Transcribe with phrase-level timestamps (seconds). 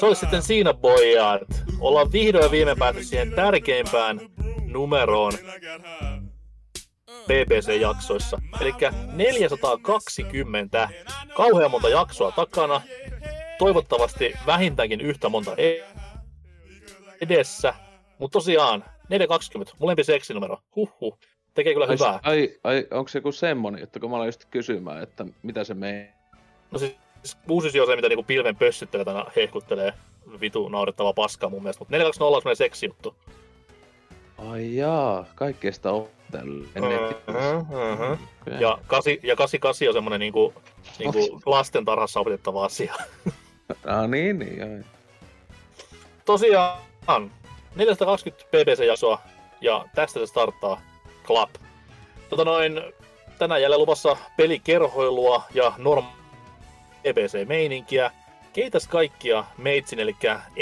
[0.00, 1.42] Se olisi sitten siinä pojat.
[1.80, 4.20] Ollaan vihdoin viime päästy siihen tärkeimpään
[4.66, 5.32] numeroon
[7.28, 8.40] BBC-jaksoissa.
[8.60, 8.74] Eli
[9.12, 10.88] 420.
[11.36, 12.82] Kauhean monta jaksoa takana.
[13.58, 15.84] Toivottavasti vähintäänkin yhtä monta e-
[17.20, 17.74] edessä.
[18.18, 20.58] Mutta tosiaan, 420, molempi seksinumero.
[20.76, 21.18] Huhhuh.
[21.54, 22.20] Tekee kyllä Ai, hyvää.
[22.22, 25.74] ai, ai onko se joku semmonen, että kun mä aloin just kysymään, että mitä se
[25.74, 26.14] menee.
[26.70, 26.96] No siis
[27.48, 29.92] uusi on se, mitä niinku pilven pössyttelee aina hehkuttelee.
[30.40, 31.80] Vitu naurettava paskaa mun mielestä.
[31.80, 33.14] Mutta 420 on semmonen seksi juttu.
[34.48, 36.66] Ai jaa, kaikkea sitä on tällä.
[36.74, 38.60] Mhm, mhm.
[38.60, 40.54] Ja, kasi, ja 88 on semmonen niinku,
[40.98, 42.94] niinku lasten tarhassa opetettava asia.
[43.86, 44.84] Ah, niin, niin, ai.
[46.24, 46.78] Tosiaan,
[47.74, 49.20] 420 BBC-jaksoa
[49.60, 50.80] ja tästä se starttaa
[51.24, 51.50] Club.
[52.30, 52.80] Tota noin,
[53.38, 56.04] tänään jälleen luvassa pelikerhoilua ja norm
[57.02, 58.10] BBC-meininkiä.
[58.52, 60.16] Keitäs kaikkia meitsin, eli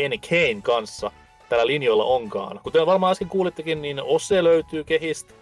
[0.08, 0.20] N.
[0.28, 1.10] Kane kanssa
[1.48, 2.60] tällä linjoilla onkaan.
[2.62, 5.34] Kuten varmaan äsken kuulittekin, niin Ose löytyy kehistä.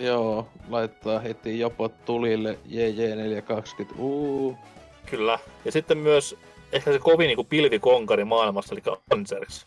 [0.00, 3.98] Joo, laittaa heti jopa tulille JJ420.
[3.98, 4.58] Uu.
[5.06, 5.38] Kyllä.
[5.64, 6.36] Ja sitten myös
[6.72, 8.82] ehkä se kovin niin pilvikonkari maailmassa, eli
[9.14, 9.66] Anserks.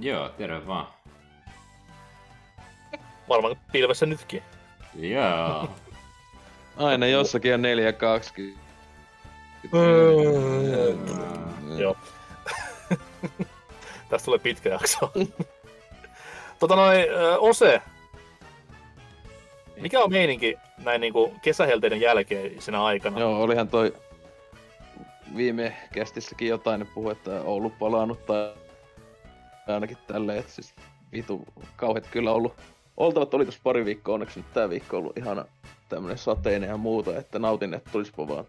[0.00, 0.86] Joo, terve vaan.
[3.28, 4.42] Varmaan pilvessä nytkin.
[4.94, 5.68] Joo.
[6.76, 8.63] Aina jossakin on 420.
[11.78, 11.96] Joo.
[14.08, 15.12] Tästä tulee pitkä jakso.
[16.60, 17.04] tota noin,
[17.38, 17.82] Ose.
[19.80, 23.20] Mikä on meininki näin niinku kesähelteiden jälkeisenä aikana?
[23.20, 23.94] Joo, olihan toi
[25.36, 28.52] viime kästissäkin jotain puhu, että Oulu palannut tai
[29.66, 30.74] ainakin tälleen, että siis
[31.12, 31.44] vitu
[31.76, 32.54] kauheat kyllä ollut.
[32.96, 35.44] Oltavat oli tossa pari viikkoa, onneksi nyt tää viikko on ollut ihana
[35.88, 38.44] tämmönen sateinen ja muuta, että nautin, että tulispa vaan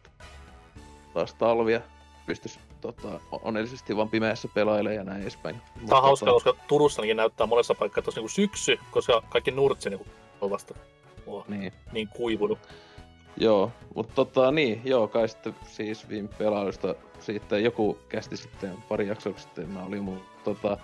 [1.15, 1.81] taas talvia.
[2.25, 5.55] Pystys tota, onnellisesti vaan pimeässä pelailemaan ja näin edespäin.
[5.55, 9.23] Tää on Mutta hauska, tota, koska Turussakin näyttää monessa paikkaa, että olisi niinku syksy, koska
[9.29, 10.07] kaikki nurtsi niinku
[10.41, 10.73] on vasta
[11.27, 11.73] oh, Niin.
[11.91, 12.59] niin kuivunut.
[13.37, 19.07] Joo, mutta tota niin, joo, kai sitten siis viime pelailusta siitä joku kästi sitten pari
[19.07, 20.77] jaksoa sitten mä olin mun tota,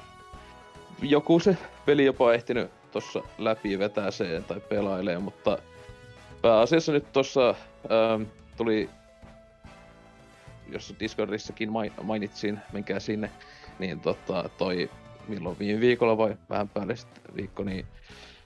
[1.02, 5.58] joku se peli jopa ehtinyt tossa läpi vetää se tai pelailee, mutta
[6.42, 8.24] pääasiassa nyt tossa ähm,
[8.58, 8.90] tuli,
[10.72, 13.32] jos Discordissakin mai- mainitsin, menkää sinne,
[13.80, 14.90] niin tota, toi
[15.28, 17.86] milloin viime viikolla vai vähän päälle sitten viikko, niin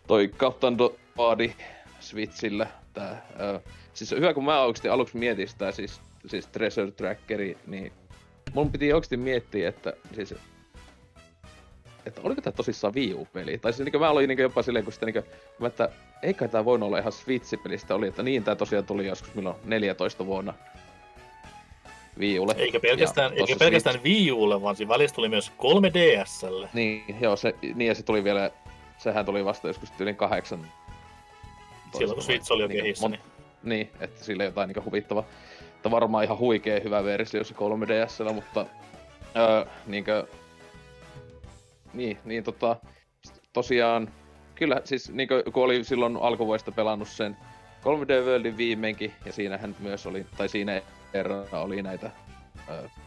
[0.08, 1.56] toi Captain Doadi
[2.00, 3.60] Switchillä tää, ö,
[3.94, 7.92] siis hyvä kun mä oikeesti aluksi mietin sitä siis, siis Treasure Trackeri, niin
[8.54, 10.36] mun piti oikeesti miettiä, että siis
[12.06, 13.58] että oliko tää tosissaan Wii U-peli?
[13.58, 15.24] Tai siis niin mä olin niin jopa silleen, kun sitä niin
[15.60, 15.90] kuin, että
[16.24, 20.26] eikä tää voinut olla ihan Switch-pelistä, oli, että niin tää tosiaan tuli joskus milloin 14
[20.26, 20.54] vuonna
[22.20, 22.56] Wii Ulle.
[22.58, 26.70] Eikä pelkästään, Ja eikä pelkästään Wii Ulle, vaan siinä välissä tuli myös 3DSlle.
[26.74, 28.52] Niin, joo, se, niin ja se tuli vielä,
[28.98, 30.68] sehän tuli vasta joskus yli kahdeksan.
[31.98, 33.22] Silloin kun Switch oli jo kehissä, niin
[33.64, 35.24] Niin, että sille jotain niinku huvittava.
[35.76, 38.66] Että varmaan ihan huikea hyvä versio se 3DSllä, mutta
[39.36, 40.28] öö, niinkö...
[41.94, 42.76] Niin, niin tota...
[43.54, 44.10] Tosiaan,
[44.56, 47.38] kyllä siis niinkö, kun oli silloin alkuvuodesta pelannut sen
[47.82, 50.82] 3D Worldin viimeinkin, ja siinähän myös oli, tai siinä
[51.20, 52.12] erää oli näitä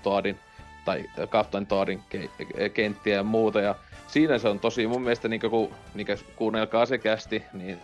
[0.03, 0.39] Toadin,
[0.85, 3.75] tai Captain Toadin ke- kenttiä ja muuta, ja
[4.07, 7.79] siinä se on tosi mun mielestä niinkö, kun niinkö, kuunnelkaa se kästi, niin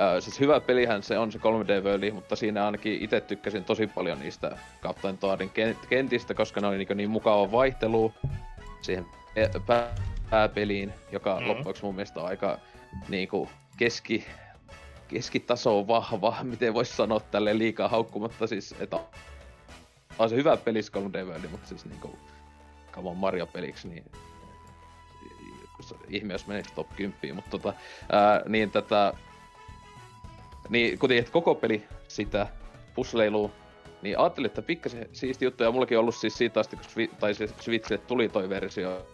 [0.00, 3.86] Äh, siis hyvä pelihän se on se 3D World, mutta siinä ainakin itse tykkäsin tosi
[3.86, 8.12] paljon niistä Captain Toadin kent- kentistä, koska ne oli niin, niin mukava vaihtelu
[8.82, 9.94] siihen pä- pää-
[10.30, 11.42] pääpeliin, joka Mhm.
[11.42, 11.48] mm.
[11.48, 12.58] loppujen mun mielestä on aika
[13.08, 14.26] niinku keski,
[15.08, 18.96] keskitaso vahva, miten voisi sanoa tälle liikaa haukkumatta siis, että
[20.24, 22.18] on se hyvä peli 3D World, mutta siis niinku
[22.92, 24.04] Come on Mario-peliksi, niin
[26.08, 27.72] ihme jos menisi top 10, mutta tota,
[28.12, 29.12] ää, niin tätä
[30.68, 32.46] niin kuitenkin, että koko peli sitä
[32.94, 33.50] pusleilua
[34.02, 37.16] Niin ajattelin, että pikkasen siisti juttu, ja mullakin on ollut siis siitä asti, kun Swi-
[37.20, 39.06] tai Switchille tuli toi versio,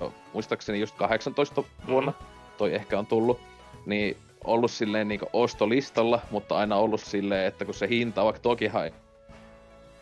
[0.00, 2.12] no, muistaakseni just 18 vuonna,
[2.58, 3.40] toi ehkä on tullut,
[3.86, 8.90] niin ollut silleen niin ostolistalla, mutta aina ollut silleen, että kun se hinta, vaikka tokihan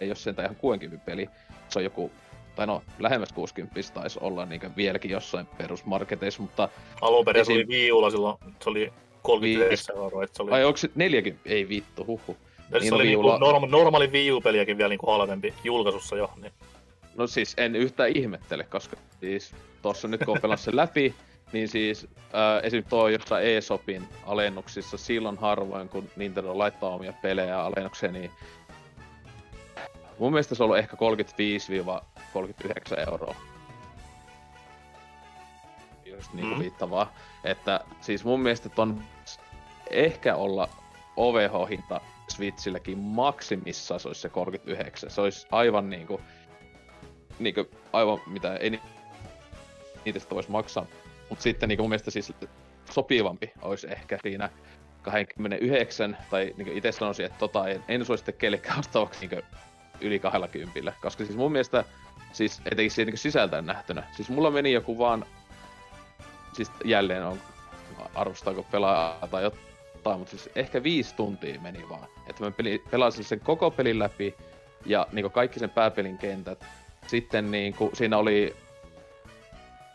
[0.00, 1.28] ei, ole sentään ihan 60 peli,
[1.68, 2.10] se on joku,
[2.56, 6.68] tai no lähemmäs 60 taisi olla niin vieläkin jossain perusmarketeissa, mutta
[7.00, 10.50] Alun perin se Esim- oli Wii Ulla silloin, se oli 39 euroa, että se oli,
[10.52, 11.50] ai onko se 40?
[11.50, 12.36] Ei vittu, huhu.
[12.70, 16.30] ja niin se oli Wii niinku norma- normaali Wii U-peliäkin vielä niinku halvempi julkaisussa jo,
[16.42, 16.52] niin
[17.16, 21.14] No siis en yhtään ihmettele, koska siis tossa nyt kun on sen läpi,
[21.52, 22.84] niin siis äh, esim.
[22.88, 28.30] tuo jossain eSopin alennuksissa silloin harvoin, kun Nintendo laittaa omia pelejä alennukseen, niin
[30.18, 30.98] mun mielestä se on ollut ehkä 35-39
[33.10, 33.34] euroa.
[36.04, 36.60] Just niinku Mm.
[36.60, 37.12] viittavaa.
[37.44, 39.02] Että siis mun mielestä ton
[39.90, 40.68] ehkä olla
[41.16, 45.10] OVH-hinta Switchilläkin maksimissa se olisi se 39.
[45.10, 46.20] Se olisi aivan niinku
[47.38, 48.82] niinku aivan mitä ei ni-
[50.04, 50.86] niitä sitä voisi maksaa.
[51.30, 52.32] Mut sitten niinku mun mielestä siis
[52.90, 54.50] sopivampi olisi ehkä siinä
[55.02, 59.46] 29, tai niinku itse sanoisin, että tota en, en suosittele kellekään ostavaksi niinku
[60.00, 61.84] yli 20, koska siis mun mielestä
[62.32, 65.26] siis etenkin siinä niinku sisältäen nähtynä, siis mulla meni joku vaan,
[66.52, 67.38] siis jälleen on
[68.14, 73.24] arvostaako pelaajaa tai jotain, mutta siis ehkä viisi tuntia meni vaan, että mä peli, pelasin
[73.24, 74.34] sen koko pelin läpi
[74.86, 76.64] ja niinku kaikki sen pääpelin kentät,
[77.06, 78.56] sitten niinku, siinä oli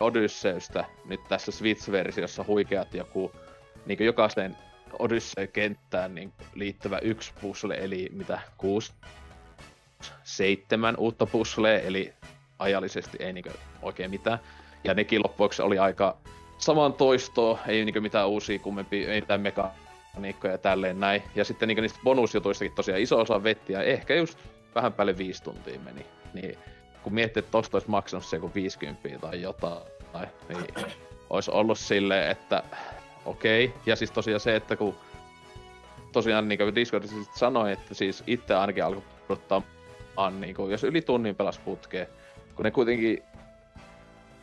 [0.00, 3.32] Odysseystä nyt tässä Switch-versiossa huikeat joku
[3.86, 4.56] niinku jokaiseen
[4.98, 8.92] Odyssey-kenttään niin liittyvä yksi puzzle, eli mitä, kuusi,
[10.22, 12.12] seitsemän uutta puzzlea, eli
[12.58, 13.50] ajallisesti ei niinku
[13.82, 14.38] oikein mitään.
[14.84, 16.16] Ja nekin loppuksi oli aika
[16.58, 21.22] saman toistoa, ei niinku mitään uusia kummempia, ei mitään mekaniikkoja ja tälleen näin.
[21.34, 24.38] Ja sitten niinku niistä bonusjutuistakin tosiaan iso osa vettiä, ehkä just
[24.74, 26.06] vähän päälle viisi tuntia meni.
[26.34, 26.58] Niin
[27.02, 29.82] kun miettii, että tosta olisi maksanut se joku 50 tai jotain,
[30.48, 30.66] niin
[31.30, 32.62] olisi ollut silleen, että
[33.24, 33.64] okei.
[33.64, 33.80] Okay.
[33.86, 34.96] Ja siis tosiaan se, että kun
[36.12, 39.62] tosiaan niin kuin Discordissa sit sanoi, että siis itse ainakin alkoi odottaa,
[40.40, 42.06] niin kuin, jos yli tunnin pelas putkeen,
[42.56, 43.22] kun ne kuitenkin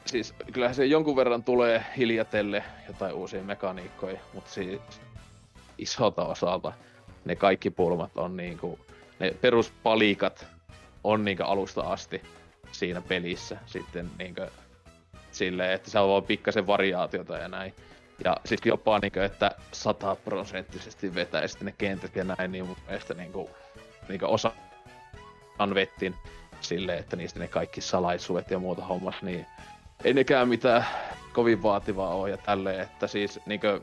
[0.05, 4.81] siis kyllähän se jonkun verran tulee hiljatelle jotain uusia mekaniikkoja, mutta siis
[5.77, 6.73] isolta osalta
[7.25, 8.79] ne kaikki pulmat on niinku,
[9.19, 10.47] ne peruspalikat
[11.03, 12.21] on niinku alusta asti
[12.71, 14.41] siinä pelissä sitten niinku
[15.31, 17.73] silleen, että se on vaan pikkasen variaatiota ja näin.
[18.23, 23.49] Ja siis jopa niinku, että sataprosenttisesti vetäisi ne kentät ja näin, niin mun mielestä niinku,
[24.09, 24.51] niinku osa
[25.75, 26.15] vettin
[26.61, 29.45] silleen, että niistä ne kaikki salaisuudet ja muuta hommat, niin
[30.03, 30.85] ei nekään mitään
[31.33, 33.81] kovin vaativaa ole ja tälleen, että siis niinkö...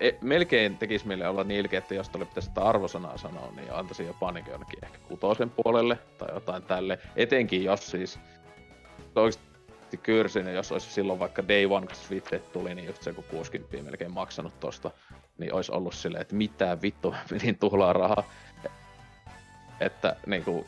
[0.00, 4.06] E, melkein tekisi meille olla ilkeä, että jos tuolle pitäisi sitä arvosanaa sanoa, niin antaisin
[4.06, 6.98] jopa niin jonnekin ehkä kutosen puolelle tai jotain tälle.
[7.16, 8.18] Etenkin jos siis
[9.16, 13.12] oikeasti kyrsin, ja jos olisi silloin vaikka Day One, kun Switch tuli, niin just se
[13.12, 14.90] kun 60 melkein maksanut tosta,
[15.38, 18.24] niin olisi ollut silleen, että mitä vittu, niin tuhlaa rahaa.
[19.82, 20.66] Että, niin kuin,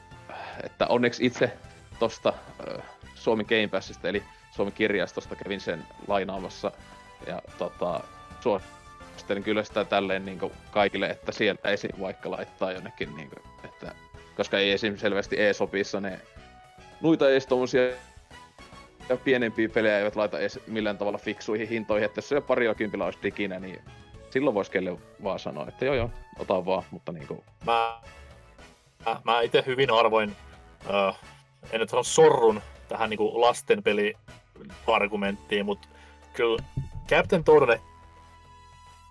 [0.63, 1.53] että onneksi itse
[1.99, 2.33] tosta
[2.69, 2.85] äh,
[3.15, 6.73] Suomi Game Passista, eli Suomen kirjastosta kävin sen lainaamassa.
[7.27, 8.01] Ja tota,
[8.41, 10.41] suosittelen kyllä sitä tälleen niin
[10.71, 11.91] kaikille, että sieltä esim.
[12.01, 13.95] vaikka laittaa jonnekin, niin kuin, että,
[14.37, 14.97] koska ei esim.
[14.97, 16.21] selvästi e-sopissa ne
[17.01, 17.83] noita edes tommosia
[19.09, 23.05] ja pienempiä pelejä eivät laita edes millään tavalla fiksuihin hintoihin, että jos se pari kympillä
[23.05, 23.81] olisi diginä, niin
[24.31, 27.45] silloin voisi kelle vaan sanoa, että joo joo, ota vaan, mutta niinku...
[27.67, 28.01] Mä,
[29.07, 30.37] mä, mä itse hyvin arvoin,
[30.95, 31.17] äh,
[31.73, 34.15] en nyt sano sorrun tähän niinku lastenpeli
[34.87, 35.89] argumenttiin, mutta
[36.33, 36.63] kyllä
[37.09, 37.79] Captain Toad on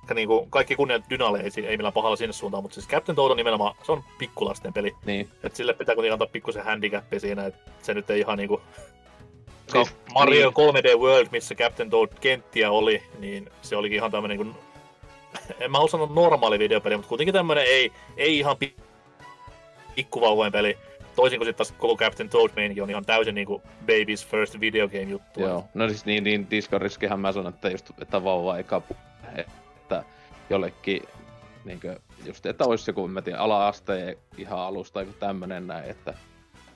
[0.03, 3.31] ehkä niinku, kaikki kunniat Dynalle ei, ei millään pahalla sinne suuntaan, mutta siis Captain Toad
[3.31, 4.95] on nimenomaan, se on pikkulasten peli.
[5.05, 8.61] Niin, Et sille pitää kuitenkin antaa pikkusen handicappi siinä, että se nyt ei ihan niinku...
[9.71, 10.73] Siis, Siis, Mario niin.
[10.75, 14.55] 3D World, missä Captain Toad kenttiä oli, niin se olikin ihan tämmönen kuin...
[15.59, 18.57] En mä halua sanoa normaali videopeli, mutta kuitenkin tämmönen ei, ei ihan
[19.95, 20.77] pikkuvauvojen peli.
[21.15, 24.87] Toisin kuin sitten taas koko Captain Toad meininki on ihan täysin niinku baby's first video
[24.87, 25.39] game juttu.
[25.41, 28.95] Joo, no siis niin, niin Discordissahan mä sanon, että just, että vauva ei kapu,
[29.37, 30.03] että
[30.49, 31.01] jollekin
[31.65, 36.13] niinkö, just, että olisi joku, mä tiedän, ala-asteen ihan alusta joku tämmönen näin, että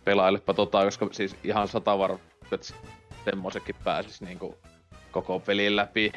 [0.03, 2.19] pelailepa tota, koska siis ihan sata varma,
[2.51, 2.67] että
[3.25, 4.57] semmoisekin pääsis niinku
[5.11, 6.11] koko pelin läpi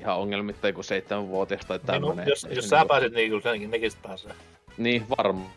[0.00, 2.28] ihan ongelmitta joku seitsemänvuotias tai Niin, no, tämmönen.
[2.28, 4.32] jos, Ei jos se sä niinku- pääset, niin kyllä senkin nekin pääsee.
[4.76, 5.50] Niin, varmaan.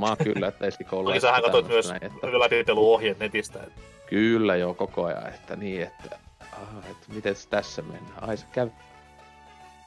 [0.00, 0.70] Mä kyllä, että ei.
[0.90, 1.92] Toki sähän katsoit myös
[2.38, 3.62] läpiteluohjeet netistä.
[3.62, 3.72] Et,
[4.06, 6.18] Kyllä joo, koko ajan, että niin, että,
[6.52, 8.28] ah, että miten tässä mennään.
[8.28, 8.70] Ai se käy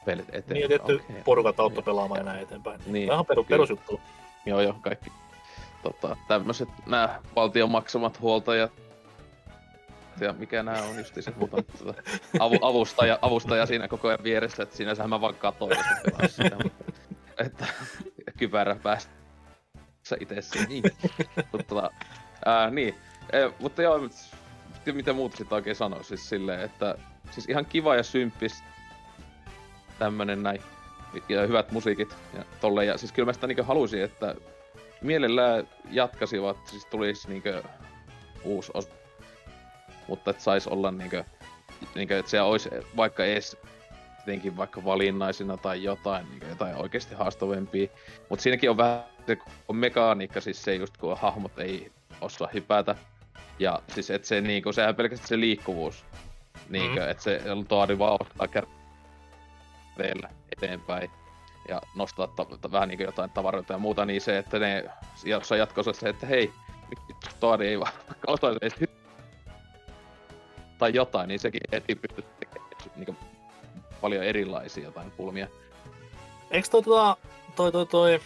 [0.04, 0.54] pelit eteen.
[0.54, 1.22] Niin, tietty Okei.
[1.24, 2.80] porukat auttoi pelaamaan ja näin eteenpäin.
[2.86, 4.00] Niin, Vähän peru, perusjuttu.
[4.46, 5.12] Joo, joo, kaikki.
[5.82, 8.72] Tota, tämmöiset nämä valtion maksamat huoltajat.
[10.20, 12.02] Ja mikä nämä on just se, mutta tota,
[12.38, 15.76] avu, avustaja, avustaja siinä koko ajan vieressä, että sinänsähän mä vaan katoin
[16.26, 16.84] sitä, mutta,
[17.38, 17.66] että
[18.38, 19.23] kypärä päästä
[20.20, 20.68] itse siihen.
[20.68, 20.82] Niin.
[21.52, 21.90] Tota,
[22.44, 22.94] ää, niin.
[23.32, 24.00] E, mutta joo,
[24.92, 26.98] mitä muuta sitä oikein sanoa, siis silleen, että
[27.30, 28.64] siis ihan kiva ja symppis
[29.98, 30.62] tämmönen näin
[31.28, 32.88] ja hyvät musiikit ja tolleen.
[32.88, 34.34] Ja siis kyllä mä sitä niinku halusin, että
[35.02, 37.48] mielellään jatkasivat, siis tulisi niinku
[38.44, 38.88] uusi osa.
[40.08, 41.16] Mutta että sais olla niinku,
[41.94, 43.56] niinku että se olisi vaikka edes
[44.26, 47.88] jotenkin vaikka valinnaisina tai jotain, niinku jotain oikeasti haastavempia.
[48.28, 49.38] Mutta siinäkin on vähän se
[49.68, 52.96] on mekaniikka, siis se just kun hahmot ei osaa hypätä.
[53.58, 56.04] Ja siis et se niinku, sehän pelkästään se liikkuvuus.
[56.68, 57.10] Niinkö, mm.
[57.10, 58.48] että se Toadi vaan ottaa
[59.96, 61.10] kävellä eteenpäin
[61.68, 64.84] ja nostaa ta- ta- vähän niin jotain tavaroita ja muuta, niin se, että ne
[65.24, 66.52] jossain jatkossa se, että hei,
[67.40, 67.92] Toadi ei vaan
[68.62, 68.88] edes hy-
[70.78, 73.16] tai jotain, niin sekin heti pystyy tekemään niin
[74.04, 75.48] paljon erilaisia jotain pulmia.
[76.50, 77.16] Eikö toi, tota,
[77.56, 78.20] toi, toi, toi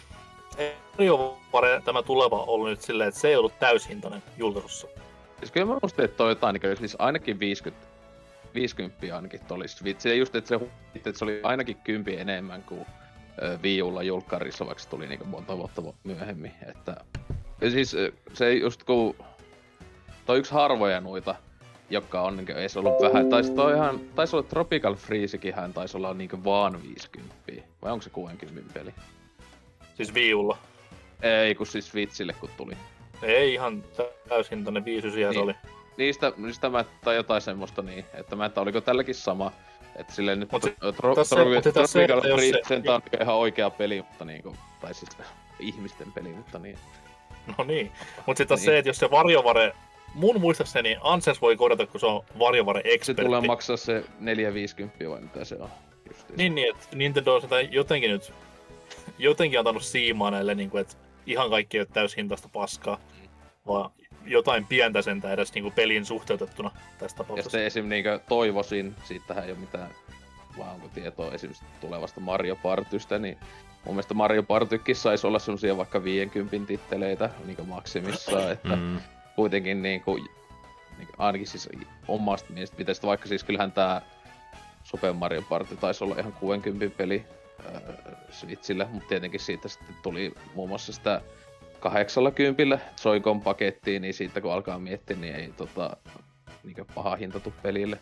[0.97, 4.87] Riovare tämä tuleva ollut nyt silleen, että se ei ollut täyshintainen julkaisussa?
[5.37, 7.87] Siis kyllä mä muistin, että toi jotain, niin siis ainakin 50,
[8.53, 10.09] 50 ainakin toi olisi vitsi.
[10.09, 10.59] Ja just, että se,
[10.95, 12.85] että se oli ainakin 10 enemmän kuin
[13.41, 16.51] ö, Wii Ulla julkkarissa, vaikka se tuli niin monta vuotta vu- myöhemmin.
[16.69, 16.95] Että,
[17.61, 17.95] ja siis
[18.33, 19.15] se just kun...
[20.25, 21.35] Toi on yksi harvoja noita,
[21.89, 23.29] joka on niin edes ollut vähän.
[23.29, 27.35] Tai toi ihan, taisi olla Tropical Freezekin hän taisi olla niin vaan 50.
[27.81, 28.93] Vai onko se 60 peli?
[29.95, 30.57] Siis Viulla.
[31.21, 32.73] Ei, kun siis Switchille kun tuli.
[33.21, 33.83] Ei ihan
[34.29, 35.33] täyshintainen 59 Niin.
[35.33, 35.55] se oli.
[35.97, 39.51] Niistä, niistä mä, tai jotain semmoista niin, että mä, että oliko tälläkin sama.
[39.95, 42.57] Että silleen nyt Mut sit- tro, tro, tässä- tro, sit tässä Tropical että jos Freeze
[42.63, 45.09] se- sentään on ihan oikea peli, mutta niinku, tai siis
[45.59, 46.77] ihmisten peli, mutta niin.
[47.57, 47.91] No niin.
[48.25, 48.65] Mut sitten Niin.
[48.65, 49.73] se, että jos se varjovare...
[50.13, 53.25] Mun muistaakseni Ansens voi korjata, kun se on varjovare Se expertti.
[53.25, 55.69] tulee maksaa se 450 vai mitä se on.
[56.09, 56.37] Justiin.
[56.37, 58.33] Niin, niin, että Nintendo on sitä jotenkin nyt
[59.17, 62.99] jotenkin antanut siimaa näille, niin kuin, että ihan kaikki ei ole täyshintaista paskaa,
[63.67, 63.91] vaan
[64.25, 67.49] jotain pientä sentään edes niin kuin pelin suhteutettuna tästä Ja tapauksessa.
[67.49, 67.89] sitten esim.
[67.89, 69.89] Niinku toivoisin, siitähän ei ole mitään,
[70.93, 73.37] tietoa esimerkiksi tulevasta Mario Partystä, niin
[73.85, 78.99] mun mielestä Mario Partykin saisi olla semmosia vaikka 50 titteleitä niin maksimissaan, että Mm.
[79.39, 80.15] Kuitenkin niinku,
[80.97, 81.69] niinku ainakin siis
[82.07, 84.01] omasta mielestä pitäisi, vaikka siis kyllähän tää
[84.83, 87.25] Super Mario Party taisi olla ihan 60 peli
[87.65, 87.81] äh,
[88.31, 91.21] Switchillä, mutta tietenkin siitä sitten tuli muun muassa sitä
[91.79, 95.97] 80 Soikon pakettiin, niin siitä kun alkaa miettiä, niin ei tota,
[96.63, 97.99] niinku paha hinta tuu pelille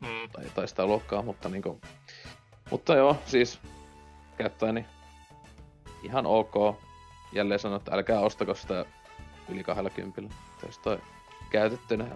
[0.00, 0.30] Mm.
[0.32, 1.80] tai, tai sitä luokkaa, mutta niinku,
[2.70, 3.60] mutta joo, siis
[4.38, 4.86] käyttäjäni
[6.02, 6.54] ihan ok.
[7.32, 8.84] Jälleen sanon, että älkää ostako sitä
[9.48, 10.34] yli 20.
[10.66, 10.98] Jos toi
[11.50, 12.06] käytettynä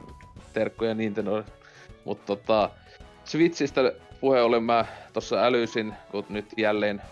[0.52, 1.44] terkkuja Nintendo.
[2.04, 2.70] Mutta tota,
[3.24, 7.02] Switchistä puhe ollen mä tossa älysin, kun nyt jälleen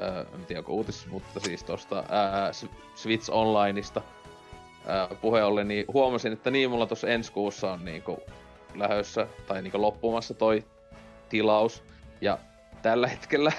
[0.00, 1.64] ää, en tiedä onko uutis, mutta siis
[2.52, 4.02] S- Switch Onlineista
[4.86, 8.22] ää, puhe ollen, niin huomasin, että niin mulla tossa ensi kuussa on niinku
[8.74, 10.64] lähössä tai niinku loppumassa toi
[11.28, 11.84] tilaus.
[12.20, 12.38] Ja
[12.82, 13.52] tällä hetkellä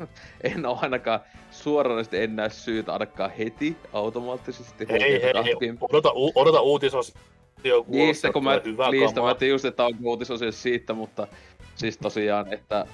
[0.54, 1.20] en ole ainakaan
[1.58, 5.86] suoranaisesti en näe syytä ainakaan heti automaattisesti Hei, hei, hei, 20.
[5.90, 10.94] odota, u- odota uutisosio Niistä kun mä, hyvää niistä mä just, että on uutisosio siitä,
[10.94, 11.26] mutta
[11.74, 12.86] siis tosiaan, että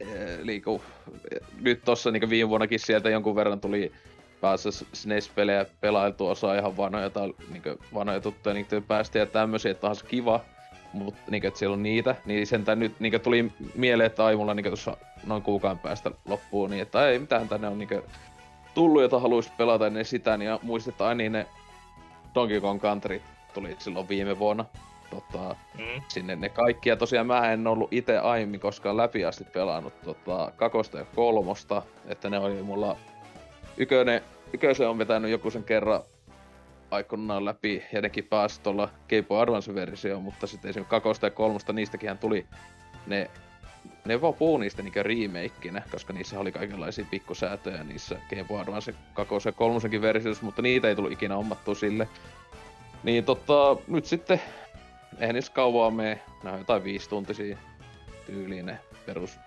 [0.00, 0.82] eh, liiku,
[1.60, 3.92] nyt tossa niin viime vuonnakin sieltä jonkun verran tuli
[4.40, 7.62] päässä SNES-pelejä pelailtu osa ihan vanhoja, tai niin
[7.94, 10.40] vanhoja tuttuja niin päästä ja tämmöisiä, että onhan se kiva,
[10.98, 14.54] mutta niin että siellä on niitä, niin sentään nyt niin tuli mieleen, että ai mulla
[14.54, 17.88] niin tuossa noin kuukauden päästä loppuu, niin että ei mitään tänne on niin
[18.74, 21.46] tullut, jota haluaisi pelata ennen sitä, niin ja muistetaan, niin ne
[22.34, 23.20] Donkey Kong Country
[23.54, 24.64] tuli silloin viime vuonna
[25.10, 26.02] tota, Mm.
[26.08, 26.88] sinne ne kaikki.
[26.88, 31.82] Ja tosiaan mä en ollut itse aiemmin koskaan läpi asti pelannut tota, kakosta ja kolmosta,
[32.06, 32.96] että ne oli mulla
[33.76, 34.20] ykönen,
[34.52, 36.00] ykösen on vetänyt joku sen kerran
[36.96, 41.72] aikoinaan läpi, ja nekin pääsi tuolla Game Boy Advance-versioon, mutta sitten esimerkiksi kakosta ja kolmosta,
[41.72, 42.46] niistäkin tuli
[43.06, 43.30] ne
[44.04, 49.50] ne vapuu niistä niinku remakeinä, koska niissä oli kaikenlaisia pikkusäätöjä niissä Game Boy Advance kakosen
[49.50, 52.08] ja kolmosenkin versioissa, mutta niitä ei tullut ikinä hommattua sille.
[53.02, 54.40] Niin tota, nyt sitten,
[55.18, 57.58] eihän niissä kauaa mene, ne on jotain viisituntisia
[58.26, 58.78] tyyliin ne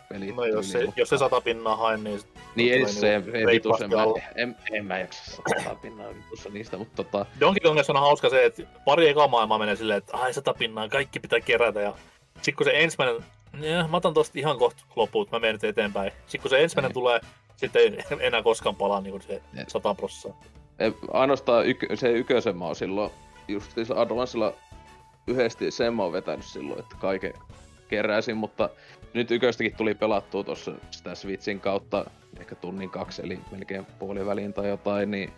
[0.10, 0.36] peruspelit.
[0.36, 2.20] No jos se, tyyliin, jos se mutta- sata pinnaa haen, niin
[2.56, 6.10] Niin ei tulee se, niinku ei reippaasti vitusen, mä, en, en, mä jaksa sataa pinnaa
[6.16, 9.98] vitussa niistä, mutta tota, Donkey Kongissa on hauska se, että pari ekaa maailmaa menee silleen,
[9.98, 11.82] että ai sata pinnaa, kaikki pitää kerätä.
[11.82, 11.94] Ja
[12.36, 13.24] sitten kun se ensimmäinen
[13.62, 16.12] Ja, mä otan tosta ihan kohta loppuun, mä menen nyt eteenpäin.
[16.22, 16.94] Sitten kun se ensimmäinen Ei.
[16.94, 17.20] tulee,
[17.56, 19.64] sitten ei enää koskaan palaa niin kuin se Ei.
[19.68, 20.40] 100 prossaa.
[20.80, 23.12] Ei, Ainoastaan yk, se ykösen mä oon silloin,
[23.48, 24.54] just siis Advancella
[25.28, 27.34] yhdesti sen mä oon vetänyt silloin, että kaiken
[27.88, 28.70] keräsin, mutta
[29.14, 32.06] nyt yköstäkin tuli pelattua tuossa sitä Switchin kautta
[32.40, 35.34] ehkä tunnin kaksi, eli melkein puoli väliin tai jotain, niin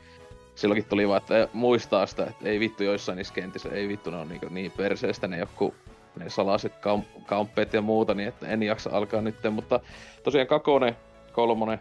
[0.56, 4.18] silloinkin tuli vaan, että muistaa sitä, että ei vittu joissain niissä kentissä, ei vittu ne
[4.18, 5.76] on niin, niin perseestä ne joku
[6.16, 9.80] ne salaiset kam- kamppeet ja muuta, niin että en jaksa alkaa nyt, mutta
[10.24, 10.96] tosiaan kakone,
[11.32, 11.80] kolmonen,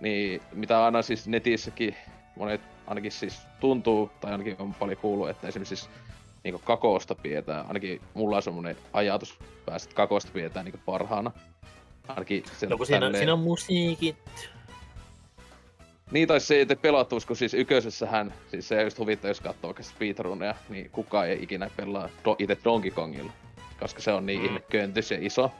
[0.00, 1.96] niin mitä aina siis netissäkin
[2.36, 5.90] monet ainakin siis tuntuu, tai ainakin on paljon kuullut, että esimerkiksi siis
[6.44, 11.30] niin kakoosta pidetään, ainakin mulla on semmoinen ajatus päästä, että kakoosta pidetään niin parhaana.
[12.08, 14.16] Ainakin se No kun siinä, tälleen- siinä on musiikit.
[16.10, 19.82] Niin, tai se että pelattavuus, kun siis yköisessähän, siis se just huvittaa, jos katsoo vaikka
[19.82, 23.32] speedruneja, niin kukaan ei ikinä pelaa do, itse Donkey Kongilla,
[23.80, 24.46] koska se on niin Mm.
[24.46, 25.50] ihme köntys ja iso.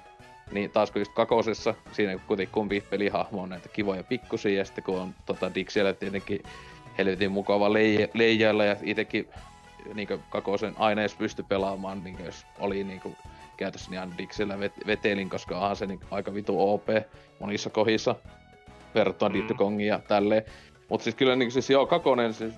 [0.52, 4.84] Niin taas kun just kakosessa, siinä kuitenkin kumpi pelihahmo on näitä kivoja pikkusia, ja sitten
[4.84, 6.42] kun on tota Dixiellä tietenkin
[6.98, 9.28] helvetin mukava leija, leijailla, ja itekin
[9.94, 13.00] niin kakosen aina edes pysty pelaamaan, niin jos oli niin
[13.56, 16.86] käytössä, niin aina Dixiellä vet, vetelin, koska onhan se niin aika vitu OP
[17.40, 18.14] monissa kohdissa
[18.94, 19.34] verrattuna Mm.
[19.34, 20.42] Diddy Kongiin ja tälleen.
[20.88, 22.54] Mutta siis kyllä niinku siis joo, Kakonen siis,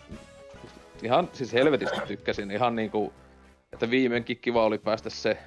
[1.02, 2.50] ihan siis helvetistä tykkäsin.
[2.50, 3.12] Ihan niinku,
[3.72, 5.38] että viimeinkin kiva oli päästä se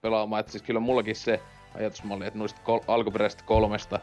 [0.00, 0.40] pelaamaan.
[0.40, 1.40] Että siis kyllä mullakin se
[1.74, 4.00] ajatusmalli, että noista kol- alkuperäisestä kolmesta,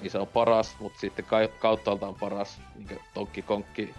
[0.00, 3.94] niin se on paras, mutta sitten ka- kauttaaltaan paras, niin Tokki Konkki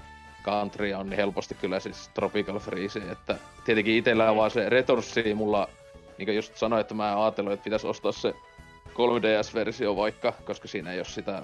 [0.46, 3.36] Country on niin helposti kyllä siis Tropical Freeze, että
[3.66, 5.70] tietenkin itsellään vaan se Retorsi mulla,
[6.18, 8.34] niin kuin just sanoin, että mä ajattelin, että pitäisi ostaa se
[8.94, 11.42] 3DS-versio vaikka, koska siinä ei ole sitä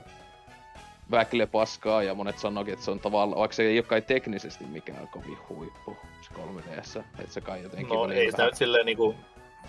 [1.11, 4.65] väkille paskaa ja monet sanoikin, että se on tavallaan, vaikka se ei ole kai teknisesti
[4.65, 8.85] mikään kovin huippu se 3DS, että se kai jotenkin No ei sitä vähän- nyt silleen
[8.85, 9.15] niinku,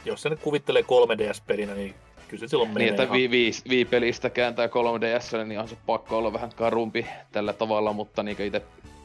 [0.04, 1.94] jos se nyt kuvittelee 3DS-pelinä, niin
[2.28, 5.68] kyllä se silloin menee Niin, että ihan- vi, vi, vi pelistä kääntää 3DS, niin on
[5.68, 8.62] se pakko olla vähän karumpi tällä tavalla, mutta niin itse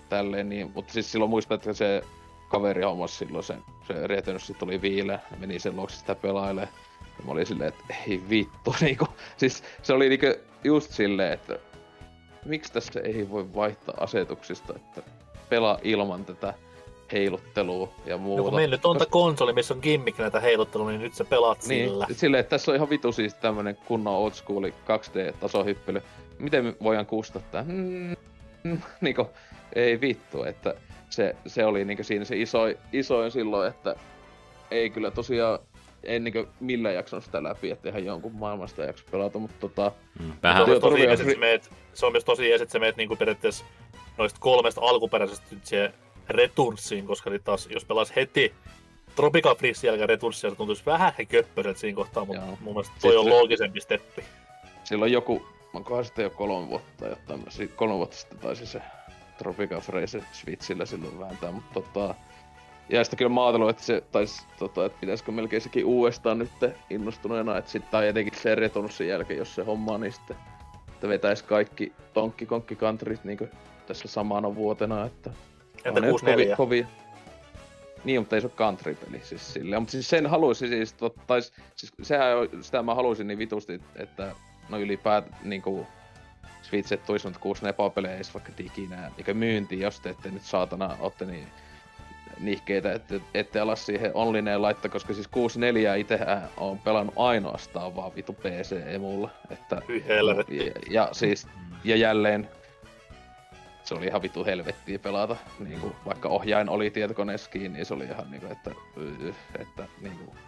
[0.10, 2.02] tälleen, niin, mutta siis silloin muistan, että se
[2.50, 6.74] kaveri hommasi silloin sen, se Returnus sit oli viile, ja meni sen luokse sitä pelailemaan.
[7.18, 10.28] Ja mä olin silleen, että ei vittu, niinku, siis se oli niinku
[10.64, 11.60] just silleen, että
[12.46, 15.02] miksi tässä ei voi vaihtaa asetuksista, että
[15.50, 16.54] pelaa ilman tätä
[17.12, 18.42] heiluttelua ja muuta.
[18.42, 21.26] No kun meillä nyt on tää konsoli, missä on gimmick näitä heiluttelua, niin nyt sä
[21.26, 22.08] pelaat niin, sillä.
[22.12, 26.02] silleen, että tässä on ihan vitu siis tämmönen kunnon old school 2D-tasohyppely.
[26.40, 27.64] Miten me voidaan kustantaa?
[27.64, 28.16] Hmm, hmm,
[29.02, 29.30] niinku,
[29.76, 30.74] ei vittu, että
[31.10, 32.60] se, se oli niinku siinä se iso,
[32.94, 33.96] isoin silloin, että
[34.72, 35.60] ei kyllä tosiaan
[36.04, 40.32] en niinku millään jaksanut sitä läpi, että ihan jonkun maailmasta jakso pelata, mutta tota, Mm,
[40.32, 42.98] Se Vähän, on, tosi jees, että meet, se on myös tosi jees, että sä meet
[42.98, 43.66] niinku periaatteessa
[44.18, 45.94] noista kolmesta alkuperäisestä nyt siihen
[46.30, 48.54] returssiin, koska sit taas jos pelas heti
[49.16, 52.58] Tropical Freeze jälkeen returssia, se tuntuisi vähän köppöiseltä siinä kohtaa, mutta Joo.
[52.62, 54.24] mun mielestä toi Sit on se- loogisempi steppi.
[54.84, 57.44] silloin joku, onkohan sitten jo kolme vuotta tai jotain,
[57.76, 58.82] kolme vuotta sitten taisi se
[59.38, 62.16] Tropical Freeze Switchillä silloin vääntää, mutta tota,
[62.90, 66.52] ja sitten kyllä mä ajattelin, että se taisi, tota, että pitäisikö melkein sekin uudestaan nyt
[66.90, 70.38] innostuneena, että sitten tai etenkin se retonussin jälkeen, jos se hommaa, niin sitten
[70.98, 73.38] että vetäisi kaikki Donkey Kong Countryt niin
[73.88, 75.30] tässä samana vuotena, että
[75.86, 76.56] Entä on ne 64?
[76.56, 77.08] kovia, kovia.
[78.04, 79.82] Niin, mutta ei se ole country-peli siis silleen.
[79.82, 80.96] Mutta siis sen haluaisin siis,
[81.28, 81.42] tai
[81.76, 84.36] siis sehän, on- sitä mä haluaisin niin vitusti, että
[84.70, 85.88] no ylipäätään niinku
[86.62, 90.42] Switch, että tulisi noita kuusi nepapelejä edes vaikka diginä niin myyntiin, jos te ette nyt
[90.42, 91.48] saatana ootte niin
[92.40, 98.16] nihkeitä, että ette ala siihen onlineen laittaa, koska siis 64 itsehän on pelannut ainoastaan vaan
[98.16, 100.58] vitu PC-emulla, että Hyi helvetti.
[100.58, 101.48] ja, ja siis,
[101.84, 102.50] ja jälleen
[103.84, 105.36] se oli ihan vitu helvettiä pelata.
[105.60, 109.86] Niin kuin, vaikka ohjain oli tietokoneessa kiinni, niin se oli ihan niinku, että, yh, että
[110.02, 110.47] niinku, ei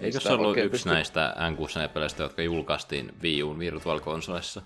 [0.00, 4.62] eikö se ollut yksi pysty- näistä N64-peleistä, jotka julkaistiin Wii Uun Virtual Consolessa?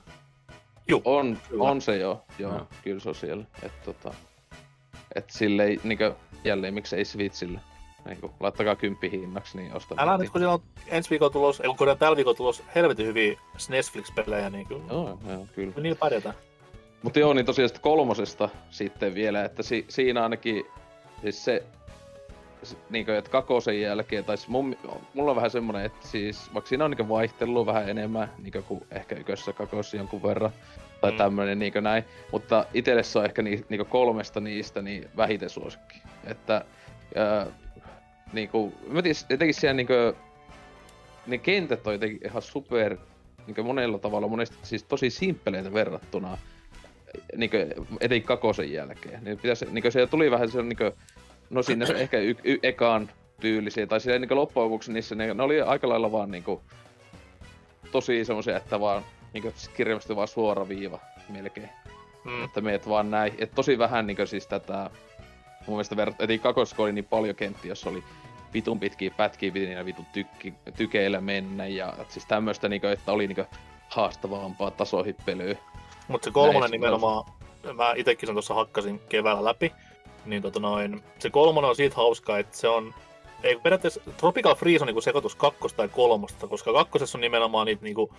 [0.88, 1.64] Juu, On, Kyllä.
[1.64, 2.66] on se jo, joo, Joo.
[2.84, 3.44] kyllä se on siellä.
[3.62, 4.14] Et, tota,
[5.14, 6.04] et silleen, niinku,
[6.44, 7.60] jälleen miksi ei Switchille.
[8.04, 9.98] Niinku, laittakaa kymppi hinnaksi, niin ostaa.
[10.00, 13.06] älä nyt, kun siellä on ensi viikolla tulos, ei kun on tällä viikolla tulos helvetin
[13.06, 15.72] hyviä SNESFlix-pelejä, niin kyllä Joo, joo, kyllä.
[15.76, 16.34] niillä pärjätään.
[17.02, 20.64] Mutta joo, niin tosiaan sitten kolmosesta sitten vielä, että si- siinä ainakin
[21.22, 21.62] siis se,
[22.64, 24.76] s- niinkö, että kakosen jälkeen, tai mun,
[25.14, 28.84] mulla on vähän semmonen, että siis vaikka siinä on niinkö vaihtelua vähän enemmän, niinkö kuin
[28.90, 30.50] ehkä ykössä kakossa jonkun verran,
[31.00, 31.14] tai Mm.
[31.14, 31.18] mm.
[31.18, 36.02] tämmönen niinkö näin, mutta itelle se on ehkä ni, niinkö kolmesta niistä niin vähiten suosikki.
[36.24, 36.64] Että
[37.16, 37.46] ää,
[38.32, 40.14] niinku, mä tiedän, jotenkin siellä niinkö,
[41.26, 42.96] ne kentät on jotenkin ihan super,
[43.46, 46.38] niinkö monella tavalla monesti siis tosi simppeleitä verrattuna
[47.36, 47.66] niinkö,
[48.00, 49.24] etenkin kakosen jälkeen.
[49.24, 50.92] Niin pitäisi, niinkö siellä tuli vähän se niinkö,
[51.50, 53.10] no sinne se ehkä y, y, ekaan
[53.40, 53.86] tyylisiä.
[53.86, 56.62] Tai silleen niinku loppujen lopuksi niissä ne, ne oli aika lailla vaan niinku
[57.92, 61.70] tosi semmoisia, että vaan niinku kirjallisesti vaan suora viiva melkein.
[62.24, 62.44] Mm.
[62.44, 63.34] Että meet vaan näin.
[63.38, 64.90] Et tosi vähän niinku siis tätä
[65.66, 68.04] mun mielestä verrat, että kakosessa oli niin paljon kenttiä, jossa oli
[68.54, 73.26] vitun pitkiä pätkiä, piti niillä vitun tykki, tykeillä mennä ja siis tämmöistä niinku, että oli
[73.26, 73.44] niinku
[73.88, 75.56] haastavampaa tasohyppelyä.
[76.08, 77.32] Mutta se kolmonen Näissä nimenomaan,
[77.74, 79.72] mä itekin sen tuossa hakkasin keväällä läpi,
[80.24, 82.94] niin tota noin, se kolmonen on siitä hauska, että se on,
[83.42, 87.82] ei periaatteessa Tropical Freeze on niinku sekoitus kakkosta ja kolmosta, koska kakkosessa on nimenomaan niitä
[87.84, 88.14] niinku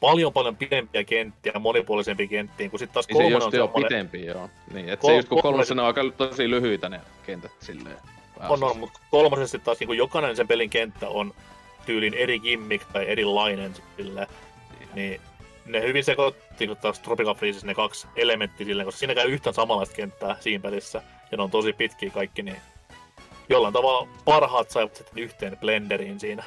[0.00, 3.88] paljon paljon pidempiä kenttiä, monipuolisempia kenttiä, kun sitten taas Niin se kolmonen just on semmoinen,
[3.88, 4.50] pitempi, joo.
[4.72, 7.96] Niin, et Kol- se just kun kolmonen- kolmosena on aika tosi lyhyitä ne kentät silleen.
[8.48, 11.34] on, on, mutta kolmosessa taas niinku jokainen sen pelin kenttä on
[11.86, 14.26] tyylin eri gimmick tai erilainen sille,
[14.94, 15.20] niin
[15.66, 19.96] ne hyvin sekoitti taas Tropical Freezessä ne kaksi elementtiä silleen, koska siinä käy yhtään samanlaista
[19.96, 22.56] kenttää siinä pelissä, ja ne on tosi pitkiä kaikki, niin
[23.48, 26.44] jollain tavalla parhaat saivat sitten yhteen blenderiin siinä.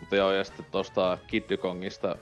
[0.00, 2.16] Mutta joo, ja sitten tosta Kid Kongista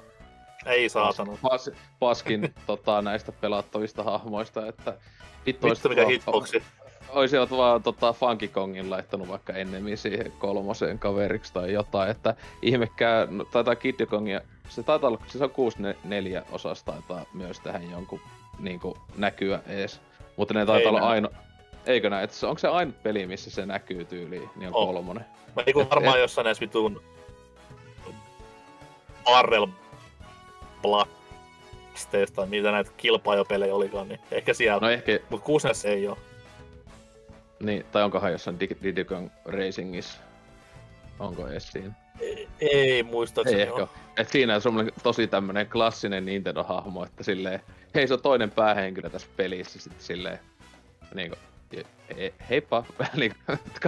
[0.67, 1.39] Ei saatana.
[1.43, 4.97] pas, paskin tota, näistä pelattavista hahmoista, että
[5.47, 6.63] vittu Vittu mikä hitboxi.
[7.09, 13.27] Olisivat vaan tota, Funky Kongin laittanut vaikka ennemmin siihen kolmoseen kaveriksi tai jotain, että ihmekää,
[13.31, 18.21] no, taitaa Kid Kongia, se taitaa olla, siis on 6-4 osasta taitaa myös tähän jonkun
[18.59, 20.01] niinku näkyä ees.
[20.37, 21.09] Mutta ne Ei taitaa olla näy.
[21.09, 21.29] aino,
[21.89, 24.87] eikö näin, että se- onko se ainut peli, missä se näkyy tyyliin, niin on On.
[24.95, 25.25] kolmonen.
[25.57, 27.03] Mä niinku Et- varmaan et- jossain näissä vitun
[29.25, 29.67] Barrel
[30.83, 34.81] Blasteista tai mitä näitä kilpaajopelejä olikaan, niin ehkä siellä.
[34.81, 36.19] No ehkä, Mut kuusnessa ei oo.
[37.61, 40.19] niin, tai onkohan jossain Diddy Kong Racingissa.
[41.19, 41.93] Onko ees siinä?
[42.21, 43.89] Ei, ei muistaakseni Ei ehkä oo.
[44.17, 47.61] Et siinä on semmonen tosi tämmönen klassinen Nintendo-hahmo, että silleen,
[47.95, 50.39] hei se on toinen päähenkilö tässä pelissä, sitten silleen,
[51.15, 51.37] niinku,
[52.51, 52.85] heippa,
[53.17, 53.37] niinku,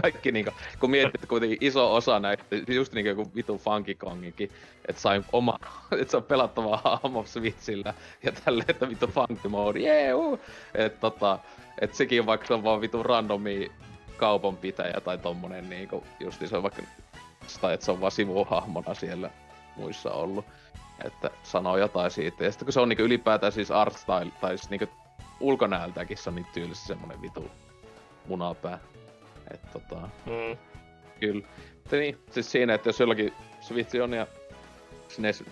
[0.03, 4.51] kaikki niinku, kun mietit, että kuitenkin iso osa näistä, just niinku joku vitu Funky Kongikin,
[4.88, 5.59] että sai oma,
[6.01, 10.40] että se on pelattava hahmo Switchillä, ja tälleen, että vitu Funky Mode, jee, uh!
[10.75, 11.38] Et tota,
[11.81, 13.73] et sekin vaikka se on vaan vitu randomi
[14.16, 16.83] kaupanpitäjä tai tommonen niinku, justi se on vaikka
[17.61, 19.31] tai että se on vaan sivuhahmona siellä
[19.77, 20.45] muissa ollut.
[21.05, 22.45] Että sanoo jotain siitä.
[22.45, 24.87] Ja sitten kun se on niinku ylipäätään siis art style, tai siis niinku
[25.40, 27.51] ulkonäöltäänkin se on niin tyylissä semmonen vitu
[28.31, 28.79] munapää.
[29.55, 30.57] että tota, Mm.
[31.21, 31.47] kyllä.
[31.75, 34.27] Mutta niin, siis siinä, että jos jollakin Switch on ja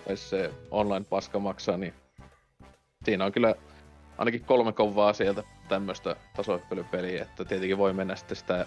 [0.07, 1.93] tai se online paska maksaa, niin
[3.05, 3.55] siinä on kyllä
[4.17, 8.65] ainakin kolme kovaa sieltä tämmöstä tasohyppelypeliä, että tietenkin voi mennä sitten sitä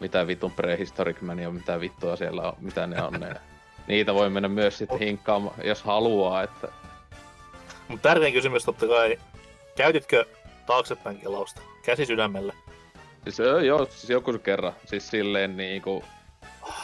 [0.00, 3.34] mitä vitun prehistoric mania, mitä vittua siellä on, mitä ne on ne.
[3.88, 6.68] Niitä voi mennä myös sitten hinkkaamaan, jos haluaa, että
[7.88, 9.18] Mut tärkein kysymys totta kai,
[9.76, 10.24] käytitkö
[10.66, 12.54] taaksepäin kelausta käsi sydämelle?
[13.26, 14.72] Siis öö, joo, siis joku kerran.
[14.84, 16.04] Siis silleen niinku...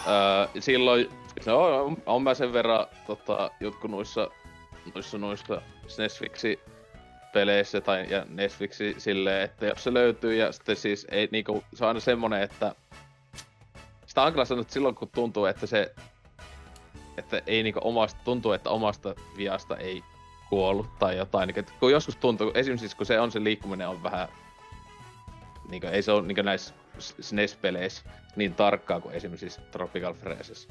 [0.06, 1.08] Öö, silloin...
[1.46, 4.30] No, on, on mä sen verran tota, jotkut noissa,
[4.94, 5.60] noissa, noissa
[5.98, 6.60] Netflixi
[7.32, 11.84] peleissä tai ja Netflixi silleen, että jos se löytyy ja sitten siis ei niinku, se
[11.84, 12.74] on aina semmonen, että
[14.06, 15.94] sitä on kyllä sanonut, silloin kun tuntuu, että se
[17.16, 20.02] että ei niinku omasta, tuntuu, että omasta viasta ei
[20.48, 21.46] kuollut tai jotain.
[21.46, 24.28] Niin, kun joskus tuntuu, esimerkiksi siis kun se on se liikkuminen on vähän
[25.72, 28.04] niinku, ei se ole niinku näissä SNES-peleissä
[28.36, 30.68] niin tarkkaa kuin esimerkiksi siis Tropical Freezes.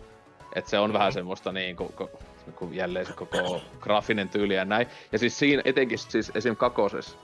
[0.56, 2.10] Et se on vähän semmoista niinku, ko,
[2.56, 4.88] kun jälleen se koko graafinen tyyli ja näin.
[5.12, 6.56] Ja siis siinä etenkin siis esim.
[6.56, 7.18] kakosessa,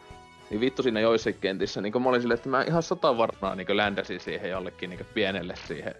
[0.50, 3.78] niin vittu siinä joissakin kentissä, niin mä olin silleen, että mä ihan sata varmaa niin
[3.78, 5.96] ländäsin siihen jollekin niin pienelle siihen,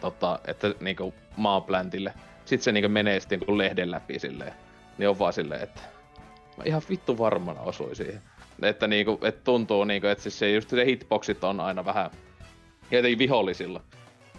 [0.00, 0.96] tota, että niin
[1.36, 2.14] maapläntille.
[2.44, 4.52] Sitten se niin menee sitten niin lehden läpi silleen.
[4.98, 5.80] Niin on vaan silleen, että
[6.56, 8.22] mä ihan vittu varmana osuin siihen.
[8.62, 12.10] Että niinku, et tuntuu niinku, että siis se just se hitboxit on aina vähän,
[12.90, 13.80] ja jotenkin vihollisilla.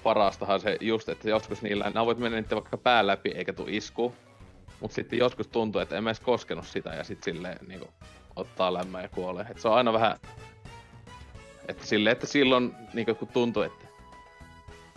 [0.04, 3.68] Parastahan se just, että joskus niillä, nää voit mennä niiden vaikka pää läpi eikä tuu
[3.70, 4.16] isku.
[4.80, 7.88] Mut sitten joskus tuntuu, että en mä edes koskenut sitä ja sit silleen niinku
[8.36, 9.46] ottaa lämmön ja kuolee.
[9.50, 10.18] Et se on aina vähän,
[11.68, 13.86] että silleen, että silloin niinku kun tuntuu, että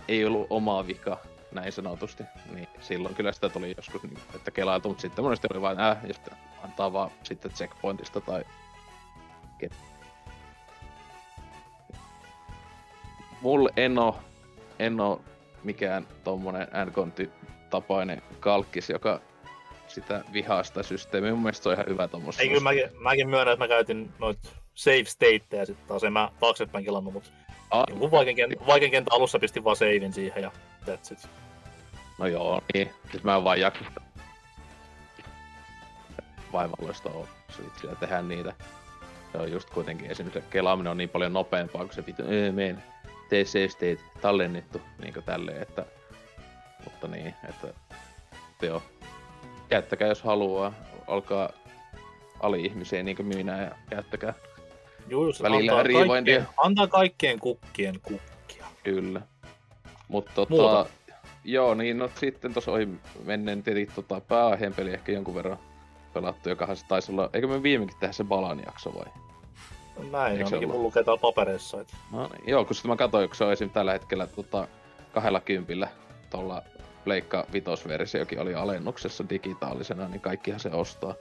[0.08, 1.18] ei ollut omaa vika,
[1.52, 5.60] näin sanotusti, niin silloin kyllä sitä tuli joskus, niin, että kelailtu, mutta sitten monesti oli
[5.60, 6.34] vain, äh, ja sitten
[6.64, 8.44] antaa vaan sitten checkpointista tai
[13.40, 14.18] Mulle en oo,
[14.78, 15.20] en oo
[15.64, 19.20] mikään tommonen N-kontti-tapainen kalkkis, joka
[19.88, 21.30] sitä vihaa sitä systeemiä.
[21.30, 22.42] Mun mielestä se on ihan hyvä tommosessa.
[22.42, 24.38] Ei kyllä mäkin, mäkin myönnän, että mä käytin noit
[24.74, 27.30] save stateja sitten taas, en mä taaksepäin kelannut, mutta
[27.70, 30.50] Ah, jonkun vaikean, kent- vaikean kentän alussa pistin vaan savein siihen ja
[30.86, 31.28] that's it.
[32.18, 32.90] no joo, niin.
[33.10, 33.84] Siis mä en vaan jaksa
[36.52, 38.52] vaivalloista oo switchillä tehdä niitä.
[39.34, 42.82] Se on just kuitenkin esimerkiksi kelaaminen on niin paljon nopeampaa kuin se öö, men.
[43.28, 45.84] TC-steet tallennettu niin tälleen, että
[46.84, 47.68] mutta niin, että
[48.62, 48.82] joo.
[49.68, 50.72] Käyttäkää jos haluaa,
[51.06, 51.50] olkaa
[52.40, 54.34] ali-ihmisiä niin kuin minä ja käyttäkää
[55.08, 56.34] Juu, Välillä antaa, riivointia.
[56.34, 58.66] kaikkien, antaa kaikkien kukkien kukkia.
[58.84, 59.20] Kyllä.
[60.08, 60.86] Mutta tota, Muuta?
[61.44, 62.88] joo, niin no sitten tuossa ohi
[63.24, 65.58] menneen tietenkin tota pääaiheen peli ehkä jonkun verran
[66.12, 69.23] pelattu, joka se taisi olla, eikö me viimekin tehdä se Balan jakso vai?
[70.10, 71.80] Näin, Eikö ainakin mun lukee täällä papereissa.
[71.80, 71.96] Että...
[72.12, 73.70] No niin, joo, kun sitten mä katsoin, kun se on esim.
[73.70, 74.68] tällä hetkellä tota,
[75.12, 75.88] kahdella kympillä
[76.30, 76.62] tuolla
[77.04, 81.14] Pleikka vitosversiokin oli alennuksessa digitaalisena, niin kaikkihan se ostaa.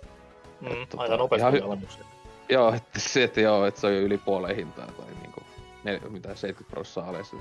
[0.62, 2.04] Mm, tota, aika nopeasti ihan hy- alennuksia.
[2.50, 5.42] Joo, että se, että joo, että se on jo yli puoleen hintaa tai niinku,
[5.84, 7.36] nel, mitä 70 prosenttia alessa.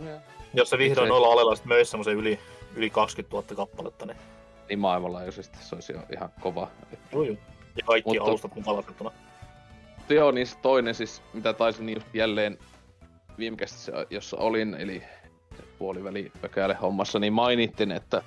[0.55, 2.39] Jos se vihdoin noilla alella sit möisi semmosen yli,
[2.77, 4.17] yli 20 000 kappaletta, niin
[4.69, 6.69] Niin maailmanlaajuisesti se olisi jo ihan kova.
[7.13, 7.39] juu, juu.
[7.77, 9.11] Ja kaikki Mutta- alustat mukaan laskettuna.
[10.13, 12.59] Mutta joo, niin toinen siis, mitä taisin just jälleen
[13.39, 13.57] viime
[14.11, 15.03] jossa olin, eli
[15.79, 18.23] puoliväli pökäle hommassa, niin mainittin, että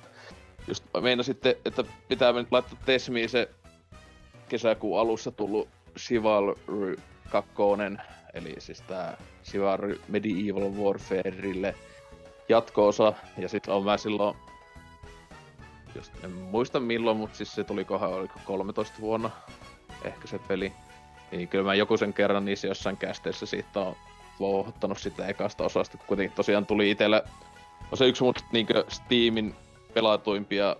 [0.68, 3.50] just meinasitte, että pitää nyt laittaa Tesmiin se
[4.48, 5.68] kesäkuun alussa tullut
[5.98, 6.96] Chivalry
[7.30, 7.50] 2,
[8.34, 11.74] eli siis tää Chivalry Medieval Warfareille
[12.48, 14.36] jatko-osa, ja sit on mä silloin,
[15.94, 19.30] just en muista milloin, mutta siis se tuli kohan, oliko 13 vuonna,
[20.04, 20.72] ehkä se peli.
[21.30, 23.96] Niin kyllä mä joku sen kerran niissä jossain kästeissä siitä on
[24.40, 25.98] vouhottanut sitä ekasta osasta.
[25.98, 27.22] kun Kuitenkin tosiaan tuli itellä,
[27.92, 29.54] on se yksi mun niinkö Steamin
[29.94, 30.76] pelatuimpia,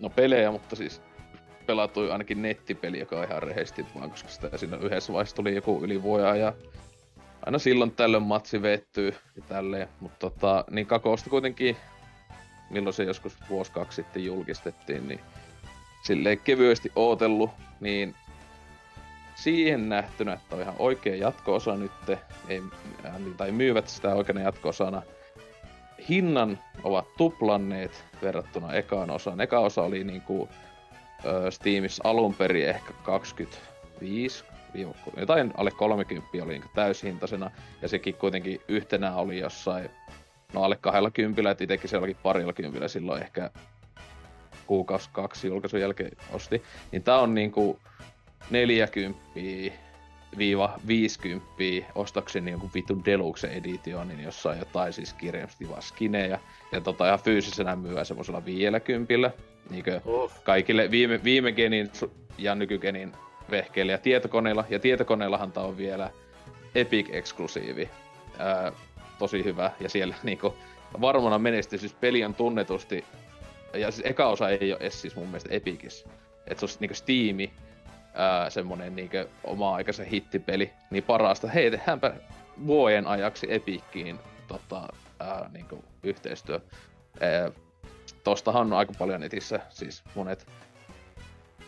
[0.00, 1.02] no pelejä, mutta siis
[1.66, 5.80] pelatui ainakin nettipeli, joka on ihan rehellisesti vaan, koska sitä siinä yhdessä vaiheessa tuli joku
[5.82, 6.52] yli vuoja ja
[7.46, 11.76] aina silloin tällöin matsi vettyy ja tälleen, mutta tota, niin kakosta kuitenkin,
[12.70, 15.20] milloin se joskus vuosi kaksi sitten julkistettiin, niin
[16.02, 17.50] silleen kevyesti ootellut,
[17.80, 18.14] niin
[19.34, 21.92] siihen nähtynä, että on ihan oikea jatko-osa nyt,
[22.48, 22.62] ei,
[23.04, 25.02] äh, tai myyvät sitä oikeana jatko-osana.
[26.08, 29.40] Hinnan ovat tuplanneet verrattuna ekaan osaan.
[29.40, 30.48] Eka osa oli niinku
[31.24, 34.44] ö, Steamissa alun perin ehkä 25,
[34.74, 37.50] viiva- jotain alle 30 oli niinku täyshintaisena,
[37.82, 39.90] ja sekin kuitenkin yhtenä oli jossain,
[40.52, 43.50] no alle 20, että itekin se olikin parilla kympillä silloin ehkä
[44.66, 46.62] kuukausi kaksi julkaisun jälkeen osti.
[46.92, 47.78] Niin tää on niinku
[48.50, 49.20] 40
[50.38, 51.46] viiva 50
[51.94, 56.40] ostakseni jonkun vitun deluxe editionin, jossa on jotain siis kirjallisesti vaan skinejä.
[56.72, 59.30] Ja tota ihan fyysisenä myyä semmoisella 50
[59.70, 60.32] niinkö Oh.
[60.44, 61.90] kaikille viime, viime genin
[62.38, 63.12] ja nykygenin
[63.50, 64.64] vehkeillä ja tietokoneilla.
[64.70, 66.10] Ja tietokoneillahan tää on vielä
[66.74, 67.88] Epic-eksklusiivi.
[68.38, 68.72] Ää,
[69.18, 69.70] tosi hyvä.
[69.80, 70.54] Ja siellä niinku
[71.00, 73.04] varmana menestys, siis peli on tunnetusti
[73.74, 76.08] ja siis eka osa ei ole edes siis mun mielestä Epicissä.
[76.46, 77.52] Et se on niinku Steami,
[78.14, 82.14] ää, semmonen niinku oma-aikaisen hittipeli, niin parasta, hei tehdäänpä
[82.66, 84.88] vuoden ajaksi Epickiin tota,
[85.52, 86.60] niinku yhteistyö.
[87.20, 87.50] Ää,
[88.24, 90.46] tostahan on aika paljon netissä, siis monet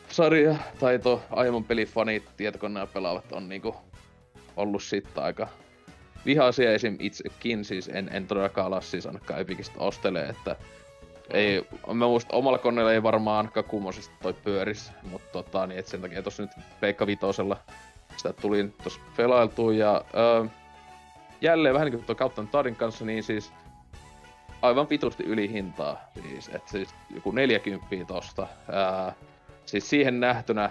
[0.08, 3.76] sarja tai tuo aiemman pelifanit tietokoneella pelaavat on niinku
[4.56, 5.48] ollut sitten aika
[6.26, 6.96] vihaisia esim.
[7.00, 10.56] itsekin, siis en, en todellakaan ala siis ainakaan Epicistä ostele, että
[11.30, 15.86] ei, mä muistan, omalla koneella ei varmaan ainakaan kummosesti toi pyöris, mutta tota, niin et
[15.86, 17.56] sen takia tossa nyt Peikka Vitosella
[18.16, 20.44] sitä tuli tossa pelailtua ja öö,
[21.40, 23.52] jälleen vähän niin kuin tuo Captain Tardin kanssa, niin siis
[24.62, 28.46] aivan vitusti yli hintaa, siis, että siis joku 40 tosta.
[28.72, 29.12] Ää,
[29.66, 30.70] siis siihen nähtynä,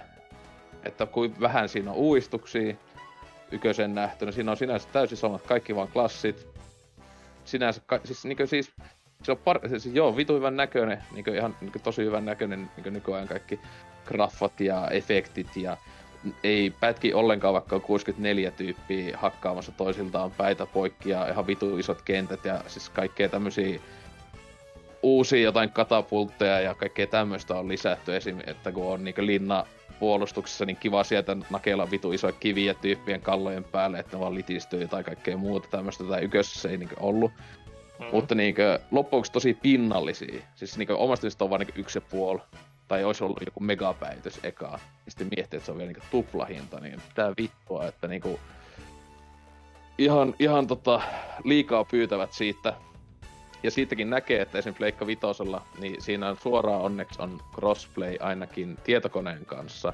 [0.84, 2.76] että kuin vähän siinä on uudistuksia,
[3.52, 6.48] ykösen nähtynä, siinä on sinänsä täysin samat kaikki vaan klassit.
[7.46, 8.72] Sinänsä, ka- siis, niin siis
[9.26, 12.94] se on par- siis joo, vitu hyvän näköinen, niin ihan niin tosi hyvän näköinen niin
[12.94, 13.60] nykyajan kaikki
[14.06, 15.78] graffat ja efektit ja
[16.44, 22.02] ei pätki ollenkaan, vaikka on 64 tyyppiä hakkaamassa toisiltaan päitä poikki ja ihan vitu isot
[22.02, 23.80] kentät ja siis kaikkea tämmösiä
[25.04, 28.40] uusia jotain katapultteja ja kaikkea tämmöistä on lisätty esim.
[28.48, 29.66] että kun on niinku linna
[30.00, 34.88] puolustuksessa, niin kiva sieltä nakella vitu isoja kiviä tyyppien kallojen päälle, että ne vaan litistyy
[34.88, 37.32] tai kaikkea muuta tämmöistä, tai ykössä ei niinku ollut.
[38.00, 38.06] Mm.
[38.12, 40.42] Mutta niinkö loppuksi tosi pinnallisia.
[40.56, 42.40] Siis niinkö omasta mielestä on vaan niinkö yksi ja puoli.
[42.88, 44.80] Tai olisi ollut joku megapäivitys ekaa.
[45.06, 48.40] Ja sitten miettii, että se on vielä niinkö tuplahinta, niin tää vittua, että niinku...
[49.98, 51.02] Ihan, ihan tota,
[51.44, 52.74] liikaa pyytävät siitä.
[53.64, 58.78] Ja siitäkin näkee, että esimerkiksi Pleikka Vitosella, niin siinä on suoraan onneksi on crossplay ainakin
[58.84, 59.94] tietokoneen kanssa.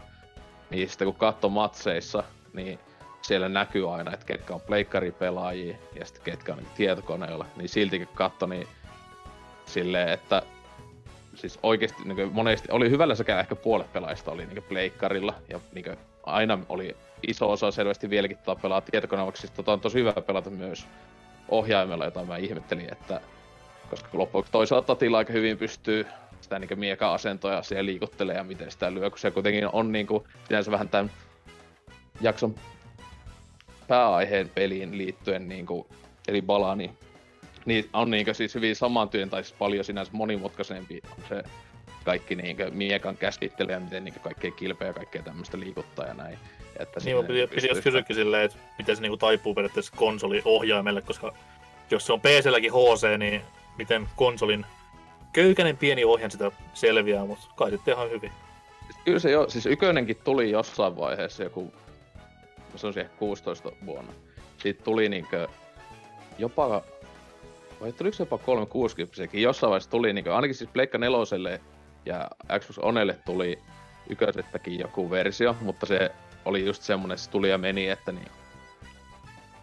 [0.70, 2.80] Niin sitten kun katsoo matseissa, niin
[3.22, 8.08] siellä näkyy aina, että ketkä on pleikkaripelaajia ja sitten ketkä on niin tietokoneella, niin siltikin
[8.16, 8.68] katto niin
[9.66, 10.42] silleen, että
[11.36, 15.34] siis oikeasti niin monesti oli hyvällä sekä ehkä puolet pelaajista oli niin pleikkarilla.
[15.50, 16.96] Ja niin aina oli
[17.28, 20.88] iso osa selvästi vieläkin tota pelaa tietokoneella, siis tota on tosi hyvä pelata myös
[21.50, 23.22] ohjaimella, jota mä ihmettelin, että
[23.90, 26.06] koska loppujen toisaalta Tatilla aika hyvin pystyy
[26.42, 30.24] sitä niin mieka-asentoja siellä liikuttelee ja miten sitä lyö, kun se kuitenkin on niin kuin,
[30.72, 31.12] vähän tämän
[32.22, 32.56] jakson
[33.92, 35.86] pääaiheen peliin liittyen, niin kuin,
[36.28, 36.98] eli bala, niin,
[37.66, 41.44] niin on niin kuin, siis hyvin saman työn, tai siis paljon sinänsä monimutkaisempi on se
[42.04, 46.14] kaikki niin kuin, miekan käsittely ja miten niin kaikkea kilpeä ja kaikkea tämmöistä liikuttaa ja
[46.14, 46.38] näin.
[46.80, 51.34] Että niin, mä piti, piti kysyäkin silleen, että miten se niinku taipuu periaatteessa konsoliohjaimelle, koska
[51.92, 53.42] jos se on PC-lläkin HC, niin
[53.78, 54.66] miten konsolin
[55.34, 58.32] köykäinen pieni ohjaan sitä selviää, mutta kai sitten ihan hyvin.
[59.06, 61.74] Kyllä se jo, siis ykönenkin tuli jossain vaiheessa joku,
[62.78, 64.14] se on siihen 16 vuonna.
[64.58, 65.48] Siitä tuli niinkö
[66.38, 66.82] jopa,
[67.82, 71.62] vai tuliko se jopa 360 jossain vaiheessa tuli niinkö, ainakin siis Pleikka neloselle
[72.06, 72.30] ja
[72.60, 73.60] Xbox Onelle tuli
[74.10, 76.12] yköisettäkin joku versio, mutta se
[76.46, 78.32] oli just semmonen, se tuli ja meni, että niin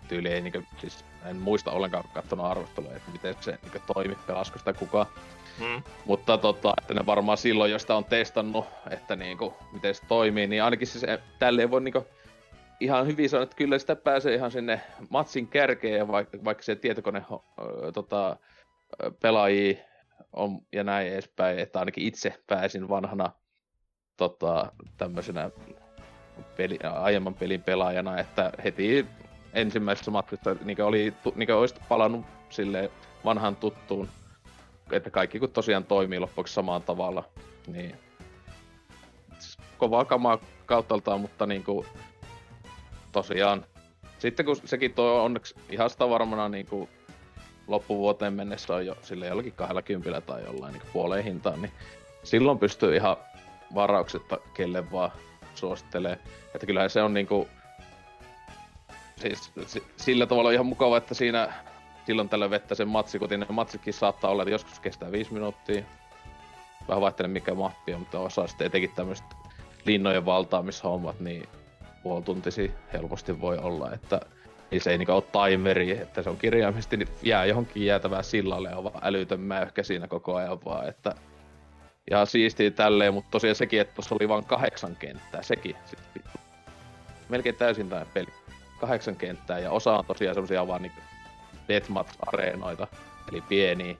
[0.08, 4.58] tyyli ei niinkö, siis en muista ollenkaan katsonut arvostelua, että miten se niinkö toimi, pelasko
[4.58, 5.06] sitä kukaan.
[5.58, 5.82] Mm.
[6.04, 10.46] Mutta tota, että ne varmaan silloin, jos sitä on testannut, että niinku, miten se toimii,
[10.46, 12.06] niin ainakin siis eh, tälleen voi niinku
[12.80, 17.22] ihan hyvin sanoa, että kyllä sitä pääsee ihan sinne matsin kärkeen, vaikka, vaikka se tietokone
[17.30, 18.36] ö, tota,
[19.22, 19.78] pelaajia
[20.32, 23.32] on ja näin edespäin, että ainakin itse pääsin vanhana
[24.16, 25.50] tota, tämmöisenä
[26.56, 29.06] peli, aiemman pelin pelaajana, että heti
[29.52, 32.90] ensimmäisessä matkassa niin oli, niin olisi palannut sille
[33.24, 34.08] vanhan tuttuun
[34.92, 37.24] että kaikki kun tosiaan toimii loppuksi samaan tavalla,
[37.66, 37.96] niin
[39.78, 41.86] kovaa kamaa kauttaaltaan, mutta niin kuin,
[43.12, 43.64] tosiaan
[44.18, 46.88] sitten kun sekin tuo onneksi ihan sitä varmana niin kuin
[47.66, 51.72] loppuvuoteen mennessä on jo sille jollakin 20 tai jollain niin puoleen hintaan, niin
[52.22, 53.16] silloin pystyy ihan
[53.74, 55.10] varauksetta kelle vaan
[55.54, 56.18] suosittelee.
[56.54, 57.48] Että kyllähän se on niinku,
[59.16, 59.52] siis
[59.96, 61.52] sillä tavalla ihan mukava, että siinä
[62.06, 65.82] silloin tällä vettä sen matsi, kun ne matsikin saattaa olla, että joskus kestää viisi minuuttia.
[66.88, 69.26] Vähän vaihtelen mikä on, mutta osa sitten etenkin tämmöiset
[69.84, 71.48] linnojen valtaamishommat, niin
[72.02, 74.20] puolituntisi helposti voi olla, että
[74.70, 78.70] niin se ei niinku ole timeri, että se on kirjaimisesti niin jää johonkin jäätävään sillalle
[78.70, 81.14] ja vaan älytön mäyhkä siinä koko ajan vaan, että
[82.10, 85.76] ja siistiä tälleen, mutta tosiaan sekin, että tuossa oli vain kahdeksan kenttää, sekin.
[85.84, 86.22] Sitten,
[87.28, 88.28] melkein täysin tämä peli.
[88.80, 91.00] Kahdeksan kenttää ja osa on tosiaan semmosia vaan niinku
[91.68, 92.86] deathmatch-areenoita,
[93.32, 93.96] eli pieniä.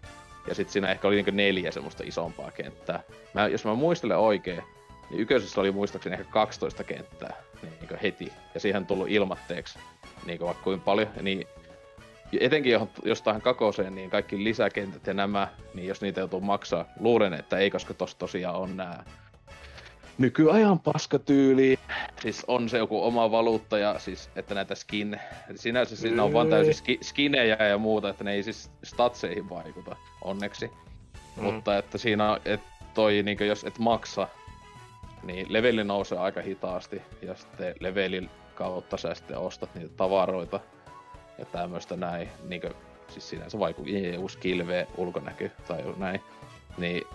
[0.49, 3.01] Ja sitten siinä ehkä oli niinku neljä semmoista isompaa kenttää.
[3.35, 4.63] Mä, jos mä muistelen oikein,
[5.11, 8.33] niin yköisessä oli muistaakseni ehkä 12 kenttää niin, niin heti.
[8.55, 9.79] Ja siihen on tullut ilmatteeksi
[10.27, 11.09] niin vaikka kuin paljon.
[11.23, 11.47] Niin
[12.41, 12.73] etenkin
[13.05, 17.59] jos tähän kakoseen, niin kaikki lisäkentät ja nämä, niin jos niitä joutuu maksaa, luulen, että
[17.59, 19.05] ei, koska tossa tosiaan on nämä
[20.19, 21.79] nykyajan paskatyyli,
[22.23, 25.21] siis on se joku oma valuutta ja siis, että näitä skin,
[25.55, 29.97] sinänsä siinä on vaan täysin ski, skinejä ja muuta, että ne ei siis statseihin vaikuta,
[30.23, 30.71] onneksi.
[31.37, 31.43] Mm.
[31.43, 34.29] Mutta että siinä, että toi niinku jos et maksa,
[35.23, 40.61] niin leveli nousee aika hitaasti ja sitten levelin kautta sä sitten ostat niitä tavaroita
[41.39, 42.69] ja tämmöistä näin, niinku,
[43.09, 43.85] siis sinänsä vaiku
[44.19, 46.21] uusi kilve ulkonäkö tai näin,
[46.79, 47.07] niin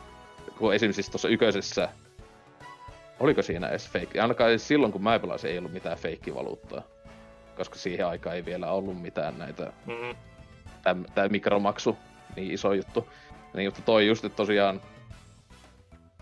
[0.58, 1.90] kun esimerkiksi siis tuossa yköisessä
[3.20, 4.22] Oliko siinä edes fake?
[4.22, 6.84] Ainakaan silloin, kun mä pelasin, ei ollut mitään feikkivaluuttaa.
[7.58, 9.74] Koska siihen aikaan ei vielä ollut mitään näitä...
[9.86, 11.06] Mm-hmm.
[11.16, 11.98] Tää mikromaksu,
[12.36, 13.10] niin iso juttu.
[13.54, 14.82] Niin juttu toi just, että tosiaan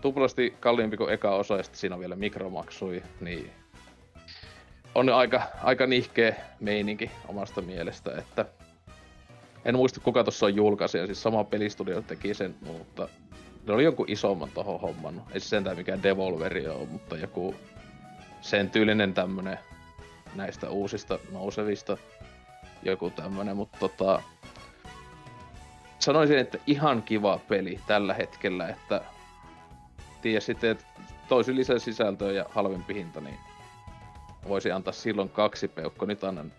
[0.02, 3.50] tuplasti kalliimpi kuin eka osa, ja siinä on vielä mikromaksui, niin
[4.94, 8.46] on aika, aika nihkeä meininki omasta mielestä, että
[9.64, 13.08] en muista kuka tuossa on julkaisija, siis sama pelistudio teki sen, mutta
[13.66, 15.22] ne oli jonkun isomman tohon homman.
[15.32, 17.54] Ei se sentään mikään Devolveri ole, mutta joku
[18.40, 19.58] sen tyylinen tämmönen
[20.34, 21.96] näistä uusista nousevista
[22.82, 24.22] joku tämmönen, mutta tota,
[25.98, 29.00] sanoisin, että ihan kiva peli tällä hetkellä, että
[30.22, 30.84] tiedä sitten, että
[31.28, 33.38] toisi lisää sisältöä ja halvempi hinta, niin
[34.48, 36.52] voisi antaa silloin kaksi peukkoa, nyt annan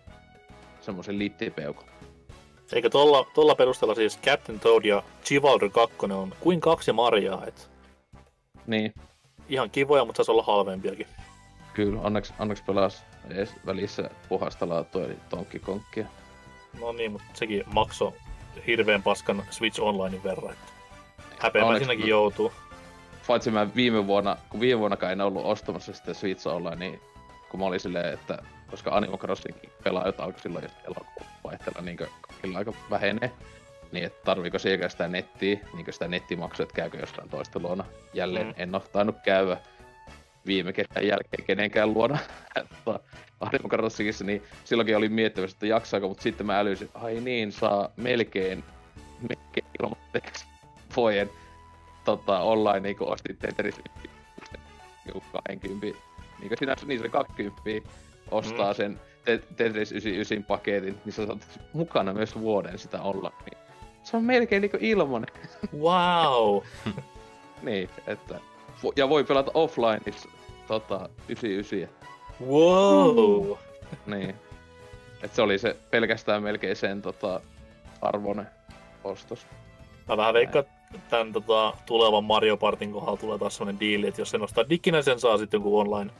[0.80, 1.88] semmoisen littipeukon.
[2.72, 7.70] Eikö tuolla, tuolla perusteella siis Captain Toad ja Chivalry 2 on kuin kaksi marjaa, et
[8.66, 8.94] Niin.
[9.48, 11.06] Ihan kivoja, mutta saisi olla halvempiakin.
[11.74, 16.06] Kyllä, onneksi, onneksi pelas edes välissä puhasta laatua, eli Donkey Konkia.
[16.80, 18.12] No niin, mutta sekin maksoi
[18.66, 20.72] hirveän paskan Switch Onlinein verran, että
[21.38, 22.52] häpeämään siinäkin joutuu.
[23.26, 27.00] Paitsi mä viime vuonna, kun viime vuonna en ollut ostamassa sitä Switch Online, niin
[27.50, 28.38] kun mä olin silleen, että
[28.70, 33.32] koska Animal Crossing pelaajat alkoi silloin elokuun vaihteella niin kaikilla aika vähenee,
[33.92, 37.84] niin että tarviiko siellä sitä nettiä, niin sitä nettimaksua, että käykö jossain toista luona.
[38.14, 38.54] Jälleen mm.
[38.56, 39.56] en ole tainnut käydä
[40.46, 42.18] viime kesän jälkeen kenenkään luona.
[43.40, 47.90] Animal Crossingissa, niin silloinkin olin miettimässä, että jaksaako, mutta sitten mä älysin, ai niin, saa
[47.96, 48.64] melkein,
[49.20, 50.46] melkein ilmoitteeksi
[50.96, 51.30] vojen
[52.04, 53.80] tota, online niin kuin ostin Tetris
[55.32, 55.86] 20,
[56.40, 57.90] niin kuin sinä, niin se oli 20,
[58.30, 58.76] ostaa mm.
[58.76, 63.32] sen Te- Tetris 99 paketin, niin sä saat mukana myös vuoden sitä olla.
[63.44, 63.64] Niin
[64.02, 65.26] se on melkein niinku ilman.
[65.78, 66.62] Wow!
[67.62, 68.40] niin, että...
[68.96, 70.28] Ja voi pelata offlineissa
[70.66, 71.88] tota, 99.
[72.46, 73.56] Wow!
[74.06, 74.34] Niin.
[75.22, 77.40] Et se oli se pelkästään melkein sen tota,
[78.00, 78.46] arvonen
[79.04, 79.46] ostos.
[80.08, 80.64] Mä vähän veikkaan,
[81.10, 85.02] tämän tota, tulevan Mario Partin kohdalla tulee taas sellainen diili, että jos se nostaa diginä,
[85.02, 86.10] sen saa sitten joku online,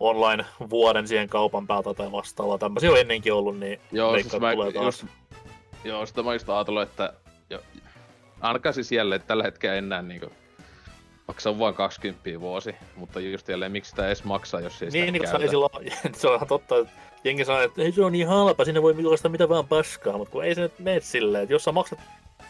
[0.00, 2.58] online vuoden siihen kaupan päältä tai vastaavaa.
[2.58, 4.84] Tämmöisiä on ennenkin ollut, niin Joo, siis mä, tulee taas.
[4.84, 5.04] just,
[5.84, 7.12] joo, sitä mä just ajatellut, että
[7.50, 7.60] jo,
[8.40, 10.32] ainakaan siis jälleen tällä hetkellä enää niinku
[11.28, 15.12] maksaa vain 20 vuosi, mutta just jälleen miksi sitä edes maksaa, jos ei sitä Niin,
[15.12, 15.38] niin käytä.
[15.38, 15.72] ei silloin,
[16.16, 16.92] se on ihan totta, että
[17.24, 20.32] jengi sanoo, että ei se on niin halpa, sinne voi julkaista mitä vaan paskaa, mutta
[20.32, 21.98] kun ei se nyt mene silleen, että jos sä maksat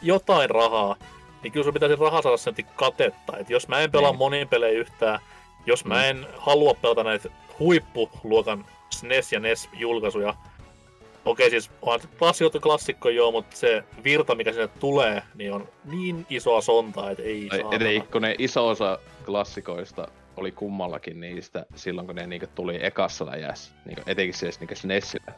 [0.03, 0.97] jotain rahaa,
[1.43, 3.37] niin kyllä sun pitäisi rahaa saada sentti katetta.
[3.39, 4.19] Et jos mä en pelaa Niin.
[4.19, 5.21] moniin pelejä yhtään,
[5.67, 6.03] jos mä Mm.
[6.05, 7.29] en halua pelata näitä
[7.59, 10.35] huippuluokan SNES ja NES-julkaisuja,
[11.25, 16.27] okei siis on klassikko klassikko joo, mutta se virta, mikä sinne tulee, niin on niin
[16.31, 17.73] isoa sontaa, että ei saa.
[17.75, 23.27] Eli kun ne iso osa klassikoista oli kummallakin niistä silloin, kun ne niinku tuli ekassa
[23.27, 25.33] läjässä, niinku etenkin siis niinku SNESillä.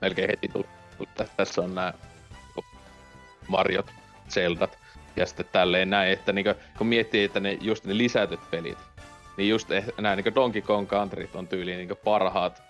[0.00, 0.64] Melkein heti tuli.
[0.98, 1.92] tuli- tä- Tässä on nämä
[3.48, 3.86] Mariot,
[4.30, 4.78] Zeldat
[5.16, 8.78] ja sitten tälleen näin, että niinku, kun miettii, että ne just ne lisätyt pelit,
[9.36, 12.62] niin just eh, nämä niinku Donkey Kong Countryt on tyyliin niinku parhaat.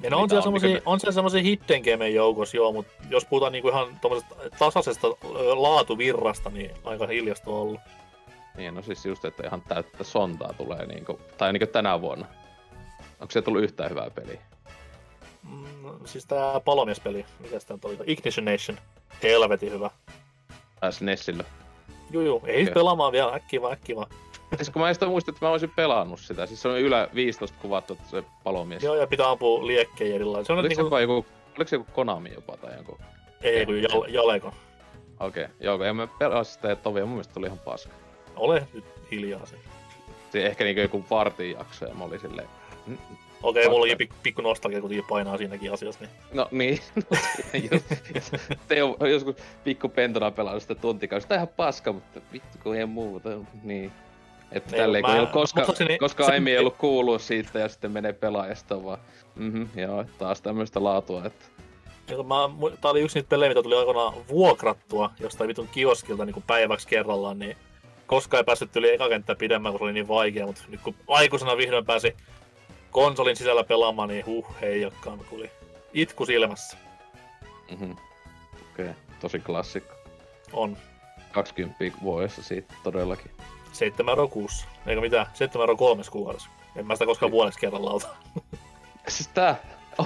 [0.00, 3.52] Ja no on siellä on, semmosia, mikä- on siellä semmosia joukossa, joo, mutta jos puhutaan
[3.52, 5.08] niinku ihan tommosesta tasaisesta
[5.54, 7.80] laatuvirrasta, niin aika hiljasta on ollut.
[8.56, 12.26] Niin, no siis just, että ihan täyttä sontaa tulee niinku, tai niinku tänä vuonna.
[13.20, 14.40] Onko se tullut yhtään hyvää peliä?
[15.42, 17.98] Mm, siis tää palomiespeli, mikä sitä nyt oli?
[18.06, 18.78] Ignition Nation.
[19.22, 19.90] Helvetin hyvä.
[20.80, 21.44] Tai SNESillä.
[22.10, 22.74] Juu, juu, ei okay.
[22.74, 24.10] pelaamaan vielä, äkkiä vaan, äkkiä vaan.
[24.56, 26.46] Siis kun mä en sitä muista, että mä olisin pelannut sitä.
[26.46, 28.82] Siis se on ylä 15 kuvattu, se palomies.
[28.82, 30.46] Joo, ja pitää ampua liekkejä erilaisia.
[30.46, 32.98] Se on Oliko, niinku, jopa joku, oliko se joku Konami jopa tai joku?
[33.42, 34.52] ei kun jal, Jaleko.
[35.20, 35.56] Okei, okay.
[35.60, 37.94] joo, en mä pelasin sitä tovia, mun mielestä tuli ihan paska.
[38.36, 39.56] Ole nyt hiljaa se.
[40.32, 42.48] Se ehkä niinku joku vartin jakso ja mä olin silleen...
[42.86, 42.98] mm.
[43.42, 43.70] Okei, Fakta.
[43.70, 46.00] mulla oli pikku, nostalgia, kun painaa siinäkin asiassa.
[46.00, 46.10] Niin.
[46.32, 46.78] No niin.
[47.70, 47.82] jos,
[48.14, 48.30] jos
[48.68, 51.22] Teo on joskus pikku pentona pelannut sitä tuntikausia.
[51.22, 53.28] Sitä on ihan paska, mutta vittu kun ei muuta.
[53.62, 53.92] Niin.
[54.52, 57.18] Että Ei, tälleen, kun mä- ei ollut koska, muistaakseni koska se- aiemmin ei ollut kuulua
[57.18, 58.98] siitä ja sitten menee pelaa ja sitten on vaan,
[59.36, 61.44] mhm, joo, taas tämmöistä laatua, että
[62.10, 62.34] Ja kun mä,
[62.80, 66.88] tää oli yksi niitä pelejä, mitä tuli aikoinaan vuokrattua jostain vitun kioskilta niin kuin päiväksi
[66.88, 67.56] kerrallaan, niin
[68.06, 70.94] koskaan ei päässyt yli eka kenttä pidemmän, kun se oli niin vaikea, mutta nyt kun
[71.08, 72.14] aikuisena vihdoin pääsi
[72.96, 75.50] konsolin sisällä pelaamaan, niin huh, ei olekaan, tuli
[75.92, 76.76] itku silmässä.
[77.70, 77.90] mhm.
[77.92, 78.94] Okei, okay.
[79.20, 79.94] tosi klassikko.
[80.52, 80.76] On
[81.32, 83.30] 20 vuodessa siitä todellakin.
[83.72, 86.48] 7 euroa kuussa, eikö mitään, 7 euroa kolmes kuukaudessa.
[86.76, 88.08] En mä sitä koskaan vuodeksi kerralla ota.
[89.08, 89.56] Siis tää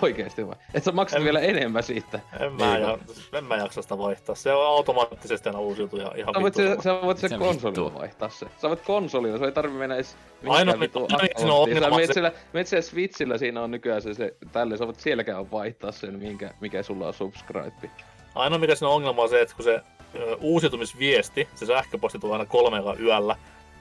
[0.02, 0.56] oikeesti vai?
[0.74, 2.20] Et sä maksat En- vielä enemmän siitä.
[2.40, 2.98] En mä, Niin, ja,
[3.32, 4.34] en mä jaksa sitä vaihtaa.
[4.34, 7.38] Se on automaattisesti aina uusiutu ja ihan Sä voit, vittu se, sä voit se Se
[7.38, 7.98] konsolilla vittu.
[8.00, 8.46] vaihtaa se.
[8.62, 11.82] Sä voit konsolilla, se ei tarvi mennä edes siinä on accounttiin.
[11.82, 15.00] Sä menet se- siellä, menet siellä Switchillä, siinä on nykyään se, se tälle, sä voit
[15.00, 17.90] sielläkään vaihtaa sen, minkä, mikä sulla on subscribe.
[18.34, 19.80] Ainoa mikä siinä on ongelma on se, että kun se
[20.14, 23.36] ö, uusiutumisviesti, se sähköposti tulee aina kolmella yöllä,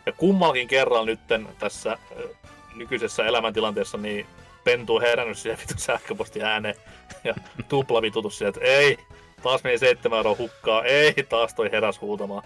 [0.06, 2.30] ja kummallakin kerralla nytten tässä ö,
[2.76, 4.26] nykyisessä elämäntilanteessa, niin
[4.64, 6.76] Pentu herännyt siihen vitun sähköposti ääneen,
[7.24, 7.36] ja
[7.68, 8.98] tupla vitutus sieltä, että ei,
[9.44, 12.44] taas meni 7 euroa hukkaa, ei, taas toi heräs huutamaan.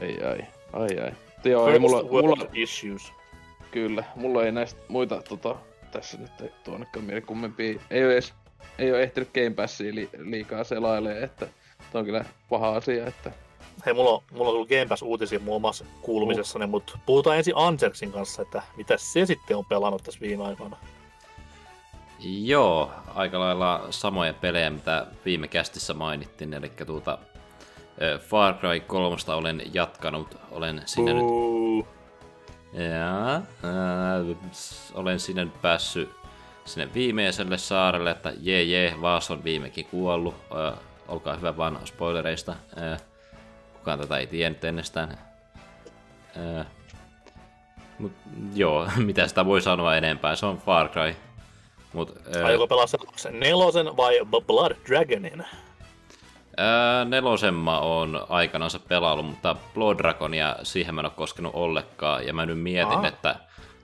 [0.00, 1.12] Ei, ai, ai, ai.
[1.44, 3.12] Joo, ei mulla, mulla, issues.
[3.70, 5.56] kyllä, mulla ei näistä muita tota,
[5.92, 7.80] tässä nyt ei tuonnekaan mieli kummempia.
[7.90, 8.34] Ei oo edes,
[8.78, 11.48] ei oo ehtinyt Game Passia li, liikaa selailee, että
[11.92, 13.32] Tämä on kyllä paha asia, että
[13.86, 17.54] Hei, mulla on, mulla on ollut Game Pass uutisia mun omassa kuulumisessani, mutta puhutaan ensin
[17.56, 20.76] Anserksin kanssa, että mitä se sitten on pelannut tässä viime aikoina.
[22.20, 27.18] Joo, aika lailla samoja pelejä, mitä viime kästissä mainittiin, eli tuota
[28.18, 31.24] Far Cry 3 olen jatkanut, olen sinne nyt,
[32.72, 33.42] ja, äh,
[34.94, 36.20] olen sinne nyt päässyt
[36.64, 40.72] sinne viimeiselle saarelle, että jee jee, Vaas on viimekin kuollut, ö,
[41.08, 42.96] olkaa hyvä vaan spoilereista, ö,
[43.80, 45.18] kukaan tätä ei tiennyt ennestään.
[46.36, 46.64] Ö,
[47.98, 48.12] mut,
[48.54, 51.16] joo, mitä sitä voi sanoa enempää, se on Far Cry.
[51.92, 55.44] Mut, ö, Aioko pelaa sellaisen nelosen vai Blood Dragonin?
[56.56, 62.26] Ää, nelosen mä oon aikanaan pelailu, mutta Blood Dragonia siihen mä en oo koskenut ollenkaan.
[62.26, 63.06] Ja mä nyt mietin, Aa.
[63.06, 63.36] että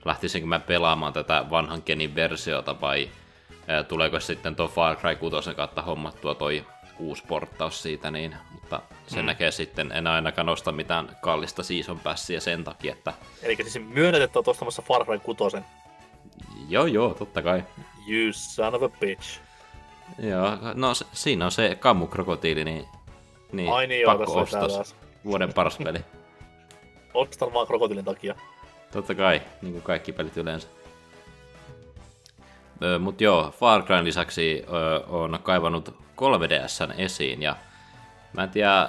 [0.05, 3.09] lähtisinkö mä pelaamaan tätä vanhan Genin versiota vai
[3.69, 6.67] ää, tuleeko sitten tuo Far Cry 6 kautta hommattua toi
[6.99, 9.27] uusi porttaus siitä, niin, mutta sen mm.
[9.27, 14.23] näkee sitten, en ainakaan nosta mitään kallista season passia sen takia, että Eli siis myönnät,
[14.23, 15.57] että oot ostamassa Far Cry 6.
[16.69, 17.65] joo joo, totta kai.
[18.09, 19.41] You son of a bitch.
[20.19, 22.87] Joo, no se, siinä on se kammukrokotiili, niin,
[23.53, 24.97] niin, Ai niin, joo, pakko tää ostaa taas.
[25.25, 25.99] vuoden paras peli.
[27.15, 28.35] Ostan vaan krokotiilin takia.
[28.93, 30.69] Totta kai, niin kuin kaikki pelit yleensä.
[33.01, 37.57] Mutta joo, Far Cryn lisäksi ö, on kaivannut 3DSn esiin ja
[38.33, 38.89] mä en tiedä, ö,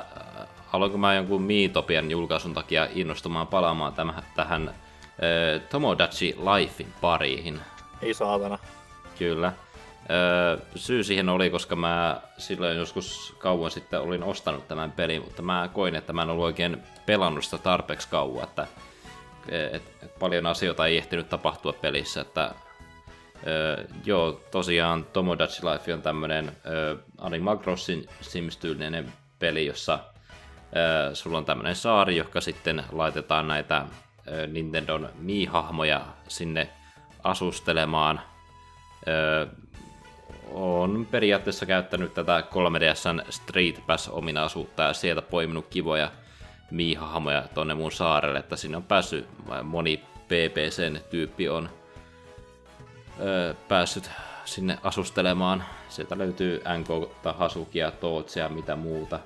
[0.74, 4.74] aloinko mä jonkun Miitopian julkaisun takia innostumaan palaamaan tämän, tähän
[5.24, 7.60] ö, Tomodachi Lifein pariin.
[8.02, 8.60] Ei saatana.
[9.20, 9.54] Kyllä.
[10.10, 15.42] Öö, syy siihen oli, koska mä silloin joskus kauan sitten olin ostanut tämän pelin, mutta
[15.42, 18.68] mä koin, että mä en ollut oikein pelannut sitä tarpeeksi kauan, että
[19.50, 22.52] et, et paljon asioita ei ehtinyt tapahtua pelissä, että
[23.48, 30.00] öö, joo, tosiaan Tomodachi Life on tämmönen öö, Animal Crossing Sims-tyylinen peli, jossa
[30.76, 33.86] öö, sulla on tämmönen saari, joka sitten laitetaan näitä
[34.28, 36.70] öö, Nintendon Mii-hahmoja sinne
[37.24, 38.22] asustelemaan.
[39.08, 39.46] Öö,
[40.52, 46.12] on periaatteessa käyttänyt tätä 3DSn Street Pass-ominaisuutta ja sieltä poiminut kivoja
[46.72, 49.28] miihahmoja tonne mun saarelle, että sinne on päässyt.
[49.64, 51.70] Moni PPCn-tyyppi on
[53.20, 54.12] öö, päässyt
[54.46, 55.64] sinne asustelemaan.
[55.90, 59.20] Sieltä löytyy NK, Hasukia, Tootsia, mitä muuta.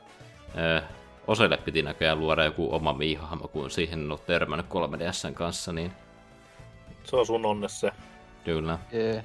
[0.58, 0.82] Öö,
[1.28, 5.92] Oselle piti näköjään luoda joku oma miihahmo, kun siihen en ole törmännyt 3DSn kanssa, niin
[7.04, 7.92] Se on sun onne se.
[8.44, 8.80] kyllä.
[8.92, 9.24] Jee.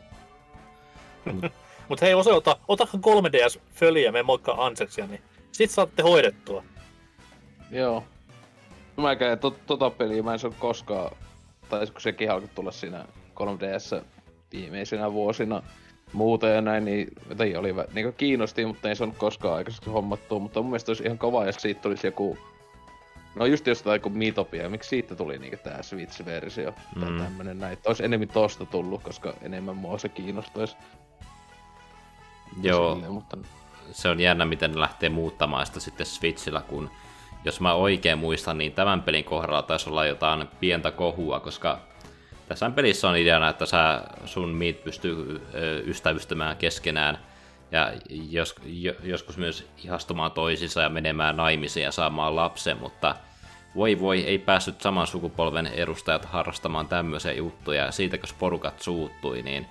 [1.88, 6.64] Mut hei Ose, ota, otahan 3DS föliä, me moikkaa Anseksia, niin sit saatte hoidettua.
[7.70, 8.04] Joo.
[8.96, 11.16] Mäkään to, tota peliä mä en se koskaan,
[11.68, 13.04] tai kun sekin alkoi tulla siinä
[13.34, 14.04] 3DS
[14.56, 15.62] viimeisinä vuosina
[16.12, 20.60] muuten ja näin, niin jotenkin oli niinku kiinnosti, mutta ei saanut koskaan aikaisemmin hommattua, mutta
[20.62, 22.38] mun mielestä olisi ihan kova, jos siitä tulisi joku
[23.34, 27.18] No just jostain kuin Miitopia, miksi siitä tuli niinku tää Switch-versio tai Mm.
[27.22, 27.72] tämmönen näin.
[27.72, 30.76] Että Olisi enemmän tosta tullut, koska enemmän mua se kiinnostaisi.
[32.62, 33.36] Joo, Silleen, mutta
[33.92, 36.90] se on jännä, miten ne lähtee muuttamaan sitä sitten Switchillä, kun
[37.44, 41.78] jos mä oikein muistan, niin tämän pelin kohdalla taisi olla jotain pientä kohua, koska
[42.48, 45.46] tässä pelissä on ideana, että sä, sun miit pystyy
[45.86, 47.18] ystävystymään keskenään
[47.70, 47.92] ja
[48.30, 53.16] jos, jo, joskus myös ihastumaan toisiinsa ja menemään naimisiin ja saamaan lapsen, mutta
[53.76, 59.42] voi voi, ei päässyt saman sukupolven edustajat harrastamaan tämmöisiä juttuja, ja siitä kun porukat suuttui,
[59.42, 59.66] niin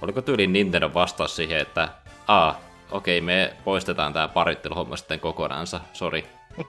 [0.00, 1.88] oliko tyyliin Nintendo vastaus siihen, että
[2.26, 2.54] a,
[2.90, 6.26] okei, me poistetaan tää paritteluhomma sitten kokonaansa, sori.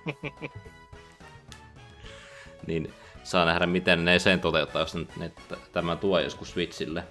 [2.68, 2.94] niin
[3.24, 7.04] saa nähdä, miten ne sen toteuttaa, jos ne t- tämän tuo joskus Switchille.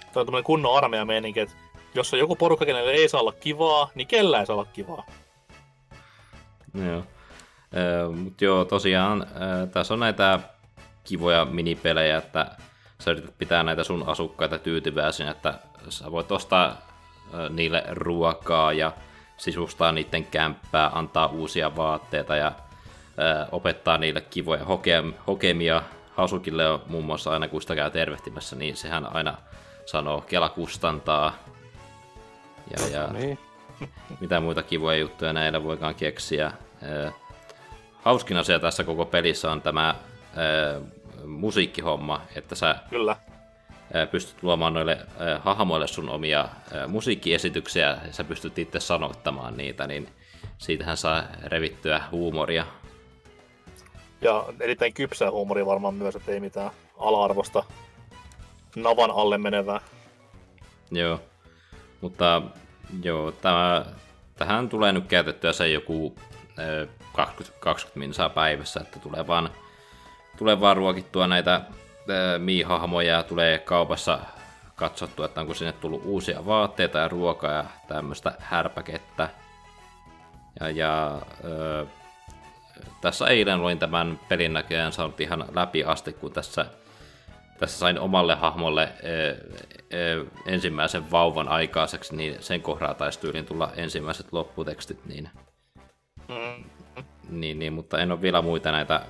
[0.00, 1.54] Tämä on tämmönen kunnon armeija meininki, että
[1.94, 5.06] jos on joku porukka, kenelle ei saa olla kivaa, niin kellä ei saa olla kivaa.
[6.86, 7.04] Joo.
[8.12, 9.26] Mutta joo, tosiaan
[9.72, 10.40] tässä on näitä
[11.04, 12.46] kivoja minipelejä, että
[12.98, 15.58] sä yrität pitää näitä sun asukkaita tyytyväisinä, että
[15.88, 16.76] sä voit ostaa
[17.50, 18.92] niille ruokaa ja
[19.36, 22.52] sisustaa niiden kämppää, antaa uusia vaatteita ja
[23.52, 25.82] opettaa niille kivoja hoke- hokemia.
[26.16, 29.36] Hasukille on muun muassa aina kun sitä käy tervehtimässä, niin sehän aina
[29.86, 31.38] sanoo Kela kustantaa.
[32.70, 33.38] Ja, ja niin.
[34.20, 36.52] mitä muita kivoja juttuja näillä voikaan keksiä.
[38.02, 39.94] Hauskin asia tässä koko pelissä on tämä
[41.26, 43.16] musiikkihomma, että sä Kyllä.
[44.10, 44.98] pystyt luomaan noille
[45.40, 46.48] hahmoille sun omia
[46.88, 50.08] musiikkiesityksiä, ja sä pystyt itse sanottamaan niitä, niin
[50.58, 52.66] siitähän saa revittyä huumoria.
[54.24, 57.64] Ja erittäin kypsää huumoria varmaan myös, että ei mitään ala-arvosta
[58.76, 59.80] navan alle menevää.
[60.90, 61.20] Joo,
[62.00, 62.42] mutta
[63.02, 63.84] joo, tämä,
[64.36, 66.16] tähän tulee nyt käytettyä se joku
[66.58, 69.50] ö, 20, 20 minsaa päivässä, että tulee vaan,
[70.36, 71.60] tulee vaan ruokittua näitä
[72.38, 74.18] Mii-hahmoja ja tulee kaupassa
[74.74, 79.28] katsottua, että onko sinne tullut uusia vaatteita ja ruokaa ja tämmöistä härpäkettä.
[80.60, 81.20] Ja, ja
[83.04, 86.66] tässä eilen luin tämän pelin näköjään saanut ihan läpi asti, kun tässä
[87.58, 89.36] tässä sain omalle hahmolle ö,
[89.94, 95.28] ö, ensimmäisen vauvan aikaiseksi, niin sen kohdalla taisi tyyliin tulla ensimmäiset lopputekstit, niin,
[96.28, 96.64] Mm.
[97.28, 99.00] niin, niin mutta en ole vielä muita näitä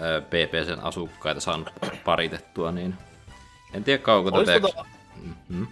[0.00, 1.70] ö, PPCn asukkaita saanut
[2.04, 2.94] paritettua, niin
[3.74, 4.60] en tiedä kauanko Olis, tätä...
[4.60, 4.84] tota,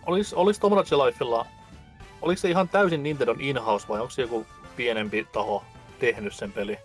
[0.07, 1.47] olis, olis Tomodachi Lifella,
[2.23, 4.47] oliko se ihan täysin Nintendon in-house vai onko se joku
[4.77, 5.65] pienempi taho
[5.99, 6.79] tehnyt sen peli?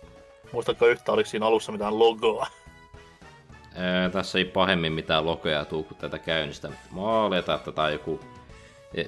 [0.52, 2.46] Muistatko yhtä, oliko siinä alussa mitään logoa?
[3.74, 6.68] Ää, tässä ei pahemmin mitään logoja tuu, kun tätä käynnistä.
[6.68, 8.20] Mä oletan, että tämä on joku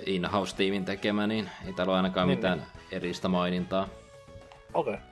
[0.06, 3.88] in-house-tiimin tekemä, niin ei täällä ole ainakaan Niin, mitään eristä mainintaa.
[4.74, 4.94] Okei.
[4.94, 5.06] Okay.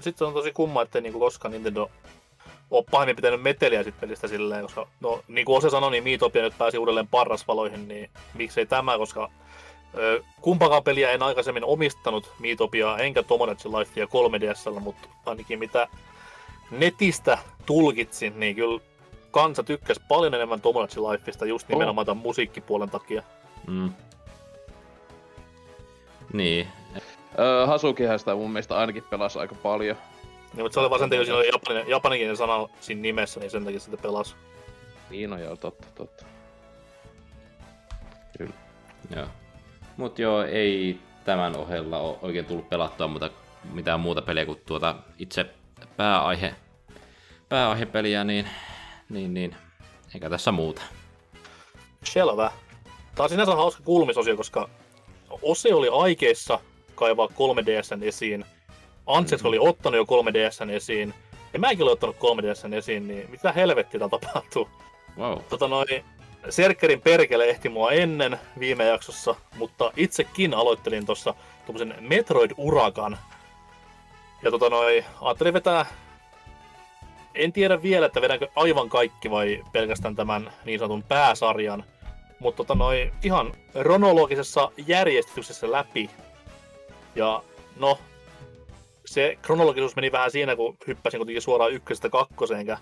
[0.00, 1.90] Sitten on tosi kumma, että niinku koskaan Nintendo
[2.70, 6.42] ole pahemmin pitänyt meteliä sit pelistä silleen, koska no, niin kuin Ose sanoi, niin Miitopia
[6.42, 9.30] nyt pääsi uudelleen parrasvaloihin, niin miksei tämä, koska
[10.40, 15.88] kumpakaan peliä en aikaisemmin omistanut Miitopiaa enkä Tomodachi Lifea 3DSllä, mutta ainakin mitä
[16.70, 18.80] netistä tulkitsin, niin kyllä
[19.30, 23.22] kansa tykkäsi paljon enemmän Tomodachi Lifeista just nimenomaan tämän musiikkipuolen takia.
[23.66, 23.92] Mm.
[26.32, 26.68] Niin,
[27.38, 29.96] Öö, Hasukihan sitä mun mielestä ainakin pelasi aika paljon.
[30.54, 33.50] Niin, mutta se oli vaan sen takia, siinä oli japanin, japaninkin sana siinä nimessä, niin
[33.50, 34.34] sen takia sitä pelasi.
[35.10, 36.24] Niin on joo, totta, totta.
[38.38, 38.54] Kyllä.
[39.16, 39.26] Joo.
[39.98, 43.30] Mut joo, ei tämän ohella ole oikein tullut pelattua muuta,
[43.72, 45.46] mitään muuta peliä kuin tuota itse
[45.96, 46.54] pääaihe,
[47.48, 48.48] pääaihepeliä, niin,
[49.08, 49.56] niin, niin
[50.14, 50.82] eikä tässä muuta.
[52.04, 52.50] Selvä.
[53.14, 54.68] Tämä on sinänsä hauska kuulumisosio, koska
[55.42, 56.60] Ose oli aikeissa
[56.94, 58.44] kaivaa 3DSn esiin.
[59.06, 61.14] Ansets oli ottanut jo 3DSn esiin.
[61.52, 64.68] Ja mäkin olen ottanut 3DSn esiin, niin mitä helvettiä täällä tapahtuu?
[65.18, 65.38] Wow.
[65.48, 66.04] Tota noin,
[66.48, 71.34] Serkkerin perkele ehti mua ennen viime jaksossa, mutta itsekin aloittelin tuossa
[71.66, 73.18] tuommoisen Metroid-urakan.
[74.42, 75.86] Ja tota noin, ajattelin vetää...
[77.34, 81.84] En tiedä vielä, että vedänkö aivan kaikki vai pelkästään tämän niin sanotun pääsarjan.
[82.38, 86.10] Mutta tota noin, ihan kronologisessa järjestyksessä läpi.
[87.14, 87.42] Ja
[87.76, 87.98] no,
[89.06, 92.78] se kronologisuus meni vähän siinä, kun hyppäsin kuitenkin suoraan ykkösestä kakkoseen, enkä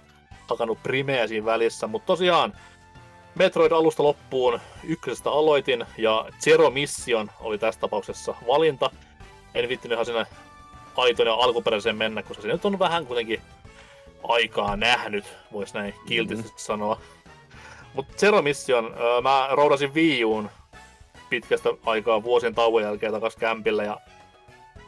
[0.46, 1.86] hakannut primeä siinä välissä.
[1.86, 2.52] Mutta tosiaan,
[3.38, 8.90] Metroid alusta loppuun ykkösestä aloitin, ja Zero Mission oli tässä tapauksessa valinta.
[9.54, 10.26] En viittinyt ihan sinne
[10.96, 13.40] aitoon ja alkuperäiseen mennä, koska se nyt on vähän kuitenkin
[14.28, 17.00] aikaa nähnyt, voisi näin kiltisti sanoa.
[17.94, 20.50] Mutta Zero Mission, öö, mä roudasin Wii Uun
[21.30, 24.00] pitkästä aikaa vuosien tauon jälkeen takaisin kämpille, ja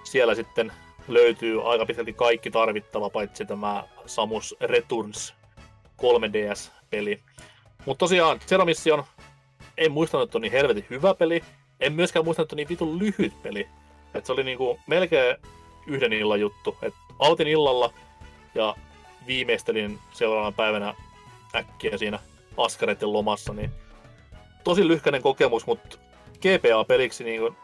[0.05, 0.73] siellä sitten
[1.09, 5.35] löytyy aika pitkälti kaikki tarvittava, paitsi tämä Samus Returns
[6.03, 7.21] 3DS-peli.
[7.89, 9.05] Mutta tosiaan, Zero Mission,
[9.77, 11.45] en muistanut, että on niin helvetin hyvä peli.
[11.81, 13.69] En myöskään muistanut, että on niin vitun lyhyt peli.
[14.15, 15.37] Et se oli niinku melkein
[15.87, 16.77] yhden illan juttu.
[16.83, 17.93] Et autin illalla
[18.55, 18.75] ja
[19.27, 20.95] viimeistelin seuraavana päivänä
[21.55, 22.19] äkkiä siinä
[22.57, 23.53] askareiden lomassa.
[23.53, 23.71] Niin
[24.65, 25.99] tosi lyhkäinen kokemus, mutta
[26.41, 27.55] GPA-peliksi niinku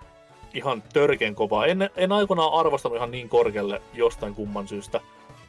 [0.54, 1.66] ihan törkeen kovaa.
[1.66, 5.00] En, en aikoinaan arvostanut ihan niin korkealle jostain kumman syystä.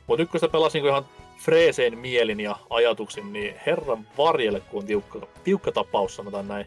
[0.08, 1.06] Mutta nyt kun sitä pelasin niinku ihan
[1.38, 6.66] freeseen mielin ja ajatuksin, niin herran varjelle, kun on tiukka, tiukka tapaus, sanotaan näin.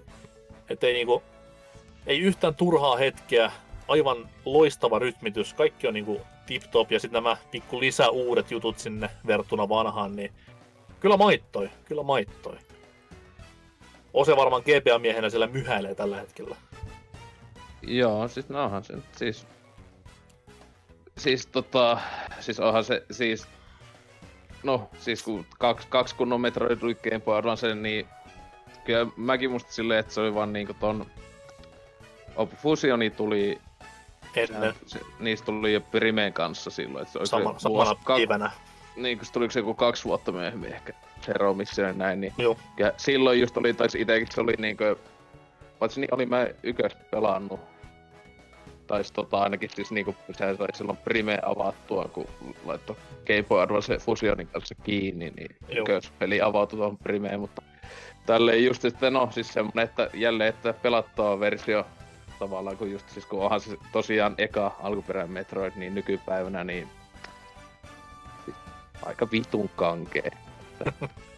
[0.71, 1.23] Että ei, niinku,
[2.07, 3.53] ei yhtään turhaa hetkeä,
[3.89, 9.69] aivan loistava rytmitys, kaikki on niinku tip-top ja sitten nämä pikku lisäuudet jutut sinne verrattuna
[9.69, 10.33] vanhaan, niin
[11.01, 12.57] kyllä maittoi, kyllä maittoi.
[14.15, 16.57] Ose varmaan GPA-miehenä siellä myhäilee tällä hetkellä.
[17.83, 19.47] Joo, siis no onhan se siis...
[21.19, 21.99] Siis tota...
[22.41, 23.47] Siis onhan se siis...
[24.63, 28.07] No, siis kun kaksi, kaksi kunnon Metroid tuli Game Boy Advance, niin...
[28.85, 31.07] Kyllä mäkin musta silleen, että se oli vaan niinku ton...
[32.37, 33.59] Op Fusioni tuli...
[34.37, 38.15] Ennen, Se, niistä tuli jo Primeen kanssa silloin, että se oli sama, se samana ka-
[38.15, 38.51] päivänä.
[38.97, 40.93] niin kun se tuliko se joku kaksi vuotta myöhemmin ehkä
[41.27, 44.97] Zero Mission ja näin, niin Joo, ja silloin just oli, taisi itekin se oli niinkö,
[45.79, 47.61] paitsi niin oli mä ykös pelannut.
[48.89, 52.27] Tai sit tota ainakin siis niinku se sai silloin Prime avattua, kun
[52.65, 55.57] laittoi Game Boy Advance Fusionin kanssa kiinni, niin
[56.19, 57.63] peli avautui tuohon Primeen, mutta
[58.27, 61.87] tälleen just sitten no siis semmonen, että jälleen, että pelattava versio
[62.39, 66.89] tavallaan, kun just siis kun onhan se tosiaan eka alkuperäinen Metroid, niin nykypäivänä niin
[68.45, 68.57] siis
[69.03, 70.31] aika vitun kankee.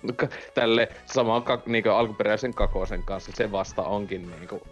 [0.54, 4.62] Tälle samaan kak, niin alkuperäisen kakosen kanssa se vasta onkin niinku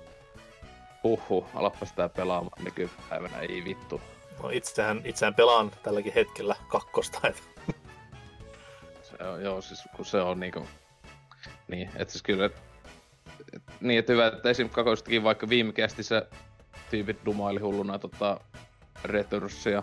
[1.08, 4.00] Huhhuh, alappa sitä pelaamaan nykypäivänä, ei vittu.
[4.42, 7.20] no itsehän, itsehän pelaan tälläkin hetkellä kakkosta.
[7.28, 7.42] Et.
[9.02, 10.66] Se on, joo, siis kun se on niinku...
[11.68, 12.44] Niin, et siis kyllä...
[12.44, 12.56] Et,
[13.52, 14.68] et, niin, että hyvä, että esim.
[14.68, 16.26] kakoistakin vaikka viime kästissä
[16.90, 18.40] tyypit dumaili hulluna tota
[19.04, 19.82] Retursia.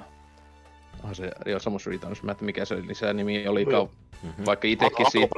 [1.00, 3.92] Onhan se jo Samus Returns, mä tiedä mikä se lisänimi oli, Joo.
[4.24, 4.46] Mhm.
[4.46, 5.36] vaikka itekin siitä...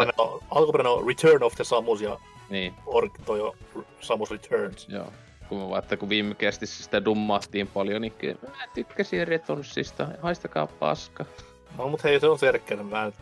[0.51, 2.19] Alkuperäinen on, Return of the Samus ja
[2.49, 3.53] Niin, Ork toi on
[3.99, 4.87] Samus Returns.
[4.89, 5.11] joo.
[5.49, 11.25] Kun että kun viime kästissä sitä dummaattiin paljon, niin kyllä mä tykkäsin Returnsista, haistakaa paska.
[11.77, 12.85] No mut hei, se on serkkäinen.
[12.85, 13.15] Mä nyt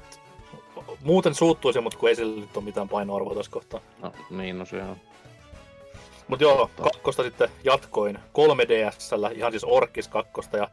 [1.04, 3.80] muuten suuttuisin, mutta kun ei sillä nyt ole mitään painoarvoa tässä kohtaa.
[4.02, 4.98] No niin, no se on.
[6.28, 10.70] Mut joo, kakkosta sitten jatkoin 3DSllä, ihan siis Orkis kakkosta ja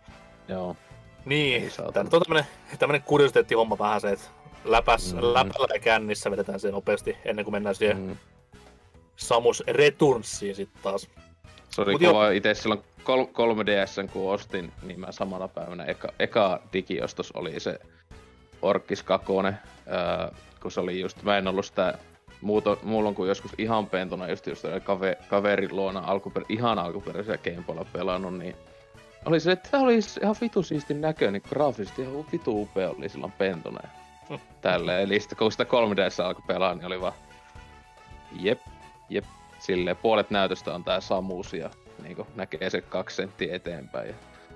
[0.48, 0.76] Joo.
[1.24, 2.46] niin, tää nyt on tämmönen,
[2.78, 4.26] tämmönen kuriositeettihomma vähän se, että
[4.64, 5.20] läpäs, Mm.
[5.20, 7.98] läpällä ja kännissä vedetään se nopeasti ennen kuin mennään siihen.
[7.98, 8.16] Mm.
[9.16, 11.08] Samus Returnsiin sitten taas.
[11.74, 16.08] Se oli Mut kova itse silloin kol- 3DS, kun ostin, niin mä samana päivänä eka,
[16.18, 17.78] eka digiostos oli se
[18.62, 19.54] Orkis 2, öö,
[20.62, 21.98] kun se oli just, mä en ollut sitä
[22.40, 27.38] muuta, mulla on kun joskus ihan pentuna just, just kave, kaverin luona alkuper, ihan alkuperäisiä
[27.38, 28.56] Gameboylla pelannut, niin
[29.24, 33.32] oli se, että tää oli ihan vitu siistin näköinen, graafisesti ihan vitu upea oli silloin
[33.32, 33.80] pentuna.
[34.30, 37.14] ja Tälleen, eli sitten kun sitä 3DS alkoi pelaa, niin oli vaan
[38.40, 38.60] jep,
[39.08, 39.24] jep,
[39.62, 41.70] silleen puolet näytöstä on tää Samus ja
[42.02, 44.08] niinku näkee se kaksi senttiä eteenpäin.
[44.08, 44.14] Ja...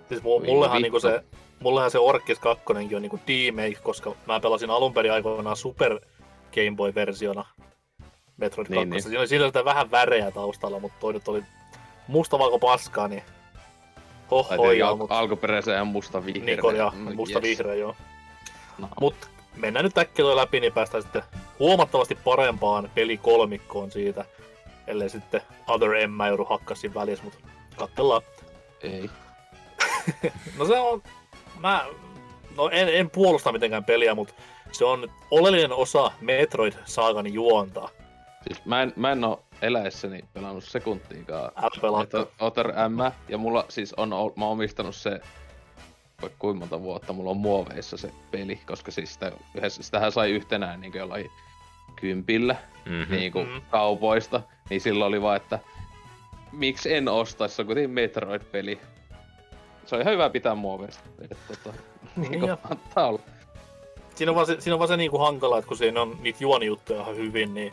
[0.09, 1.24] Siis mullehan, niinku se,
[1.61, 6.00] mullehan se Orkis 2 on niinku D-Make, koska mä pelasin alun perin aikoinaan Super
[6.54, 7.44] Game Boy-versiona
[8.36, 8.70] Metroid 2.
[8.72, 9.02] Niin, Niin, niin.
[9.02, 11.42] Siinä oli siinä oli sitä vähän värejä taustalla, mutta toi nyt oli
[12.09, 13.34] mustavalko paskaa, niin Tai
[14.30, 16.57] hoho tietenkin joo, al- mut alkuperäisen musta vihreä.
[16.57, 17.42] Nikon ja No, musta yes.
[17.42, 17.96] vihreä joo.
[18.78, 18.88] No.
[19.00, 19.14] Mut
[19.57, 21.22] mennään nyt äkkiä läpi, niin päästään sitten
[21.59, 24.24] huomattavasti parempaan pelikolmikkoon siitä.
[24.87, 27.39] Ellei sitten Other Emma joudu hakkasin välissä, mutta
[27.76, 28.22] katsellaan.
[28.82, 29.11] Ei.
[30.59, 31.03] No se on,
[31.61, 31.87] mä,
[32.57, 34.34] no en, en puolusta mitenkään peliä, mutta
[34.72, 37.89] se on oleellinen osa Metroid-saagan juonta.
[38.47, 41.53] Siis mä en, mä en oo eläessäni pelannut sekuntiikaan.
[41.82, 45.20] Otter, Otter M, ja mulla siis on, mä oon omistanut se
[46.22, 50.30] vaikka kuinka monta vuotta mulla on muoveissa se peli, koska siis sitä, yhdessä, sitähän sai
[50.30, 51.30] yhtenään niin jollain
[51.97, 52.57] kympillä
[52.87, 53.16] Mm-hmm.
[53.16, 53.57] niin kuin Mhm.
[53.70, 55.59] kaupoista, niin silloin oli vaan, että
[56.53, 58.80] miksi en ostaisi, se on kuitenkin Metroid-peli.
[59.87, 61.03] Se on ihan hyvä pitää muoveista.
[61.30, 61.76] Et, tota,
[62.16, 63.20] niin kuin ja- antaa olla.
[64.14, 66.39] Siinä on vaan se, siinä on vaan se niinku hankala, että kun siinä on niitä
[66.43, 67.72] juonijuttuja ihan hyvin, niin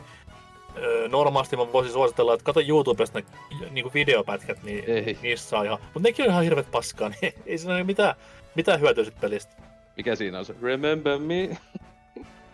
[0.78, 3.24] öö, normaalisti mä voisin suositella, että kato YouTubesta ne
[3.70, 5.18] niinku videopätkät, niin Ei.
[5.22, 5.78] niissä saa ihan...
[5.80, 8.14] Mutta nekin on ihan hirvet paskaa, niin ei siinä ole mitään,
[8.54, 9.54] mitään hyötyä sit pelistä.
[9.96, 10.54] Mikä siinä on se?
[10.62, 11.48] Remember me?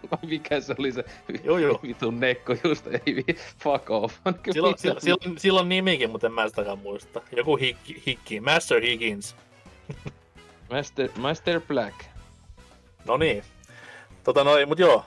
[0.10, 1.04] Vai mikä se oli se
[1.44, 1.80] Joo, joo.
[1.86, 3.24] vitun nekko just, ei
[3.58, 4.14] fuck off.
[4.52, 7.20] Silloin, silloin, silloin, silloin nimikin, mutta en mä sitäkään muista.
[7.36, 9.36] Joku Hikki, Hikki Master Higgins.
[10.70, 11.94] Master, Master Black.
[13.04, 13.44] No niin.
[14.24, 15.04] Tota noin, mut joo.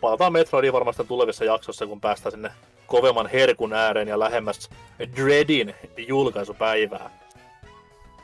[0.00, 2.50] Palataan Metroidiin varmasti tulevissa jaksossa, kun päästään sinne
[2.86, 4.70] kovemman herkun ääreen ja lähemmäs
[5.16, 5.74] Dreadin
[6.08, 7.10] julkaisupäivää.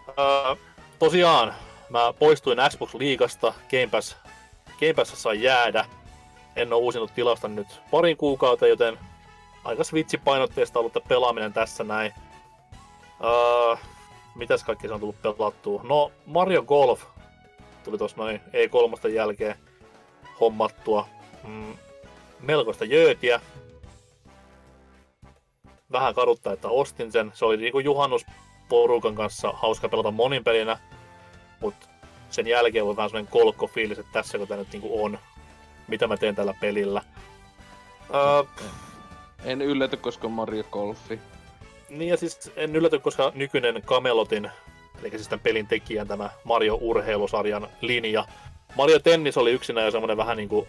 [0.09, 0.57] Öö,
[0.99, 1.55] tosiaan,
[1.91, 4.17] mä poistuin Xbox Liigasta, Game Pass,
[4.81, 5.85] Game Pass sai jäädä.
[6.57, 8.99] En oo uusinut tilasta nyt parin kuukautta, joten
[9.65, 12.13] aika Switch-painotteista ollut tää pelaaminen tässä näin.
[13.25, 13.77] Öö,
[14.35, 15.81] mitäs kaikki se on tullut pelattua?
[15.85, 17.03] No, Mario Golf
[17.85, 19.57] tuli tuossa noin E3 jälkeen
[20.41, 21.07] hommattua.
[21.47, 21.75] Mm,
[22.41, 23.41] melkoista jöötiä.
[25.93, 27.33] Vähän kaduttaa, että ostin sen.
[27.35, 30.79] Se oli niinku juhannusporukan kanssa hauska pelata monin pelinä,
[31.61, 31.87] mutta
[32.31, 35.19] sen jälkeen oli vähän semmoinen kolkko fiilis, että tässä kun tämä nyt niinku on,
[35.93, 37.03] mitä mä teen tällä pelillä.
[38.15, 38.65] Öö,
[39.45, 41.21] En ylläty, koska on Mario Golfi.
[41.89, 44.51] Niin ja siis en ylläty, koska nykyinen Camelotin,
[45.01, 48.25] eli siis tämän pelin tekijän tämä Mario Urheilusarjan linja.
[48.77, 50.69] Mario Tennis oli yksinä jo semmoinen vähän niinku,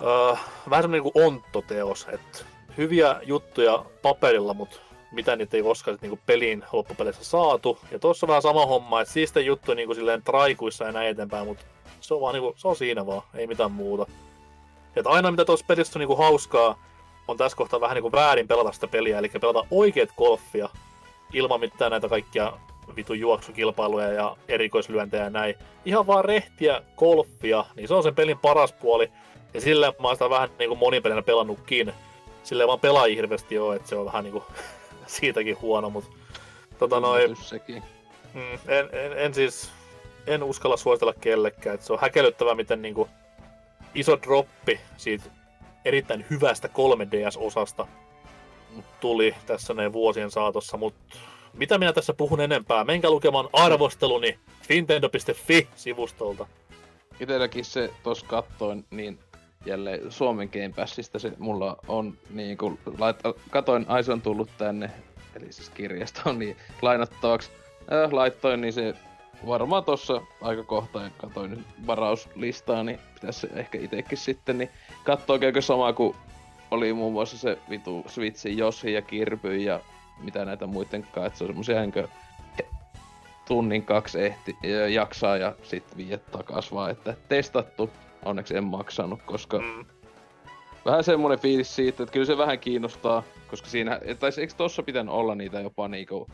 [0.00, 0.36] öö,
[0.70, 2.38] vähän semmoinen niinku onttoteos, että
[2.76, 4.76] hyviä juttuja paperilla, mutta
[5.12, 7.78] mitä niitä ei koskaan niinku peliin loppupeleissä saatu.
[7.90, 11.64] Ja tuossa vähän sama homma, että siistä juttu niinku silleen traikuissa ja näin eteenpäin, mutta
[12.06, 14.06] se on vaan niinku, se on siinä vaan, ei mitään muuta.
[14.96, 16.78] Et aina mitä tuossa pelissä on niinku hauskaa,
[17.28, 20.68] on tässä kohtaa vähän niinku väärin pelata sitä peliä, eli pelata oikeat golfia
[21.32, 22.52] ilman mitään näitä kaikkia
[22.96, 25.54] vitun juoksukilpailuja ja erikoislyöntejä ja näin.
[25.84, 29.10] Ihan vaan rehtiä golfia, niin se on sen pelin paras puoli.
[29.54, 31.92] Ja silleen mä oon sitä vähän niinku monipelinä pelannutkin.
[32.42, 34.44] Silleen vaan pelaajia hirveästi oo, että se on vähän niinku
[35.06, 36.10] siitäkin huono, mutta
[36.78, 37.82] tota noin, Yllätys sekin.
[38.34, 39.70] Mm, en, en, en siis,
[40.26, 41.78] en uskalla suositella kellekään.
[41.80, 43.08] Se on häkellyttävää, miten niinku
[43.94, 45.24] iso droppi siitä
[45.84, 47.86] erittäin hyvästä 3DS-osasta
[49.00, 51.16] tuli tässä näin vuosien saatossa, mutta
[51.52, 52.84] mitä minä tässä puhun enempää?
[52.84, 56.46] Menkää lukemaan arvosteluni Nintendo.fi-sivustolta.
[57.20, 59.18] Itelläkin se tos kattoin, niin
[59.66, 64.48] jälleen Suomen Game Passista se mulla on niin kuin, laita, katoin, ai se on tullut
[64.58, 64.90] tänne,
[65.34, 67.50] eli siis kirjastoon, niin lainattavaksi.
[67.92, 68.94] Äh, laittoin, niin se
[69.46, 74.70] varmaan tossa aika kohta, ja katoin nyt varauslistaa, niin pitäisi ehkä itekin sitten, niin
[75.04, 76.16] kattoo käykö sama kuin
[76.70, 79.80] oli muun muassa se vitu Switchin Yoshi ja Kirby ja
[80.22, 82.08] mitä näitä muiden kanssa, että se on semmosia enkö
[83.48, 87.90] tunnin kaksi ehti, ja jaksaa ja sit viiä takas vaan, että testattu.
[88.24, 89.84] Onneksi en maksanut, koska Mm.
[90.84, 95.14] vähän semmonen fiilis siitä, että kyllä se vähän kiinnostaa, koska siinä, tai eikö tossa pitänyt
[95.14, 96.26] olla niitä jopa niinku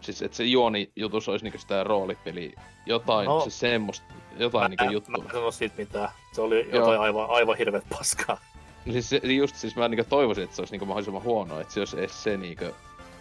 [0.00, 2.54] siis että se juoni jutus olisi niinku sitä roolipeli,
[2.86, 3.40] jotain, No.
[3.40, 4.06] se semmoista,
[4.38, 5.18] jotain niinku Mä, juttua.
[5.18, 6.08] mä en sano siitä mitään.
[6.32, 6.80] Se oli Joo.
[6.80, 8.38] jotain aivan, aivan hirveet paskaa.
[8.86, 11.74] No Siis se, just siis mä niinku toivoisin, että se olisi niinku mahdollisimman huono, että
[11.74, 12.64] se olisi edes se niinku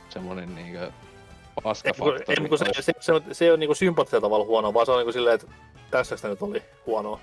[0.09, 0.79] semmonen niinku
[1.63, 2.23] paskafaktori.
[2.27, 4.91] ei, kun se, se, se, on, se ei ole niinku sympaattisella tavalla huono, vaan se
[4.91, 5.47] on niinku silleen, että
[5.91, 7.19] tässä sitä nyt oli huonoa.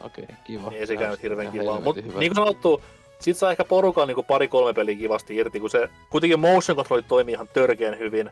[0.00, 0.70] Okei, kiva.
[0.70, 1.64] Niin ei sekään nyt hirveän kivaa.
[1.64, 2.18] helvetin Mutta hyvä.
[2.18, 2.82] niin kuin sanottu,
[3.20, 7.32] sit saa ehkä porukan niinku pari-kolme peliä kivasti irti, kun se kuitenkin motion controllit toimii
[7.32, 8.30] ihan törkeän hyvin.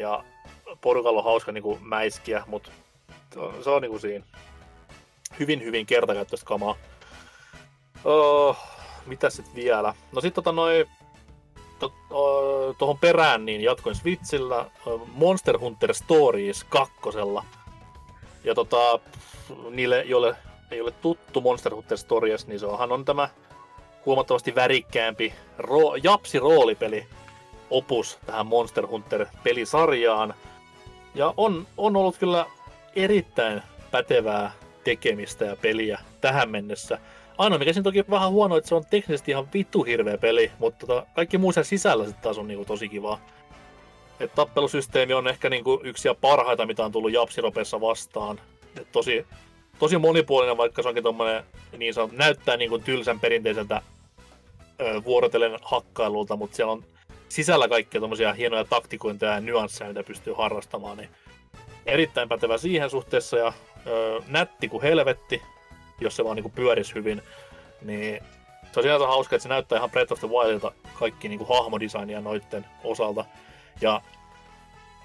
[0.00, 0.24] Ja
[0.80, 2.70] porukalla on hauska niinku mäiskiä, mutta
[3.34, 4.24] se on, on niinku siinä
[5.38, 6.76] hyvin hyvin kertakäyttöistä kamaa.
[8.04, 8.56] Oh,
[9.06, 9.94] mitä sitten vielä?
[10.12, 10.86] No sit tota noin
[11.78, 14.70] to, oh, tuohon perään niin jatkoin Switchillä
[15.12, 17.44] Monster Hunter Stories kakkosella.
[18.44, 19.00] Ja tota,
[19.70, 20.36] niille, joille
[20.70, 23.28] ei ole tuttu Monster Hunter Stories, niin se onhan on tämä
[24.06, 27.06] huomattavasti värikkäämpi ro- japsi-roolipeli
[27.70, 30.34] opus tähän Monster Hunter-pelisarjaan.
[31.14, 32.46] Ja on, on ollut kyllä
[32.96, 34.52] erittäin pätevää
[34.84, 36.98] tekemistä ja peliä tähän mennessä.
[37.38, 40.86] Ainoa mikä siinä toki vähän huono, että se on teknisesti ihan vittu hirveä peli, mutta
[40.86, 43.20] tota, kaikki muu sen sisällä sitten taas on niinku tosi kivaa.
[44.20, 48.40] Et tappelusysteemi on ehkä niinku yksi ja parhaita, mitä on tullut Japsiropessa vastaan.
[48.80, 49.26] Et tosi,
[49.78, 51.44] tosi monipuolinen, vaikka se onkin tommonen
[51.76, 53.82] niin sanottu, näyttää niin kuin tylsän perinteiseltä
[54.80, 56.84] ö, vuorotellen hakkailulta, mutta siellä on
[57.30, 61.08] sisällä kaikkia tommosia hienoja taktikointeja ja nyansseja, mitä pystyy harrastamaan, niin
[61.86, 63.52] erittäin pätevä siihen suhteessa ja
[63.86, 65.42] ö, nätti kuin helvetti,
[66.00, 67.22] jos se vaan niin pyörisi hyvin,
[67.82, 68.20] niin
[68.72, 72.20] se on sinänsä hauska, että se näyttää ihan Breath of the Wildilta kaikki niin hahmodesignia
[72.20, 73.24] noitten osalta.
[73.80, 74.00] Ja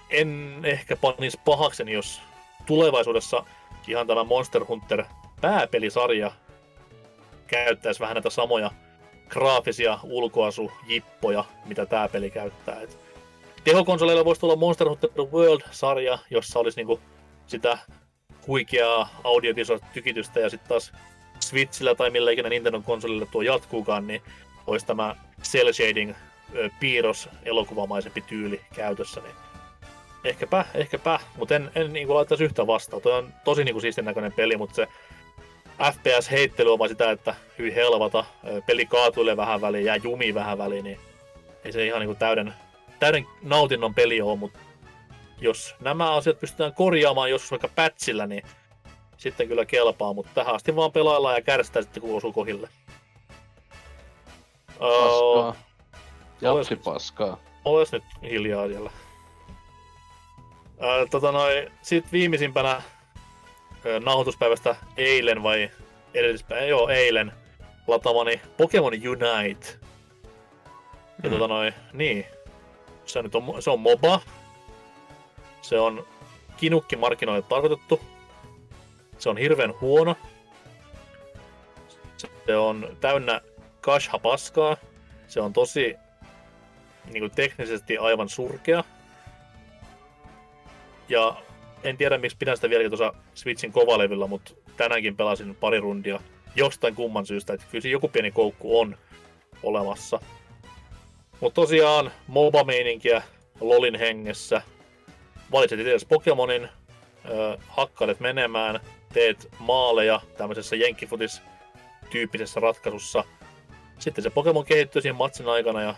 [0.10, 2.22] en ehkä panisi pahakseni, jos
[2.66, 3.46] tulevaisuudessa
[3.88, 5.04] ihan tämä Monster Hunter
[5.42, 6.32] pääpelisarja
[7.48, 8.72] käyttäisi vähän näitä samoja
[9.30, 12.82] graafisia ulkoasujippoja, mitä tämä peli käyttää.
[12.82, 12.98] Et
[13.64, 17.00] tehokonsoleilla voisi tulla Monster Hunter World-sarja, jossa olisi niinku
[17.48, 17.78] sitä
[18.48, 20.94] huikeaa audiovisuaalista tykitystä ja sitten taas
[21.40, 24.22] Switchillä tai millä ikinä Nintendo konsolille tuo jatkuukaan, niin
[24.68, 26.14] olisi tämä cel shading
[26.80, 29.36] piirros elokuvamaisempi tyyli käytössä, niin
[30.24, 33.02] ehkäpä, ehkäpä, mutta en, en niin laittaisi yhtään vastaan.
[33.02, 34.88] Tuo on tosi niin siistin näköinen peli, mutta se
[35.82, 38.26] FPS-heittely on vaan sitä, että hyi helvata,
[38.66, 41.00] peli kaatuilee vähän väliin, jää jumi vähän väliin, niin
[41.64, 42.54] ei se ihan niin täyden,
[43.00, 44.60] täyden nautinnon peli ole, mutta
[45.42, 48.44] jos nämä asiat pystytään korjaamaan joskus vaikka patchillä, niin
[49.18, 52.70] sitten kyllä kelpaa, mutta tähän asti vaan pelaillaan ja kärsitään sitten, kun osuu kohille.
[54.80, 55.66] Oh, Paskaa.
[56.42, 57.38] Japsi paskaa.
[57.66, 58.92] oles nyt hiljaa siellä.
[60.80, 62.82] Ää, tota noin, sit viimeisimpänä
[64.04, 65.70] nauhoituspäivästä eilen vai
[66.14, 67.32] edellispäivänä, joo eilen,
[67.88, 69.68] latamani Pokemon Unite.
[71.24, 71.30] Ja Mm.
[71.30, 72.26] tota noin, niin,
[73.06, 74.22] se, nyt on, se on MOBA.
[75.62, 76.08] Se on
[76.58, 78.02] kinukki markkinoille tarkoitettu.
[79.18, 80.16] Se on hirveän huono.
[82.48, 83.42] Se on täynnä
[83.82, 84.78] kasha paskaa.
[85.28, 85.96] Se on tosi
[87.06, 88.84] niin kuin teknisesti aivan surkea.
[91.10, 91.36] Ja
[91.86, 96.20] en tiedä miksi pidän sitä vieläkin tuossa Switchin kovalevyllä, mutta tänäänkin pelasin pari rundia
[96.56, 98.98] jostain kumman syystä, että kyllä joku pieni koukku on
[99.64, 100.20] olemassa.
[101.40, 103.24] Mutta tosiaan MOBA-meininkiä
[103.62, 104.62] LOLin hengessä.
[105.52, 106.70] Valitset itse Pokemonin,
[107.30, 108.80] ö, hakkailet menemään,
[109.14, 111.42] teet maaleja tämmöisessä jenkkifutis
[112.10, 113.24] tyyppisessä ratkaisussa.
[114.00, 115.96] Sitten se Pokemon kehittyy siinä matsin aikana ja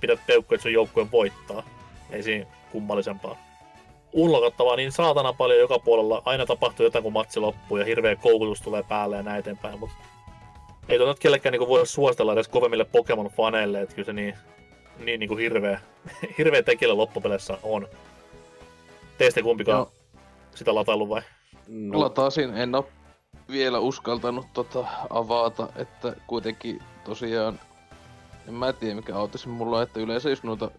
[0.00, 1.62] pidät peukkuja, että sun joukkue voittaa.
[2.10, 3.49] Ei siinä kummallisempaa.
[4.12, 6.22] Unlokattavaa niin saatana paljon joka puolella.
[6.24, 9.78] Aina tapahtuu jotain, kun matsi loppuu ja hirveä koukutus tulee päälle ja näin eteenpäin.
[9.78, 9.96] Mutta
[10.88, 14.34] ei tuota kellekään niinku voi suositella edes kovemmille Pokemon-faneille, että kyllä se niin,
[14.98, 15.80] niin niinku hirveä,
[16.38, 17.88] hirveä tekijällä loppupeleissä on.
[19.18, 19.92] Teistä kumpikaan Joo.
[20.54, 21.22] sitä lataillut vai?
[21.68, 22.88] No, Lataasin, en oo
[23.50, 27.60] vielä uskaltanut tota avata, että kuitenkin tosiaan,
[28.48, 30.70] en mä tiedä mikä autismi mulla on, että yleensä jos noita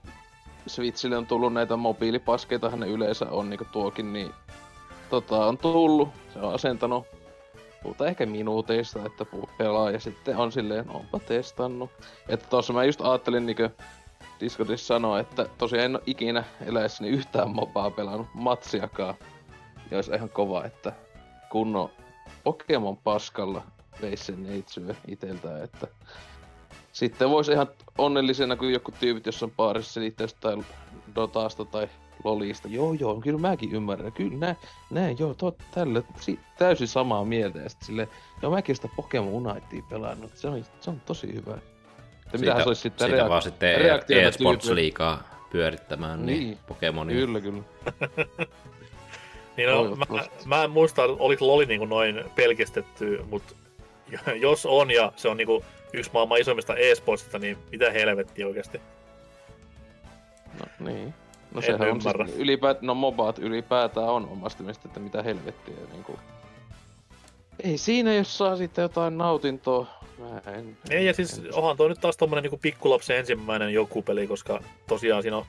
[0.67, 4.31] Switchille on tullut näitä mobiilipaskeita, ne yleensä on niinku tuokin, niin
[5.09, 7.07] tota on tullut, se on asentanut,
[7.83, 9.25] puhutaan ehkä minuuteista, että
[9.57, 11.89] pelaa ja sitten on silleen, onpa testannut.
[12.29, 13.69] Että tossa mä just ajattelin niinku
[14.39, 19.15] Discordissa sanoa, että tosiaan en oo ikinä eläessäni yhtään mobaa pelannut matsiakaan.
[19.91, 20.93] Ja olisi ihan kova, että
[21.49, 21.89] kunnon
[22.43, 23.61] Pokemon paskalla
[24.01, 25.87] veisi sen neitsyö iteltään, että
[26.91, 27.67] sitten voisi ihan
[27.97, 30.65] onnellisena, kun joku tyypit jossain baarissa selittää jostain
[31.15, 31.87] Dotasta tai
[32.23, 32.67] Lolista.
[32.67, 34.11] Joo, joo, kyllä mäkin ymmärrän.
[34.11, 34.55] Kyllä näin,
[34.89, 37.59] näin joo, to, tällä si, täysin samaa mieltä.
[37.59, 38.07] Ja sitten silleen,
[38.41, 40.31] joo, mäkin sitä Pokemon Unitea pelannut.
[40.35, 41.57] Se on, se on tosi hyvä.
[42.25, 43.75] Että mitähän se olisi sitten siitä reak- vaan sitten
[44.09, 44.81] eSports tyypille?
[44.81, 47.15] liikaa pyörittämään niin, Niin, Pokemonia.
[47.15, 47.63] Kyllä, kyllä.
[49.57, 50.05] Niin no, mä,
[50.45, 53.55] mä en muista, oliko Loli niin noin pelkistetty, mutta
[54.41, 55.63] jos on ja se on niin
[55.93, 58.81] yksi maailman isommista e-sportsista, niin mitä helvettiä oikeasti.
[60.59, 61.13] No niin.
[61.53, 65.75] No En sehän on siis ylipäätään, no mobaat ylipäätään on omasta mielestä, että mitä helvettiä
[65.91, 66.19] niinku.
[67.63, 69.87] Ei siinä, jos saa sitten jotain nautintoa.
[70.17, 74.01] Mä en, Ei, ja siis en- onhan toi nyt taas tommonen niinku pikkulapsen ensimmäinen joku
[74.01, 75.45] peli, koska tosiaan siinä on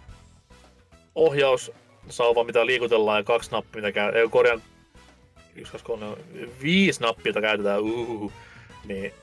[1.15, 4.63] ohjaussauva, mitä liikutellaan, ja kaksi nappia, mitä käy, ei korjaan,
[5.57, 6.07] yksi, kaksi, kolme,
[6.63, 8.33] viisi nappia, käytetään, uhuhu.
[8.85, 9.15] niin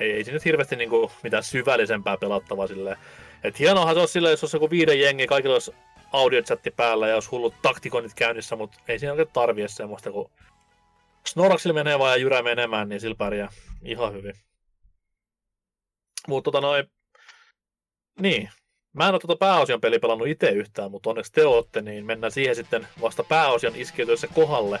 [0.00, 2.96] ei, ei siinä nyt hirveästi niinku mitään syvällisempää pelattavaa silleen.
[3.44, 5.74] Et hienoahan se olisi silleen, jos olisi joku viiden jengi, kaikilla olisi
[6.12, 10.30] audiochatti päällä ja olisi hullut taktikonit käynnissä, mutta ei siinä oikein tarvii semmoista, kun
[11.26, 13.48] Snoraksilla menee vaan ja Jyrä menemään, niin sillä pärjää
[13.82, 14.34] ihan hyvin.
[16.28, 16.84] Mutta tota noin,
[18.20, 18.50] niin,
[18.92, 22.32] mä en ole tuota pääosion peliä pelannut itse yhtään, mutta onneksi te ootte, niin mennään
[22.32, 24.80] siihen sitten vasta pääosion iskeytyessä kohdalle.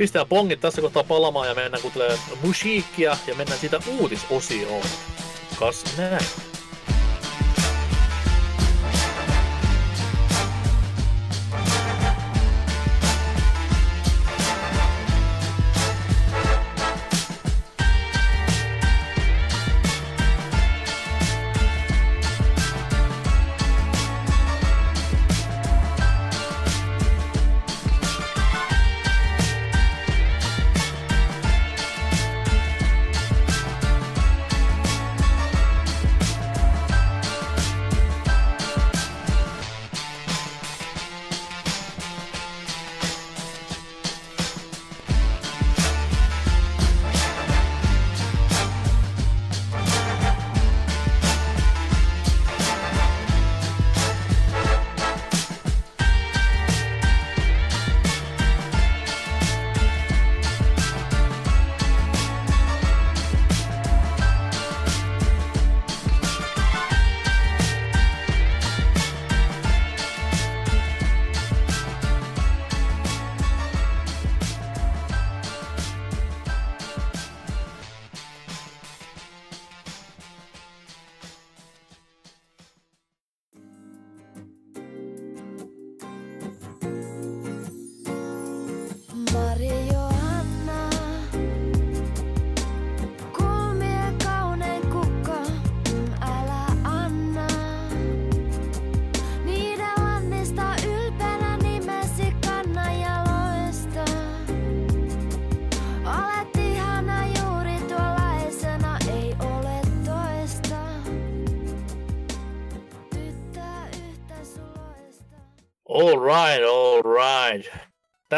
[0.00, 4.86] Pistää pongit tässä kohtaa palamaan ja mennään kuuntelemaan musiikkia ja mennään siitä uutisosioon.
[5.58, 6.49] Kas näin.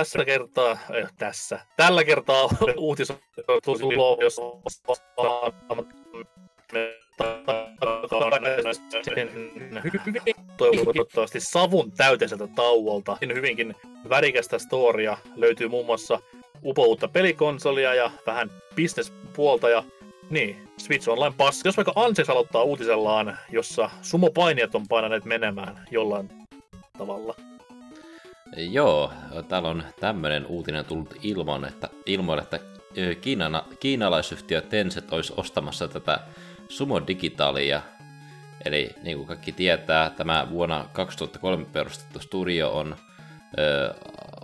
[0.02, 3.12] Tässä kertaa, äh, tässä, tällä kertaa uutis
[10.56, 13.16] toivottavasti savun täyteiseltä tauolta.
[13.34, 13.74] Hyvinkin
[14.08, 16.20] värikästä storia löytyy muun muassa
[16.64, 19.84] upoutta pelikonsolia ja vähän bisnespuolta ja
[20.30, 21.64] niin, Switch Online Pass.
[21.64, 26.28] Jos vaikka Anses aloittaa uutisellaan, jossa sumopainijat on painaneet menemään jollain
[26.98, 27.51] tavalla.
[28.56, 29.12] Joo,
[29.48, 32.60] täällä on tämmönen uutinen tullut ilman, että, ilmoille, että
[33.20, 36.20] Kiinana, kiinalaisyhtiö Tencent olisi ostamassa tätä
[36.68, 37.82] Sumo Digitalia.
[38.64, 42.96] Eli niin kuin kaikki tietää, tämä vuonna 2003 perustettu studio on
[43.58, 43.94] ö,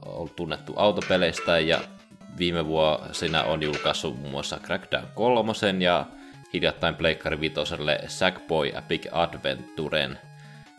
[0.06, 1.80] ollut tunnettu autopeleistä ja
[2.38, 6.06] viime vuosina on julkaissut muun muassa Crackdown 3 ja
[6.52, 10.18] hiljattain Pleikkari Vitoselle Sackboy Epic Adventuren.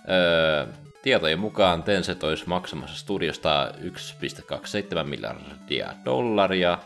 [0.09, 0.67] Öö,
[1.01, 6.77] tietojen mukaan Tencent olisi maksamassa studiosta 1,27 miljardia dollaria.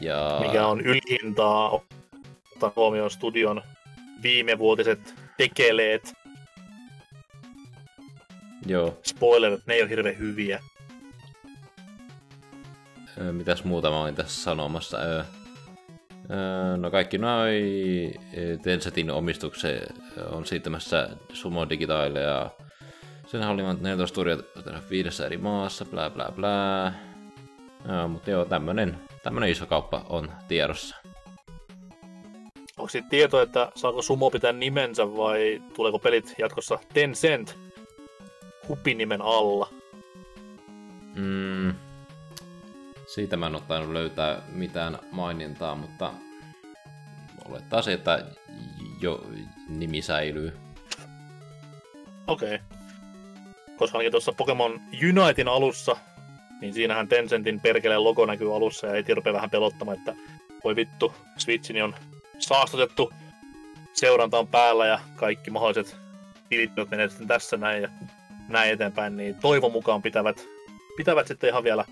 [0.00, 0.40] Ja...
[0.46, 3.62] mikä on ylihintaa ottaa huomioon studion
[4.22, 6.14] viimevuotiset tekeleet.
[8.66, 10.62] Joo, Spoilerit, ne ei ole hirveän hyviä.
[13.18, 14.98] öö, mitäs muuta mä olin tässä sanomassa?
[14.98, 15.22] Öö,
[16.30, 17.62] öö, no kaikki noi
[18.38, 19.94] ö, Tencentin omistukset
[20.30, 22.50] on siirtämässä Sumo Digitaille ja
[23.26, 24.44] senhän oli vain 14 studiota
[24.90, 26.92] viidessä eri maassa, bla bla bla.
[27.88, 30.96] Joo, mutta joo, tämmönen, tämmönen iso kauppa on tiedossa.
[32.76, 37.58] Onko siitä tieto, että saako Sumo pitää nimensä vai tuleeko pelit jatkossa Tencent
[38.68, 39.68] hupinimen alla?
[41.14, 41.74] Mm,
[43.06, 46.12] siitä mä en ole tainnut löytää mitään mainintaa, mutta
[47.48, 48.26] olettaisin, että
[49.00, 49.26] jo
[49.68, 50.52] nimi säilyy.
[52.26, 52.54] Okei.
[52.54, 52.75] Okay.
[53.76, 55.96] Koska ainakin tuossa Pokemon Unitein alussa,
[56.60, 60.14] niin siinähän Tencentin perkeleen logo näkyy alussa ja ei rupea vähän pelottamaan, että
[60.64, 61.94] voi vittu, Switchini on
[62.38, 63.12] saastutettu,
[63.92, 65.96] seuranta on päällä ja kaikki mahdolliset
[66.48, 67.88] tilit menee sitten tässä näin ja
[68.48, 70.46] näin eteenpäin, niin toivon mukaan pitävät,
[70.96, 71.84] pitävät sitten ihan vielä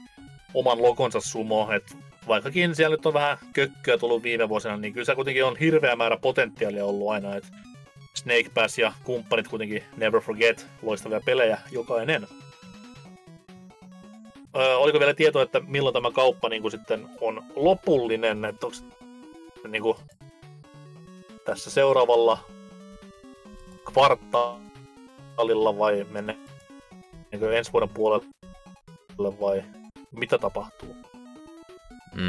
[0.55, 1.95] oman logonsa sumo, että
[2.28, 5.97] vaikkakin siellä nyt on vähän kökköä tullut viime vuosina, niin kyllä se kuitenkin on hirveä
[5.97, 7.49] määrä potentiaalia ollut aina, että
[8.15, 12.27] Snake Pass ja kumppanit kuitenkin Never Forget, loistavia pelejä jokainen.
[14.57, 18.79] Öö, oliko vielä tietoa, että milloin tämä kauppa niin kuin sitten on lopullinen, että onko
[19.69, 19.97] niin kuin
[21.45, 22.39] tässä seuraavalla
[23.93, 26.39] kvartaalilla vai menne
[27.33, 28.27] niin ensi vuoden puolelle
[29.19, 29.65] vai
[30.11, 31.14] mitä tapahtuu?
[32.15, 32.23] Mm,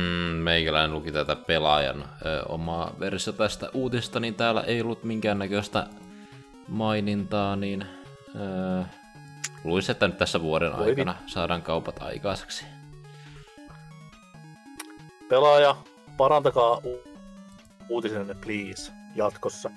[0.44, 5.88] meikäläinen luki tätä pelaajan ö, omaa versio tästä uutista, niin täällä ei ollut minkäännäköistä
[6.68, 7.86] mainintaa, niin
[8.36, 8.84] ö,
[9.64, 12.66] luisin, että nyt tässä vuoden Voi aikana saadaan kaupat aikaiseksi.
[15.30, 15.76] Pelaaja,
[16.18, 17.04] parantakaa u-
[17.90, 19.70] uutisenne please jatkossa.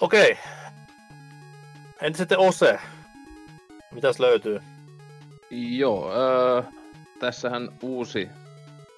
[0.00, 0.38] Okei.
[2.02, 2.78] Entä sitten Ose?
[3.92, 4.60] Mitäs löytyy?
[5.50, 6.62] Joo, öö,
[7.24, 8.28] tässähän uusi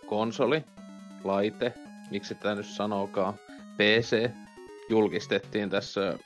[0.07, 0.64] konsoli,
[1.24, 1.72] laite,
[2.11, 3.35] miksi tämä nyt sanookaan,
[3.77, 4.31] PC,
[4.89, 6.18] julkistettiin tässä öö,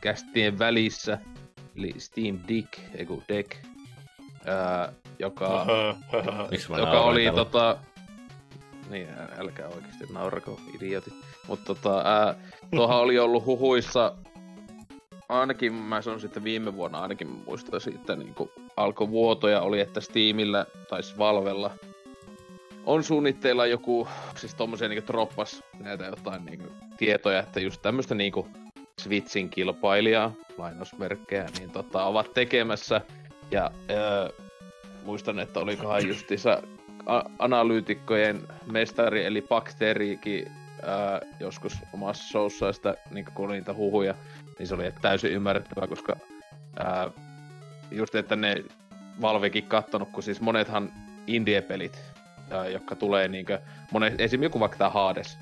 [0.00, 1.18] kästien välissä,
[1.76, 3.52] eli Steam Deck, eiku Deck,
[4.48, 5.66] öö, joka,
[6.78, 7.44] joka oli täällä?
[7.44, 7.78] tota...
[8.90, 11.14] Niin, älkää oikeasti naurako, idiotit.
[11.48, 12.34] Mutta tota, ää,
[12.70, 14.14] tuohan oli ollut huhuissa,
[15.28, 18.34] ainakin mä sanon sitten viime vuonna, ainakin muistan siitä niin
[18.76, 21.70] alkoi vuotoja, oli että Steamillä tai Valvella
[22.86, 28.48] on suunnitteilla joku, siis tommosia niinku droppas näitä jotain niinku tietoja, että just tämmöstä niinku
[29.00, 33.00] Switchin kilpailijaa, lainausmerkkejä, niin tota, ovat tekemässä.
[33.50, 34.28] Ja öö,
[35.04, 36.62] muistan, että olikohan justiinsa
[37.38, 40.50] analyytikkojen mestari, eli bakteerikin
[40.82, 44.14] ää, joskus omassa showssa sitä, niin kun niitä huhuja,
[44.58, 46.16] niin se oli täysin ymmärrettävää, koska
[46.78, 47.10] ää,
[47.90, 48.64] just, että ne
[49.20, 50.92] Valvekin kattonut, kun siis monethan
[51.26, 52.02] indie-pelit,
[52.72, 53.60] jotka tulee niinkö,
[53.92, 54.42] monet, esim.
[54.42, 55.38] joku vaikka tää Hades,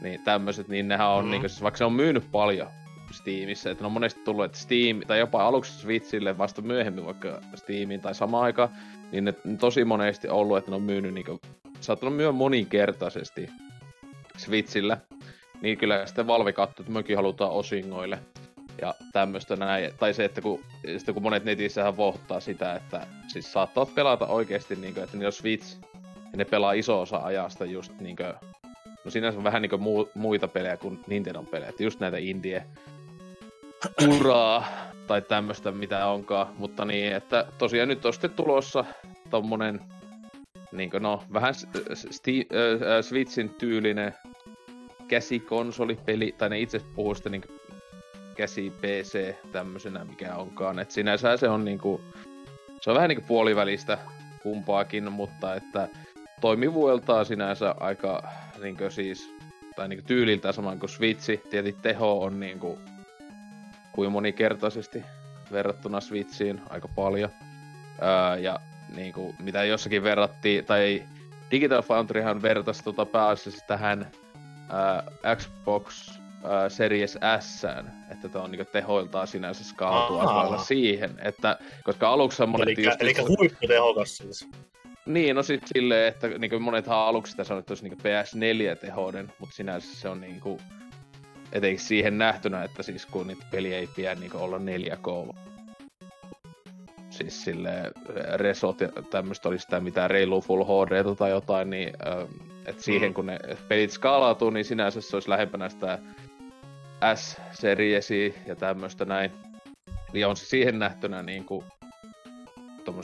[0.00, 1.30] niin tämmöiset, niin nehän on mm.
[1.30, 2.68] niinkö, siis vaikka se on myynyt paljon
[3.12, 7.40] Steamissa, että ne on monesti tullut, että Steam, tai jopa aluksi Switchille vasta myöhemmin vaikka
[7.54, 8.68] Steamiin tai samaan aikaan,
[9.12, 11.40] niin ne on tosi monesti ollut, että ne on myynyt niinku,
[11.80, 13.50] saattanut myydä moninkertaisesti
[14.36, 14.98] Switchillä.
[15.60, 18.18] Niin kyllä sitten Valve katsoi, että mekin halutaan osingoille
[18.82, 19.90] ja tämmöistä näin.
[19.98, 20.60] Tai se, että kun,
[20.96, 25.26] sitten kun monet netissähän vohtaa sitä, että siis saattavat pelata oikeasti, niin kuin, että ne
[25.26, 25.76] on Switch,
[26.32, 28.34] ja ne pelaa iso osa ajasta just niin kuin,
[29.04, 32.66] no sinänsä vähän niin kuin muita pelejä kuin Nintendon pelejä, että just näitä indie
[34.08, 34.66] uraa
[35.06, 38.84] tai tämmöistä mitä onkaan, mutta niin, että tosiaan nyt on sitten tulossa
[39.30, 39.80] tommonen
[40.72, 41.54] niin no vähän
[41.94, 44.14] sti, äh, Switchin tyylinen
[45.08, 47.42] käsikonsolipeli, tai ne itse puhuu sitä niin
[48.34, 52.00] käsi PC tämmöisenä mikä onkaan, että sinänsä se on niinku,
[52.80, 53.98] se on vähän niinku puolivälistä
[54.42, 55.88] kumpaakin, mutta että
[56.40, 58.22] toimivuudeltaan sinänsä aika
[58.62, 59.34] niinkö siis,
[59.76, 62.78] tai niinku tyyliltään saman kuin Switchi, tietysti teho on niinku
[63.92, 65.02] kuin monikertaisesti
[65.52, 67.30] verrattuna Switchiin aika paljon.
[68.02, 68.60] Öö, ja
[68.96, 71.02] niinku, mitä jossakin verrattiin, tai
[71.50, 74.10] Digital Foundryhan vertasi tota pääasiassa tähän
[75.36, 77.64] Xbox ää, Series S,
[78.10, 83.02] että tämä on niinku tehoiltaan sinänsä skaalautuu aika siihen, että koska aluksi monet Eli, just...
[83.02, 84.48] eli huipputehokas siis.
[85.06, 89.56] Niin, no sit silleen, että niinku monethan aluksi sitä sanoi, että olisi niinku PS4-tehoinen, mutta
[89.56, 90.60] sinänsä se on niinku
[91.52, 95.34] etenkin siihen nähtynä, että siis kun niitä peliä ei pidä niinku olla 4K.
[97.10, 97.70] Siis sille
[98.34, 101.92] resot ja tämmöistä oli sitä mitään reilu Full HD tai jotain, niin
[102.66, 103.14] että siihen Mm.
[103.14, 103.38] kun ne
[103.68, 105.98] pelit skaalautuu, niin sinänsä se olisi lähempänä sitä
[107.14, 109.30] S-seriesi ja tämmöistä näin.
[110.12, 111.64] Eli on se siihen nähtynä niin kuin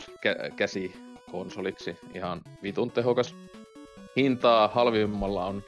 [0.06, 3.34] kä- käsikonsoliksi ihan vitun tehokas.
[4.16, 5.64] Hintaa halvimmalla on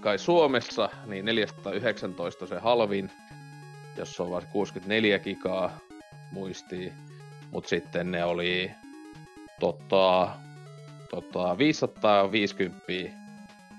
[0.00, 3.10] kai Suomessa, niin 419 se halvin,
[3.96, 5.78] jos on vaikka 64 gigaa
[6.32, 6.92] muistii.
[7.50, 8.70] Mut sitten ne oli
[9.60, 10.28] tota,
[11.10, 13.27] tota 550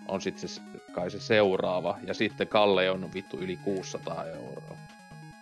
[0.10, 0.62] on sitten se,
[0.92, 1.98] kai se seuraava.
[2.04, 4.78] Ja sitten Kalle on vittu yli 600 euroa.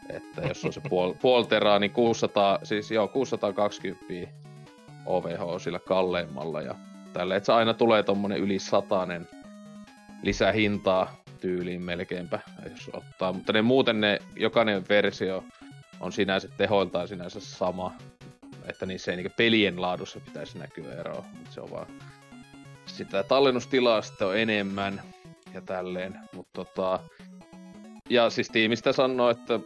[0.09, 4.31] Että jos on se puol, puol teraa, niin 600, siis joo, 620
[5.05, 6.75] OVH sillä kalleimmalla ja
[7.13, 9.27] tälle, että se aina tulee tommonen yli satanen
[10.23, 12.39] lisähintaa tyyliin melkeinpä,
[12.69, 13.33] jos ottaa.
[13.33, 15.43] Mutta ne muuten ne, jokainen versio
[15.99, 17.93] on sinänsä tehoiltaan sinänsä sama.
[18.65, 21.87] Että niissä ei niinku pelien laadussa pitäisi näkyä eroa, mutta se on vaan
[22.87, 23.23] sitä
[24.21, 25.01] on enemmän
[25.53, 26.19] ja tälleen.
[26.35, 26.99] Mutta tota,
[28.09, 29.59] ja siis tiimistä sanoo, että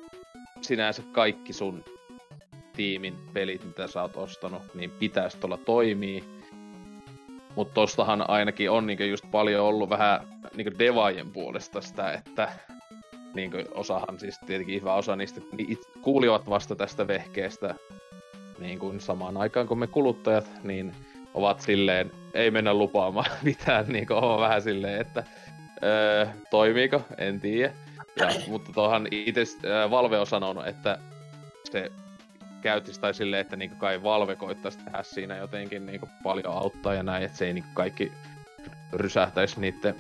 [0.62, 1.84] sinänsä kaikki sun
[2.74, 6.24] tiimin pelit, mitä sä oot ostanut, niin pitäisi tuolla toimii.
[7.56, 12.50] Mutta tostahan ainakin on niinku just paljon ollut vähän niinku devaajien puolesta sitä, että
[13.34, 17.76] niinku osahan siis tietenkin hyvä osa niistä niin kuulivat vasta tästä vehkeestä
[18.60, 20.96] niin kuin samaan aikaan kuin me kuluttajat, niin
[21.34, 25.24] ovat silleen, ei mennä lupaamaan mitään, niin kuin on vähän silleen, että
[25.84, 27.74] öö, toimiiko, en tiedä.
[28.16, 30.98] Ja, mutta tuohan itse äh, Valve on sanonut, että
[31.72, 31.92] se
[32.62, 37.04] käyttisi tai silleen, että niinku kai Valve koittaisi tehdä siinä jotenkin niinku paljon auttaa ja
[37.04, 38.12] näin, että se ei niinku kaikki
[38.94, 39.96] rysähtäisi niiden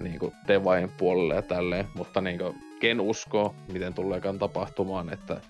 [0.00, 5.40] niinku devain puolelle ja tälleen, mutta niinku ken uskoo, miten tuleekaan tapahtumaan, että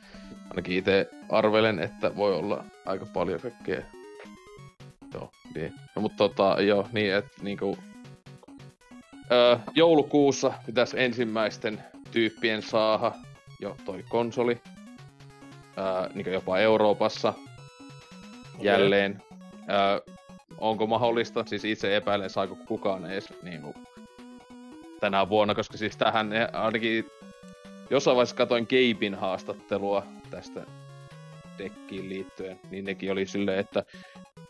[0.51, 3.83] ainakin itse arvelen, että voi olla aika paljon kaikkea.
[5.15, 5.75] Joo, niin.
[5.97, 7.79] No, mutta tota, joo, niin että niinku
[9.33, 13.13] öö, joulukuussa pitäisi ensimmäisten tyyppien saada
[13.61, 14.61] jo toi konsoli.
[15.79, 17.35] Öö, niin jopa Euroopassa
[18.61, 19.23] jälleen.
[19.71, 20.15] Öö,
[20.59, 21.45] onko mahdollista?
[21.47, 23.75] Siis itse epäilen, saako kukaan edes niin kuin,
[25.01, 27.07] tänä vuonna, koska siis tähän ainakin
[27.91, 30.61] jossain vaiheessa katoin Gabein haastattelua tästä
[31.59, 33.85] dekkiin liittyen, niin nekin oli silleen, että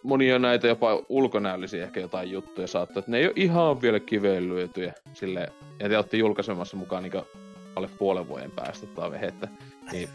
[0.02, 4.48] monia näitä jopa ulkonäöllisiä ehkä jotain juttuja saattaa, että ne ei ole ihan vielä kiveen
[4.48, 7.12] lyötyjä sille ja te olette julkaisemassa mukaan niin
[7.76, 9.48] alle puolen vuoden päästä tai vehettä,
[9.92, 10.08] niin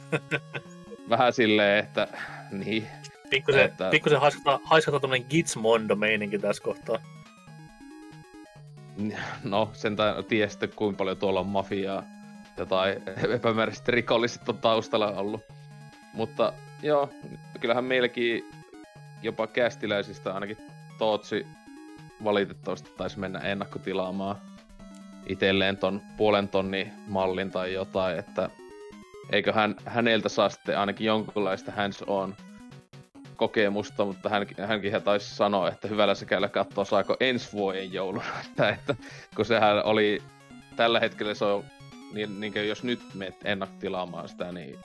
[1.10, 2.07] vähän silleen, että
[2.51, 2.88] niin.
[3.30, 3.89] Pikkusen, että...
[3.89, 6.99] pikkusen haiskata, haiskata tämmönen Gizmondo-meininki tässä kohtaa.
[9.43, 9.95] No, sen
[10.27, 12.03] tiedä sitten kuinka paljon tuolla on mafiaa
[12.57, 13.01] jotain
[13.35, 15.41] epämääräisesti rikolliset on taustalla ollut.
[16.14, 16.53] Mutta
[16.84, 17.10] joo,
[17.60, 18.45] kyllähän meilläkin
[19.24, 20.58] jopa kästiläisistä ainakin
[20.98, 21.48] Tootsi
[22.24, 24.36] valitettavasti taisi mennä ennakkotilaamaan
[25.28, 28.50] itselleen ton puolen tonni mallin tai jotain, että
[29.30, 32.36] eikö hän, häneltä saa sitten ainakin jonkunlaista hands-on
[33.36, 38.26] kokemusta, mutta hän, hänkin taisi sanoa, että hyvällä sekällä katsoa saako ensi vuoden jouluna,
[38.74, 38.95] että
[39.36, 40.22] kun sehän oli
[40.76, 41.64] tällä hetkellä se on,
[42.14, 44.80] niin, niin jos nyt menet ennakkotilaamaan sitä, niin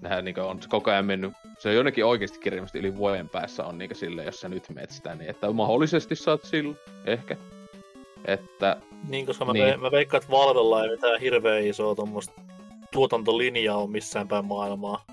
[0.00, 3.78] nehän niin on koko ajan mennyt, se on jonnekin oikeasti kirjallisesti yli vuoden päässä on
[3.78, 6.74] niin sille, jos sä nyt meet sitä, niin että mahdollisesti saat sillä,
[7.06, 7.36] ehkä.
[8.24, 8.76] Että,
[9.08, 9.80] niin, koska mä, niin.
[9.80, 12.40] mä veikkaan, että Valvella ei mitään hirveän isoa tuommoista
[12.92, 15.04] tuotantolinjaa on missään päin maailmaa.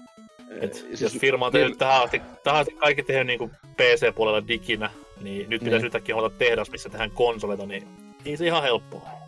[0.61, 4.47] Et siis, jos firma on tehnyt niin, tähän asti, tähän asti kaikki tehnyt niin PC-puolella
[4.47, 4.89] diginä,
[5.21, 5.85] niin nyt pitäisi niin.
[5.85, 7.87] yhtäkkiä olla tehdas, missä tehdään konsoleita, niin
[8.25, 9.24] ei se ihan helppoa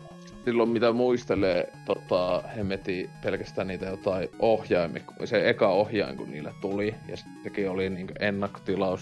[0.48, 6.94] silloin mitä muistelee tota, hemeti pelkästään niitä jotain ohjaimia, se eka ohjain kun niille tuli,
[7.08, 9.00] ja sekin oli niin ennakkotilaus,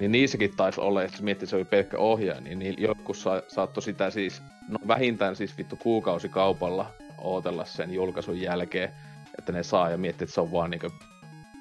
[0.00, 3.82] niin niissäkin taisi olla, että miettii, se oli pelkkä ohjain, niin, niin joku sa- saattoi
[3.82, 6.86] sitä siis, no vähintään siis vittu kuukausi kaupalla
[7.18, 8.90] ootella sen julkaisun jälkeen,
[9.38, 10.90] että ne saa ja miettii, että se on vaan niinku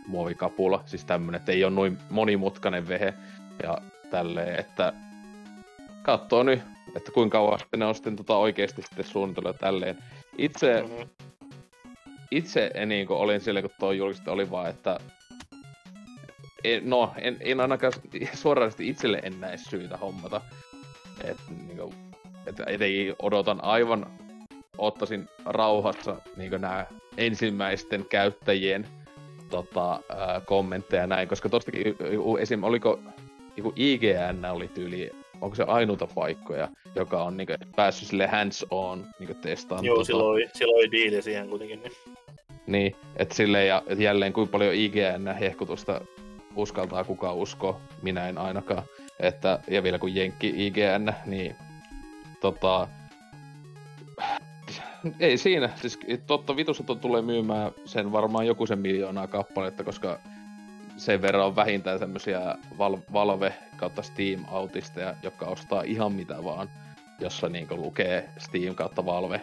[0.08, 3.14] muovikapula, siis tämmönen, että ei ole noin monimutkainen vehe
[3.64, 3.78] ja
[4.10, 4.94] tälleen, että
[6.02, 6.62] katsoo nyt
[6.96, 9.98] että kuinka kauan ne on sitten tota oikeasti sitten suunnitellut tälleen.
[10.38, 11.10] Itse, mm-hmm.
[12.32, 15.00] itse en, niin kuin, olin silleen, kun tuo julkisesti oli vaan, että
[16.64, 17.94] en, no, en, en ainakaan
[18.34, 20.42] suorasti itselle en näe syytä hommata.
[21.24, 21.38] Et,
[21.68, 21.94] niin kuin,
[22.46, 24.06] että etenkin odotan aivan,
[24.78, 26.86] ottaisin rauhassa niin nämä
[27.18, 28.88] ensimmäisten käyttäjien
[29.50, 31.96] tota, ää, kommentteja näin, koska tostakin
[32.40, 32.64] esim.
[32.64, 33.00] oliko
[33.58, 35.12] joku IGN oli tyyli
[35.42, 39.86] onko se ainuta paikkoja, joka on niinku päässyt sille hands on niinku testaan.
[39.86, 40.06] Joo, tota...
[40.06, 41.80] silloin, silloin diili siihen kuitenkin.
[41.84, 41.94] Niin,
[42.68, 46.02] niin että silleen ja et jälleen kuinka paljon IGN hehkutusta
[46.56, 48.84] uskaltaa kukaan usko, minä en ainakaan.
[49.20, 51.56] Että, ja vielä kun Jenkki IGN, niin
[52.42, 52.88] tota,
[55.20, 55.70] ei siinä.
[55.76, 60.20] Siis totta vitussa tulee myymään sen varmaan joku sen miljoonaa kappaletta, koska
[61.00, 66.70] sen verran on vähintään semmosia Val- Valve kautta Steam-autisteja, jotka ostaa ihan mitä vaan,
[67.20, 69.42] jossa niinku lukee Steam kautta Valve,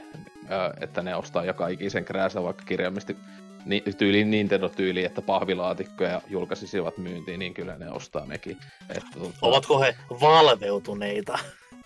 [0.81, 3.17] että ne ostaa joka ikisen krääsä vaikka kirjaimisesti
[3.65, 8.57] ni, tyyli Nintendo-tyyli, että pahvilaatikkoja julkaisisivat myyntiin, niin kyllä ne ostaa nekin.
[8.89, 9.39] Että, tuota...
[9.43, 11.39] Ovatko he valveutuneita?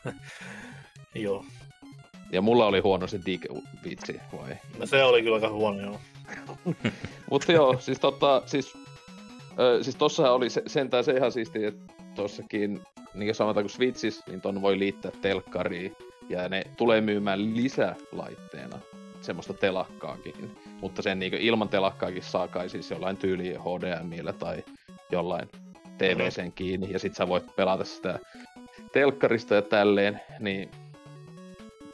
[1.15, 1.45] joo.
[2.33, 4.57] Ja mulla oli huono se dig-vitsi, vai?
[4.79, 6.01] No se oli kyllä aika huono, joo.
[7.31, 8.75] Mutta joo, siis tota, siis
[9.61, 12.81] Öö, siis tossahan oli se, sentään se ihan siistiä, että tossakin,
[13.15, 15.97] niin sanotaan kuin Switchissä, niin ton voi liittää telkkariin,
[16.29, 18.79] ja ne tulee myymään lisälaitteena
[19.21, 20.57] semmoista telakkaakin.
[20.81, 24.65] Mutta sen niin ilman telakkaakin saa kai siis jollain tyyli HDMillä tai
[25.11, 25.49] jollain
[25.99, 28.19] TVCn kiinni, ja sit sä voit pelata sitä
[28.93, 30.71] telkkarista ja tälleen, niin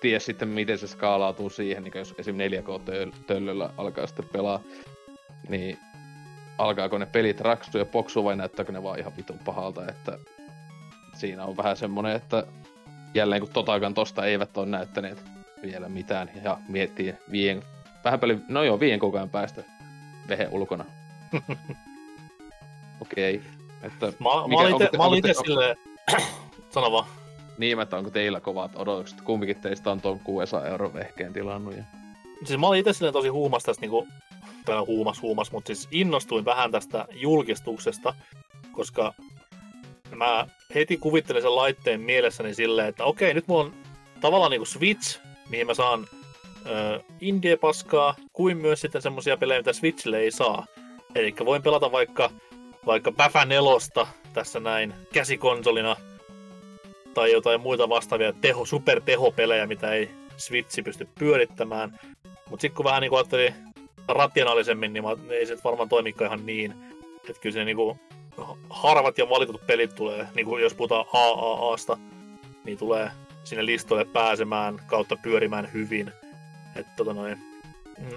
[0.00, 2.36] ties sitten miten se skaalautuu siihen, niin jos esim.
[2.36, 4.60] 4K-töllöllä alkaa sitten pelaa,
[5.48, 5.78] niin
[6.58, 10.18] alkaako ne pelit raksua ja poksua vai näyttääkö ne vaan ihan vitun pahalta, että
[11.14, 12.46] siinä on vähän semmonen, että
[13.14, 15.18] jälleen kun Totakan tosta eivät ole näyttäneet
[15.62, 17.62] vielä mitään ja miettii vien,
[18.04, 19.62] vähän paljon, no joo, vien koko ajan päästä
[20.28, 20.84] vehe ulkona.
[23.00, 23.36] Okei.
[23.36, 23.50] Okay.
[23.82, 25.76] Että Mä, mä olin ite, te- mä olin te- silleen,
[26.74, 27.06] sano vaan.
[27.58, 29.20] Niin, että onko teillä kovat odotukset?
[29.20, 31.76] Kumpikin teistä on tuon 600 euron vehkeen tilannut.
[31.76, 31.84] Ja...
[32.44, 34.08] Siis mä olin itse silleen tosi huumas tästä niinku,
[34.74, 38.14] no huumas huumas, mutta siis innostuin vähän tästä julkistuksesta,
[38.72, 39.14] koska
[40.14, 43.74] mä heti kuvittelin sen laitteen mielessäni silleen, että okei, nyt mulla on
[44.20, 46.06] tavallaan niinku Switch, mihin mä saan
[46.66, 50.66] ö, indie-paskaa, kuin myös sitten semmosia pelejä, mitä Switchille ei saa.
[51.14, 52.30] Eli voin pelata vaikka,
[52.86, 55.96] vaikka Bäfä nelosta tässä näin käsikonsolina,
[57.14, 61.98] tai jotain muita vastaavia teho, supertehopelejä, mitä ei Switchi pysty pyörittämään.
[62.50, 63.54] Mutta sitten kun vähän niin ajattelin
[64.08, 66.74] rationaalisemmin, niin mä, ei se varmaan toimikaan ihan niin.
[67.28, 67.98] Että kyllä se niinku
[68.70, 71.98] harvat ja valitut pelit tulee, niin kuin jos puhutaan AAAsta,
[72.64, 73.10] niin tulee
[73.44, 76.12] sinne listoille pääsemään kautta pyörimään hyvin.
[76.76, 77.38] Et, tota noin.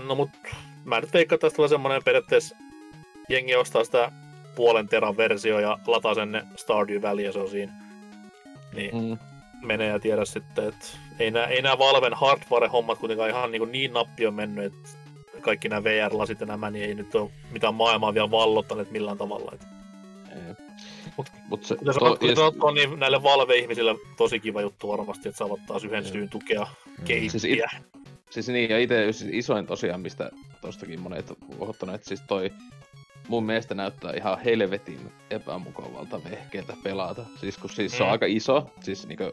[0.05, 0.29] No mut
[0.85, 2.55] mä nyt veikkaan, että tästä tulee semmonen periaatteessa
[3.29, 4.11] jengi ostaa sitä
[4.55, 7.73] puolen teran versio ja lataa sen ne Stardew Valley ja se on siinä.
[8.73, 9.17] Niin Mm.
[9.61, 10.85] menee ja tiedä sitten, että
[11.19, 14.89] ei nämä, ei nämä Valven hardware-hommat kuitenkaan ihan niin, niin nappi on mennyt, että
[15.41, 19.51] kaikki nämä VR-lasit ja nämä, niin ei nyt ole mitään maailmaa vielä vallottaneet millään tavalla.
[19.53, 19.61] Et,
[21.17, 24.87] Mut, mut se, kuten to, kuten ja- sanottu, on niin näille Valve-ihmisille tosi kiva juttu
[24.87, 26.67] varmasti, että saavat taas yhden syyn tukea
[27.05, 27.29] keittiä.
[27.29, 27.59] Siis it-
[28.29, 32.51] Siis niin, ja itse siis isoin tosiaan, mistä tostakin monet on huohottanut, että siis toi
[33.29, 37.25] mun mielestä näyttää ihan helvetin epämukavalta vehkeeltä pelata.
[37.39, 38.11] Siis kun siis se on Mm.
[38.11, 39.31] aika iso, siis niinku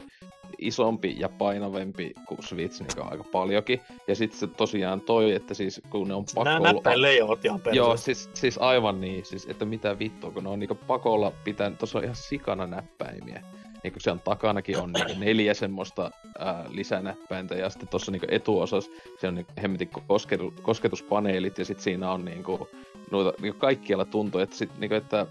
[0.57, 3.81] isompi ja painavempi kuin Switch niinku aika paljonkin.
[4.07, 6.59] Ja sitten se tosiaan toi, että siis kun ne on pakolla...
[6.73, 8.05] näppäin leijoot ihan Joo, perseestä.
[8.05, 11.97] siis, siis aivan niin, siis että mitä vittua, kun ne on niinku pakolla pitää, tuossa
[11.97, 13.43] on ihan sikana näppäimiä.
[13.87, 18.91] Niinku se on takanakin on niinku neljä semmoista ää, lisänäppäintä ja sitten tuossa niinku etuosassa
[19.21, 22.69] se on niinku hemmetin kosketu, kosketuspaneelit ja sitten siinä on niinku
[23.11, 25.27] noita niinku kaikkialla tuntuu, että sit niinku, että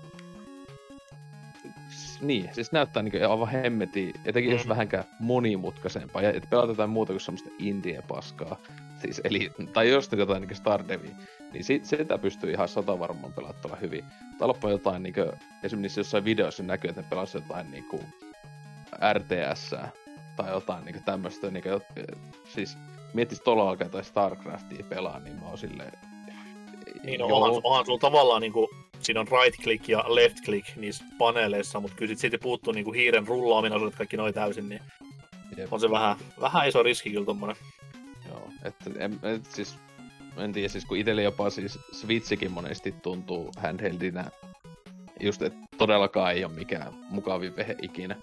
[2.21, 4.69] niin, siis näyttää niinku aivan hemmetin, etenkin jos Mm.
[4.69, 8.57] vähänkään monimutkaisempaa, ja että pelaat jotain muuta kuin semmoista indie-paskaa.
[9.03, 11.17] Siis, eli, tai jos jotain niinku Stardevia,
[11.53, 14.05] niin sit, sitä pystyy ihan sata varmaan pelattava hyvin.
[14.39, 15.21] Talppa jotain niinku,
[15.63, 18.01] esimerkiksi jossain videossa näkyy, että ne pelasi jotain niinku
[19.13, 19.75] RTS
[20.37, 21.69] tai jotain niinku tämmöstä, niinku,
[22.45, 22.79] siis
[23.15, 25.93] miettis tuolla alkaa tai Starcraftia pelaa, niin mä oon silleen,
[27.05, 27.39] Niin on, joo.
[27.45, 28.69] onhan, onhan sulla tavallaan niinku,
[29.01, 32.93] siinä on right click ja left click niissä paneeleissa, mutta kyllä sit siitä puuttuu niinku
[32.93, 34.81] hiiren rullaaminaisuudet kaikki noin täysin, niin
[35.57, 35.73] Jep.
[35.73, 37.57] on se vähän, vähän iso riski kyllä tommonen.
[38.29, 39.77] Joo, että en, en, siis,
[40.37, 44.31] en tiedä, siis kun itselle jopa siis Switchikin monesti tuntuu handheldinä,
[45.21, 48.17] just että todellakaan ei ole mikään mukavin vehe ikinä.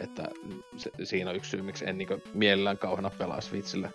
[0.00, 0.28] Että
[0.76, 3.90] se, siinä on yksi syy, miksi en niinku mielellään kauheena pelaa Switchillä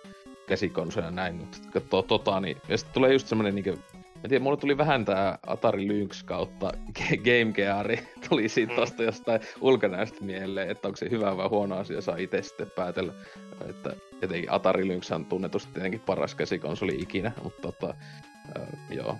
[0.46, 3.70] käsikonsoja näin, mutta katsoo tota, niin ja sitten tulee just semmonen niinku,
[4.24, 6.72] en tiedä, mulle tuli vähän tää Atari Lynx kautta
[7.26, 7.86] Game Gear,
[8.28, 8.76] tuli siitä Mm.
[8.76, 13.12] tosta jostain ulkonäöstä mieleen, että onko se hyvä vai huono asia, saa itse sitten päätellä.
[13.68, 17.94] Että etenkin Atari Lynx on tunnetusti tietenkin paras käsikonsoli ikinä, mutta tota,
[18.60, 19.18] äh, joo.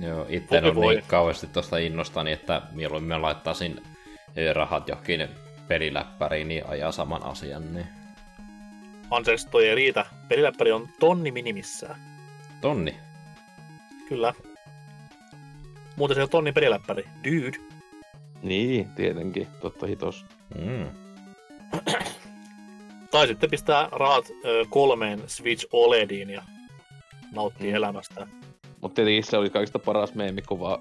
[0.00, 0.94] Joo, itse Voi on voi.
[0.94, 3.82] niin kauheasti tosta innostani, että mieluummin mä laittaisin
[4.36, 5.28] eh, rahat johonkin
[5.68, 7.86] peliläppäriin, niin ajaa saman asian, niin
[9.10, 10.06] Anteeksi, toi ei riitä.
[10.28, 12.00] Peliläppäri on tonni minimissään.
[12.60, 12.96] tonni.
[14.08, 14.34] Kyllä.
[15.96, 17.04] Muuten se on tonni peliläppäri.
[17.24, 17.58] Dude.
[18.42, 20.26] Niin, tietenkin, totta hitos.
[20.58, 20.86] Mm.
[23.10, 26.42] Tai sitten pistää rahat ö, kolmeen Switch OLEDiin ja
[27.32, 27.76] nauttii Mm.
[27.76, 28.26] elämästä.
[28.80, 30.80] Mutta tietenkin se oli kaikista paras meemikuva,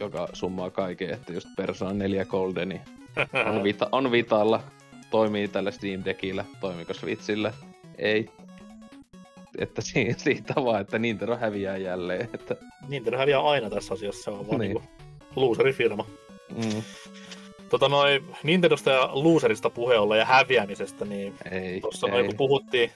[0.00, 2.80] joka summaa kaiken, että just Persona 4 Goldeni
[3.46, 4.60] on, vita- on Vitalla,
[5.10, 7.52] toimii tällä Steam Deckillä, toimiko Switchillä?
[7.98, 8.28] Ei.
[9.58, 12.56] Että si- siitä vaan, että Nintendo häviää jälleen, että
[12.88, 14.74] Nintendo häviää aina tässä asiassa, se on vaan Niin.
[14.74, 14.82] niinku
[15.36, 16.06] loserifirma.
[16.56, 16.82] mm,
[17.70, 22.12] Tota noin Nintendosta ja loserista puheolla ja häviämisestä, niin ei, tuossa ei.
[22.12, 22.90] noin kun puhuttiin,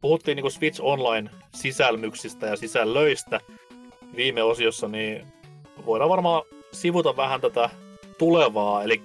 [0.00, 3.40] puhuttiin niinku Switch Online sisälmyksistä ja sisällöistä
[4.16, 5.26] viime osiossa, niin
[5.86, 6.42] voidaan varmaan
[6.72, 7.70] sivuta vähän tätä
[8.18, 9.02] tulevaa, eli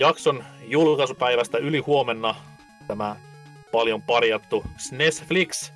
[0.00, 2.34] jakson julkaisupäivästä yli huomenna
[2.86, 3.16] tämä
[3.72, 5.72] paljon parjattu SNESflix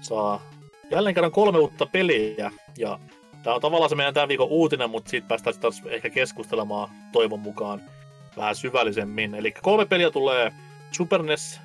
[0.00, 0.42] saa
[0.90, 2.50] jälleen kerran kolme uutta peliä.
[2.78, 2.98] Ja
[3.42, 7.40] tämä on tavallaan se meidän tämän viikon uutinen, mutta siitä päästään taas ehkä keskustelemaan toivon
[7.40, 7.82] mukaan
[8.36, 9.34] vähän syvällisemmin.
[9.34, 10.52] Eli kolme peliä tulee
[10.90, 11.60] Super NES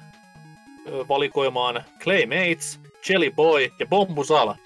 [1.10, 2.80] valikoimaan Claymates,
[3.10, 4.58] Jelly Boy ja Bombusala.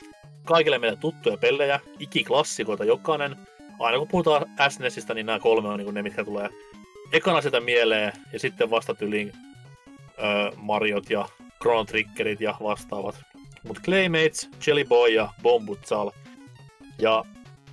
[0.46, 3.36] Kaikille meille tuttuja pelejä, ikiklassikoita jokainen.
[3.80, 6.50] Aina kun puhutaan SNESistä, niin nämä kolme on niin ne, mitkä tulee
[7.12, 9.32] ekana sitä mieleen, ja sitten vasta tyliin
[10.18, 11.26] ö, Mariot ja
[11.62, 13.16] Chrono Triggerit ja vastaavat.
[13.68, 16.12] Mutta Claymates, Jelly Boy ja Bombutsal.
[17.00, 17.26] Ja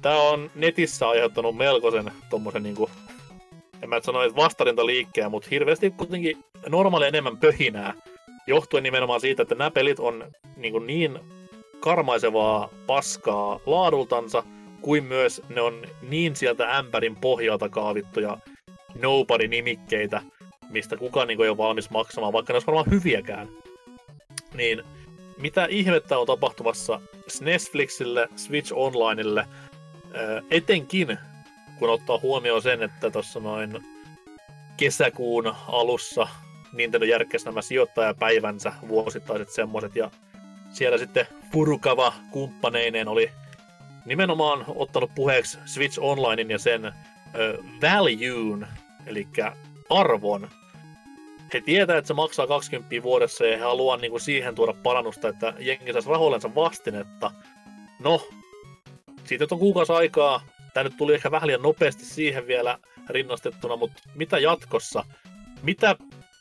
[0.02, 2.90] tää on netissä aiheuttanut melkoisen tommosen niinku,
[3.82, 7.94] en mä sano, että vastarinta liikkeen, mutta hirveästi kuitenkin normaali enemmän pöhinää.
[8.46, 10.24] Johtuen nimenomaan siitä, että nämä pelit on
[10.56, 11.18] niinku niin
[11.80, 14.42] karmaisevaa paskaa laadultansa,
[14.80, 18.38] kuin myös ne on niin sieltä ämpärin pohjalta kaavittuja
[19.00, 20.22] nobody-nimikkeitä,
[20.70, 23.48] mistä kukaan niin ei ole valmis maksamaan, vaikka ne olisi varmaan hyviäkään.
[24.54, 24.82] Niin
[25.38, 27.00] mitä ihmettä on tapahtumassa
[27.40, 31.18] Netflixille, Switch Onlineille, ää, etenkin
[31.78, 33.84] kun ottaa huomioon sen, että tuossa noin
[34.76, 36.28] kesäkuun alussa
[36.72, 40.10] Nintendo järkkäsi nämä sijoittajapäivänsä, vuosittaiset semmoiset, ja
[40.70, 43.30] siellä sitten Furukava kumppaneineen oli
[44.04, 46.92] nimenomaan ottanut puheeksi Switch Onlinein ja sen ö,
[47.82, 48.68] valueen,
[49.06, 49.28] eli
[49.90, 50.48] arvon.
[51.54, 55.28] He tietää, että se maksaa 20 vuodessa ja he haluaa niin kuin siihen tuoda parannusta,
[55.28, 57.30] että jengi saisi rahoillensa vastinetta.
[57.98, 58.28] No,
[59.24, 60.40] siitä on kuukausi aikaa.
[60.74, 62.78] Tämä nyt tuli ehkä vähän liian nopeasti siihen vielä
[63.08, 65.04] rinnastettuna, mutta mitä jatkossa?
[65.62, 65.96] Mitä,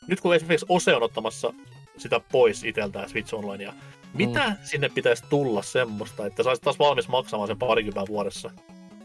[0.08, 1.54] nyt kun esimerkiksi Ose on ottamassa
[1.98, 3.74] sitä pois itseltään Switch Onlinea,
[4.14, 4.56] mitä mm.
[4.64, 8.52] sinne pitäisi tulla semmoista, että saisit taas valmis maksamaan sen parikymmentä vuodessa?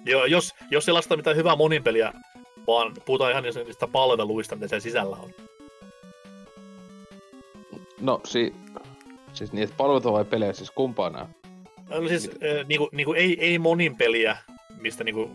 [0.04, 2.12] Jo, jos, jos ei lasta mitään hyvää moninpeliä,
[2.68, 5.30] vaan puhutaan ihan niistä palveluista, mitä siellä sisällä on.
[8.00, 8.54] No, si...
[9.32, 11.28] siis niitä palveluita vai pelejä, siis kumpaa nää?
[11.88, 14.36] No siis äh, niinku, niinku ei, ei monin peliä,
[14.80, 15.30] mistä niinku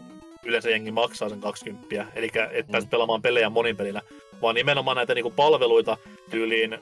[0.46, 4.02] yleensä jengi maksaa sen 20, eli et pääse pelaamaan pelejä monin pelillä,
[4.42, 5.98] vaan nimenomaan näitä niinku palveluita
[6.30, 6.80] tyyliin äh,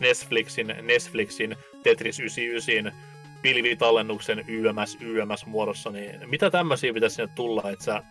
[0.00, 2.92] Netflixin, Netflixin, Tetris 99,
[3.42, 8.02] pilvitallennuksen YMS, YMS muodossa, niin mitä tämmöisiä pitäisi sinne tulla, että sä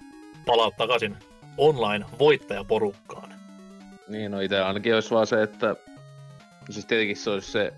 [0.46, 1.18] palaat takaisin
[1.58, 3.34] online voittajaporukkaan?
[4.08, 5.76] Niin, no itse ainakin olisi vaan se, että
[6.70, 7.74] siis tietenkin se olisi se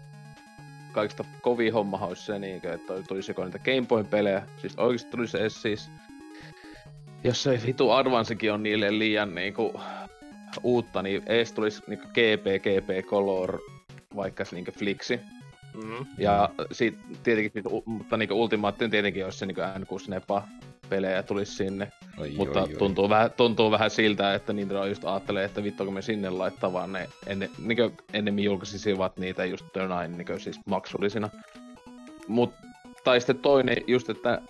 [0.92, 5.12] kaikista kovin homma olisi se, niin, että tulisi joko niitä Game Boyn pelejä, siis oikeasti
[5.12, 5.90] tulisi edes siis,
[7.24, 9.82] jos se vitu Advancekin on niille liian niinku,
[10.64, 13.60] uutta, niin edes tulisi niinku GP, GP Color,
[14.16, 15.20] vaikka se niinku Flixi.
[15.84, 16.06] Mm.
[16.18, 20.48] Ja sit, tietenkin, mutta niinku Ultimate tietenkin olisi se niinku N6 Nepa
[20.90, 21.92] pelejä tulisi sinne.
[22.18, 22.76] Oi, Mutta oi, oi.
[22.76, 26.74] tuntuu, vähän, tuntuu vähän siltä, että Nintendo just ajattelee, että vittu kun me sinne laittaa
[26.74, 27.78] vaan ne enne, niin
[28.14, 31.30] ennemmin julkaisisivat niitä just jonain niin siis maksullisina.
[32.28, 32.54] Mut,
[33.04, 34.42] tai sitten toinen just, että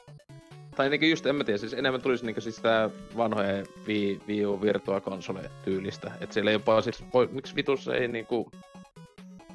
[0.78, 4.46] tai niin just en mä tiedä, siis enemmän tulisi niin siis tää vanhojen Wii, Wii
[4.46, 6.12] U Virtua Console tyylistä.
[6.22, 8.52] Et siellä jopa siis, voi, miksi vitussa ei niinku,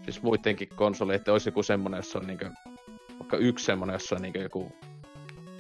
[0.05, 2.45] siis muidenkin konsoleiden olisi joku semmonen, jossa on niinku,
[3.19, 4.73] vaikka yksi semmonen, jossa on niinku joku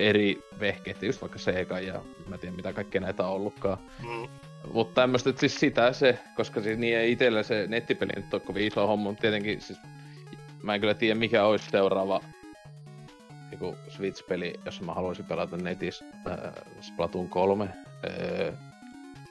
[0.08, 3.78] eri vehkeet, just vaikka Sega ja mä en tiedä mitä kaikkea näitä on ollutkaan.
[4.02, 4.28] Mm.
[4.72, 8.40] Mutta tämmöistä, että siis sitä se, koska siis niin ei itellä se nettipeli nyt ole
[8.40, 9.78] kovin iso homma, mutta tietenkin siis
[10.62, 12.20] mä en kyllä tiedä mikä olisi seuraava
[13.52, 16.38] joku Switch-peli, jos mä haluaisin pelata netissä äh,
[16.80, 17.64] Splatoon 3.
[17.64, 18.54] Äh,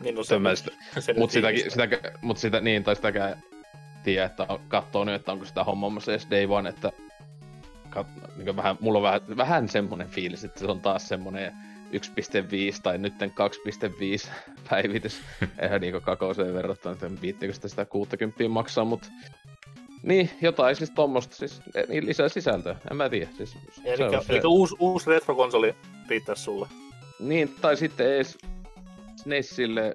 [0.04, 1.88] Niin no se, se, mä sitä, se mut, sitäkin, sitä,
[2.22, 3.44] mut sitä, niin, tai sitäkään
[4.04, 6.92] tiedä, että kattoo nyt, että onko sitä hommaamassa edes day one, että
[8.38, 11.54] niin vähän, mulla on vähän, vähän semmonen fiilis, että se on taas semmonen
[11.94, 13.32] 1.5 tai nytten
[14.24, 14.30] 2.5
[14.70, 15.22] päivitys.
[15.60, 19.12] Eihän niinku kakoseen verrattuna, että viittikö sitä sitä 60 maksaa, mut
[20.04, 23.28] niin, jotain siis tommosta, siis niin lisää sisältöä, en mä tiedä.
[23.38, 23.56] Siis,
[23.86, 25.76] Eli, se- eli uusi, uusi retrokonsoli
[26.10, 26.68] riittäisi sulle.
[27.20, 28.38] niin, tai sitten ees
[29.16, 29.94] SNESille,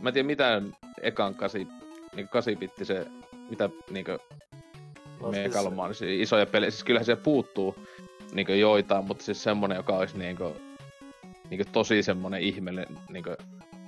[0.00, 0.62] mä en tiedä mitä
[1.02, 1.66] ekan kasi,
[2.16, 3.06] niinku kasipitti se,
[3.50, 4.10] mitä niinku
[5.30, 7.74] Megalomaanisia isoja pelejä, siis kyllähän siellä puuttuu
[8.32, 10.56] niinku joitain, mutta siis semmonen, joka olisi niinku,
[11.50, 13.30] niinku tosi semmonen ihmeellinen, niinku,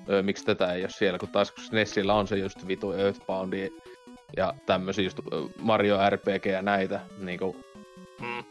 [0.09, 3.70] öö, miksi tätä ei ole siellä, kun taas kun SNESillä on se just vitu Earthboundi
[4.36, 5.20] ja tämmösiä just
[5.61, 7.57] Mario RPG ja näitä, niinku,
[8.20, 8.44] Mm.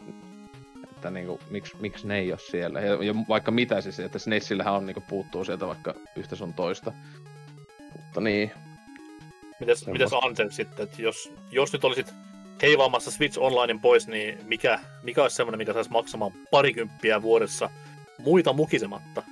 [0.84, 2.82] että niinku, miksi, miksi ne ei ole siellä.
[2.82, 6.94] Ja, ja vaikka mitä siis, että SNESillähän on niinku puuttuu sieltä vaikka yhtä sun toista.
[7.96, 8.52] Mutta niin,
[9.60, 9.92] Mites, Semmosta.
[10.06, 12.14] mites Ansel sitten, että jos, jos nyt olisit
[12.62, 17.70] heivaamassa Switch Onlinein pois, niin mikä, mikä olisi semmoinen, mikä saisi maksamaan parikymppiä vuodessa
[18.18, 19.24] muita mukisematta?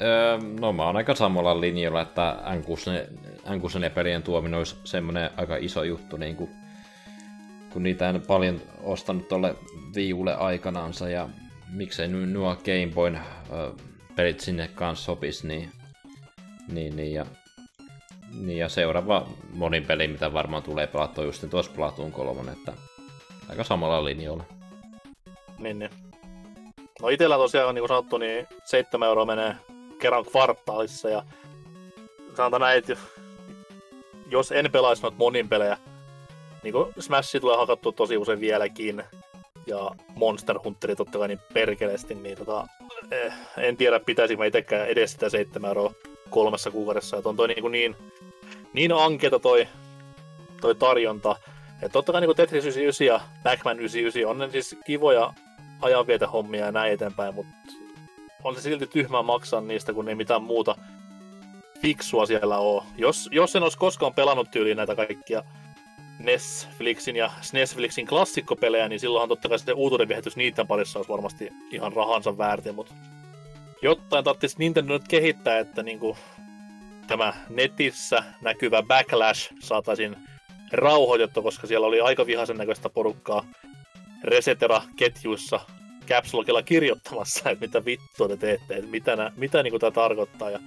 [0.00, 3.12] Öö, no mä oon aika samalla linjalla, että N64,
[3.46, 6.50] N64 pelien tuominen olisi semmonen aika iso juttu niin kuin
[7.74, 9.54] kun niitä en paljon ostanut tuolle
[9.94, 11.28] viulle aikanaansa ja
[11.72, 13.72] miksei nu- nuo Game Boyn ö,
[14.16, 15.72] pelit sinne kanssa sopis, niin,
[16.68, 17.26] niin, niin, ja,
[18.40, 22.72] niin ja seuraava monin peli, mitä varmaan tulee pelattua just tuossa Platoon 3, että
[23.48, 24.44] aika samalla linjoilla.
[25.58, 25.90] Niin, niin.
[27.02, 29.56] No itellä tosiaan, niin kuin sanottu, niin 7 euroa menee
[29.98, 31.22] kerran kvartaalissa ja
[32.36, 32.96] sanotaan näin, että
[34.30, 35.78] jos en pelaisi noita monin pelejä,
[36.62, 39.04] niin kuin Smash tulee hakattua tosi usein vieläkin,
[39.66, 42.66] ja Monster Hunteri totta kai niin perkeleesti, niin tota,
[43.10, 45.92] eh, en tiedä pitäisikö mä itsekään edes sitä 7 euroa
[46.30, 47.96] kolmessa kuukaudessa, että on toi niin, kuin niin,
[48.74, 49.68] niin anketa toi,
[50.60, 51.36] toi tarjonta,
[51.74, 55.34] että totta kai niin Tetris 99 ja Pac-Man 99 on ne siis kivoja
[55.80, 57.52] ajanvietehommia ja näin eteenpäin, mutta
[58.44, 60.76] on se silti tyhmää maksaa niistä, kun ei mitään muuta
[61.82, 62.82] fiksua siellä ole.
[62.96, 65.42] Jos, jos en olisi koskaan pelannut tyyliin näitä kaikkia
[66.18, 71.52] Netflixin ja Snesflixin klassikkopelejä, niin silloinhan totta kai se uutuuden viehätys niiden parissa olisi varmasti
[71.70, 72.94] ihan rahansa väärti, mutta
[73.82, 76.16] jotain tarvitsisi Nintendo nyt kehittää, että niinku
[77.06, 80.16] tämä netissä näkyvä backlash saataisiin
[80.72, 83.44] rauhoitettua, koska siellä oli aika vihaisen näköistä porukkaa
[84.24, 85.60] Resetera-ketjuissa
[86.08, 86.32] Caps
[86.64, 90.58] kirjoittamassa, että mitä vittua te teette, että mitä, nä, mitä niinku tämä tarkoittaa ja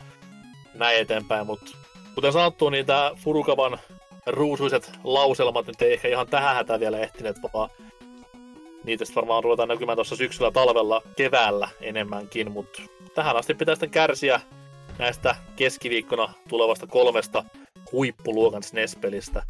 [0.74, 1.72] näin eteenpäin, mutta
[2.16, 3.80] kuten sanottu, niin tämä Furukavan
[4.26, 7.70] ruusuiset lauselmat nyt ei ehkä ihan tähän hätään vielä ehtineet, vaan
[8.84, 12.82] niitä sitten varmaan ruvetaan näkymään tuossa syksyllä, talvella, keväällä enemmänkin, mutta
[13.16, 14.42] tähän asti pitää sitten kärsiä
[15.00, 17.44] näistä keskiviikkona tulevasta kolmesta
[17.92, 19.44] huippuluokan SNES-pelistä.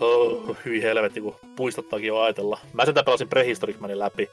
[0.00, 2.58] Oh, hyi helvetti, kun puistottaakin jo ajatella.
[2.72, 4.28] Mä sen pelasin Prehistoric Manin läpi.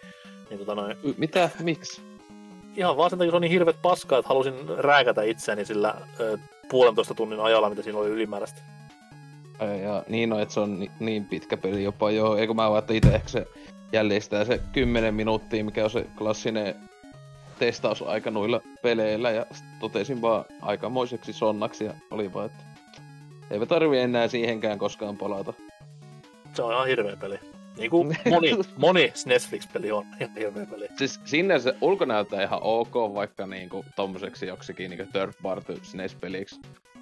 [0.49, 1.49] Niin tota noin, Mitä?
[1.63, 2.01] Miksi?
[2.77, 6.37] ihan vaan sen takia, se on niin hirvet paskaa, että halusin rääkätä itseäni sillä ö,
[6.69, 8.61] puolentoista tunnin ajalla, mitä siinä oli ylimääräistä.
[9.59, 12.37] Ai, Ja niin on, että se on ni- niin pitkä peli jopa joo.
[12.37, 13.47] Eikö mä vaan, että itse ehkä se
[13.91, 16.75] jäljestää se 10 minuuttia, mikä on se klassinen
[17.59, 19.31] testausaika noilla peleillä.
[19.31, 19.45] Ja
[19.79, 22.63] totesin vaan aikamoiseksi sonnaksi ja oli vaan, että
[23.51, 25.53] eipä tarvi enää siihenkään koskaan palata.
[26.53, 27.39] Se on ihan hirveä peli.
[27.77, 30.87] Niin kuin moni, moni Netflix-peli on ihan hirveä peli.
[30.97, 36.61] Siis sinne se ulko näyttää ihan ok, vaikka niinku tommoseksi joksikin niinku third party SNES-peliksi.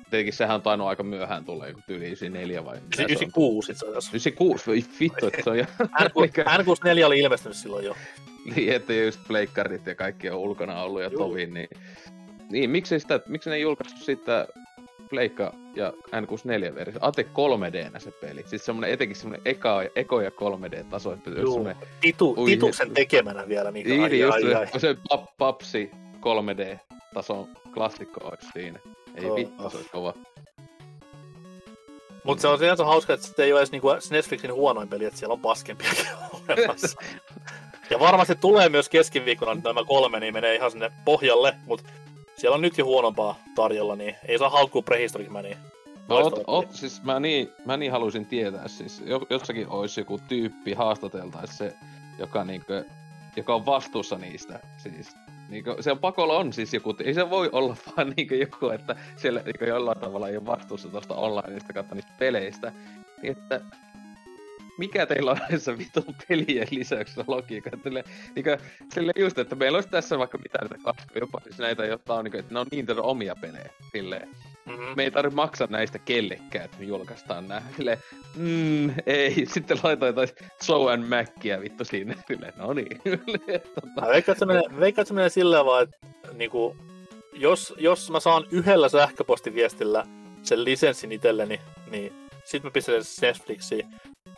[0.09, 3.05] Tietenkin sehän on tainnut aika myöhään tulee, kun tyyli 94 vai mitä se on?
[3.05, 4.09] 96 itse asiassa.
[4.09, 5.65] 96, voi vittu, että se on jo...
[5.83, 7.95] N64 oli ilmestynyt silloin jo.
[8.55, 11.17] Niin, että just pleikkarit ja kaikki on ulkona ollut ja Juu.
[11.17, 11.69] tovi, niin...
[12.51, 14.47] Niin, miksi, sitä, miksi ne ei julkaistu sitä
[15.09, 16.99] Pleikka ja N64-versio?
[17.01, 18.43] Ate 3D se peli.
[18.47, 21.53] Siis semmonen etenkin semmonen eka, eko ja 3D-taso, että Juu.
[21.53, 21.75] semmonen...
[22.01, 23.71] Titu, Ui, tituksen tekemänä vielä.
[23.71, 24.79] Niin, Niin, ai, just ai, se, ai.
[24.79, 28.79] se pap, papsi 3D-tason klassikko olisi siinä.
[29.15, 29.71] Ei Oh, vittu, oh.
[29.71, 30.13] se olisi kova.
[32.23, 35.19] Mutta se on sinänsä hauska, että se ei ole edes niinku Netflixin huonoin peli, että
[35.19, 36.05] siellä on paskempiakin
[36.49, 36.97] olemassa.
[37.89, 41.89] Ja varmasti tulee myös keskiviikkona nyt nämä kolme, niin menee ihan sinne pohjalle, mutta
[42.35, 45.57] siellä on nyt jo huonompaa tarjolla, niin ei saa haukkua Prehistoric Mania.
[46.07, 46.77] No, oot, Loistava oot, peli.
[46.77, 51.73] siis mä niin, mä niin haluaisin tietää, siis jo- jossakin olisi joku tyyppi haastateltaisi se,
[52.19, 52.85] joka niinkö,
[53.35, 55.15] joka on vastuussa niistä, siis
[55.49, 58.95] Niinkö, se on pakolla on siis joku, ei se voi olla vaan niinkö joku, että
[59.15, 62.71] siellä niinkö jollain tavalla ei ole vastuussa tuosta onlineista kautta niistä peleistä.
[63.21, 63.61] Niin että
[64.77, 67.69] mikä teillä on näissä vitun pelien lisäksi logiikka?
[67.83, 68.03] Sille,
[68.35, 68.57] niinkö,
[68.93, 72.23] sille just, että meillä olisi tässä vaikka mitä näitä kasvoja, jopa siis näitä, jotka on,
[72.23, 73.69] niinkö, että ne on Nintendo omia pelejä.
[73.91, 74.29] Silleen
[74.65, 74.93] Mm-hmm.
[74.95, 77.61] me ei tarvitse maksaa näistä kellekään, että me julkaistaan nää.
[77.77, 77.97] Silleen,
[78.35, 80.29] mm, ei, sitten laitoin jotain
[80.69, 82.15] Joe and Mackia vittu sinne.
[82.27, 83.01] Silleen, no niin.
[83.75, 85.97] tota, Mä veikkaan, että se menee, veikkaan, että se menee silleen vaan, että
[86.33, 86.77] niinku,
[87.33, 90.05] jos, jos mä saan yhdellä sähköpostiviestillä
[90.43, 91.61] sen lisenssin itselleni,
[91.91, 92.13] niin
[92.45, 93.87] sit mä pistän sen Netflixiin.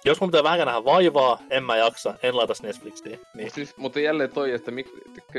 [0.05, 3.19] Jos mun pitää vähän nähdä vaivaa, en mä jaksa, en laita Netflixiin.
[3.33, 4.87] Niin, siis, mutta jälleen toi, että mik,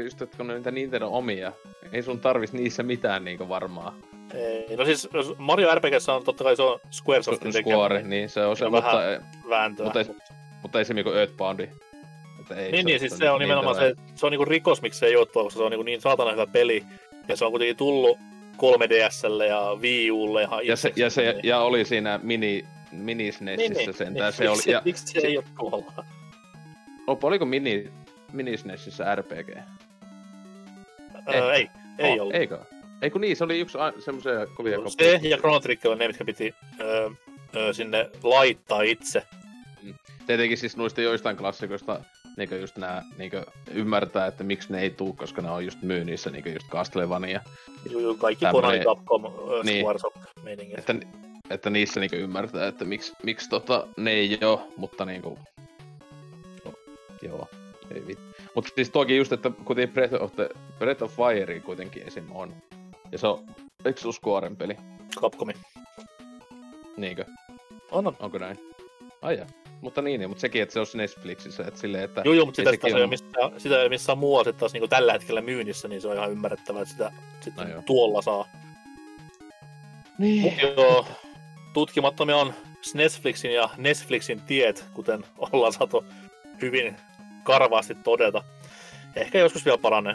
[0.05, 1.53] just, että kun ne on niitä Nintendo omia,
[1.93, 3.95] ei sun tarvis niissä mitään niinku varmaa.
[4.35, 5.09] ei, no siis
[5.39, 8.97] Mario RPGssä on totta kai se on Squaresoftin tekemä Square, niin se on se, mutta,
[8.97, 9.19] vähän ei,
[9.49, 9.85] vääntöä.
[9.85, 10.07] mutta, ei,
[10.63, 11.69] mutta ei se niinku Earthboundi.
[12.57, 15.07] Ei Niin, niin, siis se on niin nimenomaan se, se on niinku rikos, miksi se
[15.07, 16.85] ei ole tuolla, koska se on niinku niin saatana hyvä peli.
[17.29, 18.19] Ja se on kuitenkin tullut
[18.63, 23.93] 3DSlle ja Wii Ulle ihan Ja, se, ja, se, ja oli siinä mini, mini SNESissä
[23.93, 24.33] sentään.
[24.33, 26.05] Se oli, ja, miksi se ei ole tuolla?
[27.07, 27.91] Opa, oliko mini,
[28.33, 29.49] mini SNESissä RPG?
[31.35, 31.69] Öö, ei,
[31.99, 32.35] ei Oh, ollut.
[32.35, 32.59] Eikö?
[33.03, 36.07] Ei kun niin, se oli yksi a- semmoisia kovia Se ja Chrono Trigger on ne,
[36.07, 37.11] mitkä piti öö,
[37.57, 39.23] öö, sinne laittaa itse.
[40.29, 42.01] Tietenkin siis noista joistain klassikoista
[42.37, 46.31] niinkö just nää niinkö ymmärtää, että miksi ne ei tuu, koska ne on just myynnissä
[46.31, 47.41] niinkö just Castlevania.
[47.91, 49.81] Juu, juu, kaikki Konami, Capcom, öö, niin.
[49.81, 50.79] Squaresoft meiningit.
[50.79, 50.95] Että
[51.51, 55.39] että niissä niinku ymmärtää, että miksi, miksi tota, ne ei oo, mutta niinku...
[56.65, 56.73] No,
[57.23, 57.49] joo,
[57.95, 58.19] ei vit.
[58.55, 60.49] Mutta siis toki just, että kuten Breath of, the,
[60.79, 62.25] Breath of Fire kuitenkin esim.
[62.31, 62.55] on.
[63.13, 63.47] Ja se on,
[63.85, 64.77] eikö se Squaren peli?
[65.21, 65.53] Capcomi.
[66.97, 67.25] Niinkö?
[67.91, 68.17] On, on.
[68.21, 68.59] Onko näin?
[69.23, 69.47] Ai jaa.
[69.81, 72.23] Mutta niin, niin, mutta sekin, että se on Netflixissä, että silleen, että...
[72.25, 74.73] Joo, joo, mutta sitä, sitä, sekin ei on- missään, sitä ei missään muualla sitten taas
[74.73, 78.49] niin tällä hetkellä myynnissä, niin se on ihan ymmärrettävää, että sitä sitten No tuolla saa.
[80.19, 80.43] Niin.
[80.43, 81.07] Mut joo,
[81.73, 82.55] tutkimattomia on
[82.95, 86.05] Netflixin ja Netflixin tiet, kuten ollaan saatu
[86.63, 86.97] hyvin
[87.43, 88.45] karvaasti todeta.
[89.17, 90.15] Ehkä joskus vielä paranee.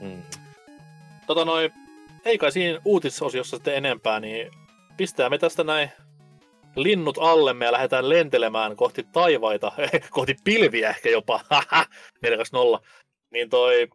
[0.00, 0.22] Mm.
[1.26, 1.72] Tota noin,
[2.24, 4.50] ei kai siinä uutisosiossa sitten enempää, niin
[4.96, 5.90] pistää me tästä näin
[6.76, 9.72] linnut allemme ja lähdetään lentelemään kohti taivaita,
[10.10, 11.40] kohti pilviä ehkä jopa,
[12.22, 12.88] 420.
[13.32, 13.88] Niin toi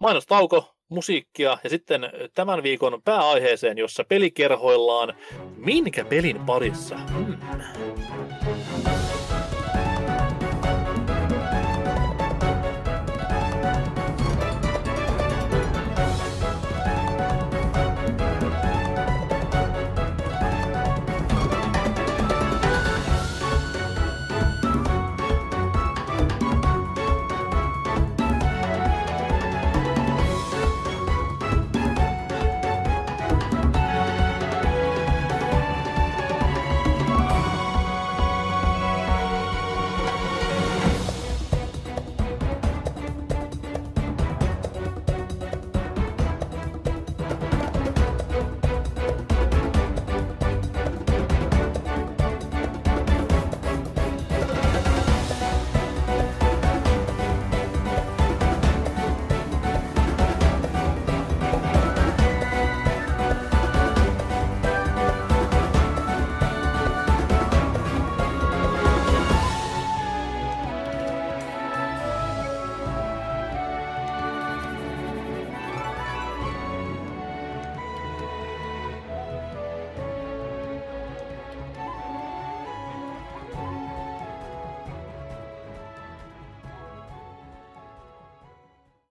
[0.00, 5.14] mainostauko, musiikkia ja sitten tämän viikon pääaiheeseen, jossa pelikerhoillaan
[5.56, 6.96] minkä pelin parissa.
[6.96, 7.36] Hmm.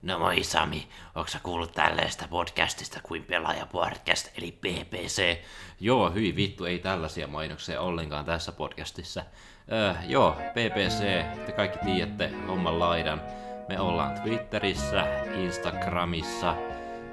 [0.05, 5.37] No moi Sami, onko sä kuullut tällaista podcastista kuin Pelaaja Podcast, eli PPC?
[5.79, 9.23] Joo, hyi vittu, ei tällaisia mainoksia ollenkaan tässä podcastissa.
[9.71, 10.99] Öö, joo, PPC,
[11.45, 13.21] te kaikki tiedätte homman laidan.
[13.69, 15.05] Me ollaan Twitterissä,
[15.35, 16.55] Instagramissa,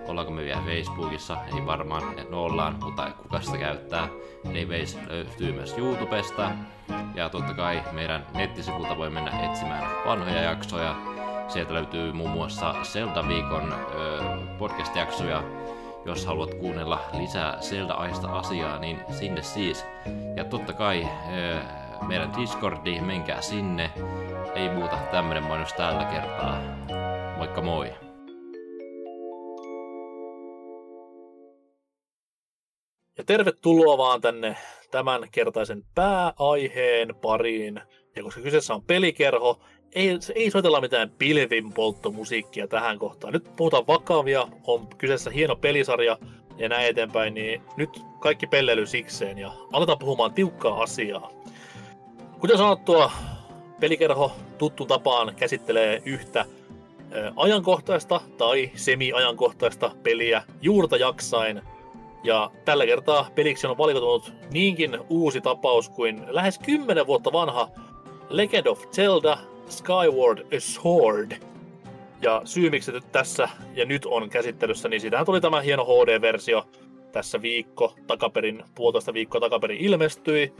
[0.06, 4.08] ollaanko me vielä Facebookissa, ei varmaan, no ollaan, mutta kuka sitä käyttää.
[4.46, 6.50] Anyways, löytyy myös YouTubesta.
[7.14, 11.11] Ja totta kai meidän nettisivulta voi mennä etsimään vanhoja jaksoja,
[11.52, 13.74] Sieltä löytyy muun muassa Zelda-viikon
[14.58, 15.42] podcast-jaksoja.
[16.04, 19.84] Jos haluat kuunnella lisää Zelda-aista asiaa, niin sinne siis.
[20.36, 21.08] Ja totta kai
[22.06, 23.90] meidän Discordi, menkää sinne.
[24.54, 26.62] Ei muuta, tämmönen mainos tällä kertaa.
[27.36, 27.94] Moikka moi!
[33.18, 34.56] Ja tervetuloa vaan tänne
[34.90, 37.80] tämän kertaisen pääaiheen pariin.
[38.16, 39.60] Ja koska kyseessä on pelikerho,
[39.94, 43.32] ei, ei soitella mitään pilvinpolttomusiikkia tähän kohtaan.
[43.32, 46.18] Nyt puhutaan vakavia, on kyseessä hieno pelisarja
[46.58, 51.30] ja näin eteenpäin, niin nyt kaikki pelleily sikseen ja aletaan puhumaan tiukkaa asiaa.
[52.40, 53.12] Kuten sanottua,
[53.80, 56.44] pelikerho tuttu tapaan käsittelee yhtä
[57.36, 61.62] ajankohtaista tai semi-ajankohtaista peliä juurta jaksain.
[62.24, 67.68] Ja tällä kertaa peliksi on valikoitunut niinkin uusi tapaus kuin lähes 10 vuotta vanha
[68.28, 71.32] Legend of Zelda Skyward Sword.
[72.22, 76.66] Ja syy miksi tässä ja nyt on käsittelyssä, niin siitähän tuli tämä hieno HD-versio
[77.12, 80.52] tässä viikko takaperin, puolitoista viikkoa takaperin ilmestyi.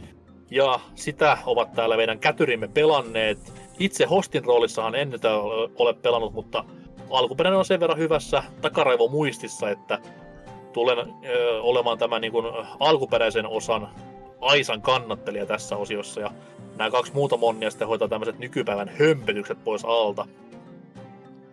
[0.51, 3.39] Ja sitä ovat täällä meidän kätyrimme pelanneet.
[3.79, 6.65] Itse hostin roolissahan en ole ole pelannut, mutta
[7.11, 9.99] alkuperäinen on sen verran hyvässä takaraivo muistissa, että
[10.73, 12.47] tulen ö, olemaan tämän niin kuin,
[12.81, 13.89] alkuperäisen osan
[14.41, 16.21] Aisan kannattelija tässä osiossa.
[16.21, 16.31] Ja
[16.83, 20.27] nämä kaksi muuta monnia sitten hoitaa tämmöiset nykypäivän hömpötykset pois alta.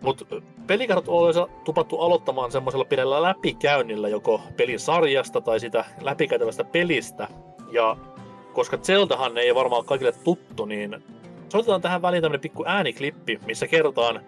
[0.00, 0.24] Mutta
[0.66, 7.28] pelikartat on tupattu aloittamaan semmoisella pienellä läpikäynnillä joko pelisarjasta tai sitä läpikäytävästä pelistä.
[7.72, 7.96] Ja
[8.52, 11.02] koska Zeldahan ei varmaan kaikille tuttu, niin
[11.48, 14.20] soitetaan tähän väliin tämmönen pikku ääniklippi, missä kerrotaan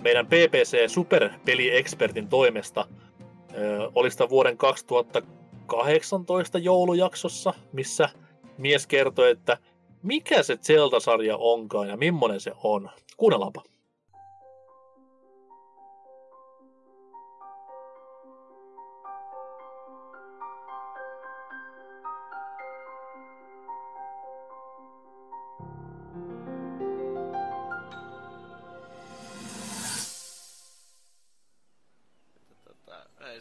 [0.00, 2.86] meidän PPC Superpeli-ekspertin toimesta
[3.54, 8.08] ö, oli sitä vuoden 2018 joulujaksossa, missä
[8.58, 9.58] mies kertoi, että
[10.02, 12.90] mikä se Zelda-sarja onkaan ja millainen se on.
[13.16, 13.62] Kuunnellaanpa.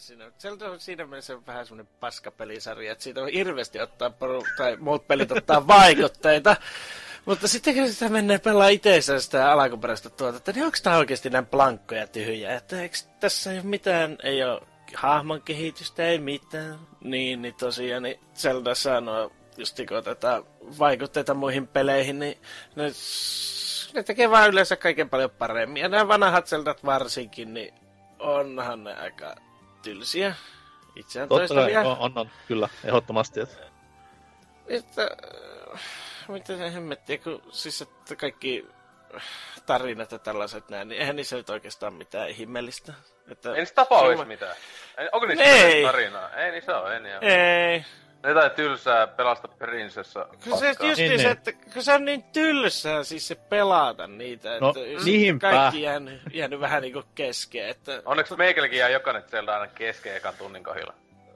[0.02, 0.32] Siinä.
[0.40, 5.07] Zelda on siinä mielessä vähän semmoinen paskapelisarja, että siitä on hirveästi ottaa, poru- tai muut
[5.07, 6.56] pelit ottaa vaikutteita.
[7.26, 11.45] Mutta sitten kun sitä menee pelaa itseensä sitä alkuperäistä tuotetta, niin onko tämä oikeasti näin
[11.45, 12.56] blankkoja tyhjä?
[12.56, 14.61] Että eikö tässä ei ole mitään, ei ole
[14.95, 16.80] hahmon kehitystä, ei mitään.
[17.02, 20.44] Niin, niin tosiaan, niin Zelda sanoo, just kun otetaan
[20.80, 22.38] vaikutteita muihin peleihin, niin
[22.76, 22.91] ne,
[23.94, 25.82] ne tekee vaan yleensä kaiken paljon paremmin.
[25.82, 27.73] Ja nämä vanhat Zeldat varsinkin, niin
[28.19, 29.36] onhan ne aika
[29.82, 30.36] tylsiä.
[30.95, 31.82] Itseään Totta kai, toistavia.
[31.91, 33.40] on, on, on, kyllä, ehdottomasti.
[33.40, 33.58] Että...
[34.68, 35.10] Että,
[35.74, 35.82] äh,
[36.28, 38.68] mitä se hemmettiä, kun siis että kaikki
[39.66, 42.94] tarinat ja tällaiset näin, niin eihän niissä nyt oikeastaan mitään ihmeellistä.
[43.32, 44.56] Että, Ei niistä tapa se olisi on- mitään.
[44.98, 45.84] Ei- Onko niistä Ei.
[45.84, 46.30] tarinaa?
[46.30, 47.24] Ei niissä ole, en ihan.
[47.24, 47.86] Ei.
[48.23, 50.27] Jotain tylsää pelasta prinsessa.
[50.43, 50.88] Kun se, paskaa.
[50.88, 51.38] just Niin, niin, se, niin.
[51.38, 55.52] että kun se on niin tylsää siis se pelata niitä, No, että niinpä.
[55.52, 57.68] kaikki jäänyt, jäänyt vähän niinku kesken.
[57.69, 60.93] Että, Onneksi meikälläkin jää jokainen sieltä aina kesken ekan tunnin kohdalla.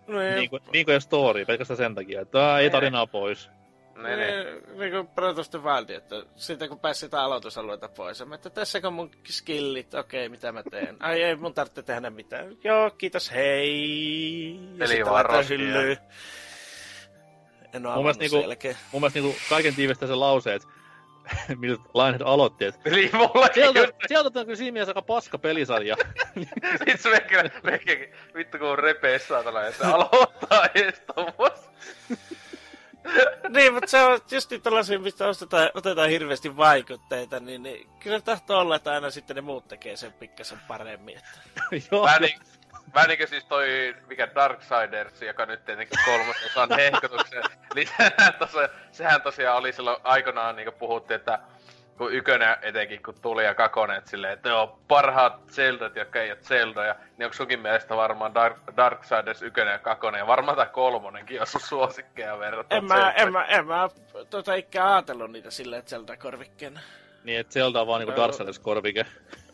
[0.07, 3.49] no, Niin kuin, niin kuin story, pelkästään sen takia, että ää, ei tarinaa pois.
[3.95, 4.19] Niin, niin.
[4.19, 8.35] niin, niin kuin Breath of the Wild, että sitten kun pääsi sitä aloitusalueelta pois, mä,
[8.35, 10.97] että tässä on mun skillit, okei, mitä mä teen?
[10.99, 12.57] Ai ei, mun tarvitse tehdä mitään.
[12.63, 14.59] Joo, kiitos, hei.
[14.71, 15.03] Ja Peli
[17.75, 18.77] En oo Mun mielestä niinku- sen jälkeen.
[18.91, 20.67] Mun mielestä niin kaiken tiivistää se lause, että
[21.59, 25.95] millä Lionhead aloitti, että Eli mulla sieltä, sieltä on kyllä siinä mielessä aika paska pelisarja.
[26.89, 31.69] Sit se meikälä, meikälläkin, vittu kun repee saatana, että aloittaa ees tommos.
[33.49, 38.21] niin, mutta se on just niin tällaisia, mistä ostetaan, otetaan hirveästi vaikutteita, niin, niin kyllä
[38.21, 41.17] tahtoo olla, että aina sitten ne muut tekee sen pikkasen paremmin.
[41.17, 41.39] Että.
[41.91, 42.39] Joo, Vähän niin,
[42.93, 47.43] vähän niin kuin siis toi, mikä Darksiders, joka nyt tietenkin kolmasosan hehkutuksen.
[47.75, 48.57] Eli sehän, tosi,
[48.91, 51.39] sehän tosiaan oli silloin aikanaan, niin kuin puhuttiin, että
[51.97, 56.31] kun ykönen etenkin kun tuli ja kakonen, että silleen, että joo, parhaat Zeldat, jotka ei
[56.31, 60.65] ole Zeldoja, niin onko sunkin mielestä varmaan Dark, Darksiders ykönen ja kakonen, ja varmaan tää
[60.65, 63.89] kolmonenkin on sun suosikkeja verrattuna En mä, en mä, en mä
[64.29, 66.79] tota ikään ajatellut niitä silleen, että sieltä korvikkeena.
[67.23, 68.59] niin että Zelda on vaan niinku Darksiders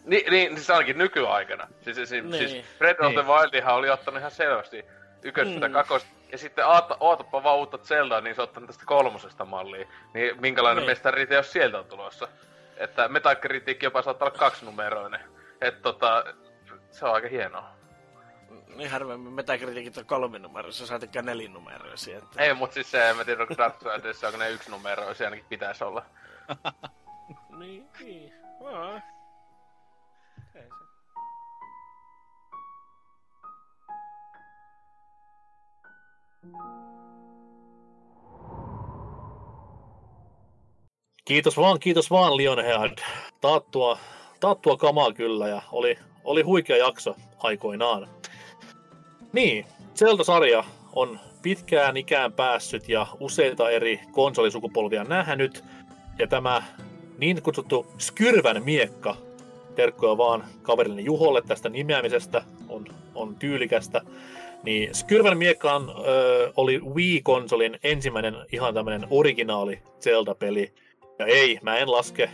[0.06, 1.68] Niin, niin siis ainakin nykyaikana.
[1.82, 2.30] Siis, siis, Niin.
[2.30, 2.50] niin.
[2.50, 3.28] siis Breath of the Niin.
[3.32, 4.86] Wildihan oli ottanut ihan selvästi
[5.24, 5.74] ykköstä Mm.
[5.74, 6.10] kakosta.
[6.32, 9.88] Ja sitten oota, ootapa vaan uutta Zeldaa, niin se ottanut tästä kolmosesta mallia.
[10.14, 10.90] Niin minkälainen Niin.
[10.92, 12.28] mestari jos sieltä on tulossa.
[12.78, 15.22] Että Metacritic jopa saattaa olla kaksinumeroinen.
[15.62, 16.24] Että tota,
[16.92, 17.70] se on aika hienoa.
[18.76, 22.18] Niin harvemmin Metacriticit on kolminumeroisia, saatikään nelinumeroisia.
[22.18, 22.44] Että...
[22.44, 26.06] Ei, mut siis se, en mä tiedä, onko Darksiders, onko ne yksinumeroisia, ainakin pitäisi olla.
[27.60, 28.34] Niin, niin.
[41.26, 42.98] Kiitos vaan, kiitos vaan Lionhead.
[43.42, 43.98] Taattua,
[44.40, 48.08] taattua kamaa kyllä ja oli, oli huikea jakso aikoinaan.
[49.34, 49.66] Niin,
[49.96, 50.64] Zelda-sarja
[50.96, 55.64] on pitkään ikään päässyt ja useita eri konsolisukupolvia nähnyt.
[56.20, 56.64] Ja tämä
[57.18, 59.16] niin kutsuttu Skyrvän miekka,
[59.76, 62.86] terkkoja vaan kaverilleni Juholle tästä nimeämisestä, on,
[63.16, 64.02] on tyylikästä.
[64.64, 70.74] Niin Skyrvän miekka on, ö, oli Wii-konsolin ensimmäinen ihan tämmöinen originaali Zelda-peli.
[71.20, 72.30] Ja ei, mä en laske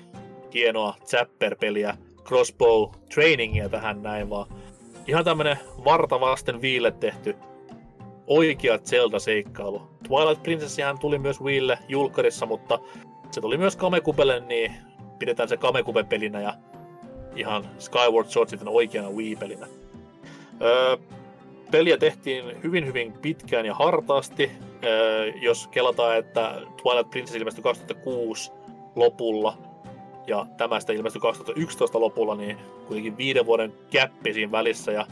[0.53, 4.47] hienoa Zapper-peliä, crossbow trainingia tähän näin, vaan
[5.07, 7.35] ihan tämmönen varta vasten Wiille tehty
[8.27, 9.81] oikea Zelda-seikkailu.
[10.07, 12.79] Twilight Princessihän tuli myös Wiille julkkarissa, mutta
[13.31, 14.71] se tuli myös Kamekubelle, niin
[15.19, 16.53] pidetään se Kamekube-pelinä ja
[17.35, 19.67] ihan Skyward Sword sitten oikeana Wii-pelinä.
[20.61, 20.97] Öö,
[21.71, 24.51] peliä tehtiin hyvin hyvin pitkään ja hartaasti.
[25.41, 28.51] Jos kelataan, että Twilight Princess ilmestyi 2006
[28.95, 29.57] lopulla
[30.27, 32.57] ja tämä sitten ilmestyi 2011 lopulla, niin
[32.87, 35.07] kuitenkin viiden vuoden käppi siinä välissä ja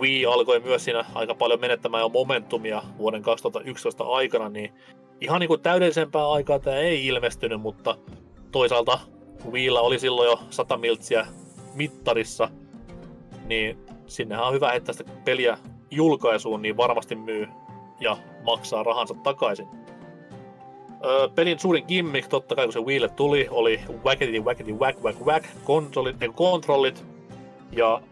[0.00, 4.72] Wii alkoi myös siinä aika paljon menettämään jo momentumia vuoden 2011 aikana, niin
[5.20, 7.96] ihan niin kuin täydellisempää aikaa tämä ei ilmestynyt, mutta
[8.52, 8.98] toisaalta
[9.50, 11.26] Wiillä oli silloin jo 100 miltsiä
[11.74, 12.48] mittarissa,
[13.46, 15.58] niin sinnehän on hyvä heittää sitä peliä
[15.92, 17.48] julkaisuun, niin varmasti myy
[18.00, 19.68] ja maksaa rahansa takaisin.
[21.04, 25.20] Öö, pelin suurin gimmick, totta kai kun se Wiille tuli, oli wackety wackety whack whack
[25.20, 27.04] whack kontrollit, ei, kontrollit.
[27.72, 28.02] Ja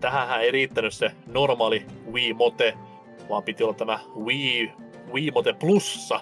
[0.00, 2.74] tähän ei riittänyt se normaali Wii Mote,
[3.28, 4.72] vaan piti olla tämä Wii,
[5.12, 6.20] Wii Mote Plussa.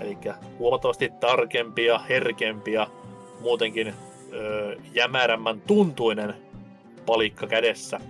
[0.00, 0.18] Eli
[0.58, 2.86] huomattavasti tarkempi ja herkempi ja
[3.40, 3.94] muutenkin
[4.32, 6.34] öö, jämärämmän tuntuinen
[7.06, 8.00] palikka kädessä.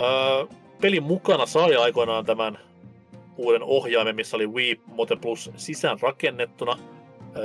[0.00, 2.58] Öö, pelin mukana sai aikoinaan tämän
[3.36, 6.78] uuden ohjaimen, missä oli Wii Mote Plus sisään rakennettuna.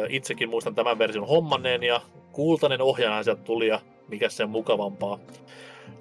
[0.09, 2.01] Itsekin muistan tämän version hommanneen ja
[2.31, 5.19] kultainen ohjaaja sieltä tuli ja mikä sen mukavampaa.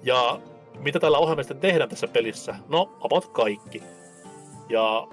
[0.03, 0.39] Ja
[0.79, 2.55] mitä tällä ohjelmalla tehdään tässä pelissä?
[2.69, 3.83] No, about kaikki.
[4.69, 5.07] Ja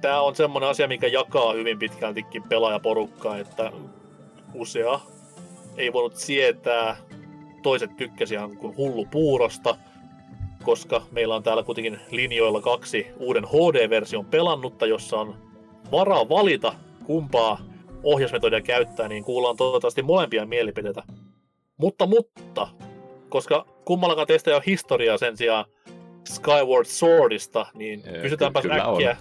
[0.00, 3.72] tämä on semmoinen asia, mikä jakaa hyvin pitkältikin pelaajaporukkaa, että
[4.54, 5.00] usea
[5.76, 6.96] ei voinut sietää,
[7.62, 9.76] toiset tykkäsi ihan kuin hullu puurosta,
[10.64, 15.34] koska meillä on täällä kuitenkin linjoilla kaksi uuden HD-version pelannutta, jossa on
[15.92, 16.74] varaa valita
[17.06, 17.58] kumpaa
[18.02, 21.02] ohjausmetodia käyttää, niin kuullaan toivottavasti molempia mielipiteitä.
[21.76, 22.68] Mutta, mutta,
[23.28, 25.64] koska kummallakaan teistä ei ole historiaa sen sijaan
[26.28, 28.92] Skyward Swordista, niin Öö, kysytäänpä ky- on.
[28.92, 29.16] äkkiä.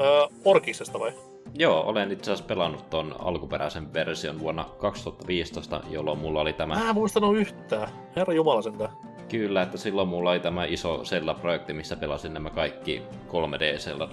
[0.00, 1.12] Öö, Orkiksesta vai?
[1.54, 6.74] Joo, olen itse asiassa pelannut ton alkuperäisen version vuonna 2015, jolloin mulla oli tämä...
[6.74, 7.88] Mä en muistanut yhtään.
[8.16, 8.90] Herra Jumala sentään.
[9.28, 14.08] Kyllä, että silloin mulla oli tämä iso Zelda-projekti, missä pelasin nämä kaikki 3D Zelda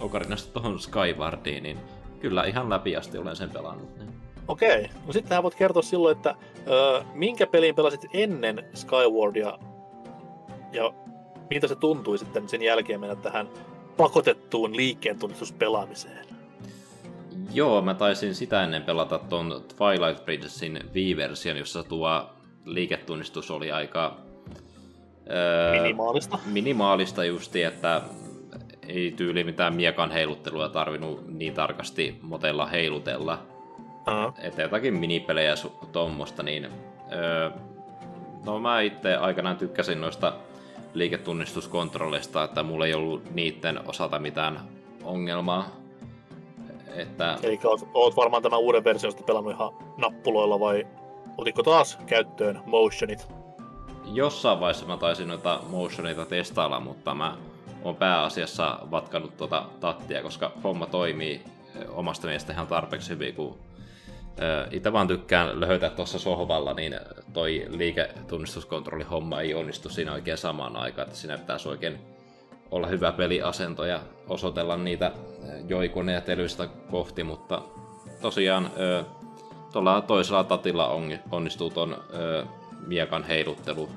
[0.00, 1.78] Okarinasta tuohon Skywardiin, niin
[2.20, 3.98] kyllä ihan läpi asti olen sen pelannut.
[3.98, 4.12] Niin.
[4.48, 6.34] Okei, no sittenhän voit kertoa silloin, että
[6.68, 9.58] öö, minkä pelin pelasit ennen Skywardia
[10.72, 10.94] ja
[11.50, 13.48] miltä se tuntui sitten sen jälkeen mennä tähän
[13.96, 16.26] pakotettuun liikkeen tunnistuspelaamiseen.
[17.54, 22.30] Joo, mä taisin sitä ennen pelata ton Twilight Princessin Wii-version, jossa tuo
[22.64, 24.16] liiketunnistus oli aika...
[25.30, 26.38] Öö, Minimaalista.
[26.46, 28.02] minimaalista justi, että
[28.88, 33.38] ei tyyli mitään miekan heiluttelua tarvinnut niin tarkasti motella heilutella.
[34.08, 36.68] Uh, Että jotakin minipelejä su- tuommoista, niin...
[37.12, 37.50] Öö,
[38.46, 40.32] no mä itse aikanaan tykkäsin noista
[40.94, 44.60] liiketunnistuskontrolleista, että mulla ei ollut niiden osalta mitään
[45.04, 45.68] ongelmaa.
[46.96, 50.86] Että eli oot, oot varmaan tämän uuden version sitten pelannut ihan nappuloilla vai
[51.38, 53.28] otitko taas käyttöön motionit?
[54.06, 57.36] Jossain vaiheessa mä taisin noita motioneita testailla, mutta mä
[57.82, 61.44] oon pääasiassa vatkanut tuota tattia, koska homma toimii
[61.76, 63.58] ö, omasta mielestä ihan tarpeeksi hyvin, kun
[64.70, 67.00] itse vaan tykkään löhötä tuossa sohvalla, niin
[67.32, 71.98] toi liiketunnistuskontrolli homma ei onnistu siinä oikein samaan aikaan, että siinä pitäisi oikein
[72.70, 75.12] olla hyvä peliasento ja osoitella niitä
[75.68, 77.62] joikoneja telyistä kohti, mutta
[78.22, 78.70] tosiaan
[79.72, 81.96] tuolla toisella tatilla on, onnistuu ton
[82.86, 83.88] miekan heiluttelu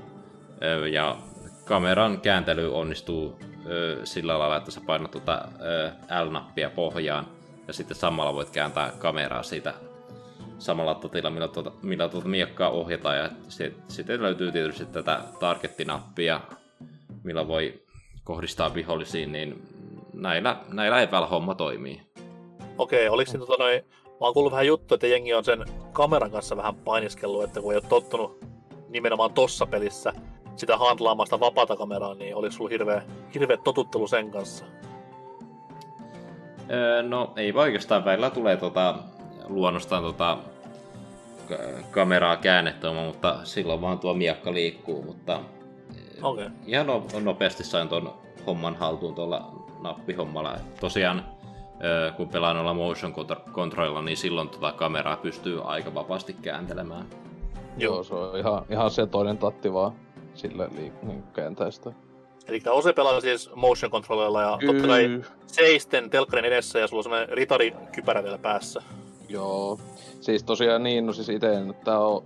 [0.92, 1.18] ja
[1.66, 3.40] kameran kääntely onnistuu
[4.04, 5.48] sillä lailla, että sä painat tuota
[6.26, 7.28] L-nappia pohjaan
[7.68, 9.74] ja sitten samalla voit kääntää kameraa siitä
[10.58, 16.42] samalla tatilla, millä tuota, millä tuota miekkaa ohjataan ja sit- sitten löytyy tietysti tätä targettinappia,
[17.24, 17.82] millä voi
[18.24, 19.64] kohdistaa vihollisiin, niin
[20.14, 22.02] näillä, näillä eväillä homma toimii.
[22.78, 23.82] Okei, oliko siinä tota noin...
[24.06, 27.74] Mä oon kuullut vähän juttu, että jengi on sen kameran kanssa vähän painiskellut, että kun
[27.74, 28.46] ei ole tottunut
[28.96, 30.14] nimenomaan tossa pelissä
[30.56, 33.02] sitä handlaamasta vapaata kameraa, niin olisi sulla hirveä,
[33.34, 34.66] hirveä totuttelu sen kanssa.
[36.72, 38.96] Öö, no ei oikeastaan välillä tulee tota,
[39.48, 40.38] luonnostaan tota,
[41.48, 45.40] k- kameraa käännettyä, mutta silloin vaan tuo miekka liikkuu, mutta
[46.22, 46.48] Okei.
[46.66, 48.14] ihan no, nopeasti sain ton
[48.48, 49.52] homman haltuun tuolla
[49.82, 50.58] nappihommalla.
[50.80, 51.26] Tosiaan
[51.84, 57.06] öö, kun pelaan noilla motion contr- controlilla, niin silloin tota kameraa pystyy aika vapaasti kääntelemään.
[57.78, 59.92] Joo, se on ihan, ihan se toinen tatti vaan
[60.34, 61.92] sille liik- niin kääntää sitä.
[62.48, 67.04] Eli Ose pelaa siis motion controllerilla ja totta kai seisten telkkarin edessä ja sulla on
[67.04, 68.82] semmoinen ritarikypärä vielä päässä.
[69.30, 69.80] Joo.
[70.22, 72.26] Siis tosiaan niin, no siis ite en, tää on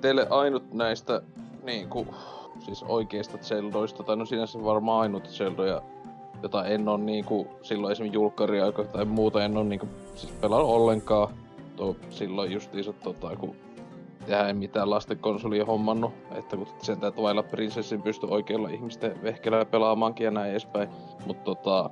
[0.00, 1.22] teille ainut näistä
[1.62, 2.06] niinku,
[2.58, 5.82] siis oikeista Zeldoista, tai no sinänsä varmaan ainut Zeldoja,
[6.42, 11.34] jota en on niinku silloin esimerkiksi julkkariaika tai muuta en on niinku siis pelannut ollenkaan.
[11.76, 13.56] Tuo silloin justiinsa tota, kun
[14.30, 19.64] tehdään ei mitään lastenkonsolia hommannut, että kun sen tää Twilight Princessin pysty oikeilla ihmisten vehkellä
[19.64, 20.88] pelaamaankin ja näin edespäin.
[21.26, 21.90] Mutta tota,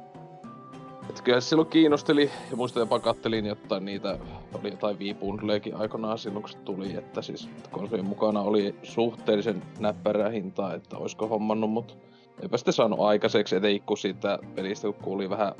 [1.10, 4.18] et kyllä se silloin kiinnosteli, ja muistan jopa kattelin jotain niitä,
[4.54, 10.30] oli jotain viipundleekin aikanaan silloin kun se tuli, että siis konsolin mukana oli suhteellisen näppärää
[10.30, 11.94] hintaa, että olisiko hommannut, mutta
[12.42, 15.52] eipä sitten saanut aikaiseksi, ettei kun siitä pelistä kun kuuli vähän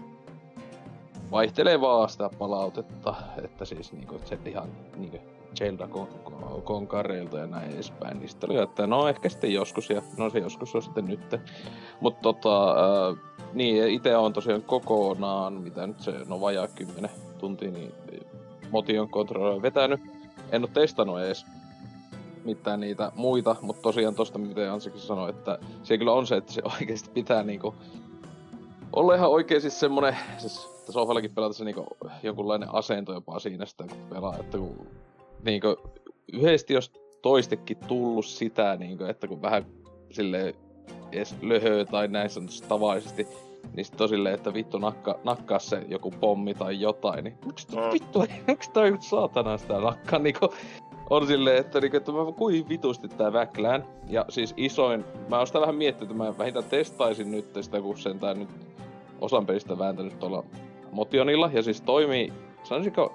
[1.31, 3.15] vaihtelevaa sitä palautetta,
[3.45, 8.29] että siis niinku, että se ihan niinku Zelda kon- kon- konkareilta ja näin edespäin, niin
[8.29, 11.21] sitten oli, että no ehkä sitten joskus, ja no se joskus on sitten nyt.
[12.01, 13.17] Mutta tota, äh,
[13.53, 17.95] niin, itse on tosiaan kokonaan, mitä nyt se, no vajaa 10 tuntia, niin
[18.71, 20.01] Motion Controller vetänyt.
[20.53, 21.47] En ole testannut edes
[22.45, 26.53] mitään niitä muita, mutta tosiaan tosta mitä Ansikin sanoi, että se kyllä on se, että
[26.53, 27.75] se oikeasti pitää niinku
[28.93, 31.87] olla ihan oikein siis semmonen, siis sohvallakin pelata se niinku
[32.23, 34.87] jonkunlainen asento jopa siinä sitä kun pelaa, että kun
[35.45, 35.77] niinku
[36.33, 36.93] yhdesti jos
[37.23, 39.67] toistekin tullut sitä niinku, että kun vähän
[40.11, 40.55] silleen
[41.13, 43.27] edes löhöö tai näin sanotusti tavallisesti,
[43.77, 47.69] niin sit on silleen, että vittu nakka, nakkaa se joku pommi tai jotain, niin miksi
[47.77, 47.83] Mm.
[47.83, 47.93] mm.
[47.93, 50.55] vittu, miksi toi saatana sitä nakkaa niinku
[51.11, 53.85] on silleen, että, niinku, että mä kuin vitusti tää väklään.
[54.09, 57.99] Ja siis isoin, mä oon sitä vähän miettinyt, että mä vähintään testaisin nyt sitä, kun
[57.99, 58.49] sentään nyt
[59.21, 60.45] osan pelistä vääntänyt tuolla
[60.93, 61.51] Motionilla.
[61.53, 62.33] Ja siis toimii,
[62.63, 63.13] sanoisinko,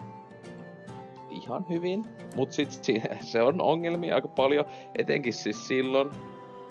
[1.44, 2.06] ihan hyvin.
[2.36, 4.66] Mut sit si- se on ongelmia aika paljon,
[4.98, 6.10] etenkin siis silloin,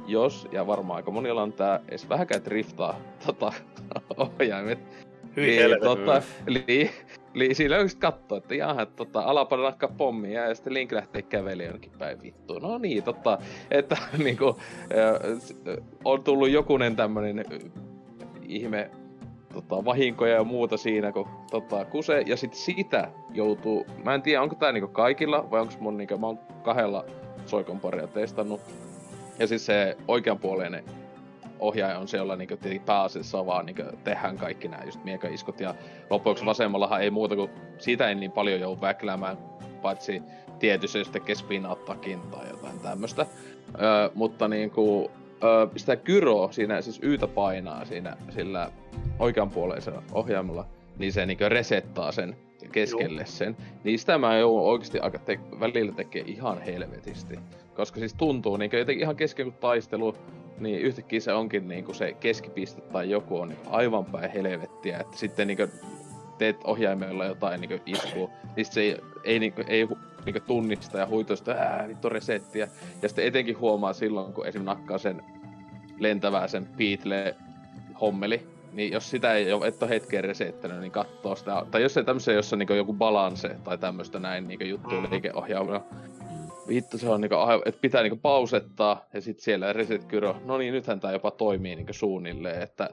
[0.06, 3.52] jos, ja varmaan aika monilla on tää, edes vähänkään driftaa tota,
[4.16, 4.78] ohjaimet.
[5.36, 5.84] Hyi Niin, helvetti.
[5.86, 6.22] tota,
[6.54, 6.90] eli
[7.54, 11.66] siinä on just kattoo, että jaha, tota, alapana nakkaa pommia ja sitten Link lähtee kävelemään
[11.66, 12.62] jonnekin päin vittuun.
[12.62, 13.38] No niin, totta,
[13.70, 14.56] että niinku,
[16.04, 17.44] on tullut jokunen tämmönen
[18.42, 18.90] ihme
[19.52, 24.42] tota, vahinkoja ja muuta siinä, kun tota, kuse, ja sit sitä joutuu, mä en tiedä,
[24.42, 27.04] onko tää niinku kaikilla, vai onko mun niinku, mä oon kahdella
[27.46, 28.60] soikon paria testannut,
[29.38, 30.84] ja siis se oikeanpuoleinen
[31.58, 32.56] ohjaaja on se, jolla niinku
[32.86, 35.74] pääasiassa vaan niinku tehdään kaikki nämä just miekaiskut, ja
[36.10, 39.38] loppujen vasemmallahan ei muuta kuin, siitä ei niin paljon joudu väkläämään,
[39.82, 40.22] paitsi
[40.58, 43.26] tietysti jos tekee spinauttakin tai jotain tämmöstä.
[43.80, 45.10] Öö, mutta niinku,
[45.44, 48.70] öö, sitä gyroa siinä, siis yytä painaa siinä sillä
[49.18, 50.66] oikeanpuoleisella ohjaimella,
[50.98, 52.36] niin se niinku resettaa sen
[52.72, 53.56] keskelle sen.
[53.84, 57.38] Niin sitä mä joudun oikeasti aika te- välillä tekee ihan helvetisti.
[57.74, 60.16] Koska siis tuntuu niinku jotenkin ihan kesken kun taistelu,
[60.58, 64.98] niin yhtäkkiä se onkin niinku se keskipiste tai joku on niinku aivan päin helvettiä.
[64.98, 65.66] Että sitten niinku
[66.38, 69.88] teet ohjaimella jotain niinku iskua, niin se ei, ei, niinku, ei
[70.22, 72.68] hu- niinku tunnista ja huitoo sitä, ää, vittu resettiä.
[73.02, 74.62] Ja sitten etenkin huomaa silloin, kun esim.
[74.64, 75.22] nakkaa sen
[75.98, 77.34] lentävää sen Beatle
[78.00, 81.96] hommeli, niin jos sitä ei ole, et ole hetkeen resettänyt, niin katsoo sitä, tai jos
[81.96, 85.12] ei tämmöisen, jossa on niinku joku balanse tai tämmöistä näin niinku juttuja Mhm.
[85.12, 85.84] liikeohjaamalla,
[86.68, 90.36] vittu se on niinku, aivan- että pitää niinku pausettaa ja sitten siellä reset kyro.
[90.44, 92.90] No niin, nythän tää jopa toimii niinku suunnilleen, että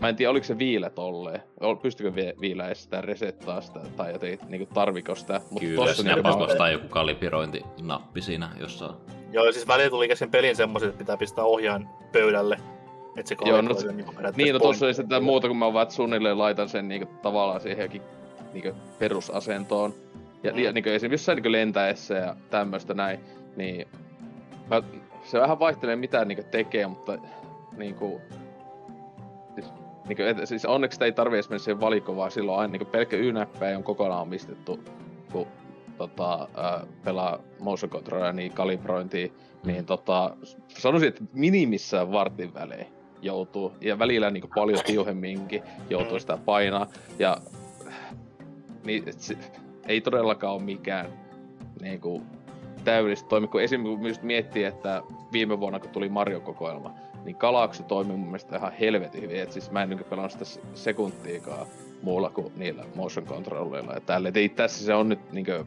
[0.00, 1.42] mä en tiedä oliko se viile tolleen.
[1.60, 5.40] Ol- Pystykö vi- viila edes sitä resettaa sitä tai jotenkin niinku tarviko sitä.
[5.50, 8.96] Mutta Kyllä, tossa siinä niinku, pakostaa joku kalibirointinappi siinä, jossa on.
[9.32, 12.56] Joo, siis välillä tuli kesken pelin semmoiset, että pitää pistää ohjaan pöydälle.
[13.16, 15.90] Että se Joo, no sen periaatteessa Niin, no tossa ei sitä muuta, kun mä vaan
[15.90, 17.90] suunnilleen laitan sen niinku tavallaan siihen
[18.52, 19.94] niinku perusasentoon.
[20.42, 20.58] Ja, Mm.
[20.58, 23.20] ja niinku esimerkiksi jossain niinku lentäessä ja tämmöstä näin,
[23.56, 23.88] niin
[24.70, 24.82] mä,
[25.24, 27.18] se vähän vaihtelee mitä niinku tekee, mutta
[27.76, 28.20] niinku...
[30.06, 32.72] Siis, niinku, et, siis onneksi sitä ei tarvi edes mennä siihen valikoon, vaan silloin aina
[32.72, 34.80] niinku pelkkä Y-näppäin on kokonaan omistettu,
[35.32, 35.46] kun
[35.98, 39.32] tota, ää, pelaa motion controlleria, niin kalibrointiin,
[39.64, 40.36] niin tota,
[40.68, 42.86] sanoisin, että minimissään vartin välein
[43.22, 46.86] joutuu, ja välillä niin paljon tiuhemminkin joutuu sitä painaa,
[47.18, 47.36] ja
[48.84, 49.38] niin, et se,
[49.86, 51.06] ei todellakaan ole mikään
[51.80, 52.22] niin kuin,
[52.84, 55.02] täydellistä toimi, kun esimerkiksi miettii, että
[55.32, 59.70] viime vuonna kun tuli Mario-kokoelma, niin Galaxy toimi mun mielestä ihan helvetin hyvin, et siis
[59.70, 61.66] mä en niin pelannut sitä sekuntiikaan
[62.02, 64.32] muulla kuin niillä motion controlleilla ja tälle.
[64.34, 65.66] Et tässä se on nyt niin kuin,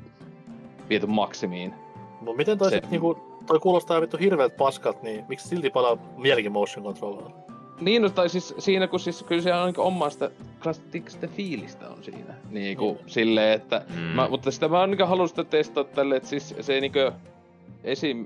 [0.89, 1.73] viety maksimiin.
[2.21, 3.17] Mut miten toi Se- sit niinku,
[3.47, 7.31] toi kuulostaa vittu hirveältä paskalta, niin miksi silti palaa mielenkin motion controller?
[7.81, 10.31] Niin, no, tai siis siinä, kun siis kyllä siellä on niin omaa sitä,
[11.07, 12.33] sitä fiilistä on siinä.
[12.49, 14.01] Niin kuin silleen, että Mm.
[14.01, 16.99] Mä, mutta sitä mä oon niinku halunnut sitä testata tälle, että siis se ei niinku
[17.83, 18.25] esim...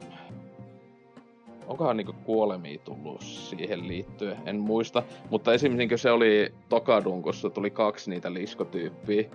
[1.70, 5.04] Onkohan niinku kuolemia tullut siihen liittyen, en muista.
[5.30, 5.78] Mutta esim.
[5.78, 9.30] Niinku se oli Tokadunkossa, tuli kaksi niitä liskotyyppiä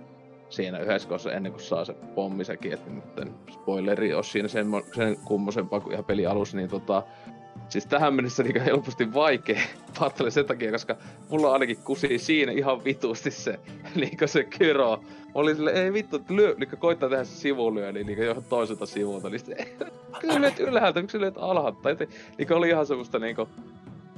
[0.49, 5.17] siinä yhdessä kohdassa ennen kuin saa se pommisäkin, että nyt spoileri ole siinä sen, sen
[5.25, 7.03] kummosempaa kuin ihan peli alussa, niin tota,
[7.69, 9.61] Siis tähän mennessä niinku helposti vaikea
[9.99, 10.95] battle sen takia, koska
[11.29, 13.59] mulla ainakin kusi siinä ihan vitusti se,
[13.95, 14.97] niinku se kyro.
[14.97, 18.85] Mä olin sille, ei vittu, että lyö, niinku koittaa tehdä se sivulyönni niinku johon toiselta
[18.85, 19.67] sivulta, niin sitten,
[20.21, 21.79] kyllä lyöt ylhäältä, miksi lyöt alhaalta?
[21.81, 23.49] Tai niinku oli ihan semmoista niinku,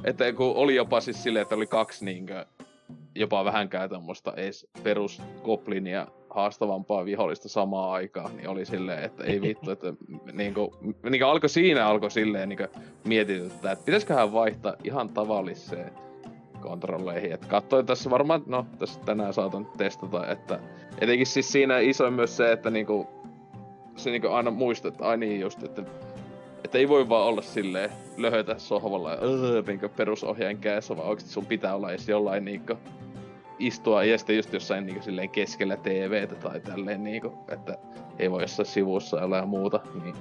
[0.03, 2.33] että kun oli jopa siis silleen, että oli kaksi niinku,
[3.15, 4.33] jopa vähänkään tämmöistä
[4.83, 6.07] perus goblinia
[6.37, 9.93] haastavampaa vihollista samaan aikaan, niin oli silleen, että ei vittu, että
[10.33, 10.73] niinku,
[11.09, 12.63] niinku alkoi siinä alkoi silleen niinku
[13.03, 15.91] mietityttää, että pitäisiköhän vaihtaa ihan tavalliseen
[16.61, 17.31] kontrolleihin.
[17.31, 20.59] Et katsoin tässä varmaan, no tässä tänään saatan testata, että
[21.01, 23.07] etenkin siis siinä iso myös se, että niinku,
[23.95, 25.83] se niinku aina muistat, että ai niin just, että
[26.63, 29.63] että ei voi vaan olla silleen löhötä sohvalla ja öö,
[29.97, 32.73] perusohjaajan kädessä, vaan oikeesti sun pitää olla edes jollain niinku
[33.59, 37.77] istua ja sitten just jossain niinku silleen keskellä TVtä tai tälleen niinku, että
[38.19, 40.15] ei voi jossain sivussa olla ja muuta, niin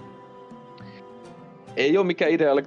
[1.77, 2.63] ei ole mikään ideaali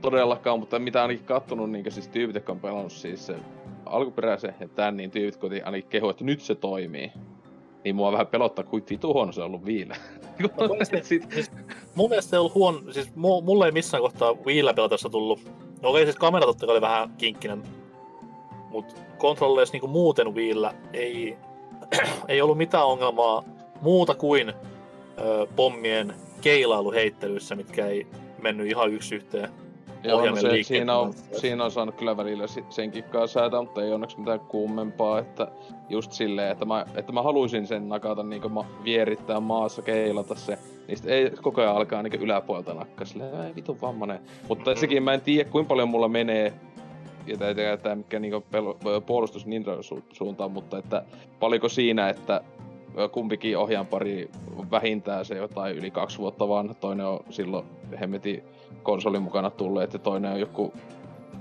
[0.00, 3.36] todellakaan, mutta mitä ainakin kattonut, niin siis tyypit, jotka on pelannut siis se
[3.86, 7.12] alkuperäisen ja tän, niin tyypit kuitenkin ainakin kehu, että nyt se toimii.
[7.84, 9.96] Niin mua vähän pelottaa, kuin vitu huono se on ollut viillä.
[11.02, 11.52] Sit, Siis,
[11.94, 15.40] mun mielestä se ei ollut huono, siis mu, mulle ei missään kohtaa Wiillä pelatessa tullut.
[15.82, 17.62] No okei, siis kamera totta kai oli vähän kinkkinen,
[18.70, 21.36] mut kontrolleissa niinku muuten Wiillä ei,
[22.28, 23.44] ei ollut mitään ongelmaa
[23.80, 28.06] muuta kuin ö, pommien keilailuheittelyissä, mitkä ei
[28.42, 29.48] mennyt ihan yksi yhteen.
[30.04, 33.92] Joo, no se, siinä, on, siinä on saanut kyllä välillä sen kikkaa säätää, mutta ei
[33.92, 35.48] onneksi mitään kummempaa, että
[35.88, 40.58] just silleen, että mä, että mä haluaisin sen nakata niinku ma- vierittää maassa, keilata se,
[40.88, 44.20] niin sit ei koko ajan alkaa niinku yläpuolta nakkaa silleen, ei vitun vammanen.
[44.48, 44.80] Mutta Mm-hmm.
[44.80, 46.52] sekin mä en tiedä kuinka paljon mulla menee,
[47.26, 51.02] ja tää ei tietää mikä niinku pel- puolustus Nintendo su- suuntaan, mutta että
[51.40, 52.40] paljonko siinä, että
[53.12, 57.66] kumpikin ohjaanpari on vähintään se jotain yli kaksi vuotta vanha, toinen on silloin
[58.00, 58.42] hemmetin
[58.82, 60.72] konsolin mukana tulleet ja toinen on joku,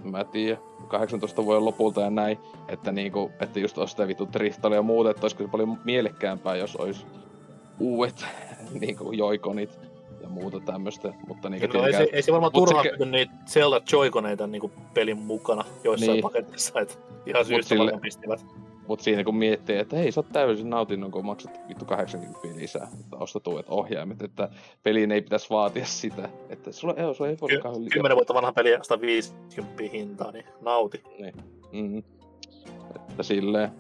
[0.03, 0.57] mä en tiedä,
[0.88, 2.38] 18 vuoden lopulta ja näin,
[2.68, 6.56] että niinku, että just olisi sitä vittu driftalia ja muuta, että olisiko se paljon mielekkäämpää,
[6.56, 7.06] jos olisi
[7.80, 8.26] uudet
[8.81, 9.88] niinku joikonit
[10.30, 13.81] ja muuta tämmöstä, mutta niinku No, ei, se, ei se varmaan mut se niitä Zelda
[13.91, 16.22] Joy-koneita niinku pelin mukana joissain Niin.
[16.22, 16.93] paketissa, että
[17.26, 18.45] ihan syystä sille- varmaan pistivät.
[18.88, 22.88] Mut siinä kun miettii, että hei, sä oot täysin nautinnon, kun maksat vittu 80 lisää,
[22.99, 24.49] että ostat uudet ohjaimet, että
[24.84, 28.34] peliin ei pitäisi vaatia sitä, että sulla, joo, sulla ei voi Ky- kauhean Kymmenen vuotta
[28.34, 31.03] vanha peli 150 hintaa, niin nauti.
[31.72, 31.97] Mm.
[32.95, 33.72] Että silleen.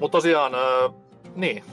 [0.00, 0.88] Mutta tosiaan, öö,
[1.36, 1.64] niin,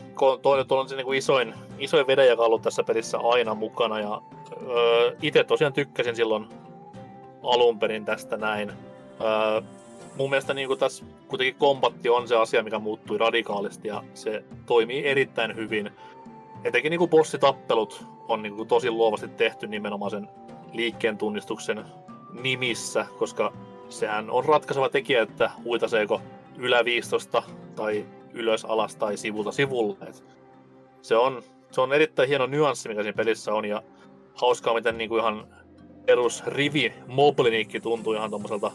[0.41, 3.99] toi nyt on se niinku isoin, isoin vedä, joka on ollut tässä pelissä aina mukana.
[3.99, 4.21] Ja
[4.67, 6.49] öö, itse tosiaan tykkäsin silloin
[7.43, 8.69] alun perin tästä näin.
[9.21, 9.61] Öö,
[10.17, 15.05] mun mielestä niinku tässä kuitenkin kombatti on se asia, mikä muuttui radikaalisti ja se toimii
[15.05, 15.91] erittäin hyvin.
[16.63, 20.27] Etenkin niinku bossitappelut on niinku tosi luovasti tehty nimenomaan sen
[20.73, 21.85] liikkeen tunnistuksen
[22.41, 23.53] nimissä, koska
[23.89, 26.21] sehän on ratkaiseva tekijä, että huitaseeko
[26.57, 27.43] ylä 15
[27.75, 29.95] tai ylös, alas tai sivulta sivulle.
[30.07, 30.23] Et
[31.01, 31.41] se, on,
[31.71, 33.83] se on erittäin hieno nyanssi, mikä siinä pelissä on, ja
[34.33, 35.47] hauskaa, miten niinku ihan
[36.05, 38.71] perus rivi moblinikki tuntuu ihan tommoselta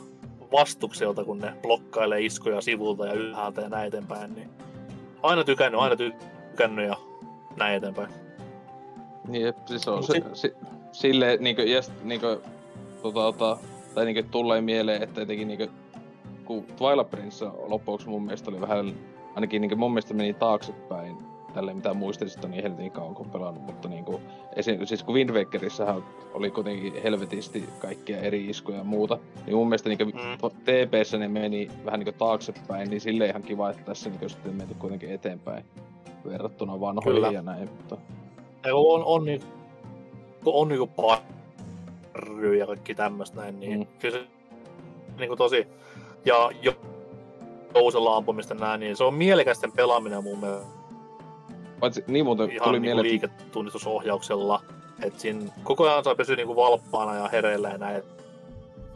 [0.52, 4.34] vastukselta, kun ne blokkailee iskoja sivulta ja ylhäältä ja näin eteenpäin.
[4.34, 4.50] Niin
[5.22, 6.96] aina tykännyt, aina tykännyt ja
[7.56, 8.08] näin eteenpäin.
[9.28, 10.52] Niin, jep, siis on Mut se, sit- si,
[10.92, 12.26] silleen niinku, ja sit, niinku,
[13.02, 13.58] tota, tota,
[13.94, 15.66] tai niinku tulee mieleen, että etenkin niinku,
[16.44, 18.94] kun Twilight Prince loppuksi mun mielestä oli vähän,
[19.36, 21.16] ainakin niinku mun mielestä meni taaksepäin,
[21.54, 24.20] tälle mitä muistin sitä niin helvetin kauan kun pelannut, mutta niinku,
[24.56, 26.04] esim, siis kun Wind Wakerissahan
[26.34, 30.50] oli kuitenkin helvetisti kaikkia eri iskuja ja muuta, niin mun mielestä niinku Mm.
[30.64, 34.74] TPssä ne meni vähän niinku taaksepäin, niin silleen ihan kiva, että tässä niinku sitten menty
[34.78, 35.64] kuitenkin eteenpäin
[36.24, 37.30] verrattuna vanhoihin Kyllä.
[37.32, 37.96] ja näin, mutta
[38.64, 39.40] Ja kun on, on, niin,
[40.44, 43.78] kun on niinku parry ja kaikki tämmöistä näin, niin Mm.
[43.78, 43.86] mm.
[43.98, 44.24] kyllä se
[45.18, 45.66] niinku tosi,
[46.24, 46.72] ja jo
[47.76, 50.76] jousella ampumista näin, niin se on mielekästen pelaaminen mun mielestä
[51.80, 54.62] Paitsi, niin muuten ihan tuli niinku mieleen, liiketunnistusohjauksella.
[55.02, 58.02] Että siinä koko ajan saa pysyä niinku valppaana ja hereillä ja näin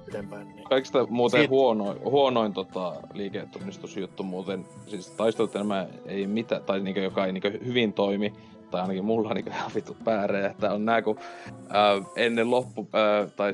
[0.08, 0.48] eteenpäin.
[0.48, 0.64] Niin.
[0.64, 7.00] kaikista muuten Siitä- huonoin, huonoin tota, liiketunnistusjuttu muuten, siis taistelut enemmän ei mitään, tai niinku,
[7.00, 8.32] joka ei niinku hyvin toimi,
[8.70, 11.18] tai ainakin mulla niinku ihan vittu pääräjähtää, on nää kun
[11.68, 13.52] ää, ennen loppu, ää, tai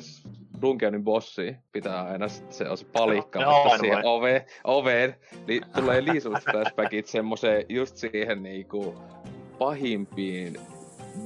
[0.62, 5.14] Dungeonin bossi pitää aina se on se palikka, Ne mutta siihen ove, oveen,
[5.46, 8.94] niin tulee liisuvat flashbackit semmoseen just siihen niinku
[9.58, 10.56] pahimpiin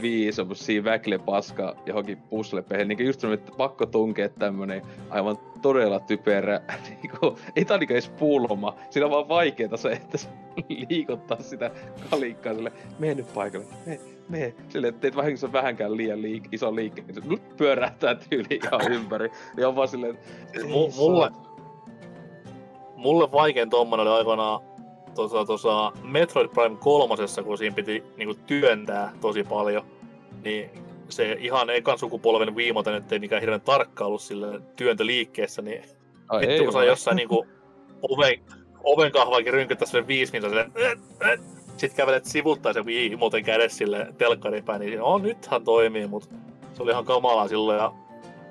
[0.03, 6.61] viisi semmosia väklepaska johonkin puzzlepeihin, niinku just semmonen, että pakko tunkea tämmönen aivan todella typerä,
[7.03, 10.29] niinku, ei tää niinku edes pulma, siinä on vaan vaikeeta se, että se
[10.91, 11.71] liikuttaa sitä
[12.11, 16.75] kalikkaa sille, mene nyt paikalle, mene, mene, sille, että teet vahingossa vähänkään liian liik- iso
[16.77, 21.31] liikkeen, niin se lup, pyörähtää tyyli ihan ympäri, niin on vaan silleen, että mu- mulle,
[22.97, 24.70] mulle vaikein tommonen oli aikoinaan
[25.15, 29.85] tuossa, tuossa Metroid Prime kolmosessa, kun siinä piti niinku työntää tosi paljon,
[30.45, 30.71] niin
[31.09, 35.83] se ihan ekan sukupolven viimoten, ettei mikään hirveän tarkka ollut sille työntöliikkeessä, niin
[36.29, 37.47] ai vittu ei kun saa jossain niinku
[38.03, 38.41] oven,
[38.85, 41.39] oven kahvaakin rynkyttää sille viisi minsa silleen, äh, äh.
[41.77, 46.31] sit kävelet sivuttaa se viimoten kädessä sille telkkarin päin, niin no nythän toimii, mut
[46.75, 47.93] se oli ihan kamalaa silloin ja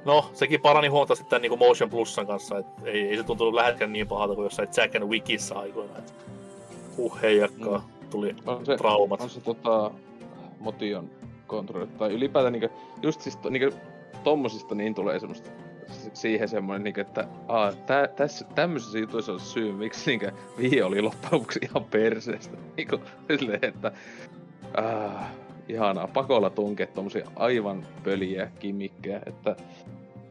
[0.05, 3.93] No, sekin parani huomattavasti tämän niin Motion Plusan kanssa, että ei, ei se tuntunut läheskään
[3.93, 5.97] niin pahalta kuin jossain Jack and Wikissä aikoina.
[5.97, 6.13] Että
[6.99, 9.21] huh heijakkaa, tuli on se, traumat.
[9.21, 9.91] on se tota,
[10.59, 11.09] motion
[11.47, 12.69] kontrolli, tai ylipäätään niinku,
[13.01, 13.77] just siis to, niinku,
[14.23, 15.49] tommosista niin tulee semmoista
[15.87, 20.81] si- siihen semmoinen, niinku, että aa, tä, tässä, tämmöisessä jutuissa on syy, miksi niinku, Wii
[20.81, 22.57] oli loppujen ihan perseestä.
[22.77, 23.91] Niinku, silleen, että
[24.77, 25.27] ah,
[25.69, 29.55] ihanaa, pakolla tunkea tommosia aivan pöliä kimikkejä, että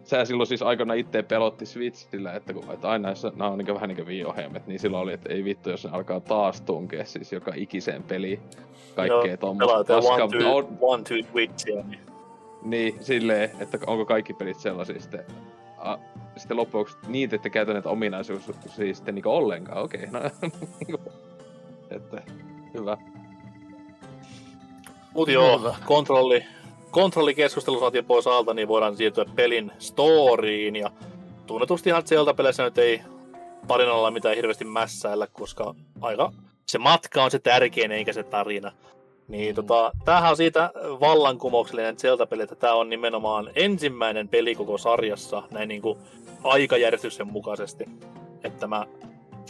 [0.09, 3.75] Sä silloin siis aikana itse pelotti Switchillä, että, kun, että aina jos nämä on niin
[3.75, 7.33] vähän niin kuin niin silloin oli, että ei vittu, jos ne alkaa taas tunkea siis
[7.33, 8.41] joka ikiseen peliin
[8.97, 10.25] kaikkea tuommoista Pelaataan paskaa.
[10.25, 12.01] one, two, on, one, two Twitchia, niin
[12.63, 15.25] niin, silleen, että onko kaikki pelit sellaisia sitten,
[15.79, 15.97] a,
[16.37, 18.55] sitten loppujen lopuksi niitä, että käytä näitä ominaisuuksia
[18.95, 20.21] sitten niinku ollenkaan, okei, no,
[20.87, 21.01] niinku,
[21.97, 22.23] että
[22.75, 22.99] hyvä.
[25.15, 26.45] Mut joo, kontrolli,
[26.91, 30.77] kontrollikeskustelu saatiin pois alta, niin voidaan siirtyä pelin storyin.
[30.77, 30.91] Ja
[31.47, 33.03] tunnetustihan Zelda-peleissä nyt ei
[33.69, 36.33] tarinalla mitään hirveästi mässäillä, koska aika
[36.67, 38.73] se matka on se tärkein eikä se tarina.
[39.29, 45.43] Niin tota, tämähän on siitä vallankumouksellinen Zelda-peli, että tämä on nimenomaan ensimmäinen peli koko sarjassa
[45.51, 45.99] näin niin kuin
[46.45, 47.85] aikajärjestyksen mukaisesti.
[48.45, 48.87] Että tämä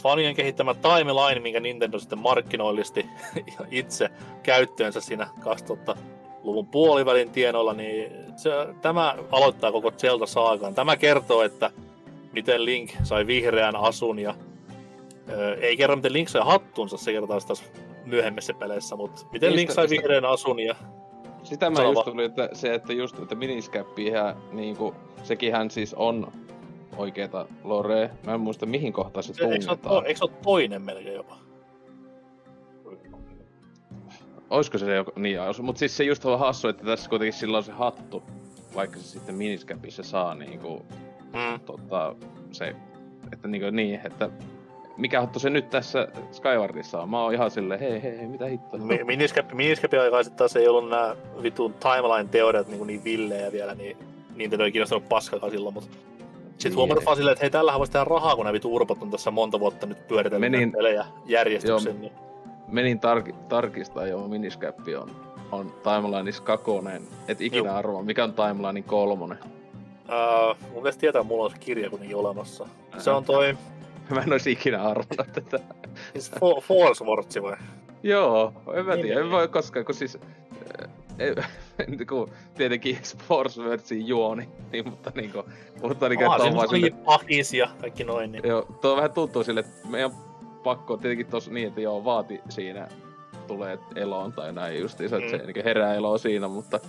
[0.03, 3.05] fanien kehittämä timeline, minkä Nintendo sitten markkinoillisti
[3.71, 4.09] itse
[4.43, 5.27] käyttöönsä siinä
[6.39, 8.49] 2000-luvun puolivälin tienoilla, niin se,
[8.81, 10.73] tämä aloittaa koko Zelda-saakan.
[10.75, 11.71] Tämä kertoo, että
[12.31, 14.35] miten Link sai vihreän asun ja
[15.29, 17.63] ö, ei kerro miten Link sai hattunsa, se kertaa taas
[18.05, 20.75] myöhemmissä peleissä, mutta miten Niistä- Link sai vihreän asun ja
[21.43, 26.31] Sitä mä Sano just tuli, että se, että just, että miniskäppihän, niinku, sekinhän siis on
[26.97, 28.09] oikeeta lorea.
[28.25, 30.05] Mä en muista mihin kohtaan se se, tunnetaan.
[30.05, 31.37] eikö se ole toinen melkein jopa?
[34.49, 37.57] Oisko se joku, niin, ois- mut siis se just on hassu, että tässä kuitenkin sillä
[37.57, 38.23] on se hattu,
[38.75, 40.85] vaikka se sitten miniskäpissä saa niinku,
[41.33, 41.59] Mm.
[41.65, 42.15] tota,
[42.51, 42.75] se,
[43.33, 44.29] että niinku niin, että
[44.97, 47.09] mikä hattu se nyt tässä Skywardissa on?
[47.09, 48.79] Mä oon ihan silleen, hei hei, hei mitä hittoa.
[48.79, 53.75] Mi- Miniscap, Miniscapin aikaa sitten taas ei ollut nämä vitun timeline-teoriat niin, niin villejä vielä,
[53.75, 53.97] niin
[54.35, 55.89] Nintendo ei kiinnostanut paskakaan silloin, mutta
[56.49, 56.75] sitten Niin.
[56.77, 59.31] huomannut vaan silleen, että hei, tällähän voisi tehdä rahaa, kun nämä vitu urpot on tässä
[59.31, 62.01] monta vuotta nyt pyöritellyt Menin- näitä pelejä järjestyksen.
[62.01, 62.11] Niin.
[62.71, 65.11] Menin tar- tarkistaa jo, miniskäppi on,
[65.51, 67.01] on Timelineissa kakonen.
[67.27, 69.37] Et ikinä arvoa, mikä on Timelinein kolmonen.
[69.41, 72.67] Uh, mun pitäisi tietää, mulla on se kirja kuitenkin olemassa.
[72.97, 73.57] Se on toi
[74.09, 75.59] Mä en olisi ikinä arvannut tätä.
[76.13, 77.05] siis Fo- Force
[77.41, 77.55] vai?
[78.03, 79.31] Joo, en mä Niin, tiedä, en niin.
[79.31, 80.17] voi koskaan, kun siis...
[81.19, 81.35] Ei,
[82.09, 85.43] kun tietenkin Sports Wordsin juoni, niin, mutta niinku,
[85.81, 88.31] mutta niinku, Ah, että on vaan sille, pahis ja kaikki noin.
[88.31, 88.47] Niin.
[88.47, 90.11] joo, tuo vähän tuntuu sille, että meidän
[90.63, 92.87] pakko tietenkin tos niin, että joo, vaati siinä
[93.47, 95.43] tulee eloon tai näin justiinsa, että Mm.
[95.45, 96.79] se niin herää eloa siinä, mutta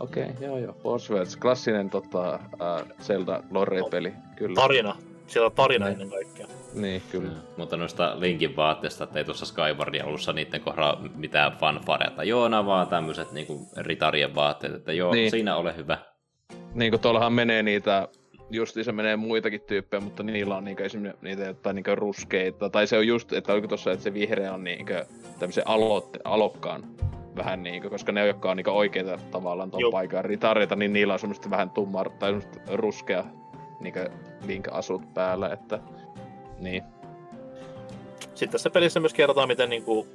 [0.00, 4.54] okei, okay, joo joo, Force Words, klassinen tota, äh, Zelda Lore-peli, kyllä.
[4.54, 4.96] Tarina.
[5.26, 5.92] Siellä on tarina Niin.
[5.92, 6.46] ennen kaikkea.
[6.74, 7.28] niin, kyllä.
[7.30, 7.36] Mm.
[7.56, 12.24] Mutta noista Linkin vaatteista, että ei tuossa Skywardin alussa niiden kohdalla mitään fanfareita.
[12.24, 15.20] Joo, nämä vaan tämmöiset niinku ritarien vaatteet, että joo, Niin.
[15.22, 15.30] niin.
[15.30, 15.98] siinä ole hyvä.
[16.74, 18.08] niin kuin tuollahan menee niitä,
[18.50, 22.98] justiinsa menee muitakin tyyppejä, mutta niillä on niinku esimerkiksi niitä jotain niinku ruskeita, tai se
[22.98, 24.92] on just, että oliko tossa, että se vihreä on niinku
[25.38, 26.84] tämmöisen aloitte, alokkaan
[27.36, 31.18] vähän niinku, koska ne, jotka on niinku oikeita tavallaan tuon paikan ritareita, niin niillä on
[31.18, 33.24] semmoista vähän tummaa, tai semmoista ruskea
[33.80, 33.98] niinku
[34.46, 35.78] link-asut päällä, että
[36.58, 36.82] niin.
[38.18, 40.08] Sitten tässä pelissä myös kerrotaan, miten niinku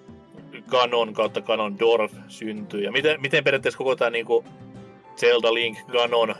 [0.67, 2.81] Ganon kautta Ganon Dorf syntyy.
[2.81, 4.45] Ja miten, miten periaatteessa koko tämä niinku
[5.15, 6.35] Zelda Link Ganon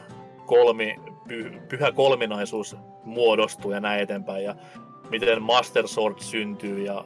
[0.45, 0.95] kolmi,
[1.31, 4.43] py, pyhä kolminaisuus muodostuu ja näin eteenpäin.
[4.43, 4.55] Ja
[5.09, 7.05] miten Master Sword syntyy ja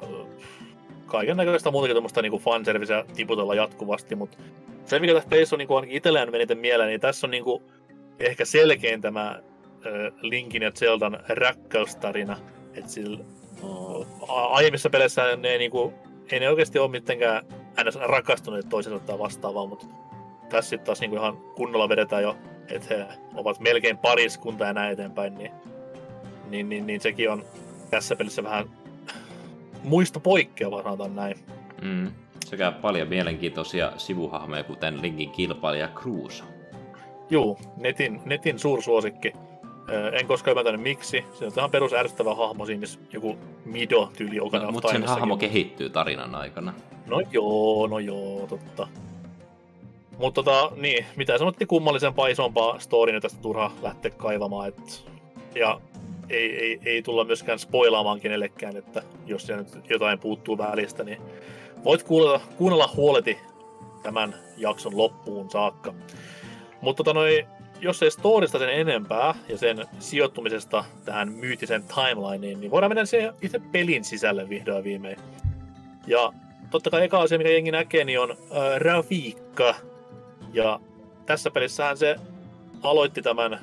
[1.06, 4.16] kaiken näköistä muutakin tuommoista niinku fanserviceä tiputella jatkuvasti.
[4.16, 4.38] Mutta
[4.86, 7.64] se, mikä tässä pelissä on niinku ainakin itselleen eniten mieleen, niin tässä on niinku
[8.20, 9.40] ehkä selkein tämä
[9.86, 12.38] ö, Linkin ja Zeldan rakkaustarina.
[12.74, 13.20] Että sillä
[14.28, 15.94] a- aiemmissa peleissä ne ei, niinku,
[16.32, 17.46] ei ne oikeasti ole mitenkään
[17.84, 17.96] ns.
[17.96, 19.86] rakastuneet toisensa tai vastaavaa, mutta
[20.50, 22.38] tässä sitten taas niinku ihan kunnolla vedetään jo,
[22.70, 23.06] että he
[23.36, 25.52] ovat melkein pariskunta ja näin eteenpäin, niin,
[26.50, 27.44] niin, niin, niin sekin on
[27.90, 28.70] tässä pelissä vähän
[29.84, 31.38] muista poikkeava, sanotaan näin.
[31.82, 32.12] Mm.
[32.46, 36.44] Sekä paljon mielenkiintoisia sivuhahmoja, kuten Linkin kilpailija Cruise.
[37.30, 39.34] Juu, netin, netin suursuosikki.
[40.20, 41.26] En koskaan ymmärtänyt miksi.
[41.34, 45.90] Se on ihan perus ärsyttävä hahmo siinä, missä joku Mido-tyyli of Mutta sen hahmo kehittyy
[45.90, 46.74] tarinan aikana.
[47.06, 48.88] No joo, no joo, totta.
[50.18, 54.68] Mutta tota, niin, mitä sanottiin kummallisempaa, isompaa storyn tästä turha lähteä kaivamaan.
[54.68, 55.06] Et,
[55.56, 55.82] ja
[56.30, 61.22] ei, ei, ei, tulla myöskään spoilaamaan kenellekään, että jos siellä nyt jotain puuttuu välistä, niin
[61.84, 63.38] voit kuunnella, kuunnella huoleti
[64.04, 65.94] tämän jakson loppuun saakka.
[66.82, 67.48] Mutta tota noi,
[67.82, 73.34] jos ei storista sen enempää ja sen sijoittumisesta tähän myytisen timelineen, niin voidaan mennä siihen
[73.42, 75.18] itse pelin sisälle vihdoin viimein.
[76.08, 76.34] Ja
[76.72, 78.38] totta kai eka asia, mikä jengi näkee, niin on äh,
[78.78, 79.76] Rafiikka.
[80.56, 80.80] Ja
[81.26, 82.16] tässä pelissähän se
[82.84, 83.60] aloitti tämän,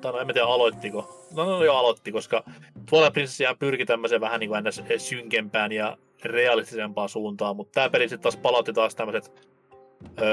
[0.00, 1.26] tai no en tiedä aloittiko.
[1.36, 2.44] No, no joo aloitti, koska
[2.90, 4.82] tuolla prinsessiaan pyrki tämmöiseen vähän niin kuin ns.
[4.96, 9.48] synkempään ja realistisempaan suuntaan, mutta tämä peli sitten taas palautti taas tämmöiset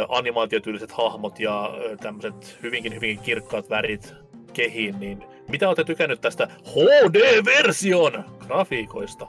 [0.10, 1.70] animaatiotyyliset hahmot ja
[2.02, 4.14] tämmöiset hyvinkin hyvinkin kirkkaat värit
[4.54, 9.28] kehiin, niin mitä olette tykännyt tästä HD-version grafiikoista?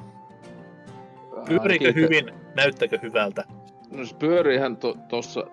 [1.48, 3.44] Pyörikö Ainakin- hyvin, näyttäkö hyvältä?
[3.90, 5.46] No se pyöriihän to, tossa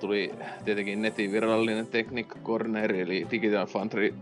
[0.00, 4.14] tuli tietenkin netin virallinen Technic Corner, eli Digital Foundry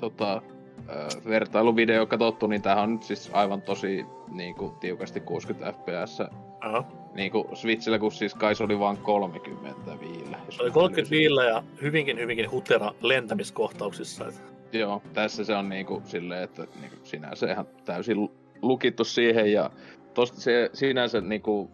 [0.00, 0.42] tota,
[0.88, 6.18] ö, vertailuvideo katsottu, niin tämähän on nyt siis aivan tosi niin kuin, tiukasti 60 fps
[6.60, 6.84] Aha.
[7.14, 10.38] Niinku Switchillä, kun siis kai se oli vain 30 viillä.
[10.60, 11.10] oli mä 30 löysin.
[11.10, 14.28] viillä ja hyvinkin, hyvinkin hutera lentämiskohtauksissa.
[14.28, 14.42] Et
[14.72, 18.32] Joo, tässä se on niinku silleen, että niinku sinänsä ihan täysin lu-
[18.62, 19.70] lukittu siihen ja
[20.14, 21.70] tosta se sinänsä niinku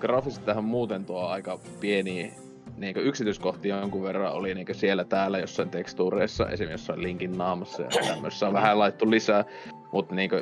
[0.00, 2.32] graafisesti tähän muuten tuo aika pieni
[2.76, 7.88] niinku yksityiskohtia jonkun verran oli niinku siellä täällä jossain tekstuureissa, esimerkiksi jossain linkin naamassa ja
[8.08, 9.44] tämmössä on vähän laittu lisää,
[9.92, 10.36] mutta niinku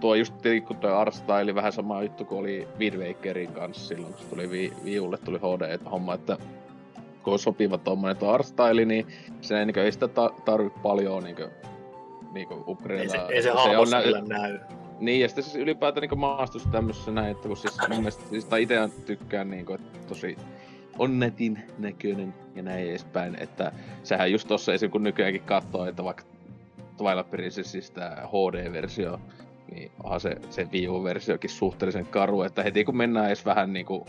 [0.00, 0.34] tuo just
[0.66, 4.50] kun tuo artstyle vähän sama juttu kuin oli Wind Wakerin kanssa silloin, kun se tuli
[4.50, 6.36] vi- Viulle tuli HD-homma, että
[7.22, 9.06] kun on sopiva tommonen tuo artstyle, niin
[9.40, 11.50] se ei, niin ei sitä ta- tarvitse paljon niin kuin,
[12.32, 14.58] niin kuin ei se, ei se että hahmossa nä- näy.
[15.00, 18.44] Niin, ja sitten siis ylipäätään niin maastus tämmöisessä näin, että kun siis mun mielestä, siis
[18.44, 18.76] tai itse
[19.06, 20.36] tykkään niin kuin, että tosi
[20.98, 24.90] on netin näköinen ja näin edespäin, että sehän just tossa esim.
[24.90, 26.24] kun nykyäänkin katsoo, että vaikka
[26.96, 29.20] Twilight Princess tää HD-versio,
[29.70, 34.06] niin onhan se, se Wii U-versiokin suhteellisen karu, että heti kun mennään edes vähän niinku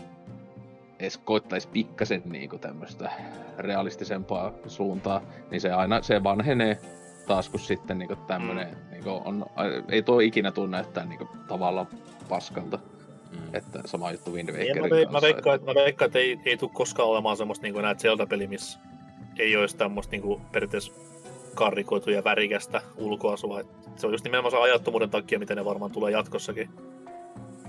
[0.98, 3.10] edes koittais pikkasen niinku tämmöstä
[3.58, 6.78] realistisempaa suuntaa, niin se aina se vanhenee
[7.26, 8.90] taas kun sitten niinku tämmönen mm.
[8.90, 9.46] niinku on,
[9.88, 11.86] ei tuo ikinä tunne, että niinku tavallaan
[12.28, 12.78] paskalta.
[13.34, 13.54] Mm.
[13.54, 15.20] Että sama juttu Wind Ei, Wakerin mä, veik- mä, kanssa.
[15.26, 18.78] veikkaan, että, mä veikkaan, että ei, ei tule koskaan olemaan semmoista niin näitä Zelda-peli, missä
[19.38, 20.92] ei olisi tämmöistä niin periaatteessa
[21.54, 23.60] karrikoitu ja värikästä ulkoasua.
[23.60, 23.66] Et
[23.96, 26.70] se on just nimenomaan se ajattomuuden takia, miten ne varmaan tulee jatkossakin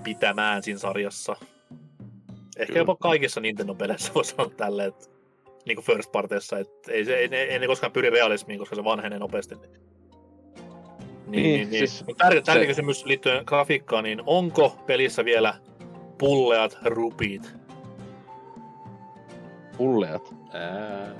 [0.04, 1.36] pitämään siinä sarjassa.
[2.58, 2.80] Ehkä Kyllä.
[2.80, 5.06] jopa kaikissa Nintendo-peleissä voi sanoa tälleen, että
[5.66, 8.76] niin kuin first parteissa, että ei, se, ei, ne, ei ne koskaan pyri realismiin, koska
[8.76, 9.56] se vanhenee nopeasti.
[9.56, 9.70] Niin,
[11.28, 11.70] niin, niin, niin.
[11.70, 15.54] siis Mut Tärkeä, tärkeä se- kysymys liittyen grafiikkaan, niin onko pelissä vielä
[16.18, 17.54] pulleat rupiit?
[19.78, 20.36] pulleat.
[20.54, 21.16] Ää,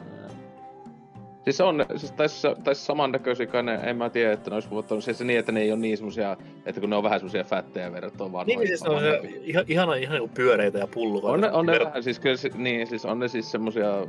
[1.44, 5.04] Siis on, siis taisi, taisi samannäköisiä kai ne, en mä tiedä, että ne olisi vuottanut,
[5.04, 7.44] siis se niin, että ne ei ole niin semmosia, että kun ne on vähän semmosia
[7.44, 11.34] fättejä verrattuna vaan Niin, siis ne on se, ihan, ihana, ihan niin pyöreitä ja pullukoita.
[11.34, 14.08] On ne, on ne Ver- vähän, siis kyllä, niin, siis on ne siis semmosia,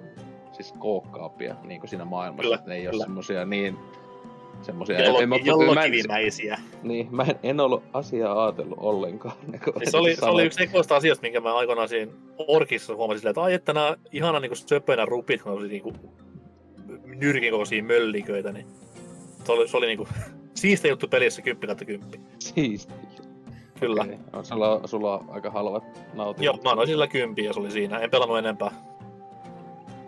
[0.52, 2.94] siis kookkaappia, niin kuin siinä maailmassa, Kyllä, että ne ei kyllä.
[2.96, 3.78] ole semmosia niin,
[4.62, 9.34] semmosia, Jallo, en, en, niin, mä en, en ollut asiaa ajatellut ollenkaan.
[9.64, 13.20] Kuin Siis se, oli, se oli yksi ekoista asioista, minkä mä aikoinaan siinä Orkissa huomasin
[13.20, 15.82] silleen, että ai että nämä ihana niin söpöinä rupit, kun oli niin
[17.04, 18.66] nyrkin kokoisia mölliköitä, niin
[19.44, 20.08] se oli, se oli niin kuin,
[20.54, 22.20] siisti juttu pelissä 10 kautta 10.
[22.38, 22.92] Siisti.
[23.80, 24.02] Kyllä.
[24.02, 24.18] Okei.
[24.32, 25.84] On, sulla, sulla on aika halvat
[26.14, 26.56] nautinnot.
[26.56, 27.98] Joo, mä annoin sillä kympiä ja se oli siinä.
[27.98, 28.70] En pelannut enempää.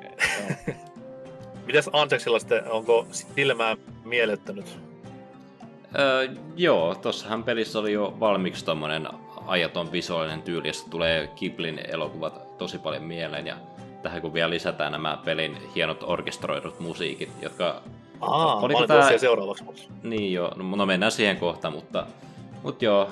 [0.02, 0.74] Joo.
[1.66, 3.76] Mitäs Anseksilla sitten, onko silmää
[4.08, 4.78] miellyttänyt?
[5.98, 9.08] Öö, joo, tossahan pelissä oli jo valmiiksi tommonen
[9.46, 13.56] ajaton visuaalinen tyyli, josta tulee Kiplin elokuvat tosi paljon mieleen, ja
[14.02, 17.82] tähän kun vielä lisätään nämä pelin hienot orkestroidut musiikit, jotka,
[18.20, 19.64] Aa, Oliko tää- seuraavaksi.
[20.02, 22.06] niin jo, no, no mennään siihen kohta, mutta,
[22.62, 23.10] mutta joo,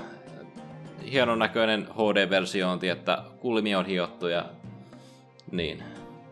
[1.12, 4.44] hienon näköinen HD-versiointi, että kulmi on hiottu ja
[5.50, 5.82] niin,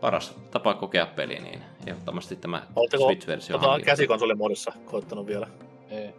[0.01, 5.47] paras tapa kokea peli, niin ehdottomasti tämä Oletteko Switch-versio tota, käsikonsolimuodossa koittanut vielä?
[5.89, 6.09] Ei.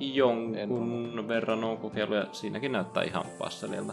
[0.00, 3.92] Jonkun verran on kokeillut ja siinäkin näyttää ihan passelilta.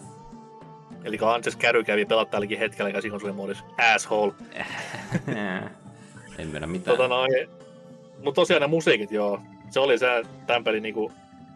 [1.03, 3.63] Eli Anseks Käry kävi pelata tälläkin hetkellä käsikonsolimuodissa.
[3.93, 4.33] Asshole.
[6.37, 6.97] en mennä mitään.
[6.97, 7.49] Tota noin,
[8.23, 9.39] mutta tosiaan ne musiikit, joo.
[9.69, 11.11] Se oli se tämän pelin niinku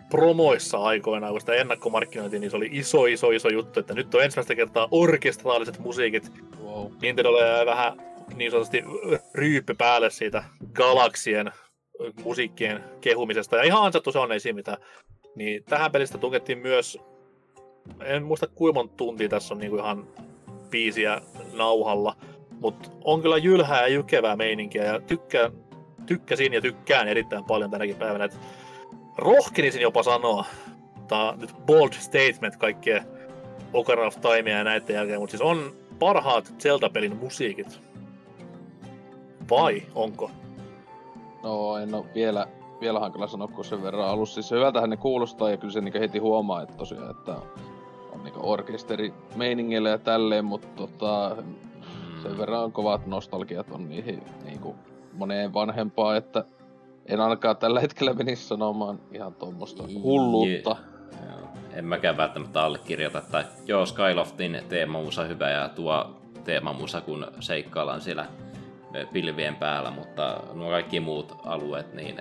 [0.10, 4.24] promoissa aikoinaan, kun sitä ennakkomarkkinointiin, niin se oli iso, iso, iso juttu, että nyt on
[4.24, 6.32] ensimmäistä kertaa orkestraaliset musiikit.
[6.64, 6.92] Wow.
[7.02, 7.94] Nintendolle vähän
[8.36, 8.84] niin sanotusti
[9.34, 10.44] ryyppy päälle siitä
[10.74, 11.52] galaksien
[12.24, 13.58] musiikkien kehumisesta.
[13.58, 14.78] Ja ihan ansattu se on, ei siinä mitään.
[15.36, 16.98] Niin tähän pelistä tunkettiin myös,
[18.04, 20.08] en muista kuinka monta tuntia tässä on niinku ihan
[20.70, 21.22] biisiä
[21.54, 22.16] nauhalla,
[22.60, 25.52] mutta on kyllä jylhää ja jykevää meininkiä ja tykkään,
[26.06, 28.26] tykkäsin ja tykkään erittäin paljon tänäkin päivänä.
[28.26, 28.40] Et
[29.18, 30.46] rohkenisin jopa sanoa,
[31.12, 33.04] on nyt bold statement kaikkien
[33.74, 37.87] Ocarina of Timea ja näiden jälkeen, mutta siis on parhaat Zelda-pelin musiikit.
[39.50, 40.32] Vai onko?
[41.44, 42.48] No en oo vielä,
[42.82, 44.34] vielä hankala sanoa, kun sen verran alussa.
[44.34, 47.36] Siis hyvältähän ne kuulostaa ja kyllä se niinku heti huomaa, että tosiaan, että
[48.12, 51.36] on niinku orkesteri meiningillä ja tälleen, mutta tota,
[52.24, 54.76] sen verran on kovat nostalgiat on niihin niinku
[55.14, 56.46] moneen vanhempaa, että
[57.06, 60.76] en ainakaan tällä hetkellä menisi sanomaan ihan tuommoista hulluutta.
[61.30, 61.48] Joo.
[61.74, 66.12] En mäkään välttämättä allekirjoita, että joo, Skyloftin teemamusa hyvä ja tuo
[66.44, 68.26] teemamusa, kun seikkaillaan siellä
[69.14, 72.16] pilvien päällä, mutta nuo kaikki muut alueet, niin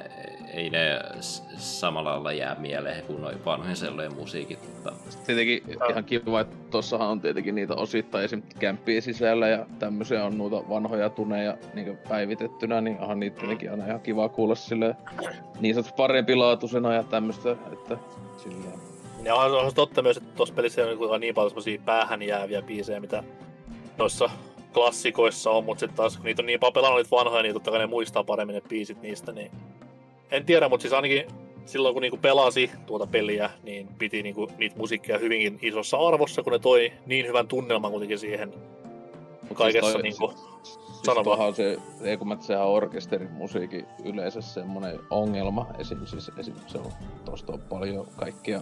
[0.54, 1.00] ei ne
[1.56, 4.92] samalla lailla jää mieleen kuin noin vanhojen sellojen musiikit, mutta
[5.26, 8.42] Tietenkin ihan kiva, että tossahan on tietenkin niitä osittain esim.
[8.58, 13.86] kämppiä sisällä ja tämmöisiä on noita vanhoja tuneja niin päivitettynä, niin onhan niitä tietenkin aina
[13.86, 14.96] ihan kiva kuulla sille
[15.60, 17.98] niin sanotusti parempilaatuisena ja tämmöistä, että
[18.36, 18.80] silleen.
[19.24, 23.00] Ja onhan, totta myös, että tuossa pelissä on niin, niin paljon semmosia päähän jääviä biisejä,
[23.00, 23.22] mitä
[23.98, 24.30] noissa
[24.76, 27.70] klassikoissa on, mutta sitten taas kun niitä on niin paljon pelannut niitä vanhoja, niin totta
[27.70, 29.50] kai ne muistaa paremmin ne biisit niistä, niin
[30.30, 31.26] en tiedä, mutta siis ainakin
[31.64, 36.52] silloin kun niinku pelasi tuota peliä, niin piti niinku niitä musiikkia hyvinkin isossa arvossa, kun
[36.52, 38.52] ne toi niin hyvän tunnelman kuitenkin siihen
[39.48, 40.32] Mut kaikessa toi- niinku...
[40.62, 41.38] Siis Sano vaan.
[41.38, 45.66] tohan se, ei kun mä, sehän orkesterin musiikin yleensä semmonen ongelma.
[45.78, 46.92] Esim, siis, esim, se on,
[47.24, 48.60] tosta on paljon kaikkia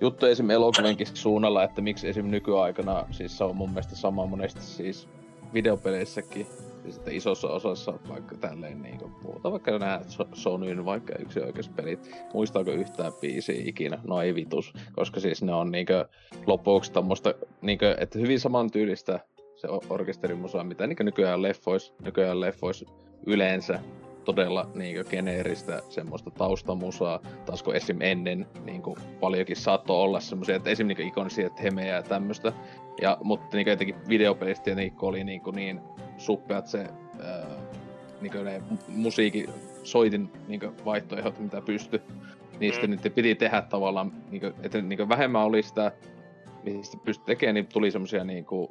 [0.00, 0.50] juttuja esim.
[0.50, 2.26] elokuvienkin suunnalla, että miksi esim.
[2.26, 5.08] nykyaikana, siis se on mun mielestä sama monesti siis
[5.54, 6.46] videopeleissäkin,
[6.82, 9.72] siis että isossa osassa vaikka tälleen niinku muuta, vaikka
[10.08, 13.98] So- Sonyn vaikka yksioikeuspelit, muistaako yhtään biisiä ikinä?
[14.04, 16.08] No ei vitus, koska siis ne on niinkö
[16.46, 19.20] lopuksi tommoista, niinkö, että hyvin samantyylistä
[19.56, 22.84] se orkesterimusa, mitä niin nykyään leffois, nykyään leffois
[23.26, 23.80] yleensä
[24.24, 28.00] todella niin geneeristä semmoista taustamusaa, taas kun esim.
[28.00, 30.86] ennen niin kuin paljonkin saattoi olla semmoisia, että esim.
[30.86, 32.52] Niin ikonisia temejä ja tämmöistä.
[33.00, 35.80] Ja, mutta niin jotenkin videopelistä tietenkin kun oli niin, kuin niin
[36.18, 36.78] suppeat se
[37.24, 37.46] ää,
[38.20, 39.50] niin ne mu- musiikin
[39.82, 42.00] soitin niin vaihtoehdot, mitä pystyi.
[42.60, 42.96] Niin sitten Mm.
[42.96, 45.92] niitä piti tehdä tavallaan, niin kuin, että niin vähemmän oli sitä,
[46.62, 48.68] mistä pystyi tekemään, niin tuli semmoisia niin kuin,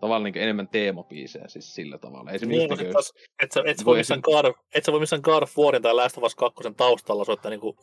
[0.00, 2.30] tavallaan niin enemmän teemabiisejä siis sillä tavalla.
[2.30, 3.12] Esimerkiksi Niin, niin, taas,
[3.42, 5.94] et sä, et sä voi missään God, et sä voi missään God of Warin tai
[5.94, 7.76] Last of Us 2 taustalla soittaa niinku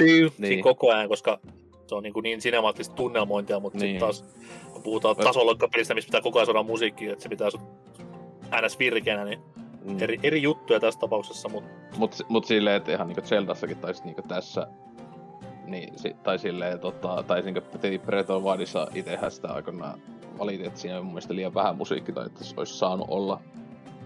[0.00, 0.32] niin.
[0.38, 0.62] Niin.
[0.62, 1.40] koko ajan, koska
[1.88, 4.00] se on niinku niin sinemaattista tunnelmointia, mutta niin.
[4.00, 4.14] Niin.
[4.14, 7.60] sitten taas puhutaan tasoloikkapelistä, missä pitää koko ajan saada musiikkia, että se pitää sut
[8.62, 8.78] ns.
[8.78, 9.38] virkeänä, niin
[9.84, 10.02] mm.
[10.02, 14.04] eri, eri juttuja tässä tapauksessa, mutta Mut, mut silleen, että ihan niinku Zeldassakin tai sit
[14.04, 14.66] niinku tässä,
[15.66, 17.60] niin, si, tai silleen, tota, tai niinku
[18.06, 20.00] Breath of Wildissa itehän sitä aikoinaan
[20.38, 23.40] valitin, että siinä on mun mielestä liian vähän musiikkia, tai että se olisi saanut olla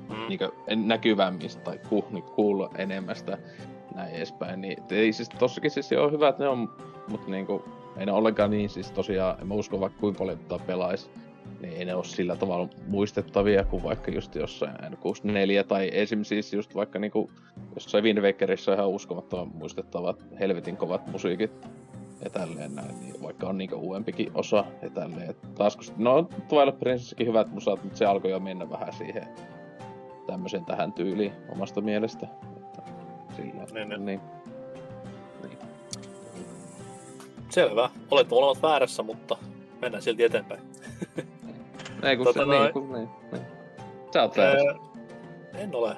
[0.09, 0.29] mm.
[0.29, 0.45] niinku
[0.75, 3.39] näkyvämmin tai ku, niin kuulla enemmän sitä
[3.95, 4.61] näin edespäin.
[4.61, 6.69] Niin, ei siis tossakin siis on hyvä, että ne on,
[7.11, 7.65] mutta niinku,
[7.97, 11.11] ei ne ollenkaan niin siis tosiaan, en mä usko vaikka kuinka paljon tota pelais,
[11.61, 16.25] niin ei ne ole sillä tavalla muistettavia kuin vaikka just jossain N64 tai esim.
[16.25, 17.31] siis just vaikka niinku
[17.75, 21.67] jossain Wind Wakerissa ihan uskomattoman muistettavat helvetin kovat musiikit
[22.25, 25.31] ja tälleen näin, niin vaikka on niinku uudempikin osa ja tälleen.
[25.31, 29.27] Et taas kun, no Twilight Princessikin hyvät musat, mutta se alkoi jo mennä vähän siihen
[30.27, 32.27] tämmöiseen tähän tyyliin omasta mielestä.
[32.57, 32.83] Että
[33.37, 34.05] sillä, Niin, niin.
[34.05, 34.21] niin.
[37.51, 37.91] Selvä.
[38.11, 39.37] Olette molemmat väärässä, mutta
[39.81, 40.61] mennään silti eteenpäin.
[42.03, 43.43] Ei kun Tota se, niin, kun, niin, niin.
[44.13, 44.71] Sä oot väärässä.
[44.71, 44.75] Öö,
[45.55, 45.97] en ole.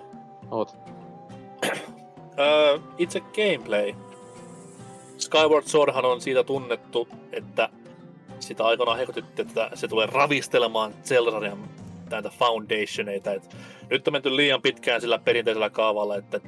[0.50, 0.74] Oot.
[2.38, 3.94] Öö, itse gameplay.
[5.18, 7.68] Skyward Swordhan on siitä tunnettu, että
[8.40, 11.68] sitä aikanaan hekutettiin, että se tulee ravistelemaan Zelda-sarjan
[12.10, 13.32] näitä foundationeita.
[13.32, 13.56] Et
[13.90, 16.40] nyt on menty liian pitkään sillä perinteisellä kaavalla, että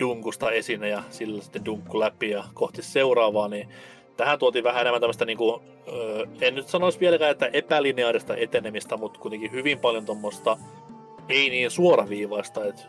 [0.00, 3.68] dunkusta esine ja sillä sitten dunkku läpi ja kohti seuraavaa, niin
[4.22, 9.20] tähän tuotiin vähän enemmän tämmöistä, niinku, öö, en nyt sanoisi vieläkään, että epälineaarista etenemistä, mutta
[9.20, 10.56] kuitenkin hyvin paljon tuommoista
[11.28, 12.82] ei niin suoraviivaista, että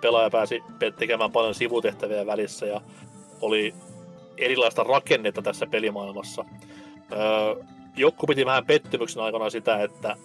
[0.00, 0.62] pelaaja pääsi
[0.98, 2.80] tekemään paljon sivutehtäviä välissä ja
[3.40, 3.74] oli
[4.38, 6.44] erilaista rakennetta tässä pelimaailmassa.
[7.12, 7.64] Öö,
[7.96, 10.16] Jokku piti vähän pettymyksen aikana sitä, että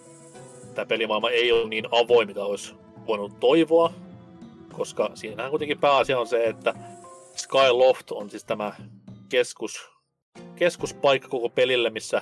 [0.75, 2.75] tämä pelimaailma ei ole niin avoin, mitä olisi
[3.07, 3.93] voinut toivoa,
[4.73, 6.73] koska siinähän kuitenkin pääasia on se, että
[7.35, 8.73] Skyloft on siis tämä
[9.29, 9.96] keskus,
[10.55, 12.21] keskuspaikka koko pelille, missä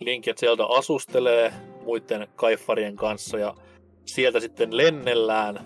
[0.00, 1.52] Link ja Zelda asustelee
[1.84, 3.54] muiden kaiffarien kanssa ja
[4.04, 5.60] sieltä sitten lennellään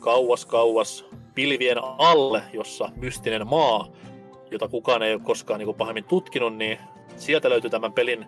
[0.00, 1.04] kauas kauas
[1.34, 3.88] pilvien alle, jossa mystinen maa,
[4.50, 6.78] jota kukaan ei ole koskaan niin pahemmin tutkinut, niin
[7.16, 8.26] sieltä löytyy tämän pelin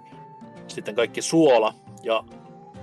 [0.69, 1.75] sitten kaikki suola.
[2.03, 2.25] Ja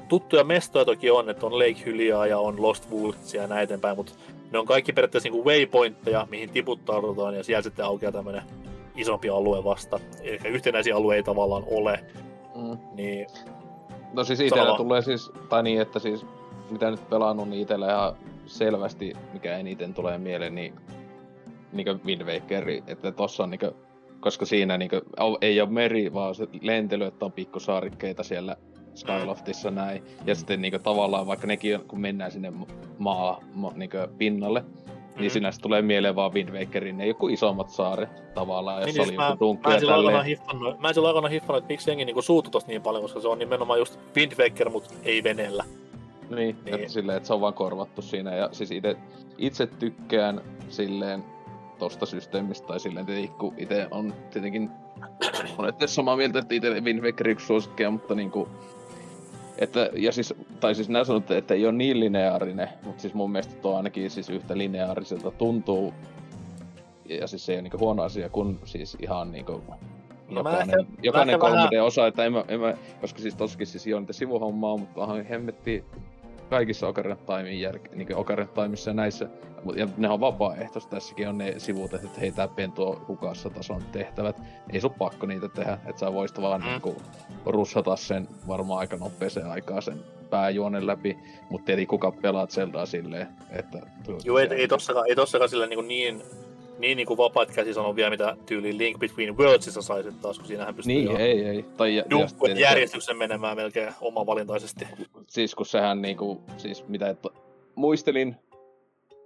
[0.08, 3.98] tuttuja mestoja toki on, että on Lake Hyliaa ja on Lost Woodsia ja näin eteenpäin,
[3.98, 4.14] mutta
[4.52, 8.42] ne on kaikki periaatteessa niin waypointteja, mihin tiputtaudutaan ja siellä sitten aukeaa tämmöinen
[8.98, 10.00] isompi alue vasta.
[10.22, 12.00] Eli yhtenäisiä alueita ei tavallaan ole.
[12.56, 12.78] Mm.
[12.96, 13.28] Niin
[14.14, 14.78] No siis Sano vaan.
[14.78, 16.26] tulee siis, tai niin, että siis
[16.72, 18.16] mitä nyt pelannut, niin itellä ihan
[18.46, 20.74] selvästi, mikä eniten tulee mieleen, niin
[21.72, 23.72] niinkö Wind Wakeri, että tossa on niinkö,
[24.20, 25.02] koska siinä niinkö,
[25.42, 28.56] ei ole meri, vaan se lentely, että on pikkusaarikkeita siellä
[28.96, 30.04] Skyloftissa näin.
[30.26, 32.54] Ja sitten niinkö tavallaan, vaikka nekin, kun mennään sinne
[32.98, 34.64] maa, ma, niinkö pinnalle,
[35.18, 35.34] niin Mhm.
[35.34, 39.08] siinä sitten tulee mieleen vaan Wind Wakerin, ne joku isommat saaret tavallaan, Niin, jos siis
[39.20, 42.06] oli joku dunkku Mä en silloin hiffannut, mä en silloin aikana hiffannut, että miksi jengi
[42.06, 45.64] niinku suuttu tosta niin paljon, koska se on nimenomaan just Wind Waker, mutta ei veneellä.
[46.30, 46.58] Niin, Niin.
[46.66, 48.36] niin, että silleen, että se on vaan korvattu siinä.
[48.36, 48.96] Ja siis ite,
[49.38, 51.24] itse tykkään silleen
[51.80, 54.70] tosta systeemistä, tai silleen tietenkin, kun itse on tietenkin
[55.58, 58.48] monet samaa mieltä, että itse Wind Waker yksi suosikkeja, mutta niinku,
[59.58, 63.32] että, ja siis, tai siis nää sanot, että ei ole niin lineaarinen, mutta siis mun
[63.32, 65.94] mielestä tuo ainakin siis yhtä lineaariselta tuntuu,
[67.10, 69.62] ja siis se ei ole niinku huono asia, kun siis ihan niinku
[70.30, 73.20] No mä jokainen, ehkä- jokainen mä ehkä vähän- 3D-osa, että en mä, en mä, koska
[73.20, 75.84] siis tossakin siis on niitä sivuhommaa, mutta onhan hemmetti
[76.50, 79.30] kaikissa Ocarina of Timein jälkeen, niin Ocarina of Timeissa ja näissä,
[79.76, 84.42] ja ne on vapaaehtoista, tässäkin on ne sivut, että hei tää pentuo hukassa tason tehtävät,
[84.74, 86.68] ei sun pakko niitä tehdä, että sä voisit vaan Mm.
[86.68, 86.96] niinku
[87.46, 89.98] russata sen varmaan aika nopeeseen aikaa sen
[90.30, 91.18] pääjuonen läpi,
[91.50, 93.80] mutta tietenkin kuka pelaa Zeldaa silleen, että...
[94.24, 96.22] Joo, ei, ei tossakaan, ei tossakaan sillä niin, niin,
[96.80, 100.48] niin, niin kuin vapaat käsi sanoo vielä, mitä tyyliin Link Between Worldsissa saisit taas, kun
[100.48, 101.66] siinähän pystyy Niin, ei, ei.
[101.78, 104.88] Tai, ja, ja sitten- järjestyksen menemään melkein omavalintaisesti.
[105.28, 107.20] siis kun sehän niinku, siis mitä et,
[107.76, 108.36] muistelin,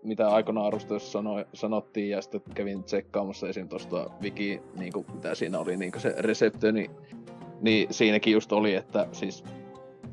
[0.04, 3.68] mitä aikoinaan arvostelussa sanoi, sanottiin, ja sitten kävin tsekkaamassa esim.
[3.68, 6.92] tosta wiki, niinku, mitä siinä oli, niinku se reseptio, niin,
[7.62, 9.44] niin siinäkin just oli, että siis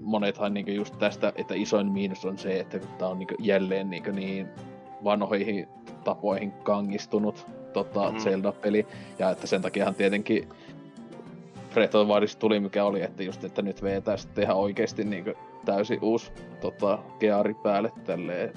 [0.01, 4.10] monethan niinku just tästä, että isoin miinus on se, että tää on niinku jälleen niinku
[4.10, 4.48] niin
[5.05, 5.69] vanhoihin
[6.09, 8.18] tapoihin kangistunut tota, Mm.
[8.18, 8.86] Zelda-peli,
[9.18, 10.48] ja että sen takiahan tietenkin
[11.74, 12.09] Breath of
[12.39, 15.32] tuli mikä oli, että just, että nyt vetää sitten ihan oikeesti niinku
[15.64, 18.52] täysin uusi tota, geari päälle tälleen,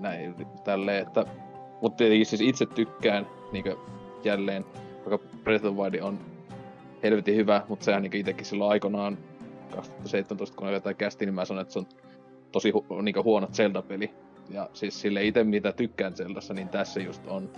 [0.00, 1.26] näin, tälleen, että
[1.80, 3.70] mutta tietenkin siis itse tykkään niinku
[4.24, 4.64] jälleen,
[5.06, 6.18] vaikka Breath of on
[7.02, 9.18] helvetin hyvä, mutta sehän niinku itekin silloin aikoinaan
[9.74, 11.86] 2017, kun jotain kästi, niin mä sanoin, että se on
[12.52, 14.10] tosi hu- niinku huono Zelda-peli.
[14.50, 17.50] Ja siis sille itse mitä tykkään Zeldassa, niin tässä just on.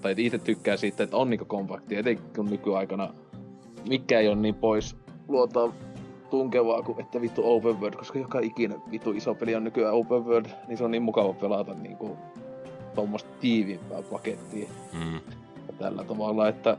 [0.00, 3.14] Tai itse tykkää siitä, että on niinku kompakti, etenkin kun nykyaikana
[3.88, 4.96] mikä ei ole niin pois
[5.28, 5.72] luotaan
[6.30, 10.24] tunkevaa kuin että vittu open world, koska joka ikinen vittu iso peli on nykyään open
[10.24, 12.16] world, niin se on niin mukava pelata niinku
[12.94, 15.14] tuommoista tiiviimpää pakettia Mm.
[15.68, 16.76] ja tällä tavalla, että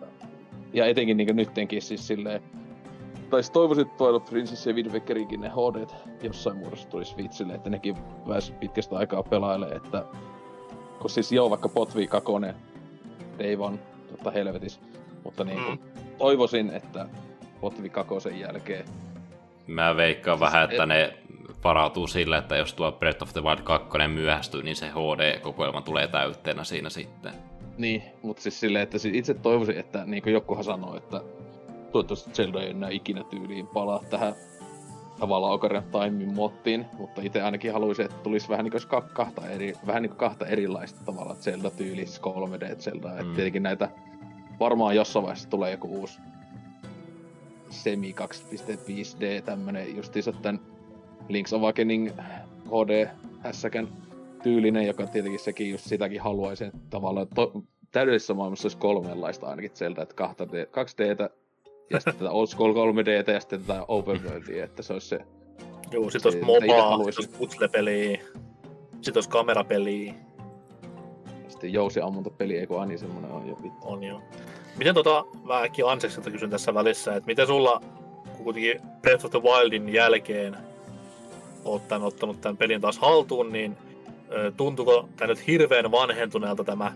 [0.74, 2.42] ja etenkin niinku nyttenkin siis silleen
[3.34, 5.88] tai siis toivoisin, että Twilight Princess ja Wind Wakerinkin ne HD
[6.22, 7.96] jossain muodossa tulisi Switchille, että nekin
[8.28, 10.06] pääsi pitkästä aikaa pelailemaan, että
[11.00, 12.32] kun siis joo, vaikka Potvi 2,
[13.40, 13.80] Day One,
[14.12, 14.80] totta helvetis,
[15.24, 15.78] mutta niin Mm.
[16.18, 17.08] toivoisin, että
[17.62, 18.86] Potvi 2 jälkeen
[19.68, 21.18] Mä veikkaan vähän, että ne
[21.64, 26.08] varautuu sille, että jos tuo Breath of the Wild 2 myöhästyy, niin se HD-kokoelma tulee
[26.08, 27.34] täytteenä siinä sitten.
[27.78, 31.22] Niin, mutta siis silleen, että siis itse toivoisin, että niin kuin jokuhan sanoo, että
[31.94, 34.36] toivottavasti Zelda ei enää ikinä tyyliin palaa tähän
[35.20, 39.10] tavallaan Ocarina of Timein mottiin, mutta itse ainakin haluaisin, että tulisi vähän niin kuin ka-
[39.14, 43.14] kahta, eri, vähän niin kuin kahta erilaista tavalla Zelda-tyyliä, siis 3D Zelda, mm.
[43.14, 43.20] Mm.
[43.20, 43.90] että tietenkin näitä
[44.60, 46.20] varmaan jossain vaiheessa tulee joku uusi
[47.70, 50.60] Semi 2.5D, tämmönen justiinsa tän
[51.30, 52.10] Link's Awakening
[52.68, 53.08] HD
[53.40, 53.88] hässäkän
[54.44, 59.72] tyylinen, joka tietenkin sekin just sitäkin haluaisin, että tavallaan to, täydellisessä maailmassa olisi kolmenlaista ainakin
[59.72, 61.43] Zelda, että 2D, 2Dtä
[61.90, 65.20] ja sitten tätä old school 3Dtä ja sitten tätä open worldia, että se olisi se
[65.92, 68.20] Joo, sit olisi mobaa, sit olisi puzzle-peliä,
[69.02, 70.14] sit olisi kamerapeliä,
[71.48, 73.88] sitten jousiammuntapeli, eikö Ani semmonen on jo vittu.
[73.88, 74.22] on jo.
[74.78, 77.82] Miten tota, mä äkkiä Ansekselta kysyn tässä välissä, että miten sulla,
[78.44, 80.58] kuitenkin Breath of the Wildin jälkeen
[81.66, 83.78] oot tän, ottanut tämän pelin taas haltuun, niin
[84.58, 86.94] tuntuuko tämä nyt hirveän vanhentuneelta tämä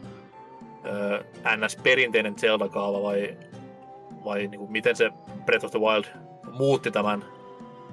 [0.86, 1.24] ö,
[1.56, 3.38] NS-perinteinen Zelda-kaava vai,
[4.28, 5.12] vai niin kuin, miten se
[5.46, 6.06] Breath of the Wild
[6.52, 7.26] muutti tämän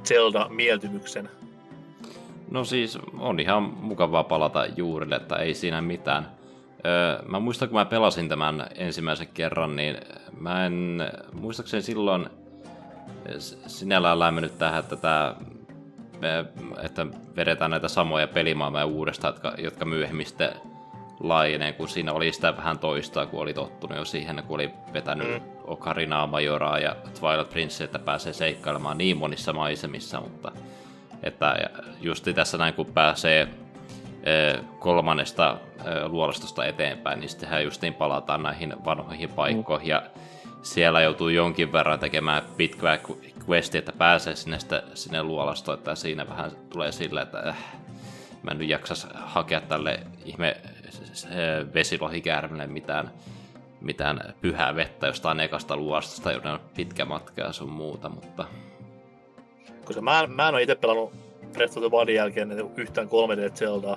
[0.05, 1.29] Zelda-mieltymyksen?
[2.51, 6.27] No siis on ihan mukavaa palata juurille, että ei siinä mitään.
[6.87, 9.97] Öö, mä muistan, kun mä pelasin tämän ensimmäisen kerran, niin
[10.41, 10.99] mä en
[11.33, 12.27] muistaakseni silloin
[13.67, 15.35] sinällään lämmennyt tähän, että, tää,
[16.21, 16.45] me-
[16.83, 17.07] että
[17.37, 20.51] vedetään näitä samoja pelimaailmoja uudestaan, jotka, jotka myöhemmin sitten
[21.21, 25.29] laajenee, kun siinä oli sitä vähän toista, kun oli tottunut jo siihen, kun oli vetänyt
[25.29, 25.54] Mm.
[25.65, 30.53] Ocarinaa, Majoraa ja Twilight Princess, että pääsee seikkailemaan niin monissa maisemissa, mutta
[31.23, 31.57] että
[32.01, 33.49] justi tässä näin, kun pääsee
[34.27, 40.03] ö, kolmannesta ö, luolastosta eteenpäin, niin sittenhän justiin palataan näihin vanhoihin paikkoihin, ja
[40.63, 42.99] siellä joutuu jonkin verran tekemään pitkää
[43.49, 47.57] questia, että pääsee sinne, sitten, sinne luolastoon, että siinä vähän tulee sille, että äh,
[48.43, 50.57] mä en nyt jaksas hakea tälle ihme
[51.75, 53.11] vesilohikäärmelle mitään,
[53.85, 58.45] mitään pyhää vettä jostain ekasta luolastosta, joten on pitkä matka ja sun muuta, mutta
[59.85, 61.13] Koska mä, mä en ole itse pelannut
[61.53, 63.97] Breath of the Wildin jälkeen yhtään 3D Zeldaa.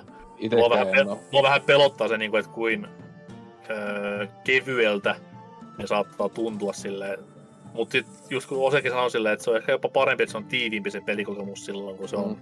[0.56, 1.20] Mua vähän, pe- oo.
[1.32, 2.86] mua vähän pelottaa se, niin kuin, että kuin
[3.70, 5.16] öö, kevyeltä
[5.78, 7.18] ne saattaa tuntua silleen.
[7.74, 7.98] Mutta
[8.30, 10.90] just kun Osekin sanoi silleen, että se on ehkä jopa parempi, että se on tiiviimpi
[10.90, 12.36] se pelikokemus silloin, kun se on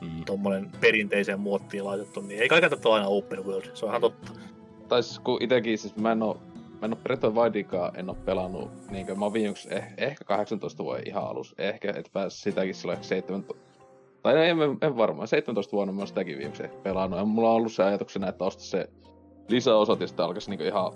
[0.00, 0.08] Mm.
[0.08, 0.24] Mm.
[0.24, 4.00] tuommoinen perinteiseen muottiin laitettu, niin ei kaiken tätä ole aina open world, se on ihan
[4.00, 4.32] totta.
[4.88, 6.42] Tai siis kun itekin, siis mä en oo,
[6.80, 9.84] mä en oo Breath of the Wildikaan en oo pelannut, niinkö mä oon viimeksi eh,
[9.96, 13.54] ehkä 18 vuoden ihan alus, ehkä et pääs sitäkin silloin ehkä 17,
[14.22, 17.56] tai en, en, en varmaan, 17 vuonna mä oon sitäkin viimeksi pelannut, ja mulla on
[17.56, 18.88] ollut se ajatuksena, että ostaa se
[19.48, 20.92] lisäosat, ja sitten alkaisi niinku ihan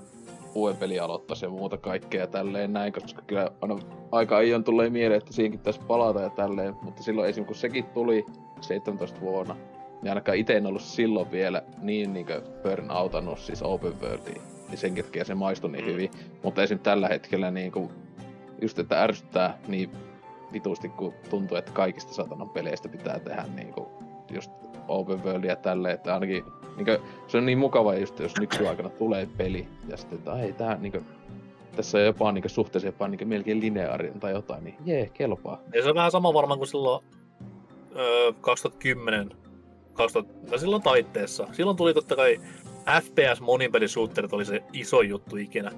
[0.55, 3.79] uuden peli aloittaa ja muuta kaikkea ja tälleen näin, koska kyllä aina
[4.13, 7.45] aika ajoin tulee mieleen, että siinkin pitäisi palata ja tälleen, mutta silloin esim.
[7.45, 8.27] kun sekin tuli
[8.61, 9.57] 17 vuonna,
[10.03, 14.79] niin ainakaan itse en ollut silloin vielä niin niinkö burn outannut siis open worldiin, niin
[14.79, 16.11] sen takia se maistui niin hyvin,
[16.43, 16.79] mutta esim.
[16.79, 17.93] tällä hetkellä niinku,
[18.63, 19.91] just että ärsyttää niin
[20.53, 23.89] vitusti, kun tuntuu, että kaikista satanan peleistä pitää tehdä niinku
[24.31, 24.51] just
[24.89, 26.45] open worldia tälleen, että ainakin
[26.77, 30.77] niinku, se on niin mukava just, jos nykyaikana tulee peli, ja sitten, että ei tää
[30.77, 30.99] niinku,
[31.77, 35.61] tässä on jopa niinku suhteessa jopa niinku melkein lineaarinen tai jotain, niin jee, kelpaa.
[35.75, 37.05] Ja se on vähän sama varmaan kuin silloin
[37.97, 39.31] öö, 2010,
[39.93, 41.47] 2000, no silloin taitteessa.
[41.53, 42.41] Silloin tuli totta kai
[43.03, 45.71] FPS moninpelisuutterit oli se iso juttu ikinä.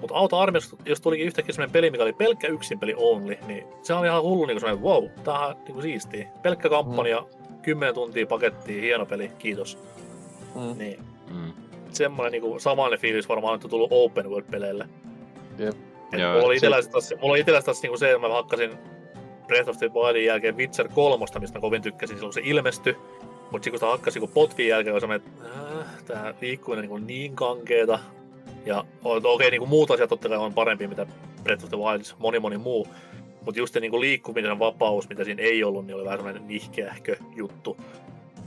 [0.00, 3.64] Mutta Auto Armies, jos tulikin yhtäkkiä semmoinen peli, mikä oli pelkkä yksin peli only, niin
[3.82, 6.28] se on ihan hullu niin semmoinen, wow, tää on niin siistiä.
[6.42, 7.56] Pelkkä kampanja, mm.
[7.62, 9.78] 10 tuntia pakettiin, hieno peli, kiitos.
[10.54, 10.78] Mm.
[10.78, 10.98] Niin,
[11.34, 11.52] Mm.
[11.92, 14.86] semmoinen niin samanlainen fiilis varmaan on tullut open world-peleille.
[15.58, 15.76] Et
[16.20, 18.70] Joo, mulla oli se- taas, mulla oli itsellä taas niinku se, että mä hakkasin
[19.46, 22.96] Breath of the Wildin jälkeen Witcher 3, mistä mä kovin tykkäsin silloin, kun se ilmestyi.
[23.50, 25.28] Mutta sitten kun sitä hakkasin kun Potvin jälkeen, oli semmoinen,
[25.98, 27.98] että äh, liikkuminen niin, kuin niin kankeeta.
[28.66, 31.06] Ja o- okei, okay, niin muut asiat totta kai on parempi, mitä
[31.42, 32.88] Breath of the Wild, moni moni muu.
[33.44, 37.16] Mutta just se niin liikkuminen vapaus, mitä siinä ei ollut, niin oli vähän semmoinen nihkeähkö
[37.36, 37.76] juttu.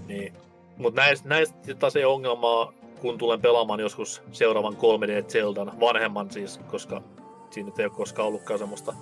[0.07, 0.33] Niin.
[0.77, 6.57] Mutta näistä, näistä taas ei ongelmaa, kun tulen pelaamaan joskus seuraavan 3D Zeldan, vanhemman siis,
[6.57, 7.01] koska
[7.49, 8.93] siinä ei ole koskaan ollutkaan semmoista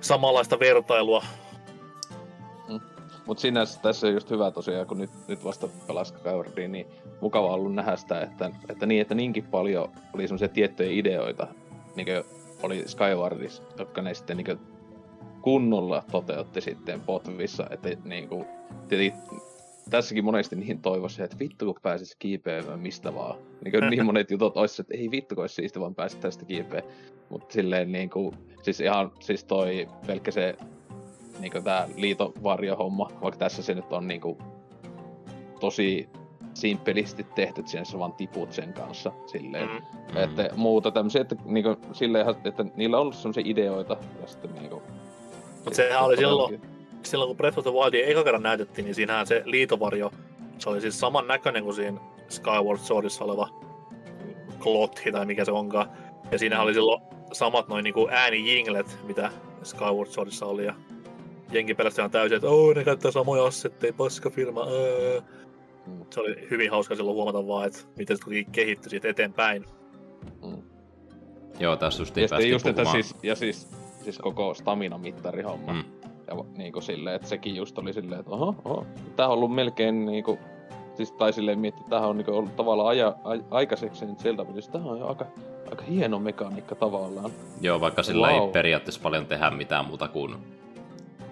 [0.00, 1.24] samanlaista vertailua.
[3.26, 6.86] Mutta sinänsä tässä on just hyvä tosiaan, kun nyt, nyt vasta pelas Skywardiin, niin
[7.20, 11.46] mukava ollut nähdä sitä, että, että, niin, että niinkin paljon oli semmoisia tiettyjä ideoita,
[11.96, 12.24] niin kuin
[12.62, 14.58] oli Skywardissa, jotka ne sitten niin
[15.42, 18.46] kunnolla toteutti sitten Potvissa, että niin kuin,
[18.88, 19.40] tietenkin
[19.90, 23.38] tässäkin monesti niin toivoisin, että vittu kun pääsis kiipeämään mistä vaan.
[23.64, 26.44] Niin, kuin niin monet jutut olisi, että ei vittu kun olisi siisti vaan päästä tästä
[26.44, 26.82] kiipeä.
[27.28, 30.56] Mutta silleen niin kuin, siis ihan siis toi pelkkä se
[31.40, 34.38] niinku tää liitovarjo-homma, vaikka tässä se nyt on niinku
[35.60, 36.08] tosi
[36.54, 39.68] simppelisti tehty, että siinä sä vaan tiput sen kanssa silleen.
[39.68, 39.74] Mm.
[39.74, 40.16] Mm.
[40.16, 44.82] Että muuta tämmösiä, että niinku silleen, että niillä on ollut semmosia ideoita ja sitten niinku...
[45.64, 46.60] Mut sehän oli silloin,
[47.02, 50.12] silloin kun Breath of the Wildia eka kerran näytettiin, niin siinähän se liitovarjo,
[50.58, 53.48] se oli siis saman näköinen kuin siinä Skyward Swordissa oleva
[54.58, 55.90] klothi tai mikä se onkaan.
[56.30, 59.30] Ja siinä oli silloin samat noin niinku äänijinglet, mitä
[59.62, 60.64] Skyward Swordissa oli.
[60.64, 60.74] Ja
[61.52, 64.66] jengi pelästyi ihan täysin, että oh, ne käyttää samoja assetteja, paska firma.
[64.70, 65.20] Öö.
[65.86, 66.04] Mm.
[66.10, 69.64] Se oli hyvin hauska silloin huomata vaan, että miten se kuitenkin kehittyi siitä eteenpäin.
[70.46, 70.62] Mm.
[71.58, 73.02] Joo, tässä just Ja päästiin just, että puhumaan.
[73.04, 73.68] siis, ja siis,
[74.04, 75.72] siis koko stamina-mittari homma.
[75.72, 75.84] Mm.
[76.28, 80.06] Ja niinku silleen, että sekin just oli silleen, että oho, oho, tää on ollut melkein
[80.06, 80.38] niinku,
[80.94, 84.44] siis tai silleen miettiä, että tämähän on niinku ollut tavallaan aja, a, aikaiseksi nyt siltä,
[84.44, 85.26] mutta tämä on jo aika,
[85.70, 87.30] aika hieno mekaniikka tavallaan.
[87.60, 88.50] Joo, vaikka sillä ei Wow.
[88.50, 90.34] periaatteessa paljon tehdä mitään muuta kuin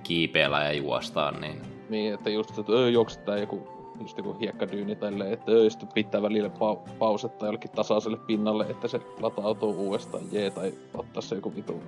[0.05, 3.69] kiipeillä ja juostaan, niin Niin, että just, että öö, juoksetaan joku,
[4.01, 8.89] just joku hiekkadyyni tälleen, että öö, sitten pitää välillä pa- pausetta jollekin tasaiselle pinnalle, että
[8.89, 11.83] se latautuu uudestaan, jee, tai ottaa se joku vitu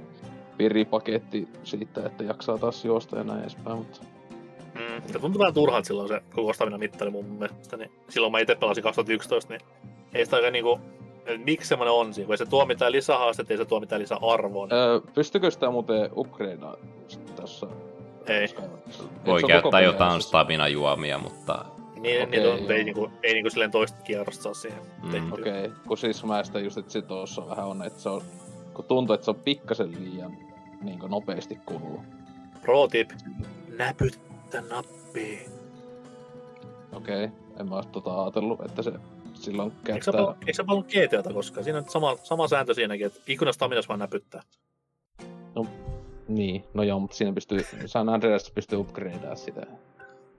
[0.57, 4.01] piripaketti siitä, että jaksaa taas juosta ja näin edespäin, mutta
[4.75, 5.03] Mm.
[5.15, 7.77] Ja tuntui vähän turhalta silloin se koko stamina mittari mun mielestä.
[7.77, 9.61] Niin silloin mä itse pelasin 2011, niin
[10.15, 10.81] ei sitä oikein niinku,
[11.27, 14.67] että miksi semmonen on siinä, kun se tuo mitään lisähaastetta, ei se tuo mitään lisäarvoa.
[14.67, 16.75] Niin öö, pystykö sitä muuten upgradea
[17.36, 17.67] tässä?
[18.29, 18.49] Ei.
[19.27, 21.65] Voi se on käyttää jotain stamina-juomia, mutta
[22.01, 25.11] Niin, Okei, niin on, ei, niinku, ei niinku silleen toista kierrosta saa siihen Mm.
[25.11, 25.33] tehtyä.
[25.33, 25.79] Okei, okay.
[25.89, 28.23] kun siis mä sitä just, että se tuossa vähän on, että se on,
[28.75, 30.37] kun tuntuu, että se on pikkasen liian
[30.83, 32.03] niin nopeasti kuluu.
[32.63, 33.11] Pro tip,
[33.79, 35.39] näpyttä nappia.
[36.93, 37.39] Okei, okay.
[37.61, 38.93] en mä ois tota ajatellut, että se
[39.35, 40.25] silloin Eikö sä käyttää...
[40.27, 41.65] pal- eikö sä paljon GTAta koskaan?
[41.65, 44.43] Siinä on sama, sama sääntö siinäkin, että ikkunasta vaan näpyttää.
[46.29, 49.67] Niin, no joo, mutta siinä pystyy, San Andreas pystyy upgradeaa sitä.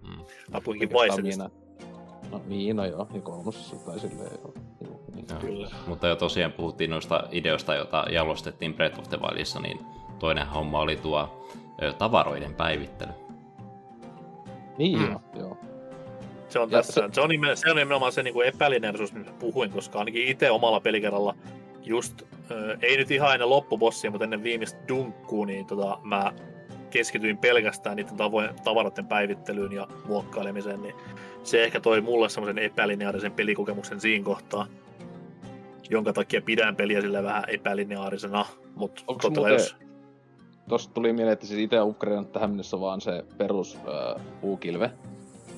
[0.02, 0.24] mm.
[0.52, 1.50] Apuinkin Mikä Vicenista.
[1.50, 1.68] stamina.
[2.32, 4.54] No niin, no joo, ja kolmosessa tai silleen joo.
[4.84, 5.26] joo niin.
[5.30, 5.40] Joo.
[5.40, 5.70] Kyllä.
[5.88, 9.80] Mutta jo tosiaan puhuttiin noista ideoista, joita jalostettiin Breath of the Wildissa, niin
[10.20, 11.46] toinen homma oli tuo
[11.84, 13.12] ö, tavaroiden päivittely.
[14.78, 15.10] Niin Mm.
[15.12, 15.58] joo, joo.
[16.50, 16.94] Se on Ja tässä.
[16.94, 20.52] Se, se, on, nimen, se on nimenomaan se niin epälinearisuus, mistä puhuin, koska ainakin itse
[20.52, 21.36] omalla pelikerralla
[21.84, 22.22] just,
[22.82, 26.34] ei nyt ihan ennen loppubossia, mutta ennen viimeistä dunkkuu, niin tota, mä
[26.90, 30.96] keskityin pelkästään niiden tavo- tavaroiden päivittelyyn ja muokkailemiseen, niin
[31.44, 34.68] se ehkä toi mulle semmoisen epälineaarisen pelikokemuksen siinä kohtaa,
[35.90, 38.46] jonka takia pidän peliä sillä vähän epälineaarisena,
[38.76, 39.76] mutta muuten- jos...
[40.70, 44.92] Tosta tuli mieleen, että siis itse upgradeannut tähän mennessä vaan se perus äh, puukilve.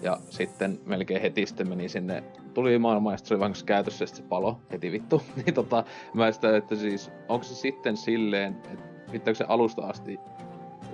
[0.01, 4.07] Ja sitten melkein heti sitten meni sinne, tuli maailma ja se oli vahingossa käytössä ja
[4.07, 5.21] se palo heti vittu.
[5.45, 10.19] niin tota, mä sitä, että siis, onko se sitten silleen, että pitääkö se alusta asti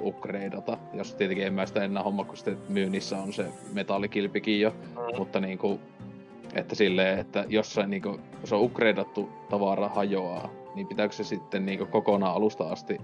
[0.01, 4.69] upgradeata, jos tietenkin en mä sitä enää homma, kun sitten myynnissä on se metallikilpikin jo,
[4.71, 5.17] Mm.
[5.17, 5.79] mutta niinku,
[6.53, 11.85] että silleen, että jossain niinku, jos on upgradeattu tavara hajoaa, niin pitääkö se sitten niinku
[11.85, 12.97] kokonaan alusta asti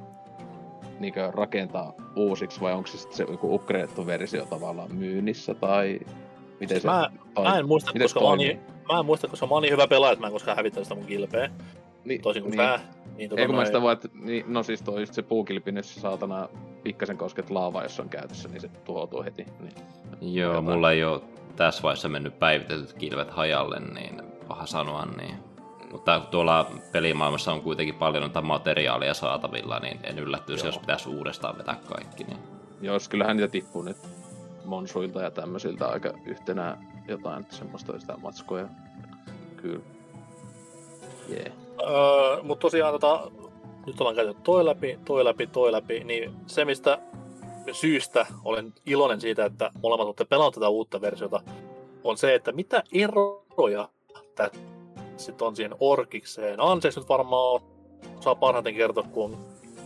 [0.99, 5.99] niinku rakentaa uusiksi vai onko se sitten se joku upgradeattu versio tavallaan myynnissä tai
[6.61, 8.53] miten se Mä- toi- Mä en muista, miten se koska mä, oon toimii?
[8.53, 10.85] niin, mä en muista, koska mä oon niin hyvä pelaaja, että mä en koskaan hävittänyt
[10.85, 11.49] sitä mun kilpeä,
[12.05, 12.69] Niin, toisin kuin niin.
[12.69, 12.79] sä.
[13.17, 15.71] Niin, tota Ei kun mä sitä vaan, että niin, no siis toi just se puukilpi,
[15.71, 16.49] nyt se saatana
[16.83, 19.45] pikkasen kosket laavaa, jos on käytössä, niin se tuhoutuu heti.
[19.59, 20.35] Niin.
[20.35, 20.63] Joo, Jotain.
[20.65, 21.21] mulla ei ole
[21.55, 25.35] tässä vaiheessa mennyt päivitetyt kilvet hajalle, niin paha sanoa niin.
[25.91, 30.67] Mutta tuolla pelimaailmassa on kuitenkin paljon noita materiaalia saatavilla, niin en yllättyisi, Joo.
[30.67, 32.23] jos pitäisi uudestaan vetää kaikki.
[32.23, 32.37] Niin.
[32.81, 33.97] Jos kyllähän niitä tippuu nyt
[34.65, 38.67] monsuilta ja tämmöisiltä aika yhtenä jotain semmoista sitä matskoja.
[39.57, 39.79] Kyllä.
[41.29, 41.51] Jee.
[41.81, 43.31] Öö, mutta tosiaan tota,
[43.85, 46.99] nyt ollaan käyty toi läpi, toi läpi, toi läpi, niin se mistä
[47.71, 51.41] syystä olen iloinen siitä, että molemmat olette pelannut tätä uutta versiota,
[52.03, 53.89] on se, että mitä eroja
[54.35, 56.59] tässä on siihen orkikseen.
[56.59, 57.61] Anseeksi nyt varmaan
[58.19, 59.37] saa parhaiten kertoa, kun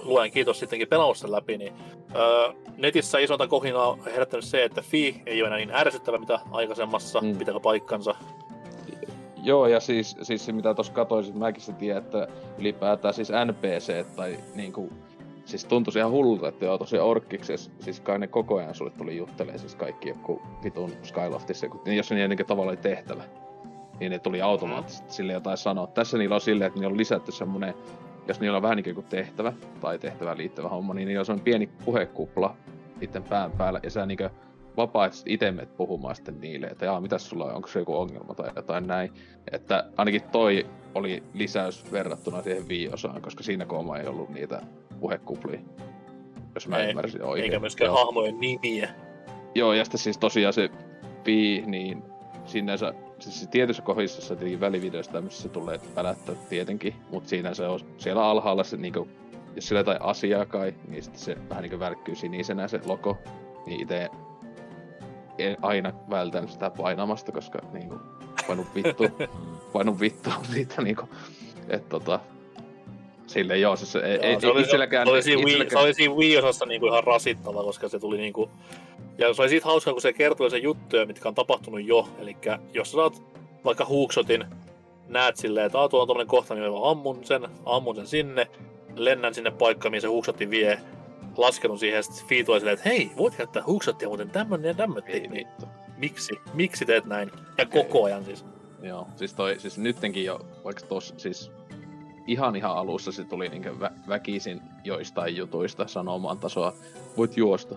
[0.04, 1.74] luen kiitos sittenkin pelannut sen läpi, niin
[2.16, 6.40] öö, netissä isonta kohinaa on herättänyt se, että Fi ei ole enää niin ärsyttävä mitä
[6.52, 7.38] aikaisemmassa, Mm.
[7.38, 8.16] pitääkö paikkansa.
[9.44, 12.28] Joo, ja siis, siis se mitä tuossa katsoin, siis mäkin se tiedän, että
[12.58, 14.90] ylipäätään siis NPC tai niinku,
[15.46, 19.18] siis tuntuisi ihan hullulta, että joo tosiaan orkkiksessa, siis kai ne koko ajan sulle tuli
[19.18, 23.24] juttelee siis kaikki joku vitun Skyloftissa, kun, niin jos se niiden tavalla oli tehtävä,
[24.00, 25.88] niin ne tuli automaattisesti sille jotain sanoa.
[25.88, 27.74] Tässä niillä on silleen, että niillä on lisätty semmonen,
[28.28, 31.70] jos niillä on vähän niin kuin tehtävä tai tehtävään liittyvä homma, niin niillä on pieni
[31.86, 32.56] puhekupla
[33.00, 34.30] niiden pään päällä, ja sä niinkö
[34.78, 38.34] vapaaehtoisesti itse menet puhumaan sitten niille, että jaa, mitäs sulla on, onko se joku ongelma
[38.34, 39.12] tai jotain näin.
[39.52, 44.62] Että ainakin toi oli lisäys verrattuna siihen viiosaan, koska siinä kooma ei ollut niitä
[45.00, 45.60] puhekuplia.
[46.56, 47.44] Jos mä Ei, ymmärsin oikein.
[47.44, 48.06] Eikä myöskään Joo.
[48.06, 48.90] hahmojen nimiä.
[49.56, 50.70] Joo, ja sitten siis tosiaan se
[51.26, 52.04] Vii, niin
[52.46, 57.54] sinänsä, siis se tietyssä kohdissa se tietenkin välivideosta tämmöisessä se tulee pälättää tietenkin, mutta siinä
[57.54, 59.08] se on siellä alhaalla se niinku,
[59.56, 63.18] jos sillä jotain asiaa kai, niin sitten se vähän niinku välkkyy sinisenä se logo,
[63.66, 64.10] niin itse
[65.38, 68.00] en aina vältän sitä painamasta, koska niinku
[68.48, 69.04] painu vittu,
[69.74, 71.10] painu vittu siitä niinku,
[71.70, 72.20] että tota,
[73.28, 75.08] Sille joo, siis ei, ei, se oli, itselläkään...
[75.08, 78.18] se oli siinä, Wii, se itselläkään- oli siinä Wii-osassa niinku ihan rasittava, koska se tuli
[78.18, 78.50] niinku...
[79.18, 82.10] Ja se oli siitä hauskaa, kun se kertoi sen juttuja, mitkä on tapahtunut jo.
[82.20, 82.38] Eli
[82.74, 83.24] jos sä saat
[83.66, 84.46] vaikka hooksotin,
[85.08, 88.48] näet silleen, että "Aa, tuolla on tommonen kohta, niin mä ammun sen, ammun sen sinne,
[88.96, 90.80] lennän sinne paikkaan, mihin se hookshotti vie,
[91.38, 94.74] laskenut siihen, ja sitten Fii tulee silleen, että hei, voit käyttää hookshottia muuten tämmönen ja
[94.74, 95.66] tämmönen vittu.
[95.98, 96.34] Miksi?
[96.54, 97.32] Miksi teet näin?
[97.58, 98.46] Ja koko ajan siis.
[98.82, 101.52] Joo, siis toi, siis nyttenkin jo, vaikka tos, siis
[102.28, 106.74] ihan ihan alussa se tuli niinkö vä- väkisin joistain jutuista sanomaan tasoa,
[107.18, 107.76] voit juosta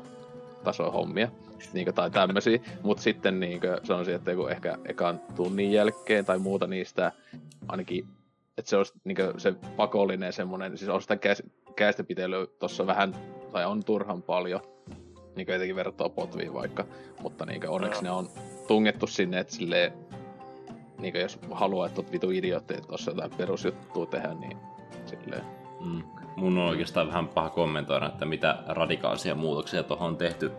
[0.65, 1.29] tasoa hommia,
[1.73, 6.67] niinkö, tai tämmösiä, mut sitten niinkö sanoisin, että joku ehkä ekan tunnin jälkeen tai muuta
[6.67, 7.13] niistä
[7.69, 8.07] ainakin,
[8.59, 11.43] että se olisi niinkö se pakollinen semmonen, siis on sitä käs,
[11.77, 13.15] käestepitelyä tossa vähän,
[13.53, 14.61] tai on turhan paljon,
[15.37, 16.85] niinkö etenkin verrattuna potviin vaikka,
[17.23, 18.29] mutta niinkö onneksi ne on
[18.69, 19.93] tungettu sinne, että silleen
[20.99, 24.57] niin jos haluaa, että oot vitu idiootti, että tuossa jotain perusjuttua tehdä, niin
[25.07, 25.45] silleen.
[25.81, 26.03] Mm.
[26.39, 30.53] Mun on oikeastaan vähän paha kommentoida, että mitä radikaalisia muutoksia tuohon on tehty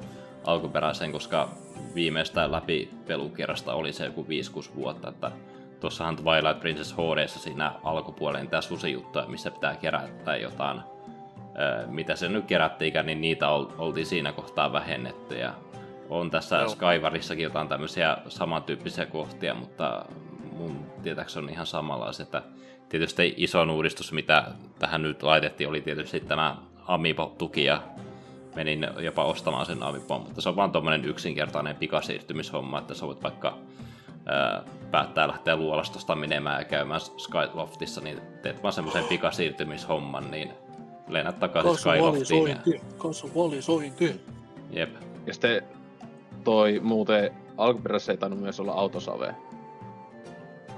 [0.43, 1.49] alkuperäiseen, koska
[1.95, 4.25] viimeistä läpi pelukierrosta oli se joku
[4.71, 5.31] 5-6 vuotta, että
[5.79, 10.81] tuossahan Twilight Princess HDssa siinä alkupuolella niitä susijuttuja, missä pitää kerätä jotain,
[11.59, 15.53] öö, mitä se nyt kerättiinkään, niin niitä ol- oltiin siinä kohtaa vähennetty ja
[16.09, 16.69] on tässä Joo.
[16.69, 20.05] Skyvarissakin jotain tämmöisiä samantyyppisiä kohtia, mutta
[20.51, 22.41] mun tietääkseni on ihan samanlaisia, että
[22.89, 27.81] tietysti isoin uudistus, mitä tähän nyt laitettiin, oli tietysti tämä Amiibo-tuki ja
[28.55, 33.23] menin jopa ostamaan sen Amiibon, mutta se on vaan tommonen yksinkertainen pikasiirtymishomma, että sä voit
[33.23, 33.57] vaikka
[34.25, 40.51] ää, päättää lähteä luolastosta menemään ja käymään Skyloftissa, niin teet vaan semmoisen pikasiirtymishomman, niin
[41.07, 42.47] lennät takaisin Skyloftiin.
[42.47, 42.79] Ja...
[42.97, 44.21] Kasvalisointi.
[44.71, 44.89] Jep.
[45.25, 45.63] Ja sitten
[46.43, 49.35] toi muuten alkuperäisessä ei tainnut myös olla autosave.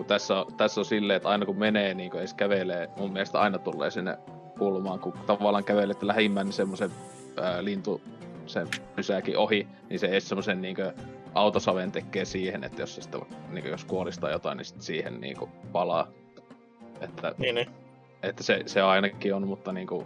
[0.01, 3.13] Kun tässä on, tässä on silleen, että aina kun menee, niin kun edes kävelee, mun
[3.13, 4.17] mielestä aina tulee sinne
[4.57, 6.91] kulmaan, kun tavallaan kävelette lähimmän niin semmoisen
[7.61, 8.01] lintu
[8.45, 10.77] se pysääkin ohi, niin se edes semmoisen niin
[11.33, 13.17] autosaven tekee siihen, että jos se sitä,
[13.49, 15.37] niin jos kuolistaa jotain, niin sit siihen niin
[15.71, 16.07] palaa.
[17.01, 17.69] Että, Niin, niin.
[18.23, 20.03] että se, se ainakin on, mutta niinku...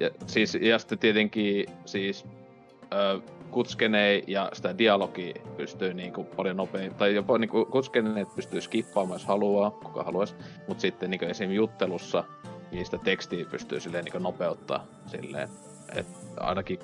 [0.00, 2.24] Ja, siis, ja sitten tietenkin siis
[2.92, 3.20] ö,
[3.54, 9.26] kutskenei ja sitä dialogia pystyy niinku paljon nopeammin, tai jopa niinku kutskeneet pystyy skippaamaan, jos
[9.26, 10.34] haluaa, kuka haluaisi,
[10.68, 11.50] mutta sitten niinku esim.
[11.50, 12.24] juttelussa
[12.72, 15.48] niin sitä tekstiä pystyy silleen niinku nopeuttaa silleen,
[15.94, 16.78] että ainakin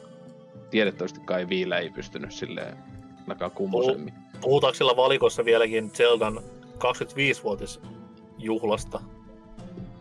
[0.70, 2.76] tiedettävästi kai Viillä ei pystynyt silleen
[3.20, 4.14] ainakaan kummosemmin.
[4.40, 6.40] Puhutaanko sillä valikossa vieläkin Zeldan
[6.78, 9.00] 25-vuotisjuhlasta?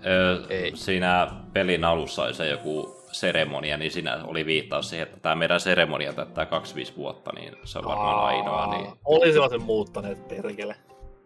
[0.05, 0.71] Öö, Ei.
[0.75, 5.59] siinä pelin alussa oli se joku seremonia, niin siinä oli viittaus siihen, että tämä meidän
[5.59, 8.67] seremonia täyttää 25 vuotta, niin se on varmaan ainoa.
[8.77, 8.87] Niin...
[9.05, 10.75] Olisivat sen muuttaneet perkele.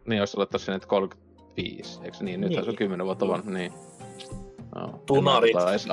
[0.06, 2.42] Niin, jos olet tosiaan nyt 35, eikö se niin?
[2.42, 2.64] Nyt Niin.
[2.64, 3.74] se on 10 vuotta vanha, niin.
[4.76, 5.56] No, Tunarit.
[5.56, 5.88] En edes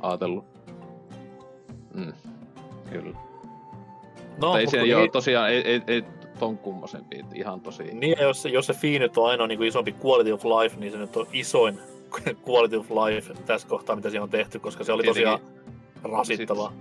[0.00, 0.44] aatellut.
[1.94, 2.12] Mm,
[2.90, 3.10] kyllä.
[4.38, 6.04] No, No, ei se joo, niin- tosiaan, ei, ei, ei
[6.38, 7.82] ton kummosempi, ihan tosi.
[7.82, 10.44] Niin, ja jos, se- jos se Fii nyt on ainoa niin kuin isompi quality of
[10.44, 11.78] life, niin se nyt on isoin
[12.48, 15.40] quality of life tässä kohtaa, mitä siinä on tehty, koska se oli tosiaan
[16.02, 16.72] rasittavaa.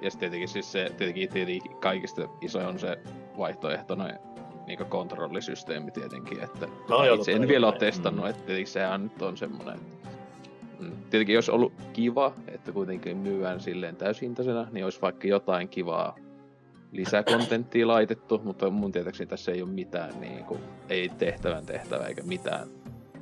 [0.00, 2.98] Ja sitten tietenkin, siis se, tietenkin, tietenkin kaikista isoin on se
[3.38, 4.18] vaihtoehtoinen
[4.66, 7.48] niin kontrollisysteemi tietenkin, että No joo, itse en kai.
[7.48, 8.30] vielä ole testannut, mm.
[8.30, 10.08] että tietenkin sehän nyt on semmoinen, että
[10.80, 16.16] mm, tietenkin jos ollut kiva, että kuitenkin myydään silleen täyshintaisena, niin olisi vaikka jotain kivaa
[16.92, 22.22] lisäkontenttia laitettu, mutta mun tietääkseni tässä ei ole mitään, niin kuin, ei tehtävän tehtävä eikä
[22.22, 22.68] mitään,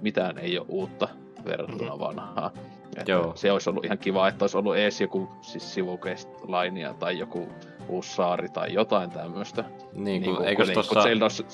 [0.01, 1.09] mitään ei ole uutta
[1.45, 2.51] verrattuna vanhaan.
[2.97, 3.33] Että Joo.
[3.35, 7.49] Se olisi ollut ihan kiva, että olisi ollut ees joku siis sivukestlainia tai joku
[7.89, 9.65] uusi saari tai jotain tämmöistä.
[9.93, 10.95] Niin, Niin kuin, eikös kuitenkin, tuossa...
[10.95, 11.45] kun Zeldossa,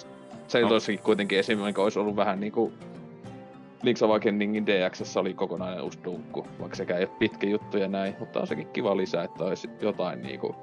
[0.48, 2.72] Zeldossakin kuitenkin esimerkiksi olisi ollut vähän niinku
[3.82, 8.16] Link's Awakeningin DXssä oli kokonainen uusi dunkku, vaikka sekään ei ole pitkä juttu ja näin,
[8.18, 10.56] mutta on sekin kiva lisä, että olisi jotain niinku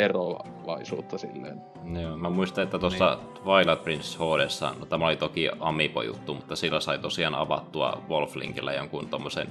[0.00, 1.60] eroavaisuutta silleen.
[2.00, 3.42] Joo, mä muistan, että tuossa niin.
[3.44, 9.08] Twilight Princess HDssa, no tämä oli toki Amiibo-juttu, mutta sillä sai tosiaan avattua Wolflinkillä jonkun
[9.08, 9.48] tommosen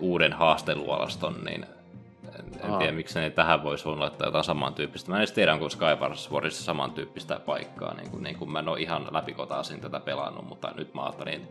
[0.00, 1.66] uuden haastelualaston, niin
[2.38, 2.78] en, en Aa.
[2.78, 5.10] tiedä miksi ne tähän voisi laittaa jotain samantyyppistä.
[5.10, 8.68] Mä en edes tiedä, onko Skyward Swordissa samantyyppistä paikkaa, niin kuin, niin kuin mä en
[8.68, 11.48] ole ihan läpikotaisin tätä pelannut, mutta nyt mä ajattelin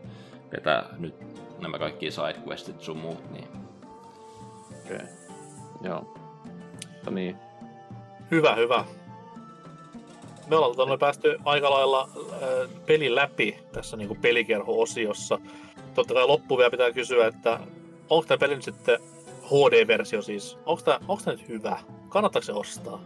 [0.51, 1.15] vetää nyt
[1.61, 3.47] nämä kaikki sidequestit sun muut, niin
[4.85, 4.95] Okei.
[4.95, 5.07] Okay.
[5.81, 6.13] Joo.
[6.93, 7.48] Mutta niin.
[8.31, 8.85] Hyvä, hyvä.
[10.47, 15.39] Me ollaan tota, päästy aika lailla äh, pelin läpi tässä niin kuin pelikerho-osiossa.
[15.93, 17.59] Totta kai loppuun vielä pitää kysyä, että
[18.09, 18.99] onko tämä peli nyt sitten
[19.45, 20.57] HD-versio siis?
[20.65, 21.79] Onko tämä, onko tämä nyt hyvä?
[22.09, 23.03] Kannattaako se ostaa?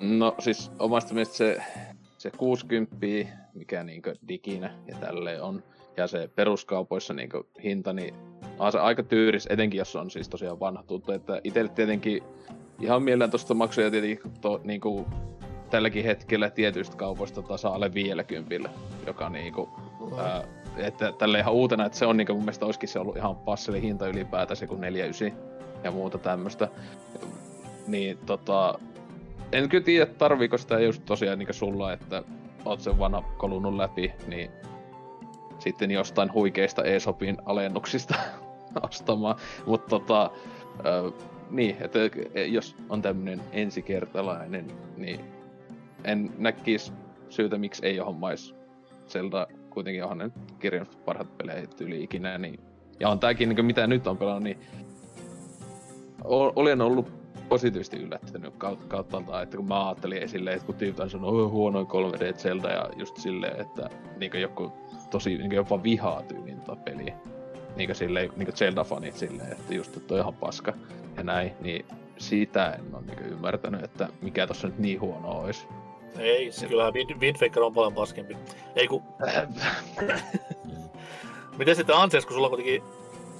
[0.00, 1.62] No siis omasta mielestä se,
[2.18, 2.96] se 60,
[3.54, 5.62] mikä niinkö diginä ja tälleen on,
[5.96, 8.14] ja se peruskaupoissa niinkö hinta, niin
[8.58, 12.22] on se aika tyyris, etenkin jos on siis tosiaan vanha tuttu, että itselle tietenkin
[12.80, 15.06] ihan mielellään tosta maksuja tietenkin to, niinku,
[15.70, 18.70] tälläkin hetkellä tietyistä kaupoista tasa alle 50,
[19.06, 19.68] joka niinku,
[20.18, 20.44] ää,
[20.76, 23.82] että tälle ihan uutena, että se on niinku mun mielestä olisikin se ollut ihan passeli
[23.82, 25.32] hinta ylipäätään se kuin 49
[25.84, 26.68] ja muuta tämmöstä.
[27.86, 28.78] Niin tota,
[29.52, 32.22] en kyllä tiedä, tarviiko sitä just tosiaan niin sulla, että
[32.64, 34.50] oot sen vanha kolunut läpi, niin
[35.58, 38.14] sitten jostain huikeista ESOPin alennuksista
[38.88, 39.36] ostamaan.
[39.66, 40.30] Mutta tota,
[40.86, 41.12] ö,
[41.50, 41.98] niin, että
[42.48, 45.20] jos on tämmönen ensikertalainen, niin
[46.04, 46.92] en näkis
[47.28, 48.54] syytä, miksi ei hommais
[49.08, 52.60] Zelda kuitenkin onhan nyt kirjannut parhaat pelejä yli ikinä, niin
[53.00, 54.58] ja on tääkin, niin mitä nyt on pelannut, niin
[56.24, 57.12] olen ollut
[57.48, 61.86] positiivisesti yllättynyt kautta, kautta että kun mä ajattelin esille, että kun tyypit on sanonut, huonoin
[61.86, 64.72] 3D Zelda ja just silleen, että niin joku
[65.10, 67.14] tosi niin jopa vihaa tyyliin tota peliä.
[67.76, 70.72] Niin silleen, niin Zelda-fanit silleen, että just että on ihan paska
[71.20, 71.86] ja näin, niin
[72.18, 75.66] siitä en ole niin ymmärtänyt, että mikä tossa nyt niin huono olisi.
[76.18, 78.36] Ei, se kyllähän Wind, Wind Waker on paljon paskempi.
[78.76, 79.02] Ei kun,
[81.58, 82.82] miten sitten Anses, kun sulla on kuitenkin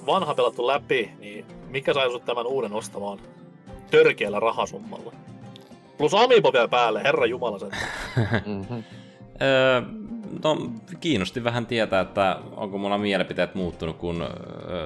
[0.05, 3.19] vanha pelattu läpi, niin mikä sai sut tämän uuden ostamaan
[3.91, 5.13] törkeällä rahasummalla?
[5.97, 7.71] Plus Amiibo vielä päälle, herra jumala sen.
[8.45, 8.83] mm-hmm.
[9.41, 9.81] Öö,
[10.43, 10.57] no,
[10.99, 14.27] kiinnosti vähän tietää, että onko mulla mielipiteet muuttunut, kun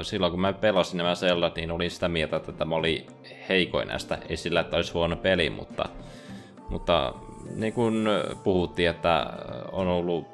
[0.01, 3.07] silloin kun mä pelasin nämä Zeldat, niin olin sitä mieltä, että tämä oli
[3.49, 5.90] heikoin näistä esillä, että olisi huono peli, mutta,
[6.69, 7.14] mutta
[7.56, 8.07] niin kuin
[8.43, 9.33] puhuttiin, että
[9.72, 10.27] on ollut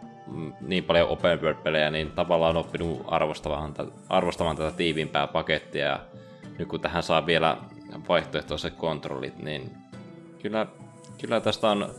[0.62, 3.74] niin paljon open world-pelejä, niin tavallaan on oppinut arvostamaan,
[4.10, 6.00] arvostamaan tätä tiiviimpää pakettia, ja
[6.58, 7.58] nyt kun tähän saa vielä
[8.10, 9.72] vaihtoehtoiset kontrollit, niin
[10.42, 10.68] kyllä,
[11.22, 11.90] kyllä tästä on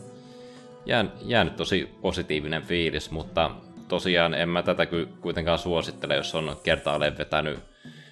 [0.85, 3.51] jään, jäänyt tosi positiivinen fiilis, mutta
[3.87, 4.87] tosiaan en mä tätä
[5.21, 7.59] kuitenkaan suosittele, jos on kertaalleen vetänyt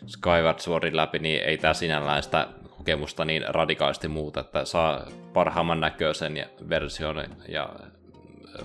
[0.08, 5.80] Skyward Swordin läpi, niin ei tää sinällään sitä kokemusta niin radikaalisti muuta, että saa parhaamman
[5.80, 7.70] näköisen ja version ja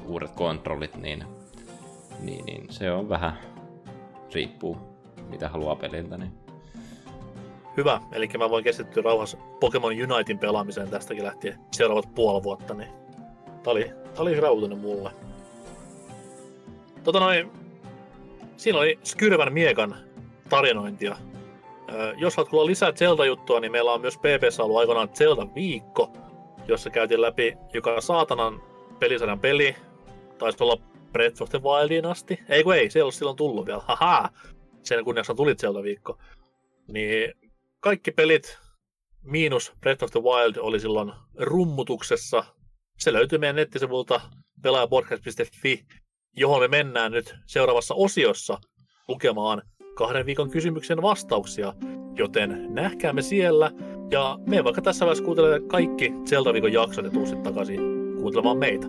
[0.06, 1.24] uudet kontrollit, niin,
[2.20, 3.38] niin, niin se on vähän
[4.34, 4.96] riippuu
[5.30, 6.16] mitä haluaa peliltä.
[6.16, 6.32] Niin.
[7.76, 12.88] Hyvä, eli mä voin keskittyä rauhassa Pokemon Unitein pelaamiseen tästäkin lähtien seuraavat puoli vuotta, niin
[13.66, 15.10] tää oli, tää oli hyvä uutinen mulle.
[17.04, 17.52] Tota noin,
[18.56, 19.96] siinä oli Skyrvän miekan
[20.48, 21.16] tarinointia.
[22.16, 26.12] Jos haluat kuulla lisää Zelda-juttua, niin meillä on myös PPssä ollut aikoinaan Zelda-viikko,
[26.68, 28.62] jossa käytiin läpi joka saatanan
[28.98, 29.76] pelisarjan peli.
[30.38, 30.76] Taisi olla
[31.12, 32.38] Breath of the Wildin asti.
[32.48, 33.82] Ei kun ei, se ei ollut silloin tullut vielä.
[33.86, 34.28] Haha!
[34.82, 36.18] Sen kunniaksi on tulit Zelda-viikko.
[36.92, 37.32] Niin
[37.80, 38.58] kaikki pelit
[39.22, 42.44] miinus Breath of the Wild oli silloin rummutuksessa.
[42.98, 44.20] Se löytyy meidän nettisivulta
[44.62, 45.84] pelaajapodcast.fi,
[46.36, 48.58] johon me mennään nyt seuraavassa osiossa
[49.08, 49.62] lukemaan
[49.94, 51.74] kahden viikon kysymyksen vastauksia.
[52.14, 53.70] Joten nähkäämme siellä
[54.10, 57.80] ja me vaikka tässä vaiheessa kuuntelemaan kaikki Zelda-viikon jaksot ja tuu sitten takaisin
[58.20, 58.86] kuuntelemaan meitä.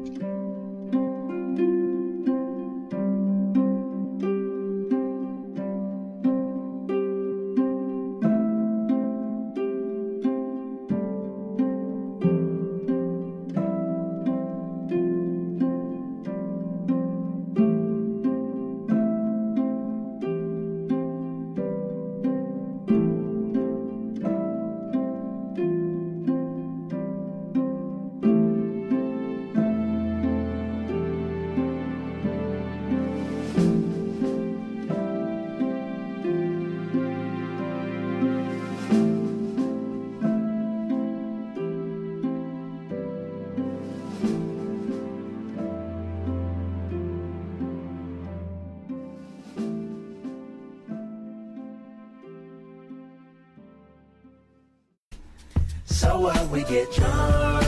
[55.97, 57.65] So what we get drunk,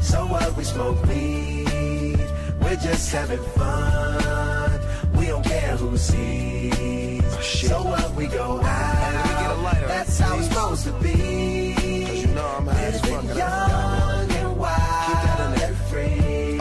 [0.00, 2.20] so what we smoke weed.
[2.62, 4.80] We're just having fun,
[5.18, 7.24] we don't care who sees.
[7.42, 12.14] so what we go out, that's how it's supposed to be.
[12.14, 16.56] Living young and wild and free.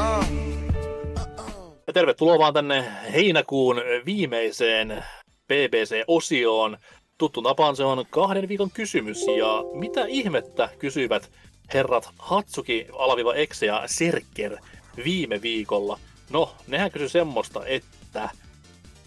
[1.88, 5.04] Ja tervetuloa vaan tänne heinäkuun viimeiseen
[5.50, 6.78] BBC-osioon.
[7.20, 9.26] Tuttu tapaan se on kahden viikon kysymys.
[9.38, 11.32] Ja mitä ihmettä kysyivät
[11.74, 14.58] herrat Hatsuki, Alaviva Exe ja Serker
[15.04, 16.00] viime viikolla?
[16.30, 18.30] No, nehän kysy semmoista, että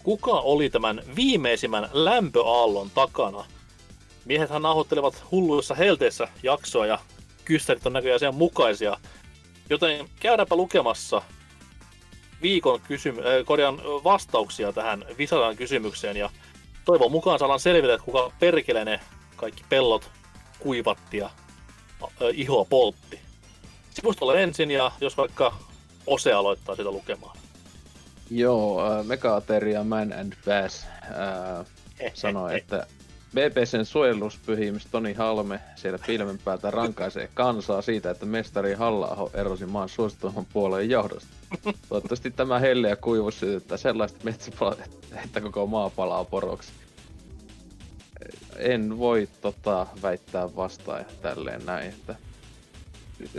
[0.03, 3.45] kuka oli tämän viimeisimmän lämpöaallon takana?
[4.25, 6.99] Miehethän nauhoittelevat hulluissa helteissä jaksoa ja
[7.45, 8.97] kystärit on näköjään sen mukaisia.
[9.69, 11.21] Joten käydäänpä lukemassa
[12.41, 16.29] viikon kysymy- äh, korjaan vastauksia tähän Visaran kysymykseen ja
[16.85, 18.99] toivon mukaan saadaan selvitä, että kuka perkele ne
[19.35, 20.11] kaikki pellot
[20.59, 21.29] kuivatti ja
[22.03, 23.19] äh, ihoa poltti.
[23.89, 25.57] Sivustolle ensin ja jos vaikka
[26.07, 27.37] Ose aloittaa sitä lukemaan.
[28.29, 31.65] Joo, äh, Megateria Man and Bass äh,
[32.13, 32.87] sanoi, että
[33.33, 39.89] BBCn suojeluspyhimys Toni Halme siellä pilven päältä rankaisee kansaa siitä, että mestari halla erosi maan
[39.89, 41.29] suosituimman puolueen johdosta.
[41.89, 44.75] Toivottavasti tämä helle ja kuivuus sytyttää sellaista metsäpalaa,
[45.23, 46.71] että koko maa palaa poroksi.
[48.57, 52.15] En voi tota, väittää vastaan tälleen näin, että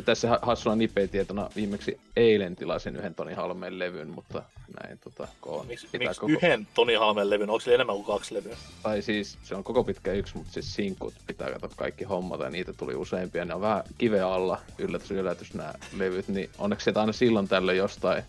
[0.04, 4.42] tässä ha- hassuna nipetietona viimeksi eilen tilasin yhden Toni Halmeen levyn, mutta
[4.82, 5.66] näin tota, koon.
[5.66, 7.50] Miksi, miksi yhden Toni Halmen levyn?
[7.50, 8.56] Onko sillä enemmän kuin kaksi levyä?
[8.82, 12.50] Tai siis se on koko pitkä yksi, mutta siis sinkut pitää katsoa kaikki hommata ja
[12.50, 13.44] niitä tuli useampia.
[13.44, 17.78] Ne on vähän kiveä alla, yllätys yllätys nämä levyt, niin onneksi sieltä aina silloin tällöin
[17.78, 18.22] jostain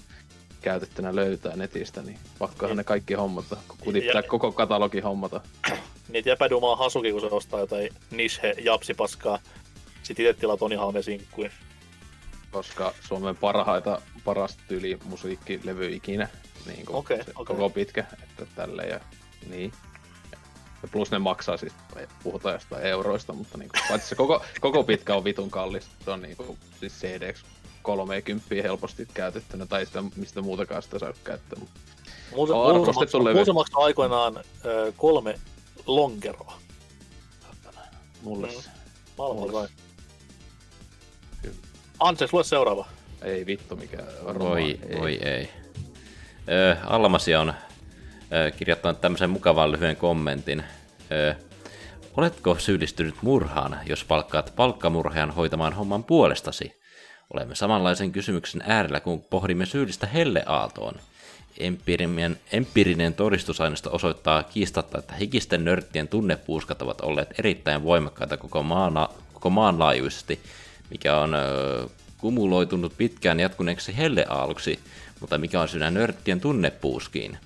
[0.61, 5.41] käytettynä löytää netistä, niin pakkohan ne kaikki hommata, kun pitää Ja- koko katalogi hommata.
[6.09, 9.39] Niitä epädumaa hasuki, kun se ostaa jotain niche japsipaskaa.
[10.03, 11.49] Sitten itse tilaa Toni Halmen sinkkuja.
[12.55, 16.27] Koska Suomen parhaita, paras tyyli musiikkilevy ikinä.
[16.65, 17.45] Niin kuin se okei.
[17.45, 18.99] koko pitkä, että tälleen ja
[19.49, 19.71] niin.
[20.81, 21.73] Ja plus ne maksaa siis,
[22.23, 25.87] puhutaan jostain euroista, mutta niin kuin, paitsi se koko, koko pitkä on vitun kallis.
[26.05, 27.33] Se on niin kuin, siis CD
[27.81, 31.59] 30 helposti käytettynä, tai sitä, mistä muutakaan sitä saa käyttää.
[31.59, 31.79] Mutta
[32.35, 35.39] On maksaa, mulla se maksaa aikoinaan ö, kolme
[35.85, 36.59] lonkeroa.
[38.21, 39.51] mulle Mm.
[39.51, 39.67] kai.
[41.99, 42.85] Anses, lue seuraava.
[43.21, 43.97] ei vittu mikä
[44.39, 45.49] Voi, voi ei.
[46.49, 47.53] Ö, Almasi on
[48.33, 50.63] ö, kirjoittanut tämmöisen mukavan lyhyen kommentin.
[51.11, 51.35] Ö,
[52.17, 56.81] oletko syyllistynyt murhaan, jos palkkaat palkkamurhaajan hoitamaan homman puolestasi?
[57.33, 60.93] Olemme samanlaisen kysymyksen äärellä, kun pohdimme syyllistä helleaaltoon.
[61.57, 69.09] Empiirinen, empiirinen todistusaineisto osoittaa kiistatta, että hikisten nörttien tunnepuuskat ovat olleet erittäin voimakkaita koko, maana,
[69.33, 70.39] koko koko maan laajuisesti,
[70.89, 71.35] mikä on
[72.17, 74.79] kumuloitunut pitkään jatkuneeksi helleaaluksi,
[75.19, 77.37] mutta mikä on syynä nörttien tunnepuuskiin.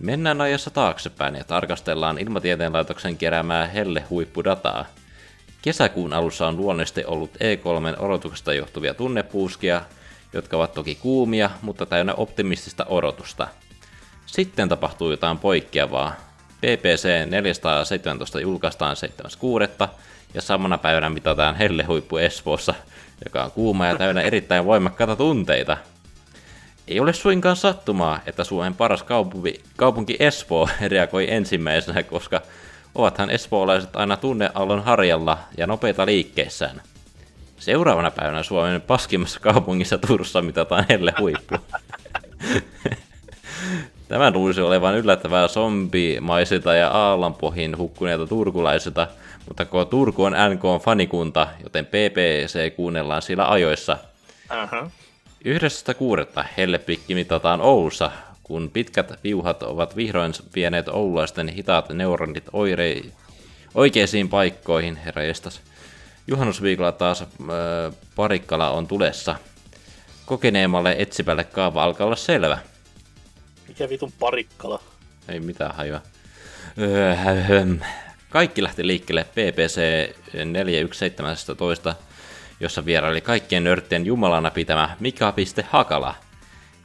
[0.00, 4.86] Mennään ajassa taaksepäin ja tarkastellaan Ilmatieteen laitoksen keräämää helle-huippudataa.
[5.62, 9.82] Kesäkuun alussa on luonnollisesti ollut E3 odotuksesta johtuvia tunnepuuskia,
[10.32, 13.48] jotka ovat toki kuumia, mutta täynnä optimistista odotusta.
[14.26, 16.33] Sitten tapahtuu jotain poikkeavaa.
[16.60, 18.96] PPC 417 julkaistaan
[19.82, 19.88] 7.6.
[20.34, 22.74] ja samana päivänä mitataan hellehuippu Espoossa,
[23.24, 25.76] joka on kuuma ja täynnä erittäin voimakkaita tunteita.
[26.88, 32.42] Ei ole suinkaan sattumaa, että Suomen paras kaupunki, kaupunki Espoo reagoi ensimmäisenä, koska
[32.94, 36.82] ovathan espoolaiset aina tunneallon harjalla ja nopeita liikkeessään.
[37.58, 41.56] Seuraavana päivänä Suomen paskimmassa kaupungissa Turussa mitataan helle huippu.
[44.08, 49.06] Tämän luulisi olevan yllättävää zombimaisilta ja aallanpohjin hukkuneilta turkulaisilta,
[49.48, 53.96] mutta kun Turku on NK-fanikunta, joten PPC kuunnellaan sillä ajoissa.
[54.48, 54.90] Aha.
[55.44, 56.44] 11.6.
[56.56, 58.10] hellepikki mitataan Oulussa,
[58.42, 63.02] kun pitkät viuhat ovat vihdoin vieneet oululaisten hitaat neuronit oire...
[63.74, 65.60] oikeisiin paikkoihin, herra jestas.
[66.26, 67.28] Juhannusviikolla taas äh,
[68.16, 69.36] parikkala on tulessa.
[70.26, 72.58] Kokeneemmalle etsivälle kaava alkaa olla selvä.
[73.74, 74.80] Mikä vitun parikkala?
[75.28, 76.00] Ei mitään hajua.
[76.78, 77.80] Öö, höhöm.
[78.30, 79.80] Kaikki lähti liikkeelle PPC
[80.44, 81.94] 4117,
[82.60, 86.14] jossa vieraili kaikkien nörttien jumalana pitämä Mika.Hakala.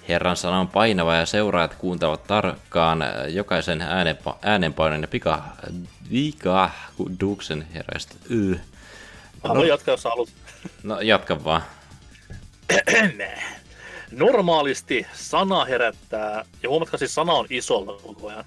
[0.08, 5.43] Herran sana on painava ja seuraajat kuuntavat tarkkaan jokaisen äänenpa- äänenpainon ja pika,
[6.11, 8.16] vikahduksen herraista.
[8.30, 8.59] Yy.
[9.43, 10.30] Mä voin jatkaa, jos haluat.
[10.84, 11.61] No jatka vaan.
[14.11, 18.45] Normaalisti sana herättää, ja huomatkaa siis sana on isolla koko ajan.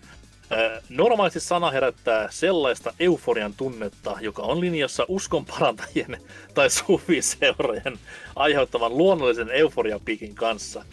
[0.89, 6.17] Normaalisti sana herättää sellaista euforian tunnetta, joka on linjassa uskon parantajien
[6.55, 7.99] tai sufiseurojen
[8.37, 10.85] aiheuttaman luonnollisen euforiapiikin kanssa.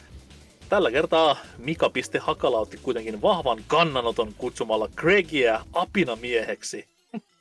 [0.70, 6.88] Tällä kertaa Mika.Hakala otti kuitenkin vahvan kannanoton kutsumalla Gregia apinamieheksi.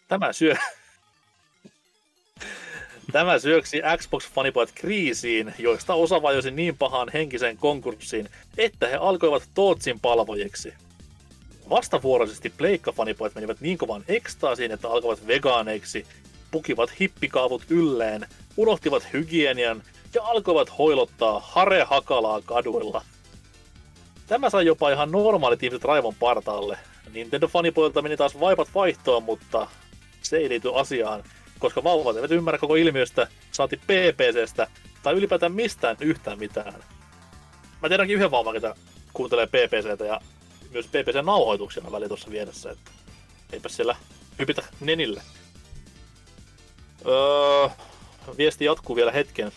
[0.09, 0.57] Tämä syö,
[3.13, 8.29] Tämä syöksi Xbox-fanipojat kriisiin, joista osa vajosi niin pahaan henkiseen konkurssiin,
[8.59, 10.75] että he alkoivat Tootsin palvojiksi.
[11.71, 16.07] Vastavuoroisesti Pleikka-fanipojat menivät niin kovan ekstaasiin, että alkoivat vegaaneiksi,
[16.51, 19.83] pukivat hippikaavut ylleen, unohtivat hygienian
[20.15, 23.05] ja alkoivat hoilottaa Hare Hakalaa kaduilla.
[24.27, 26.79] Tämä sai jopa ihan normaalit ihmiset raivon partaalle.
[27.13, 29.67] Nintendo-fanipoilta meni taas vaipat vaihtoon, mutta
[30.23, 31.25] se ei liity asiaan,
[31.59, 34.69] koska vauvat eivät ymmärrä koko ilmiöstä, saati PPCstä
[35.03, 36.85] tai ylipäätään mistään yhtään mitään.
[37.83, 38.75] Mä tiedänkin yhden vauvan, ketä
[39.13, 40.21] kuuntelee PPCtä ja
[40.71, 42.91] myös PPC-nauhoituksia mä välin tuossa vieressä, että
[43.53, 43.97] eipä siellä
[44.39, 45.23] hypitä nenille.
[47.07, 47.69] Öö,
[48.39, 49.53] viesti jatkuu vielä hetken.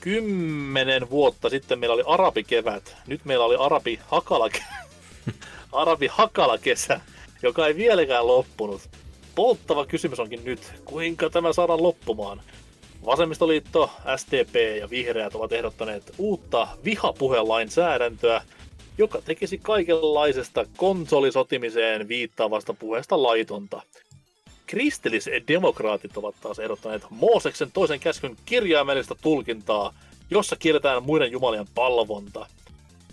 [0.00, 2.96] Kymmenen vuotta sitten meillä oli arabikevät.
[3.06, 4.50] Nyt meillä oli arabi hakala,
[5.72, 7.00] arabi hakala kesä,
[7.42, 8.80] joka ei vieläkään loppunut.
[9.38, 12.42] Polttava kysymys onkin nyt, kuinka tämä saadaan loppumaan?
[13.04, 18.42] Vasemmistoliitto, SDP ja vihreät ovat ehdottaneet uutta vihapuhelainsäädäntöä,
[18.98, 23.82] joka tekisi kaikenlaisesta konsolisotimiseen viittaavasta puheesta laitonta.
[24.66, 29.94] Kristillisdemokraatit ovat taas ehdottaneet Mooseksen toisen käskyn kirjaimellista tulkintaa,
[30.30, 32.46] jossa kielletään muiden jumalien palvonta.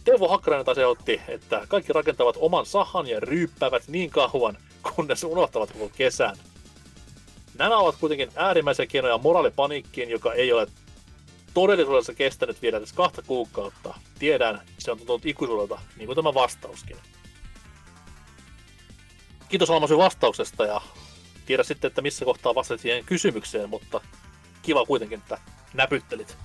[0.03, 4.57] Teuvo Hakkarainen taas ehdotti, että kaikki rakentavat oman sahan ja ryyppäävät niin kauan,
[4.95, 6.35] kunnes unohtavat koko kesän.
[7.57, 10.67] Nämä ovat kuitenkin äärimmäisiä keinoja moraalipaniikkiin, joka ei ole
[11.53, 13.93] todellisuudessa kestänyt vielä edes kahta kuukautta.
[14.19, 16.97] Tiedän, se on tuntunut ikuisuudelta, niin kuin tämä vastauskin.
[19.49, 20.81] Kiitos Almasy vastauksesta ja
[21.45, 24.01] tiedä sitten, että missä kohtaa vastasit siihen kysymykseen, mutta
[24.61, 25.37] kiva kuitenkin, että
[25.73, 26.37] näpyttelit.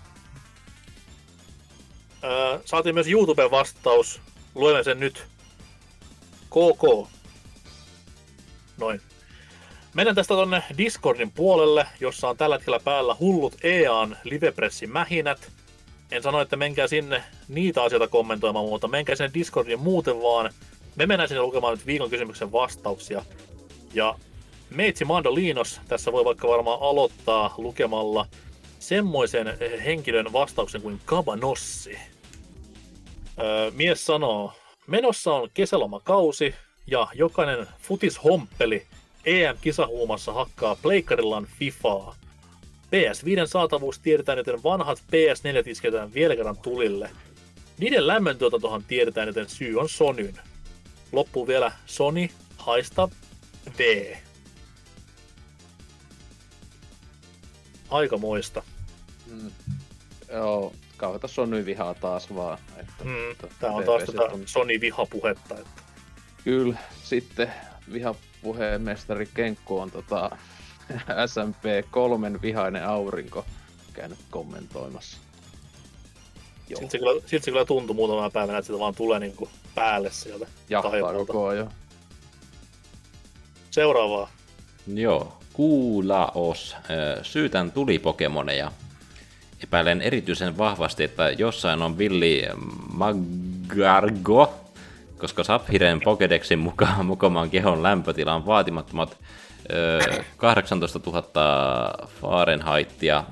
[2.25, 4.21] Öö, saatiin myös YouTuben vastaus.
[4.55, 5.27] Luemme sen nyt.
[6.51, 7.11] KK.
[8.81, 9.01] Noin.
[9.95, 15.53] Mennään tästä tonne Discordin puolelle, jossa on tällä hetkellä päällä hullut EAN livepressin mähinät.
[16.11, 20.51] En sano, että menkää sinne niitä asioita kommentoimaan, mutta menkää sinne Discordin muuten vaan.
[20.97, 23.25] Me mennään sinne lukemaan nyt viikon kysymyksen vastauksia.
[23.95, 24.15] Ja
[24.71, 28.27] Meitsi Mandolinos tässä voi vaikka varmaan aloittaa lukemalla
[28.79, 31.99] semmoisen henkilön vastauksen kuin Kabanossi.
[33.41, 34.53] Öö, mies sanoo,
[34.87, 36.55] menossa on kesälomakausi
[36.87, 38.87] ja jokainen futishomppeli
[39.25, 42.15] EM-kisahuumassa hakkaa pleikkarillaan Fifaa.
[42.87, 47.11] PS5 saatavuus tiedetään, joten vanhat PS4 isketään vielä kerran tulille.
[47.79, 50.39] Niiden lämmöntuotantohan tiedetään, joten syy on Sonyn.
[51.13, 53.09] Loppuu vielä Sony, haista
[53.79, 54.15] V.
[57.91, 58.63] aikamoista.
[59.27, 59.51] Mm.
[60.33, 62.59] Joo, kauheita Sony vihaa taas vaan.
[62.77, 65.59] Että, Mm, että Tää on taas tätä on- Sony-vihapuhetta.
[65.59, 65.83] Että.
[66.45, 67.53] Kyllä, sitten
[67.93, 70.31] vihapuheen mestari Kenkku on tota,
[71.27, 73.45] SMP kolmen vihainen aurinko
[73.93, 75.19] käynyt kommentoimassa.
[76.69, 79.49] Joo, Siltä se, kyllä, siltä se kyllä tuntui muutamana päivänä, että sitä vaan tulee niinku
[79.75, 80.47] päälle sieltä.
[80.69, 81.71] jahtaa koko ajan.
[83.71, 84.31] Seuraavaa.
[84.95, 86.77] Joo, Kuulaos.
[87.23, 88.73] Syytän tulipokemoneja.
[89.65, 92.43] Epäilen erityisen vahvasti, että jossain on villi
[92.93, 94.55] Magargo,
[95.21, 99.17] koska Saphiren Pokedexin mukaan mukomaan kehon lämpötila on vaatimattomat
[99.73, 100.01] ö,
[100.37, 101.23] 18 000
[102.21, 103.25] Fahrenheitia,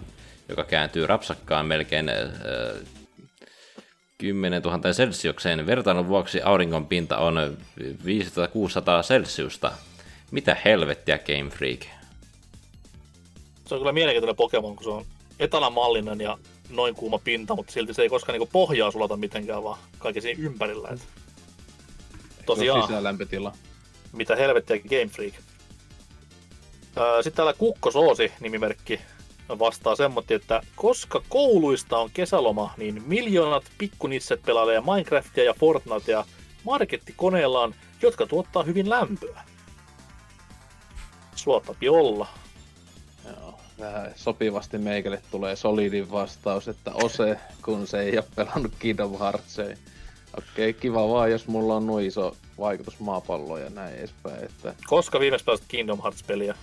[0.48, 2.74] joka kääntyy rapsakkaan melkein ö,
[4.18, 5.66] 10 000 celsiukseen.
[5.66, 7.56] Vertailun vuoksi auringon pinta on
[8.04, 9.72] 5600 celsiusta.
[10.30, 11.80] Mitä helvettiä Game Freak?
[13.66, 15.04] Se on kyllä mielenkiintoinen Pokemon, kun se on
[15.38, 16.38] etanamallinen ja
[16.70, 20.42] noin kuuma pinta, mutta silti se ei koskaan niinku pohjaa sulata mitenkään, vaan kaiken siinä
[20.42, 20.88] ympärillä.
[20.88, 21.00] Et
[22.56, 23.52] Tosiaan, sisälämpötila.
[24.12, 25.34] mitä helvettiä Game Freak.
[27.22, 29.00] Sitten täällä Kukkosoosi nimimerkki
[29.48, 36.24] vastaa semmoitti, että koska kouluista on kesäloma, niin miljoonat pikkunisset pelailee Minecraftia ja Fortnitea
[36.64, 39.44] markettikoneellaan, jotka tuottaa hyvin lämpöä.
[41.34, 42.28] Suottapi olla.
[43.24, 49.18] Joo, vähän sopivasti meikälle tulee solidin vastaus, että ose, kun se ei ole pelannut Kingdom
[49.18, 49.76] Heartsia.
[50.38, 55.20] Okei, kiva vaan, jos mulla on noin iso vaikutus maapalloon ja näin edespäin, että Koska
[55.20, 56.54] viimeksi pelasit Kingdom Hearts-peliä?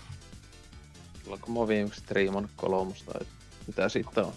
[1.24, 3.34] silloin kun mä oon viimeksi striimannut kolmosta, että
[3.68, 4.32] mitä sitten on.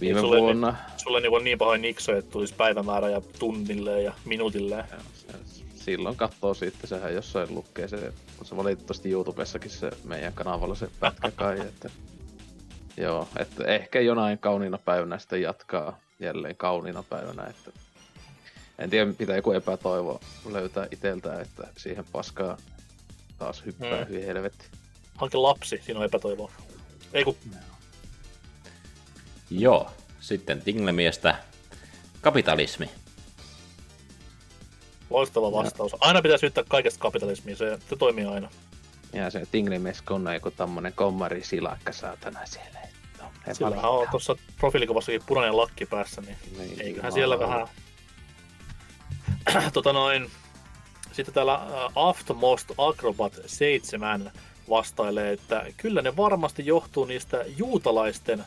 [0.00, 4.12] Viime sulle- vuonna, Sulle niin, on niin pahoin nikso, että tulisi päivämäärä ja tunnille ja
[4.24, 4.84] minuutilleen.
[4.92, 5.38] Joo, se-
[5.84, 11.30] silloin katsoo sitten, sehän jossain lukee se, se valitettavasti YouTubessakin se meidän kanavalla se pätkä
[11.36, 11.90] kai, että
[12.96, 17.70] joo, että ehkä jonain kauniina päivänä sitten jatkaa jälleen kauniina päivänä, että
[18.78, 20.20] en tiedä, pitää joku epätoivo
[20.50, 22.56] löytää iteltään, että siihen paskaa
[23.38, 24.08] taas hyppää Mm.
[24.08, 24.66] hyvin helvetti.
[25.16, 26.52] Hankin lapsi, siinä on epätoivoa.
[27.12, 27.36] Ei kun
[29.50, 31.36] Joo, sitten Tinglemiestä.
[32.20, 32.90] Kapitalismi.
[35.10, 35.96] loistava vastaus.
[36.00, 38.50] Aina pitäisi syyttää kaikesta kapitalismia, se, se toimii aina.
[39.12, 42.78] Ja se Tinglemeskon on joku tommonen kommari silakka saatana siellä.
[43.22, 47.68] No, Sillähän on tuossa profiilikuvassakin punainen lakki päässä, niin Niin, eiköhän siellä vähän...
[49.72, 50.30] tota noin...
[51.12, 54.32] Sitten täällä äh, Aftermost Acrobat 7
[54.68, 58.44] vastailee, että kyllä ne varmasti johtuu niistä juutalaisten,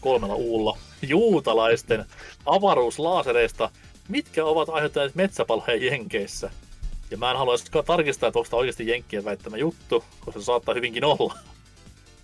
[0.00, 2.04] kolmella uulla, juutalaisten
[2.46, 3.70] avaruuslaasereista,
[4.08, 6.50] mitkä ovat aiheuttaneet metsäpaloja Jenkeissä.
[7.10, 10.74] Ja mä en haluaisi tarkistaa, että onko tämä oikeasti Jenkkien väittämä juttu, koska se saattaa
[10.74, 11.34] hyvinkin olla.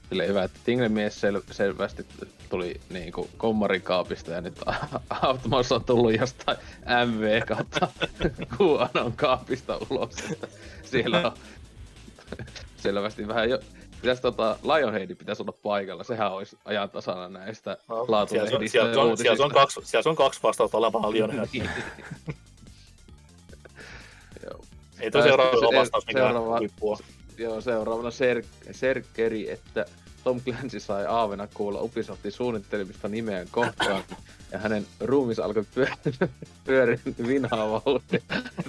[0.08, 2.06] Sille hyvä, että Tinglemies sel- selvästi
[2.48, 4.60] tuli niinku kommarin kaapista ja nyt
[5.22, 6.58] Automossa on tullut jostain
[7.06, 7.88] MV kautta
[8.58, 10.16] QAnon kaapista ulos.
[10.32, 10.48] Että
[10.84, 11.32] siellä on
[12.76, 13.58] selvästi vähän jo...
[14.00, 18.10] Pitäis tota, Lionhead pitäisi olla paikalla, sehän olisi ajan tasana näistä No, siellä, se on,
[18.10, 21.48] laatulehdistä siellä, se on, siellä, se on kaksi, siellä se on kaksi vastausta olevaa Lionhead.
[24.44, 24.64] Joo.
[25.00, 26.98] Ei toi Tai seuraava se- vastaus mikään huippua.
[27.38, 29.86] Joo, seuraavana Ser- Serkeri, että
[30.24, 34.04] Tom Clancy sai aavena kuulla Ubisoftin suunnittelemista nimeään kohtaan,
[34.52, 36.28] ja hänen ruumis alkoi pyö-
[36.64, 37.82] pyöriä vinhaa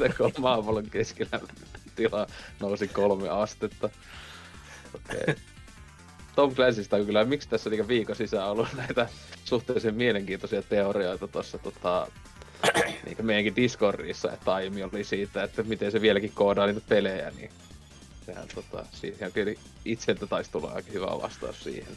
[0.06, 1.40] että kun maapallon keskellä
[1.96, 2.28] tila
[2.60, 3.90] nousi kolme astetta.
[4.96, 5.36] Okei.
[6.36, 9.08] Tom Clancysta on kyllä, miksi tässä niinku viikon sisään ollut näitä
[9.46, 12.08] suhteellisen mielenkiintoisia teorioita tuossa tota,
[13.06, 17.52] niin meidänkin Discordissa, että aiemmin oli siitä, että miten se vieläkin koodaa niitä pelejä, niin
[18.28, 19.54] sehän tota, siihen kyllä
[19.86, 21.96] itseltä taisi tulla aika hyvä vastaus siihen.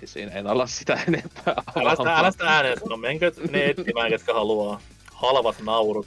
[0.00, 4.10] Ei siinä, en ala sitä enempää Älä sitä, älä sitä ääneen sano, menkö ne etsimään,
[4.12, 4.80] ketkä haluaa.
[5.12, 6.06] Halvat naurut.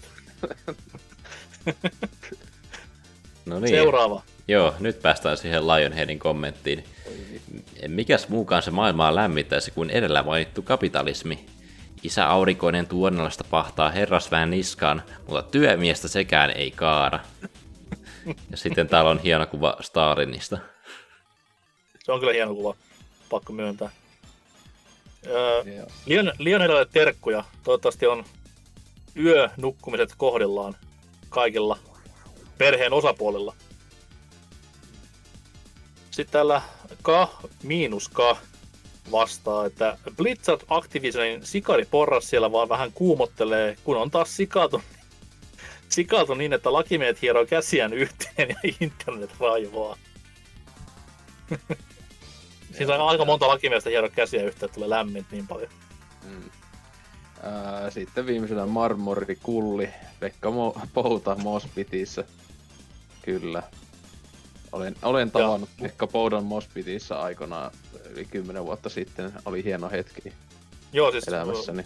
[3.45, 3.75] No niin.
[3.75, 4.23] Seuraava.
[4.47, 6.83] Joo, nyt päästään siihen Lionheadin kommenttiin.
[7.87, 11.45] Mikäs muukaan se maailmaa lämmittäisi kuin edellä mainittu kapitalismi?
[12.03, 17.19] Isä aurinkoinen tuonnelasta pahtaa herrasväen niskaan, mutta työmiestä sekään ei kaara.
[18.51, 20.57] Ja sitten täällä on hieno kuva Stalinista.
[21.99, 22.75] Se on kyllä hieno kuva.
[23.29, 23.89] Pakko myöntää.
[25.27, 25.87] Öö, Joo.
[26.39, 27.43] Lion, terkkuja.
[27.63, 28.25] Toivottavasti on
[29.17, 30.75] yönukkumiset kohdillaan
[31.29, 31.77] kaikilla
[32.57, 33.55] perheen osapuolilla.
[36.11, 36.61] Sitten täällä
[37.03, 37.07] K
[37.63, 38.17] miinus K
[39.11, 44.81] vastaa, että Blizzard Activisionin sikariporras siellä vaan vähän kuumottelee, kun on taas sikaatu,
[45.91, 49.97] sikaatu niin, että lakimiehet hieroo käsiään yhteen ja internet raivoaa.
[52.77, 55.69] Siinä on aika monta lakimiestä hiero käsiä yhteen, että tulee lämmin niin paljon.
[56.23, 56.49] Mm.
[57.43, 59.89] Ää, sitten viimeisenä Marmori Kulli,
[60.19, 62.23] Pekka Mo- Pouta Mospitissä.
[63.21, 63.63] Kyllä.
[64.71, 67.71] Olen, olen tavannut Pekka Poudan Mospitissä aikanaan
[68.09, 69.33] yli 10 vuotta sitten.
[69.45, 70.33] Oli hieno hetki
[70.93, 71.85] Joo, siis elämässäni.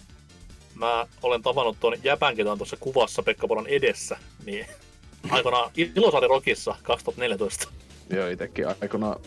[0.76, 4.66] Mä olen tavannut tuon jäpän, ketä on tuossa kuvassa Pekka Polan edessä, niin
[5.32, 7.70] aikanaan Ilosaari Rockissa 2014.
[8.10, 9.20] Joo, itekin aikoinaan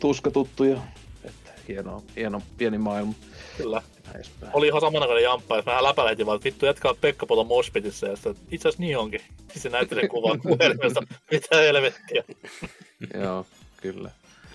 [0.00, 0.78] tuskatuttuja.
[1.24, 3.14] Että hieno, hieno pieni maailma.
[3.56, 3.82] Kyllä.
[4.04, 4.52] Näin edespäin.
[4.54, 8.16] Oli ihan samannäköinen jamppa, ja mä läpäläitin vaan, että vittu jatkaa Pekka Polan Mospitissä, ja
[8.16, 9.20] sitten itse asiassa niin onkin.
[9.52, 12.24] Siis se näytti sen kuvan puhelimesta, mitä helvettiä.
[13.22, 13.46] Joo,
[13.76, 14.10] kyllä.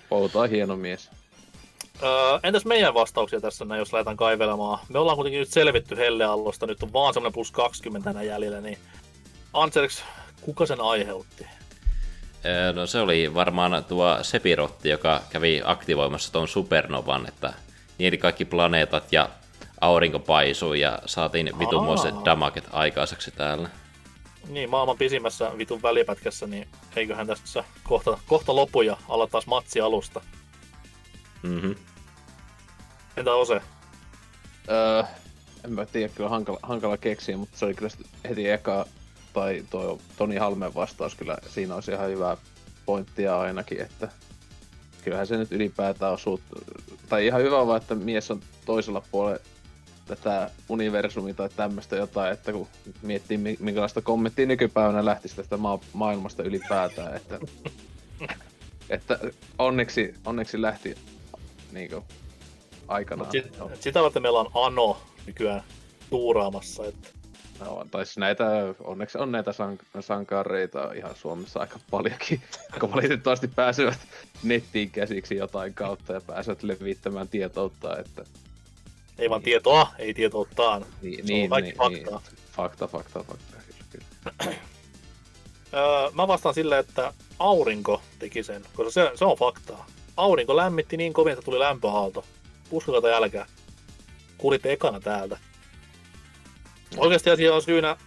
[0.09, 1.09] Pouta on hieno mies.
[2.03, 4.80] Öö, entäs meidän vastauksia tässä näin, jos lähdetään kaivelemaan?
[4.90, 8.77] Me ollaan kuitenkin nyt selvitty helleallosta, nyt on vaan semmonen plus 20 tänä jäljellä, niin
[9.53, 10.03] Anserks,
[10.42, 11.48] kuka sen aiheutti?
[12.45, 17.53] Öö, No se oli varmaan tuo Sepirotti, joka kävi aktivoimassa tuon supernovan, että
[17.98, 19.30] niitä kaikki planeetat ja
[19.82, 22.26] aurinko paisui ja saatiin vitumoiset Aa.
[22.26, 23.69] damaget aikaiseksi täällä.
[24.50, 29.82] Niin, maailman pisimmässä vitun välipätkässä, niin eiköhän tässä kohta, kohta lopu ja ala taas matsi
[29.82, 30.22] alusta.
[31.43, 31.75] Mm-hmm.
[33.17, 33.61] Entä Ose?
[34.69, 35.03] Öö,
[35.66, 37.91] en mä tiedä, kyllä hankala, hankala keksiä, mutta se oli kyllä
[38.30, 38.85] heti eka,
[39.33, 42.38] tai tuo Toni Halmen vastaus kyllä, siinä olisi ihan hyvää
[42.85, 44.09] pointtia ainakin, että
[45.03, 46.41] kyllähän se nyt ylipäätään osuu,
[47.09, 49.40] tai ihan hyvä vaan, että mies on toisella puolella
[50.07, 52.67] tätä universumia tai tämmöistä jotain, että kun
[53.01, 57.40] miettii mi- minkälaista kommenttia nykypäivänä lähtisi tästä ma- maailmasta ylipäätään, että,
[58.90, 59.19] että
[59.59, 60.95] onneksi, onneksi lähti
[61.71, 61.91] niin
[62.87, 63.27] aikanaan.
[63.27, 63.31] Mut
[63.71, 65.63] sit, sitä varten meillä on Ano nykyään
[66.09, 67.09] tuuraamassa, että
[67.59, 68.45] No, tai näitä,
[68.83, 73.99] onneksi on näitä sank- sankareita ihan Suomessa aika paljonkin, jotka valitettavasti pääsevät
[74.43, 78.23] nettiin käsiksi jotain kautta ja pääsevät levittämään tietoutta, että
[79.17, 80.85] ei vaan tietoa, ei tietouttaan.
[81.01, 82.21] niin, Se on kaikki faktaa.
[82.51, 84.05] fakta, fakta, fakta, kyllä,
[84.39, 84.55] kyllä.
[85.73, 89.85] Öö, mä vastaan silleen, että aurinko teki sen, koska se, se on faktaa.
[90.17, 92.25] Aurinko lämmitti niin kovin, että tuli lämpöaalto.
[92.71, 93.45] Uskokaa tai älkää.
[94.37, 95.37] Kuulitte ekana täältä.
[96.97, 97.97] Oikeasti asia on syynä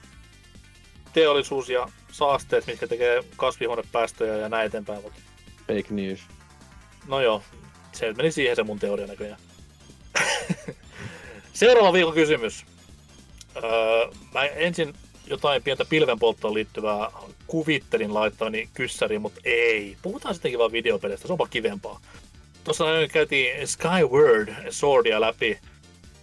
[1.12, 5.02] teollisuus ja saasteet, mitkä tekee kasvihuonepäästöjä ja näin eteenpäin.
[5.02, 5.20] Mutta
[5.58, 6.20] Fake news.
[7.08, 7.42] no joo,
[7.92, 9.40] se nyt meni siihen se mun teoria näköjään.
[11.52, 12.64] Seuraava viikon kysymys.
[13.56, 13.62] Öö,
[14.34, 14.94] mä ensin
[15.30, 17.10] jotain pientä pilvenpolttoon liittyvää
[17.46, 19.96] kuvittelin laittavani kyssäriin, mutta ei.
[20.02, 22.00] Puhutaan sittenkin vaan videopeleistä, se onpa kivempaa.
[22.64, 25.58] Tuossa käytiin Skyward Swordia läpi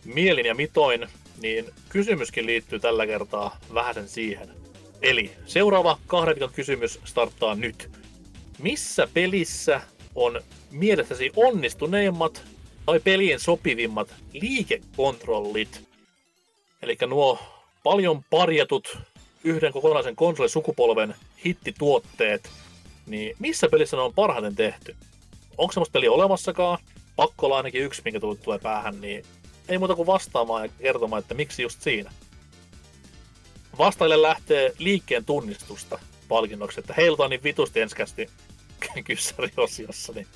[0.06, 1.08] mielin ja mitoin,
[1.42, 4.50] niin kysymyskin liittyy tällä kertaa vähän sen siihen.
[5.02, 7.90] Eli seuraava kahden viikon kysymys starttaa nyt.
[8.60, 9.82] Missä pelissä
[10.16, 12.44] on mielestäsi onnistuneimmat
[12.86, 15.88] tai pelien sopivimmat liikekontrollit?
[16.82, 17.40] Eli nuo
[17.88, 18.98] paljon parjatut
[19.44, 22.50] yhden kokonaisen konsolisukupolven hittituotteet,
[23.06, 24.96] niin missä pelissä ne on parhaiten tehty?
[25.58, 26.78] Onko semmoista peliä olemassakaan?
[27.16, 29.26] Pakko olla ainakin yksi, minkä tulee päähän, niin
[29.70, 32.12] ei muuta kuin vastaamaan ja kertomaan, että miksi just siinä.
[33.78, 38.30] Vastaille lähtee liikkeen tunnistusta palkinnoksi, että heilutaan niin vitusti ensikästi
[39.06, 40.28] kyssäriosiossa, niin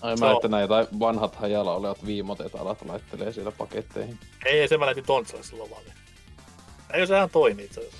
[0.00, 4.18] Ai mä, on- että näitä vanhat hajalla olevat viimotet alat laittelee siellä paketteihin.
[4.44, 5.82] ei, ei se mä lähtin tontsalle silloin vaan.
[6.92, 7.98] Eikö sehän toimi itse asiassa.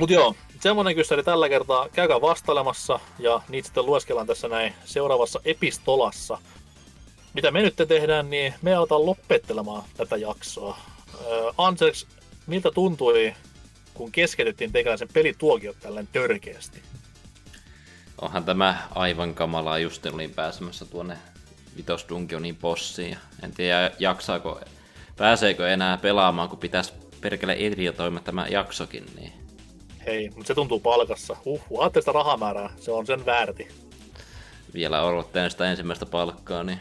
[0.00, 1.88] Mut joo, semmonen kyssäri tällä kertaa.
[1.88, 6.38] Käykää vastailemassa ja niitä sitten lueskellaan tässä näin seuraavassa epistolassa.
[7.34, 10.78] Mitä me nyt tehdään, niin me aletaan lopettelemaan tätä jaksoa.
[11.24, 12.06] Öö, Anseks,
[12.46, 13.34] miltä tuntui,
[13.94, 16.82] kun keskeytettiin sen pelituokiot tälleen törkeästi?
[18.20, 21.18] Onhan tämä aivan kamalaa, just olin pääsemässä tuonne
[21.76, 23.16] Vitos Dungeonin bossiin.
[23.42, 24.60] En tiedä, jaksaako,
[25.16, 29.06] pääseekö enää pelaamaan, kun pitäisi perkele editoimme tämä jaksokin.
[29.16, 29.32] Niin.
[30.06, 31.36] Hei, mutta se tuntuu palkassa.
[31.44, 33.68] Huh, ajattelin sitä rahamäärää, se on sen väärti.
[34.74, 36.78] Vielä odottelen sitä ensimmäistä palkkaa, niin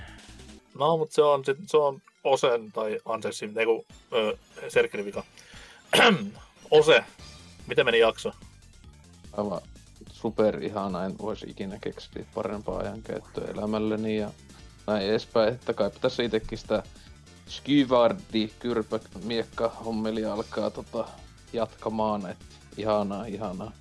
[0.80, 4.34] No, mutta se on, se on Osen tai Anseksin, ei kun öö,
[4.70, 5.24] Serkkelin vika.
[6.72, 7.04] Ose,
[7.68, 8.32] miten meni jakso?
[9.34, 9.62] Aivan
[10.12, 14.32] super ihana, en voisi ikinä keksiä parempaa ajankäyttöä elämälleni ja
[14.88, 16.84] näin edespäin, että kai tässä itsekin sitä
[17.52, 21.08] Skyvardi kyrpä miekka hommeli alkaa tota,
[21.54, 22.46] jatkamaan, että
[22.78, 23.72] ihanaa, ihanaa.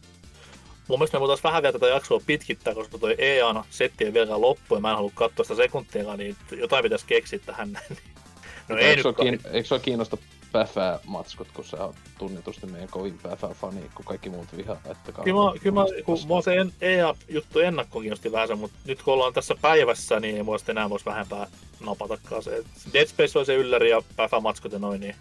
[0.89, 4.40] Mun mielestä me voitaisiin vähän vielä tätä jaksoa pitkittää, koska toi EAN setti ei vieläkään
[4.40, 7.73] loppu ja mä en halua katsoa sitä sekuntiakaan, niin jotain pitäisi keksiä tähän.
[8.68, 10.16] no ei eikö, sua kiin, eikö sua kiinnosta
[10.52, 14.76] Päfää-matskut, kun se on tunnitusti meidän kovin Päfää-fani, kun kaikki muut vihaa.
[14.90, 19.02] Että Kyllä mä, kyllä mä, kun mua se en- EA-juttu ennakkoon kiinnosti vähän mutta nyt
[19.02, 21.46] kun ollaan tässä päivässä, niin ei mua sitten enää voisi vähempää
[21.80, 22.64] napatakaan se.
[22.92, 25.14] Dead Space oli se ylläri ja päfämatskut ja noin, niin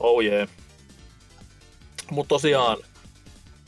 [0.00, 0.48] oh yeah.
[2.10, 2.78] Mutta tosiaan,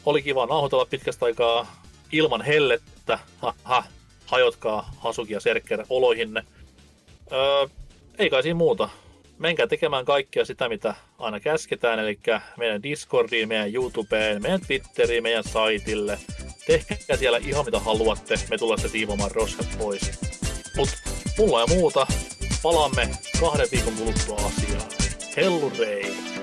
[0.06, 1.82] oli kiva nauhoitella pitkästä aikaa
[2.12, 3.18] ilman hellettä.
[3.38, 3.84] Ha, ha,
[4.26, 6.44] hajotkaa Hasuki ja Serkker oloihinne.
[7.32, 7.66] Öö,
[8.18, 8.88] ei kai siinä muuta.
[9.38, 12.18] Menkää tekemään kaikkea sitä, mitä aina käsketään, eli
[12.56, 16.18] meidän Discordiin, meidän YouTubeen, meidän Twitteriin, meidän saitille.
[16.66, 20.10] Tehkää siellä ihan mitä haluatte, me tullaan se siivomaan roskat pois.
[20.76, 20.88] Mut
[21.38, 22.06] mulla ja muuta,
[22.62, 23.08] palaamme
[23.40, 24.90] kahden viikon kuluttua asiaan.
[25.36, 26.33] Hellurei!